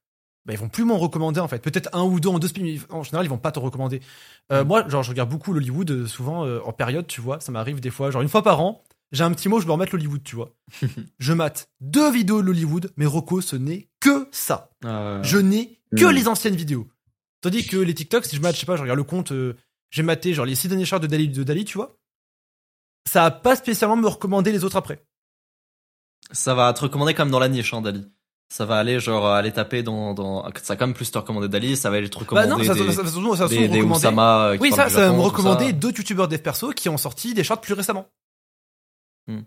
bah, 0.49 0.55
ils 0.55 0.59
vont 0.59 0.68
plus 0.70 0.84
m'en 0.84 0.96
recommander 0.99 1.38
en 1.40 1.46
fait. 1.46 1.59
Peut-être 1.61 1.90
un 1.92 2.03
ou 2.03 2.18
deux 2.18 2.30
en 2.30 2.38
deux 2.38 2.49
spins, 2.49 2.62
mais 2.62 2.78
en 2.88 3.03
général, 3.03 3.26
ils 3.26 3.28
vont 3.28 3.36
pas 3.38 3.53
te 3.53 3.59
recommander. 3.59 4.01
Euh, 4.51 4.64
Moi, 4.64 4.88
genre, 4.88 5.03
je 5.03 5.11
regarde 5.11 5.28
beaucoup 5.28 5.53
l'Hollywood, 5.53 5.90
euh, 5.90 6.07
souvent 6.07 6.44
euh, 6.46 6.61
en 6.64 6.72
période, 6.72 7.07
tu 7.07 7.20
vois. 7.20 7.38
Ça 7.38 7.53
m'arrive 7.53 7.80
des 7.80 7.90
fois, 7.90 8.11
genre 8.11 8.22
une 8.22 8.30
fois 8.30 8.42
par 8.42 8.61
an, 8.62 8.82
j'ai 9.12 9.24
un 9.24 9.30
petit 9.32 9.49
mot, 9.51 9.61
je 9.61 9.66
me 9.66 9.72
remettre 9.72 9.94
l'Hollywood, 9.94 10.22
tu 10.24 10.36
vois. 10.36 10.55
je 11.18 11.32
mate 11.34 11.70
deux 11.80 12.11
vidéos 12.11 12.40
de 12.40 12.46
l'Hollywood, 12.46 12.90
mais 12.96 13.05
Rocco, 13.07 13.40
ce 13.42 13.57
n'est 13.57 13.88
que 14.01 14.26
ça. 14.32 14.70
Euh, 14.86 15.22
Je 15.22 15.36
n'ai 15.38 15.78
que 15.96 16.07
Mm. 16.07 16.11
les 16.12 16.28
anciennes 16.28 16.57
vidéos. 16.57 16.88
Tandis 17.42 17.66
que 17.66 17.76
les 17.76 17.94
TikTok, 17.94 18.24
si 18.24 18.34
je 18.36 18.40
mate, 18.40 18.55
je 18.55 18.61
sais 18.61 18.66
pas, 18.66 18.76
je 18.76 18.82
regarde 18.82 18.99
le 18.99 19.05
compte, 19.05 19.32
euh, 19.32 19.55
j'ai 19.90 20.03
maté 20.03 20.32
genre 20.34 20.44
les 20.46 20.55
six 20.55 20.68
derniers 20.68 20.84
charts 20.86 21.01
de 21.01 21.07
Dali, 21.07 21.28
de 21.28 21.42
Dali, 21.44 21.64
tu 21.66 21.76
vois. 21.78 21.99
Ça 23.07 23.24
a 23.26 23.30
pas 23.30 23.55
spécialement 23.55 23.96
me 23.96 24.09
recommander 24.09 24.51
les 24.51 24.64
autres 24.64 24.76
après. 24.76 25.05
Ça 26.32 26.55
va 26.55 26.72
te 26.72 26.80
recommander 26.80 27.14
comme 27.14 27.30
dans 27.30 27.38
la 27.38 27.49
niche, 27.49 27.72
hein, 27.74 27.80
Dali. 27.82 28.07
Ça 28.51 28.64
va 28.64 28.78
aller 28.78 28.99
genre 28.99 29.26
aller 29.26 29.53
taper 29.53 29.82
dans, 29.82 30.14
dans 30.14 30.42
ça 30.62 30.72
va 30.72 30.76
quand 30.76 30.86
même 30.86 30.94
plus 30.94 31.11
te 31.11 31.18
recommander 31.18 31.49
Dali, 31.49 31.76
ça 31.76 31.90
va 31.90 31.99
aller 31.99 32.09
te 32.09 32.14
Bah 32.14 32.20
recommander 32.20 32.49
non, 32.49 32.57
ça, 32.64 32.72
des, 32.72 32.80
ça, 32.80 32.86
ça, 32.86 33.05
ça, 33.05 33.49
des, 33.49 33.68
euh, 33.68 34.57
Oui, 34.59 34.70
ça, 34.72 34.88
ça 34.88 35.11
va 35.11 35.12
me 35.12 35.20
recommander 35.20 35.74
deux 35.74 35.90
youtubeurs 35.90 36.28
dev 36.28 36.38
perso 36.38 36.70
qui 36.70 36.88
ont 36.88 36.96
sorti 36.96 37.34
des 37.34 37.44
charts 37.44 37.61
plus 37.61 37.74
récemment. 37.74 38.09
Hmm. 39.26 39.40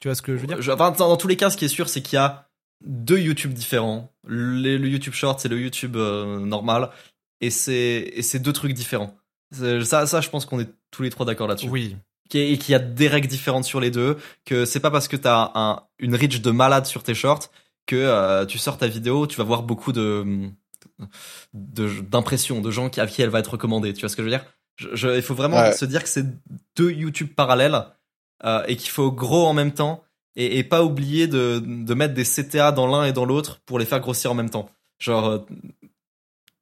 Tu 0.00 0.08
vois 0.08 0.16
ce 0.16 0.22
que 0.22 0.36
je 0.36 0.40
veux 0.40 0.46
dire? 0.48 0.60
Je- 0.60 0.72
enfin, 0.72 0.90
dans, 0.90 1.08
dans 1.08 1.16
tous 1.16 1.28
les 1.28 1.36
cas, 1.36 1.48
ce 1.50 1.56
qui 1.56 1.64
est 1.64 1.68
sûr, 1.68 1.88
c'est 1.88 2.02
qu'il 2.02 2.16
y 2.16 2.18
a 2.18 2.48
deux 2.84 3.18
YouTube 3.18 3.52
différents. 3.52 4.10
Le, 4.26 4.76
le 4.78 4.88
YouTube 4.88 5.14
Short 5.14 5.44
et 5.46 5.48
le 5.48 5.60
YouTube 5.60 5.94
euh, 5.96 6.40
normal. 6.40 6.90
Et 7.40 7.50
c'est 7.50 8.10
et 8.14 8.22
c'est 8.22 8.40
deux 8.40 8.52
trucs 8.52 8.72
différents. 8.72 9.14
Ça, 9.52 10.06
ça, 10.06 10.20
je 10.20 10.28
pense 10.28 10.44
qu'on 10.44 10.58
est 10.58 10.70
tous 10.90 11.02
les 11.02 11.10
trois 11.10 11.24
d'accord 11.24 11.46
là-dessus. 11.46 11.68
Oui. 11.68 11.96
Et 12.32 12.58
qu'il 12.58 12.72
y 12.72 12.74
a 12.74 12.78
des 12.80 13.08
règles 13.08 13.28
différentes 13.28 13.64
sur 13.64 13.78
les 13.80 13.90
deux. 13.92 14.16
Que 14.44 14.64
c'est 14.64 14.80
pas 14.80 14.90
parce 14.90 15.06
que 15.06 15.16
t'as 15.16 15.52
un, 15.54 15.82
une 16.00 16.16
reach 16.16 16.40
de 16.40 16.50
malade 16.50 16.86
sur 16.86 17.02
tes 17.04 17.14
shorts 17.14 17.48
que 17.90 17.96
euh, 17.96 18.46
tu 18.46 18.56
sors 18.58 18.78
ta 18.78 18.86
vidéo, 18.86 19.26
tu 19.26 19.36
vas 19.36 19.44
voir 19.44 19.62
beaucoup 19.64 19.92
de 19.92 20.48
d'impressions 21.52 22.60
de, 22.60 22.70
gens 22.70 22.88
qui, 22.88 23.00
à 23.00 23.06
qui 23.06 23.22
elle 23.22 23.30
va 23.30 23.40
être 23.40 23.52
recommandée. 23.52 23.92
Tu 23.92 24.00
vois 24.00 24.08
ce 24.08 24.16
que 24.16 24.22
je 24.22 24.28
veux 24.28 24.36
dire? 24.36 24.44
Je- 24.76 24.94
je- 24.94 25.16
Il 25.16 25.22
faut 25.22 25.34
vraiment 25.34 25.56
Ouais. 25.60 25.72
se 25.72 25.84
dire 25.84 26.02
que 26.02 26.08
c'est 26.08 26.24
deux 26.76 26.92
YouTube 26.92 27.30
parallèles 27.34 27.78
euh, 28.44 28.62
et 28.68 28.76
qu'il 28.76 28.90
faut 28.90 29.10
gros 29.10 29.46
en 29.46 29.52
même 29.52 29.72
temps 29.72 30.02
et, 30.36 30.58
et 30.58 30.64
pas 30.64 30.84
oublier 30.84 31.26
de, 31.26 31.58
de 31.64 31.94
mettre 31.94 32.14
des 32.14 32.24
CTA 32.24 32.72
dans 32.72 32.86
l'un 32.86 33.04
et 33.04 33.12
dans 33.12 33.24
l'autre 33.24 33.60
pour 33.66 33.78
les 33.78 33.84
faire 33.86 34.00
grossir 34.00 34.30
en 34.30 34.34
même 34.34 34.50
temps. 34.50 34.70
Genre, 35.00 35.26
euh, 35.26 35.38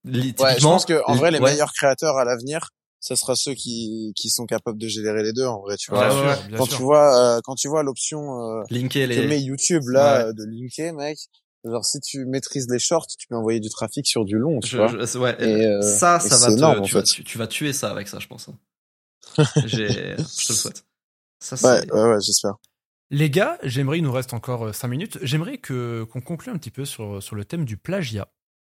Ouais, 0.06 0.56
je 0.58 0.62
pense 0.62 0.86
que 0.86 1.02
en 1.06 1.14
vrai, 1.16 1.30
les 1.30 1.38
ouais. 1.38 1.50
meilleurs 1.52 1.72
créateurs 1.72 2.16
à 2.16 2.24
l'avenir, 2.24 2.70
ce 3.08 3.14
sera 3.14 3.34
ceux 3.36 3.54
qui 3.54 4.12
qui 4.16 4.28
sont 4.28 4.44
capables 4.44 4.78
de 4.78 4.86
générer 4.86 5.22
les 5.22 5.32
deux. 5.32 5.46
En 5.46 5.60
vrai, 5.60 5.76
tu 5.76 5.90
vois. 5.90 6.08
Bien 6.08 6.28
ouais, 6.28 6.34
sûr, 6.34 6.42
bien 6.48 6.58
quand 6.58 6.64
sûr. 6.66 6.76
tu 6.76 6.82
vois, 6.82 7.36
euh, 7.36 7.40
quand 7.42 7.54
tu 7.54 7.68
vois 7.68 7.82
l'option 7.82 8.38
euh, 8.40 8.62
linker 8.70 9.08
que 9.08 9.14
les. 9.14 9.26
met 9.26 9.40
YouTube 9.40 9.84
là 9.88 10.18
Ouais. 10.18 10.24
euh, 10.26 10.32
de 10.34 10.44
linker, 10.44 10.92
mec. 10.94 11.18
Genre 11.64 11.84
si 11.84 12.00
tu 12.00 12.24
maîtrises 12.26 12.68
les 12.70 12.78
shorts, 12.78 13.06
tu 13.18 13.26
peux 13.26 13.34
envoyer 13.34 13.60
du 13.60 13.68
trafic 13.70 14.06
sur 14.06 14.24
du 14.24 14.36
long, 14.36 14.60
tu 14.60 14.70
Je- 14.70 14.76
vois. 14.76 14.86
je- 14.88 15.18
ouais, 15.18 15.36
Et, 15.42 15.66
euh, 15.66 15.80
ça, 15.82 16.20
ça 16.20 16.36
va 16.38 16.46
te, 16.46 16.52
énorme, 16.52 16.80
en 16.80 16.82
tu, 16.84 16.94
vas, 16.94 17.00
fait. 17.02 17.06
tu, 17.06 17.24
tu 17.24 17.36
vas 17.38 17.46
tuer 17.46 17.72
ça 17.72 17.90
avec 17.90 18.08
ça, 18.08 18.18
je 18.20 18.26
pense. 18.28 18.48
hein. 18.48 18.58
J'ai, 19.66 19.88
je 20.16 20.46
te 20.46 20.52
le 20.52 20.58
souhaite. 20.58 20.84
Ça, 21.40 21.56
Ouais, 21.56 21.92
ouais, 21.92 22.02
ouais, 22.10 22.20
j'espère. 22.20 22.54
Les 23.10 23.30
gars, 23.30 23.58
j'aimerais, 23.62 23.98
il 23.98 24.02
nous 24.04 24.12
reste 24.12 24.34
encore 24.34 24.74
5 24.74 24.88
minutes, 24.88 25.18
j'aimerais 25.22 25.58
que 25.58 26.04
qu'on 26.12 26.20
conclue 26.20 26.52
un 26.52 26.58
petit 26.58 26.70
peu 26.70 26.84
sur, 26.84 27.22
sur 27.22 27.36
le 27.36 27.44
thème 27.44 27.64
du 27.64 27.76
plagiat. 27.76 28.28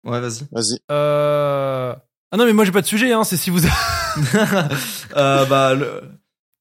ouais, 0.06 0.22
vas-y. 0.22 0.48
Vas-y. 0.52 0.80
Euh... 0.92 1.96
Ah 2.32 2.38
non, 2.38 2.46
mais 2.46 2.54
moi 2.54 2.66
j'ai 2.66 2.72
pas 2.72 2.82
de 2.82 2.88
sujet, 2.88 3.12
hein, 3.12 3.24
c'est 3.24 3.38
si 3.38 3.50
vous... 3.50 3.66
euh, 5.16 5.46
bah, 5.46 5.76
le, 5.76 6.02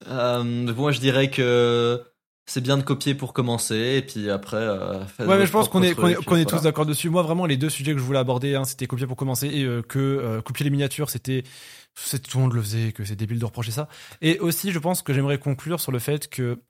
euh, 0.06 0.42
moi, 0.44 0.92
je 0.92 1.00
dirais 1.00 1.30
que 1.30 2.02
c'est 2.46 2.60
bien 2.62 2.78
de 2.78 2.82
copier 2.82 3.14
pour 3.14 3.32
commencer, 3.32 3.96
et 3.98 4.02
puis 4.02 4.30
après. 4.30 4.56
Euh, 4.56 5.00
Ouais, 5.18 5.38
mais 5.38 5.46
je 5.46 5.52
pense 5.52 5.68
qu'on 5.68 5.82
est, 5.82 5.94
qu'on 5.94 6.08
est, 6.08 6.16
voilà. 6.26 6.44
tous 6.44 6.62
d'accord 6.62 6.86
dessus. 6.86 7.10
Moi, 7.10 7.22
vraiment, 7.22 7.46
les 7.46 7.56
deux 7.56 7.68
sujets 7.68 7.92
que 7.92 7.98
je 7.98 8.04
voulais 8.04 8.18
aborder, 8.18 8.54
hein, 8.54 8.64
c'était 8.64 8.86
copier 8.86 9.06
pour 9.06 9.16
commencer 9.16 9.48
et 9.48 9.64
euh, 9.64 9.82
que 9.82 9.98
euh, 9.98 10.40
copier 10.40 10.64
les 10.64 10.70
miniatures, 10.70 11.10
c'était, 11.10 11.44
tout 12.28 12.38
le 12.38 12.42
monde 12.44 12.54
le 12.54 12.62
faisait, 12.62 12.92
que 12.92 13.04
c'est 13.04 13.16
débile 13.16 13.38
de 13.38 13.44
reprocher 13.44 13.70
ça. 13.70 13.88
Et 14.22 14.38
aussi, 14.38 14.72
je 14.72 14.78
pense 14.78 15.02
que 15.02 15.12
j'aimerais 15.12 15.38
conclure 15.38 15.80
sur 15.80 15.92
le 15.92 15.98
fait 15.98 16.28
que 16.28 16.62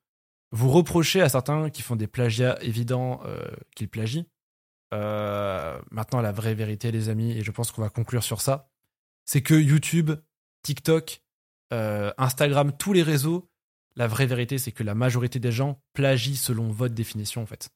vous 0.51 0.71
reprochez 0.71 1.21
à 1.21 1.29
certains 1.29 1.71
qui 1.71 1.83
font 1.83 1.97
des 1.97 2.07
plagiats 2.07 2.59
évidents 2.63 3.21
euh, 3.27 3.39
qu'ils 3.77 3.89
plagient. 3.89 4.27
Euh, 4.95 5.79
maintenant, 5.91 6.23
la 6.23 6.33
vraie 6.33 6.55
vérité, 6.55 6.91
les 6.91 7.11
amis, 7.11 7.33
et 7.33 7.45
je 7.45 7.51
pense 7.51 7.71
qu'on 7.71 7.83
va 7.83 7.91
conclure 7.91 8.25
sur 8.25 8.41
ça, 8.41 8.71
c'est 9.29 9.43
que 9.43 9.53
YouTube, 9.53 10.13
TikTok, 10.63 11.21
euh, 11.75 12.11
Instagram, 12.17 12.73
tous 12.79 12.95
les 12.95 13.03
réseaux, 13.03 13.51
la 13.95 14.07
vraie 14.07 14.25
vérité, 14.25 14.57
c'est 14.57 14.73
que 14.73 14.83
la 14.83 14.95
majorité 14.95 15.39
des 15.39 15.53
gens 15.53 15.83
plagient 15.93 16.35
selon 16.35 16.69
votre 16.69 16.95
définition, 16.95 17.43
en 17.43 17.47
fait. 17.47 17.69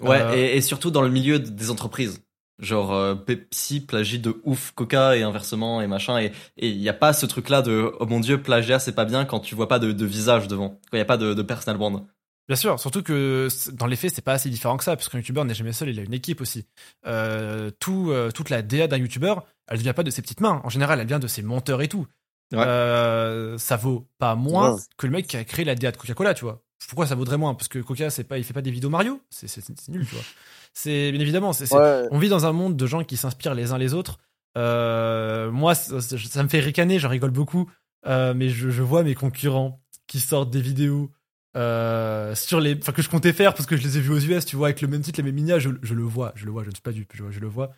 Ouais, 0.00 0.22
Euh, 0.22 0.32
et, 0.34 0.56
et 0.56 0.60
surtout 0.62 0.90
dans 0.90 1.02
le 1.02 1.10
milieu 1.10 1.38
des 1.38 1.70
entreprises. 1.70 2.22
Genre 2.58 2.94
euh, 2.94 3.14
Pepsi 3.14 3.84
plagie 3.84 4.18
de 4.18 4.40
ouf 4.44 4.72
Coca 4.72 5.18
et 5.18 5.22
inversement 5.22 5.82
et 5.82 5.86
machin 5.86 6.18
et 6.18 6.32
il 6.56 6.78
y 6.78 6.88
a 6.88 6.94
pas 6.94 7.12
ce 7.12 7.26
truc 7.26 7.50
là 7.50 7.60
de 7.60 7.92
oh 8.00 8.06
mon 8.06 8.18
dieu 8.18 8.40
plagiat 8.40 8.78
c'est 8.78 8.94
pas 8.94 9.04
bien 9.04 9.26
quand 9.26 9.40
tu 9.40 9.54
vois 9.54 9.68
pas 9.68 9.78
de, 9.78 9.92
de 9.92 10.06
visage 10.06 10.48
devant 10.48 10.70
quand 10.70 10.94
il 10.94 10.98
y 10.98 11.02
a 11.02 11.04
pas 11.04 11.18
de, 11.18 11.34
de 11.34 11.42
personal 11.42 11.76
brand. 11.76 12.06
Bien 12.48 12.56
sûr, 12.56 12.78
surtout 12.78 13.02
que 13.02 13.48
dans 13.72 13.86
les 13.86 13.96
faits, 13.96 14.14
c'est 14.14 14.22
pas 14.22 14.34
assez 14.34 14.48
différent 14.50 14.76
que 14.76 14.84
ça, 14.84 14.94
parce 14.94 15.08
qu'un 15.08 15.18
youtubeur 15.18 15.44
n'est 15.44 15.54
jamais 15.54 15.72
seul, 15.72 15.88
il 15.88 15.98
a 15.98 16.02
une 16.02 16.14
équipe 16.14 16.40
aussi. 16.40 16.64
Euh, 17.06 17.70
tout, 17.80 18.10
euh, 18.10 18.30
toute 18.30 18.50
la 18.50 18.62
DA 18.62 18.86
d'un 18.86 18.98
youtubeur, 18.98 19.44
elle 19.66 19.78
vient 19.80 19.92
pas 19.94 20.04
de 20.04 20.10
ses 20.10 20.22
petites 20.22 20.40
mains. 20.40 20.60
En 20.62 20.68
général, 20.68 21.00
elle 21.00 21.08
vient 21.08 21.18
de 21.18 21.26
ses 21.26 21.42
monteurs 21.42 21.82
et 21.82 21.88
tout. 21.88 22.06
Ouais. 22.52 22.60
Euh, 22.64 23.58
ça 23.58 23.76
vaut 23.76 24.06
pas 24.18 24.36
moins 24.36 24.74
Ouais. 24.74 24.80
que 24.96 25.06
le 25.06 25.12
mec 25.12 25.26
qui 25.26 25.36
a 25.36 25.42
créé 25.44 25.64
la 25.64 25.74
DA 25.74 25.90
de 25.90 25.96
Coca-Cola, 25.96 26.34
tu 26.34 26.44
vois. 26.44 26.62
Pourquoi 26.88 27.06
ça 27.08 27.16
vaudrait 27.16 27.36
moins? 27.38 27.54
Parce 27.54 27.66
que 27.66 27.80
Coca, 27.80 28.10
c'est 28.10 28.22
pas, 28.22 28.38
il 28.38 28.44
fait 28.44 28.52
pas 28.52 28.62
des 28.62 28.70
vidéos 28.70 28.90
Mario. 28.90 29.20
C'est 29.30 29.48
nul, 29.88 30.06
tu 30.06 30.14
vois. 30.14 30.24
C'est 30.72 31.10
bien 31.10 31.20
évidemment, 31.20 31.52
c'est 31.52 31.66
c'est- 31.66 31.74
Ouais. 31.74 32.06
on 32.12 32.18
vit 32.18 32.28
dans 32.28 32.46
un 32.46 32.52
monde 32.52 32.76
de 32.76 32.86
gens 32.86 33.02
qui 33.02 33.16
s'inspirent 33.16 33.54
les 33.54 33.72
uns 33.72 33.78
les 33.78 33.92
autres. 33.94 34.18
Moi, 34.54 35.74
ça, 35.74 36.42
me 36.42 36.48
fait 36.48 36.60
ricaner, 36.60 36.98
j'en 37.00 37.08
rigole 37.08 37.30
beaucoup. 37.32 37.68
Mais 38.06 38.50
je, 38.50 38.70
je 38.70 38.82
vois 38.82 39.02
mes 39.02 39.16
concurrents 39.16 39.80
qui 40.06 40.20
sortent 40.20 40.50
des 40.50 40.60
vidéos 40.60 41.10
euh, 41.56 42.34
sur 42.34 42.60
les, 42.60 42.76
enfin 42.78 42.92
que 42.92 43.02
je 43.02 43.08
comptais 43.08 43.32
faire 43.32 43.54
parce 43.54 43.66
que 43.66 43.76
je 43.76 43.82
les 43.82 43.96
ai 43.98 44.00
vus 44.00 44.12
aux 44.12 44.18
US, 44.18 44.44
tu 44.44 44.56
vois, 44.56 44.68
avec 44.68 44.80
le 44.82 44.88
même 44.88 45.00
titre, 45.02 45.18
les 45.18 45.24
mêmes 45.24 45.34
minias, 45.34 45.58
je, 45.58 45.70
je 45.82 45.94
le 45.94 46.02
vois, 46.02 46.32
je 46.36 46.44
le 46.44 46.50
vois, 46.52 46.62
je 46.62 46.68
ne 46.68 46.74
suis 46.74 46.82
pas 46.82 46.92
dupe, 46.92 47.12
je, 47.14 47.30
je 47.30 47.40
le 47.40 47.46
vois. 47.48 47.72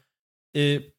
Et 0.54 0.94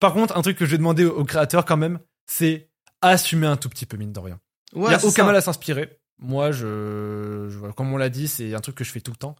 par 0.00 0.12
contre, 0.14 0.36
un 0.36 0.42
truc 0.42 0.56
que 0.58 0.64
je 0.66 0.72
vais 0.72 0.78
demander 0.78 1.04
aux, 1.04 1.24
créateurs 1.24 1.64
quand 1.64 1.76
même, 1.76 1.98
c'est 2.26 2.70
assumer 3.02 3.46
un 3.46 3.56
tout 3.56 3.68
petit 3.68 3.86
peu, 3.86 3.96
mine 3.96 4.12
de 4.12 4.18
rien. 4.20 4.40
Il 4.74 4.82
Ouais, 4.82 4.90
y 4.90 4.94
a 4.94 4.98
aucun 4.98 5.10
ça. 5.10 5.24
mal 5.24 5.36
à 5.36 5.40
s'inspirer. 5.40 6.00
Moi, 6.18 6.50
je, 6.52 7.46
je- 7.48 7.70
comme 7.72 7.92
on 7.92 7.96
l'a 7.96 8.08
dit, 8.08 8.26
c'est 8.28 8.54
un 8.54 8.60
truc 8.60 8.74
que 8.74 8.84
je 8.84 8.90
fais 8.90 9.00
tout 9.00 9.12
le 9.12 9.16
temps. 9.16 9.36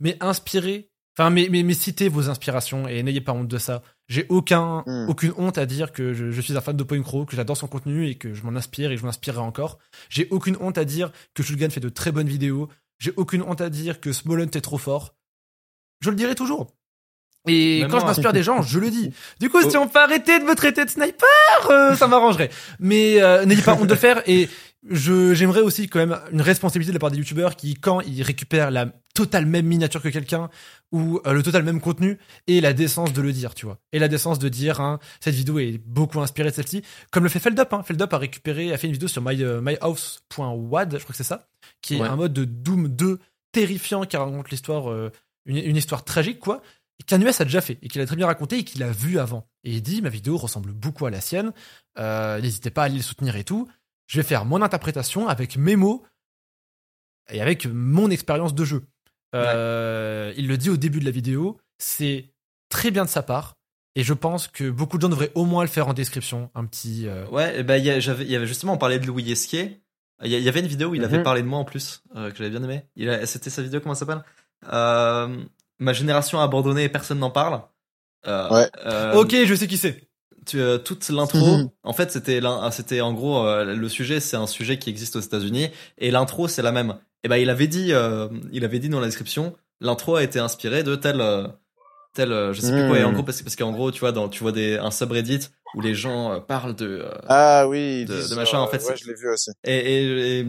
Mais 0.00 0.16
inspirer, 0.20 0.90
enfin, 1.18 1.30
mais, 1.30 1.48
mais, 1.50 1.62
mais 1.62 1.74
citez 1.74 2.08
vos 2.08 2.28
inspirations 2.28 2.86
et 2.88 3.02
n'ayez 3.02 3.20
pas 3.20 3.32
honte 3.32 3.48
de 3.48 3.58
ça. 3.58 3.82
J'ai 4.08 4.26
aucun, 4.28 4.84
Hmm. 4.86 5.08
aucune 5.08 5.32
honte 5.36 5.58
à 5.58 5.66
dire 5.66 5.92
que 5.92 6.12
je, 6.12 6.30
je 6.30 6.40
suis 6.40 6.56
un 6.56 6.60
fan 6.60 6.76
de 6.76 6.82
Point 6.84 7.02
Crow, 7.02 7.24
que 7.24 7.34
j'adore 7.36 7.56
son 7.56 7.66
contenu 7.68 8.08
et 8.08 8.16
que 8.16 8.34
je 8.34 8.42
m'en 8.44 8.56
inspire 8.56 8.90
et 8.92 8.96
je 8.96 9.04
m'inspirerai 9.04 9.40
encore. 9.40 9.78
J'ai 10.08 10.28
aucune 10.30 10.56
honte 10.60 10.78
à 10.78 10.84
dire 10.84 11.10
que 11.34 11.42
Shulgan 11.42 11.70
fait 11.70 11.80
de 11.80 11.88
très 11.88 12.12
bonnes 12.12 12.28
vidéos. 12.28 12.68
J'ai 12.98 13.12
aucune 13.16 13.42
honte 13.42 13.60
à 13.60 13.70
dire 13.70 14.00
que 14.00 14.12
Smollent 14.12 14.50
est 14.54 14.60
trop 14.60 14.78
fort. 14.78 15.14
Je 16.00 16.10
le 16.10 16.16
dirai 16.16 16.34
toujours. 16.34 16.75
Et 17.46 17.80
Même 17.82 17.90
quand 17.90 18.00
je 18.00 18.04
m'inspire 18.06 18.32
des 18.32 18.42
gens, 18.42 18.62
je 18.62 18.78
le 18.78 18.90
dis. 18.90 19.12
Du 19.40 19.48
coup, 19.50 19.60
si 19.62 19.76
Oh. 19.76 19.80
on 19.82 19.88
peut 19.88 19.98
arrêter 20.00 20.38
de 20.38 20.44
me 20.44 20.54
traiter 20.54 20.84
de 20.84 20.90
sniper, 20.90 21.26
euh, 21.70 21.94
ça 21.94 22.06
m'arrangerait. 22.08 22.50
Mais 22.80 23.22
euh, 23.22 23.44
n'ayez 23.44 23.62
pas 23.62 23.74
honte 23.74 23.86
de 23.86 23.92
le 23.94 23.98
faire. 23.98 24.22
Et 24.26 24.48
je 24.88 25.34
j'aimerais 25.34 25.60
aussi 25.60 25.88
quand 25.88 25.98
même 25.98 26.18
une 26.32 26.42
responsabilité 26.42 26.92
de 26.92 26.96
la 26.96 27.00
part 27.00 27.10
des 27.10 27.18
youtubeurs 27.18 27.56
qui, 27.56 27.74
quand 27.74 28.00
ils 28.00 28.22
récupèrent 28.22 28.70
la 28.70 28.86
totale 29.14 29.46
même 29.46 29.66
miniature 29.66 30.02
que 30.02 30.08
quelqu'un 30.10 30.48
ou 30.92 31.20
euh, 31.26 31.32
le 31.32 31.42
total 31.42 31.62
même 31.64 31.80
contenu, 31.80 32.18
et 32.46 32.60
la 32.60 32.72
décence 32.72 33.12
de 33.12 33.20
le 33.22 33.32
dire, 33.32 33.54
tu 33.54 33.64
vois. 33.66 33.78
Et 33.92 33.98
la 33.98 34.08
décence 34.08 34.38
de 34.38 34.48
dire, 34.48 34.80
hein, 34.80 34.98
cette 35.20 35.34
vidéo 35.34 35.58
est 35.58 35.80
beaucoup 35.86 36.20
inspirée 36.20 36.50
de 36.50 36.54
celle-ci, 36.54 36.82
comme 37.10 37.24
le 37.24 37.28
fait 37.30 37.40
Feldup. 37.40 37.72
Hein. 37.72 37.82
Feldup 37.82 38.12
a 38.12 38.18
récupéré, 38.18 38.72
a 38.72 38.76
fait 38.78 38.86
une 38.86 38.92
vidéo 38.92 39.08
sur 39.08 39.22
my, 39.22 39.42
euh, 39.42 39.60
myhouse.wad, 39.60 40.92
je 40.92 41.02
crois 41.02 41.12
que 41.12 41.16
c'est 41.16 41.24
ça, 41.24 41.46
qui 41.82 41.96
est 41.96 42.00
Ouais. 42.00 42.08
un 42.08 42.16
mode 42.16 42.32
de 42.32 42.44
Doom 42.44 42.88
2 42.88 43.18
terrifiant 43.52 44.04
qui 44.04 44.16
raconte 44.16 44.50
l'histoire, 44.50 44.90
euh, 44.90 45.10
une, 45.46 45.56
une 45.56 45.76
histoire 45.76 46.04
tragique, 46.04 46.38
quoi 46.38 46.62
et 46.98 47.02
qu'un 47.04 47.20
US 47.20 47.40
a 47.40 47.44
déjà 47.44 47.60
fait 47.60 47.78
et 47.82 47.88
qu'il 47.88 48.00
a 48.00 48.06
très 48.06 48.16
bien 48.16 48.26
raconté 48.26 48.58
et 48.58 48.64
qu'il 48.64 48.82
a 48.82 48.90
vu 48.90 49.18
avant. 49.18 49.48
Et 49.64 49.72
il 49.72 49.82
dit 49.82 50.00
ma 50.02 50.08
vidéo 50.08 50.36
ressemble 50.36 50.72
beaucoup 50.72 51.06
à 51.06 51.10
la 51.10 51.20
sienne. 51.20 51.52
Euh, 51.98 52.40
N'hésitez 52.40 52.70
pas 52.70 52.82
à 52.82 52.84
aller 52.86 52.96
le 52.96 53.02
soutenir 53.02 53.36
et 53.36 53.44
tout. 53.44 53.68
Je 54.06 54.18
vais 54.20 54.26
faire 54.26 54.44
mon 54.44 54.62
interprétation 54.62 55.28
avec 55.28 55.56
mes 55.56 55.76
mots 55.76 56.04
et 57.30 57.40
avec 57.42 57.66
mon 57.66 58.10
expérience 58.10 58.54
de 58.54 58.64
jeu. 58.64 58.82
Euh, 59.34 60.32
Il 60.36 60.46
le 60.48 60.56
dit 60.56 60.70
au 60.70 60.76
début 60.76 61.00
de 61.00 61.04
la 61.04 61.10
vidéo. 61.10 61.58
C'est 61.78 62.30
très 62.70 62.90
bien 62.90 63.04
de 63.04 63.10
sa 63.10 63.22
part. 63.22 63.54
Et 63.98 64.02
je 64.04 64.12
pense 64.14 64.46
que 64.48 64.68
beaucoup 64.70 64.96
de 64.98 65.02
gens 65.02 65.08
devraient 65.08 65.32
au 65.34 65.44
moins 65.46 65.62
le 65.64 65.68
faire 65.70 65.88
en 65.88 65.94
description. 65.94 66.50
Un 66.54 66.66
petit. 66.66 67.06
euh, 67.08 67.26
Ouais, 67.28 67.60
il 67.60 67.84
y, 67.84 67.90
a- 67.90 67.98
y 67.98 68.36
avait 68.36 68.46
justement, 68.46 68.74
on 68.74 68.78
parlait 68.78 68.98
de 68.98 69.06
Louis 69.06 69.30
Esquier. 69.32 69.80
Il 70.22 70.30
y, 70.30 70.48
avait 70.48 70.60
une 70.60 70.66
vidéo 70.66 70.90
où 70.90 70.94
il 70.94 71.04
avait 71.04 71.18
Mhm. 71.18 71.24
parlé 71.24 71.42
de 71.42 71.46
moi 71.46 71.58
en 71.58 71.64
plus, 71.64 72.02
euh, 72.14 72.30
que 72.30 72.38
j'avais 72.38 72.48
bien 72.50 72.62
aimé. 72.62 72.84
C'était 73.26 73.50
sa 73.50 73.60
vidéo, 73.62 73.80
comment 73.80 73.94
ça 73.94 74.06
s'appelle? 74.06 74.22
Ma 75.78 75.92
génération 75.92 76.40
abandonnée 76.40 76.84
et 76.84 76.88
personne 76.88 77.18
n'en 77.18 77.30
parle. 77.30 77.60
Euh, 78.26 78.48
Ouais. 78.50 78.70
euh, 78.86 79.14
Ok, 79.14 79.34
je 79.44 79.54
sais 79.54 79.66
qui 79.66 79.76
c'est. 79.76 80.08
tu- 80.46 80.60
euh, 80.60 80.78
toute 80.78 81.08
l'intro, 81.08 81.38
Mhm. 81.58 81.70
en 81.82 81.92
fait, 81.92 82.10
c'était 82.12 82.40
l'un- 82.40 82.70
c'était 82.70 83.00
en 83.00 83.12
gros 83.12 83.44
euh, 83.46 83.64
le 83.74 83.88
sujet, 83.88 84.20
c'est 84.20 84.36
un 84.36 84.46
sujet 84.46 84.78
qui 84.78 84.90
existe 84.90 85.16
aux 85.16 85.20
États-Unis 85.20 85.70
et 85.98 86.10
l'intro 86.12 86.46
c'est 86.48 86.62
la 86.62 86.70
même. 86.72 86.96
Et 87.24 87.28
ben 87.28 87.36
il 87.36 87.50
avait 87.50 87.66
dit, 87.66 87.92
euh, 87.92 88.28
il 88.52 88.64
avait 88.64 88.78
dit 88.78 88.88
dans 88.88 89.00
la 89.00 89.06
description, 89.06 89.54
l'intro 89.80 90.14
a 90.16 90.22
été 90.22 90.38
inspirée 90.38 90.84
de 90.84 90.94
tel, 90.94 91.20
tel, 92.14 92.30
je 92.52 92.60
sais 92.60 92.72
plus 92.72 92.86
quoi. 92.86 92.98
Et 92.98 93.04
en 93.04 93.08
Mhm. 93.08 93.14
gros 93.14 93.22
parce, 93.24 93.38
que- 93.38 93.44
parce 93.44 93.56
qu'en 93.56 93.72
gros 93.72 93.90
tu 93.90 93.98
vois, 94.00 94.12
dans, 94.12 94.28
tu 94.28 94.42
vois 94.42 94.52
des 94.52 94.78
un 94.78 94.90
subreddit 94.92 95.48
où 95.74 95.80
les 95.80 95.94
gens 95.94 96.32
euh, 96.32 96.38
parlent 96.40 96.76
de 96.76 97.00
euh, 97.04 97.10
Ah 97.28 97.66
oui. 97.68 98.04
De- 98.04 98.34
machin, 98.36 98.58
en 98.60 98.68
fait, 98.68 98.82
Ouais, 98.84 98.96
je 98.96 99.06
l'ai 99.08 99.14
vu 99.14 99.28
aussi. 99.28 99.50
et 99.64 99.76
et, 99.76 100.38
et, 100.40 100.46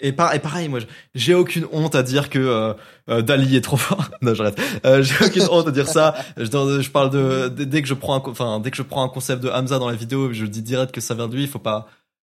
et 0.00 0.12
par- 0.12 0.34
et 0.34 0.38
pareil, 0.38 0.68
moi, 0.68 0.80
j'ai 1.14 1.34
aucune 1.34 1.66
honte 1.72 1.94
à 1.94 2.02
dire 2.02 2.30
que 2.30 2.38
euh, 2.38 2.74
euh, 3.10 3.22
Dali 3.22 3.56
est 3.56 3.60
trop 3.60 3.76
fort. 3.76 4.10
non, 4.22 4.34
j'arrête. 4.34 4.60
Euh, 4.84 5.02
j'ai 5.02 5.24
aucune 5.24 5.46
honte 5.50 5.68
à 5.68 5.70
dire 5.70 5.88
ça. 5.88 6.14
Je, 6.36 6.88
parle 6.90 7.10
de 7.10 7.48
dès- 7.48 7.82
que 7.82 7.88
je 7.88 7.94
prends 7.94 8.14
un, 8.16 8.30
enfin 8.30 8.60
dès 8.60 8.70
que 8.70 8.76
je 8.76 8.82
prends 8.82 9.02
un 9.04 9.08
concept 9.08 9.42
de 9.42 9.48
Hamza 9.48 9.78
dans 9.78 9.88
la 9.88 9.96
vidéo, 9.96 10.32
je 10.32 10.44
dis 10.46 10.62
direct 10.62 10.92
que 10.92 11.00
ça 11.00 11.14
vient 11.14 11.28
de 11.28 11.34
lui. 11.36 11.46
Faut 11.46 11.58
pas, 11.58 11.88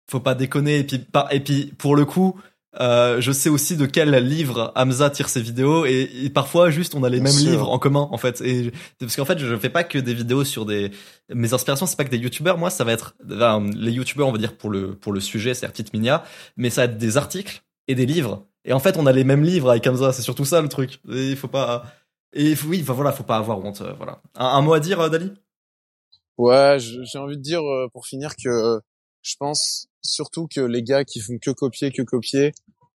faut 0.10 0.20
pas 0.20 0.36
déconner. 0.36 0.80
Et 0.80 0.84
puis, 0.84 1.06
et 1.32 1.40
puis 1.40 1.74
pour 1.78 1.96
le 1.96 2.06
coup, 2.06 2.40
euh, 2.80 3.22
je 3.22 3.32
sais 3.32 3.50
aussi 3.50 3.78
de 3.78 3.86
quel 3.86 4.10
livre 4.28 4.72
Hamza 4.76 5.10
tire 5.10 5.30
ses 5.30 5.42
vidéos 5.42 5.86
et, 5.86 6.10
et 6.24 6.30
parfois 6.30 6.72
juste 6.72 6.96
on 6.96 7.04
a 7.04 7.10
les 7.10 7.18
Bien 7.20 7.26
mêmes 7.26 7.34
sûr. 7.34 7.52
livres 7.52 7.70
en 7.70 7.78
commun 7.80 8.08
en 8.12 8.18
fait. 8.18 8.42
Et 8.42 8.72
parce 9.00 9.16
qu'en 9.16 9.26
fait, 9.26 9.38
je 9.40 9.56
fais 9.58 9.70
pas 9.70 9.84
que 9.84 10.00
des 10.00 10.14
vidéos 10.14 10.44
sur 10.44 10.66
des 10.66 10.92
mes 11.34 11.54
inspirations, 11.54 11.86
c'est 11.86 11.96
pas 11.98 12.06
que 12.06 12.10
des 12.10 12.18
youtubeurs. 12.18 12.58
Moi, 12.58 12.70
ça 12.70 12.84
va 12.84 12.92
être 12.94 13.16
enfin, 13.26 13.64
les 13.76 13.92
youtubeurs, 13.92 14.28
on 14.28 14.32
va 14.32 14.38
dire 14.40 14.58
pour 14.58 14.70
le 14.70 14.96
pour 14.96 15.14
le 15.14 15.20
sujet, 15.20 15.54
c'est 15.54 15.68
Petite 15.68 15.94
Minia, 15.94 16.24
mais 16.58 16.70
ça 16.70 16.86
va 16.88 16.92
être 16.92 16.98
des 16.98 17.18
articles 17.18 17.64
et 17.88 17.96
des 17.96 18.06
livres. 18.06 18.48
Et 18.66 18.74
en 18.74 18.80
fait, 18.80 18.98
on 18.98 19.06
a 19.06 19.12
les 19.12 19.24
mêmes 19.24 19.44
livres 19.44 19.70
avec 19.70 19.86
Hamza. 19.88 20.12
C'est 20.14 20.22
surtout 20.22 20.46
ça 20.46 20.62
le 20.62 20.70
truc. 20.70 21.00
Et 21.12 21.32
il 21.32 21.36
faut 21.38 21.48
pas. 21.50 21.84
Et 22.34 22.52
il 22.52 22.56
faut- 22.56 22.68
oui, 22.70 22.80
enfin 22.82 22.94
voilà, 22.94 23.12
faut 23.12 23.24
pas 23.24 23.38
avoir 23.38 23.60
honte. 23.64 23.82
euh, 23.82 23.94
Voilà. 23.98 24.22
Un, 24.36 24.46
un 24.46 24.62
mot 24.62 24.74
à 24.74 24.80
dire, 24.80 25.00
euh, 25.00 25.10
Dali? 25.10 25.32
Ouais, 26.38 26.78
j'ai 26.80 27.20
envie 27.20 27.38
de 27.38 27.42
dire 27.44 27.62
pour 27.92 28.08
finir 28.08 28.36
que 28.36 28.80
je 29.22 29.36
pense 29.40 29.88
surtout 30.02 30.48
que 30.48 30.62
les 30.62 30.82
gars 30.84 31.04
qui 31.06 31.20
font 31.22 31.38
que 31.40 31.52
copier, 31.52 31.92
que 31.92 32.02
copier, 32.02 32.54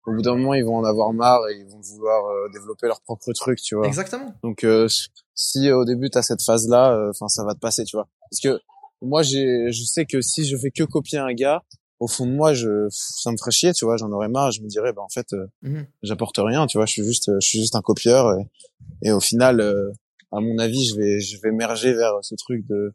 au 0.06 0.14
bout 0.14 0.22
d'un 0.22 0.36
moment 0.36 0.54
ils 0.54 0.66
vont 0.66 0.78
en 0.78 0.84
avoir 0.84 1.14
marre 1.14 1.48
et 1.50 1.56
ils 1.60 1.66
vont 1.66 1.80
vouloir 1.80 2.26
euh, 2.26 2.50
développer 2.54 2.88
leur 2.88 3.02
propre 3.02 3.32
truc, 3.34 3.60
tu 3.62 3.76
vois. 3.76 3.88
Exactement. 3.88 4.34
Donc 4.44 4.64
euh, 4.64 4.88
si 5.36 5.70
euh, 5.70 5.78
au 5.78 5.86
début 5.86 6.10
t'as 6.10 6.22
cette 6.22 6.42
phase 6.42 6.68
là, 6.68 7.08
enfin 7.10 7.28
ça 7.28 7.44
va 7.46 7.54
te 7.54 7.60
passer, 7.60 7.84
tu 7.86 7.96
vois. 7.96 8.08
Parce 8.30 8.42
que 8.42 8.60
moi 9.02 9.22
j'ai, 9.24 9.72
je 9.72 9.84
sais 9.84 10.06
que 10.06 10.22
si 10.22 10.46
je 10.46 10.58
fais 10.58 10.72
que 10.72 10.84
copier 10.84 11.20
un 11.20 11.34
gars, 11.34 11.62
au 12.00 12.08
fond 12.08 12.26
de 12.26 12.32
moi 12.32 12.54
je, 12.54 12.88
ça 12.90 13.32
me 13.32 13.38
ferait 13.38 13.52
chier, 13.52 13.72
tu 13.74 13.86
vois. 13.86 13.96
J'en 13.98 14.12
aurais 14.12 14.28
marre. 14.30 14.52
Je 14.52 14.62
me 14.62 14.68
dirais 14.68 14.92
bah 14.94 15.02
en 15.02 15.10
fait 15.10 15.32
euh, 15.34 15.48
Mhm. 15.62 15.86
j'apporte 16.04 16.36
rien, 16.38 16.68
tu 16.68 16.78
vois. 16.78 16.86
Je 16.86 16.92
suis 16.94 17.04
juste, 17.04 17.32
je 17.40 17.48
suis 17.48 17.60
juste 17.60 17.76
un 17.76 17.82
copieur 17.82 18.34
et, 18.38 19.08
et 19.08 19.12
au 19.12 19.20
final, 19.22 19.62
euh, 19.62 19.92
à 20.32 20.40
mon 20.42 20.58
avis, 20.58 20.86
je 20.86 20.96
vais, 20.96 21.20
je 21.20 21.40
vais 21.42 21.52
merger 21.52 21.94
vers 21.94 22.14
ce 22.24 22.36
truc 22.36 22.66
de, 22.68 22.94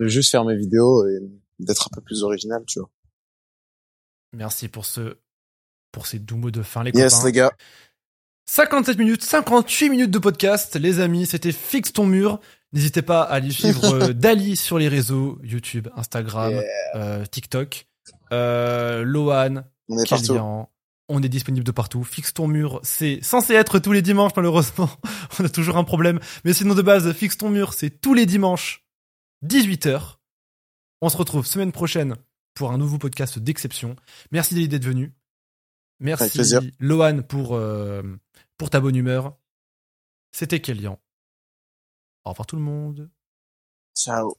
de 0.00 0.06
juste 0.06 0.30
faire 0.30 0.44
mes 0.44 0.56
vidéos 0.56 1.06
et 1.08 1.18
d'être 1.58 1.88
un 1.90 1.94
peu 1.94 2.00
plus 2.02 2.22
original, 2.22 2.62
tu 2.66 2.78
vois. 2.78 2.90
Merci 4.32 4.68
pour 4.68 4.84
ce, 4.84 5.18
pour 5.92 6.06
ces 6.06 6.18
doux 6.18 6.36
mots 6.36 6.50
de 6.50 6.62
fin, 6.62 6.82
les 6.84 6.90
Yes 6.94 7.14
copains. 7.14 7.26
les 7.26 7.32
gars. 7.32 7.52
57 8.46 8.98
minutes, 8.98 9.22
58 9.22 9.90
minutes 9.90 10.10
de 10.10 10.18
podcast, 10.18 10.76
les 10.76 11.00
amis, 11.00 11.26
c'était 11.26 11.52
Fixe 11.52 11.92
ton 11.92 12.06
mur. 12.06 12.40
N'hésitez 12.72 13.02
pas 13.02 13.22
à 13.22 13.34
aller 13.34 13.50
suivre 13.50 13.84
euh, 14.08 14.12
Dali 14.12 14.56
sur 14.56 14.78
les 14.78 14.88
réseaux, 14.88 15.38
YouTube, 15.42 15.88
Instagram, 15.96 16.52
Yeah. 16.52 16.62
euh, 16.96 17.24
TikTok, 17.26 17.86
euh, 18.32 19.02
Lohan, 19.04 19.64
On 19.88 19.98
est 19.98 20.08
partout. 20.08 20.38
On 21.10 21.22
est 21.22 21.28
disponible 21.30 21.64
de 21.64 21.70
partout. 21.72 22.04
Fixe 22.04 22.34
ton 22.34 22.46
mur, 22.48 22.80
c'est 22.82 23.20
censé 23.22 23.54
être 23.54 23.78
tous 23.78 23.92
les 23.92 24.02
dimanches, 24.02 24.32
malheureusement. 24.36 24.90
On 25.40 25.44
a 25.44 25.48
toujours 25.48 25.78
un 25.78 25.84
problème. 25.84 26.20
Mais 26.44 26.52
sinon, 26.52 26.74
de 26.74 26.82
base, 26.82 27.10
Fixe 27.14 27.38
ton 27.38 27.48
mur, 27.48 27.72
c'est 27.72 27.88
tous 27.88 28.12
les 28.12 28.26
dimanches, 28.26 28.84
18h. 29.46 30.16
On 31.00 31.08
se 31.08 31.16
retrouve 31.16 31.46
semaine 31.46 31.72
prochaine 31.72 32.16
pour 32.54 32.72
un 32.72 32.78
nouveau 32.78 32.98
podcast 32.98 33.38
d'exception. 33.38 33.96
Merci 34.32 34.54
Dali 34.54 34.68
d'être 34.68 34.84
venu. 34.84 35.12
Merci. 36.00 36.40
Lohan 36.78 37.22
pour, 37.22 37.56
euh, 37.56 38.02
pour 38.56 38.70
ta 38.70 38.80
bonne 38.80 38.96
humeur. 38.96 39.36
C'était 40.32 40.60
Kélian. 40.60 41.00
Au 42.24 42.30
revoir 42.30 42.46
tout 42.46 42.56
le 42.56 42.62
monde. 42.62 43.10
Ciao. 43.96 44.36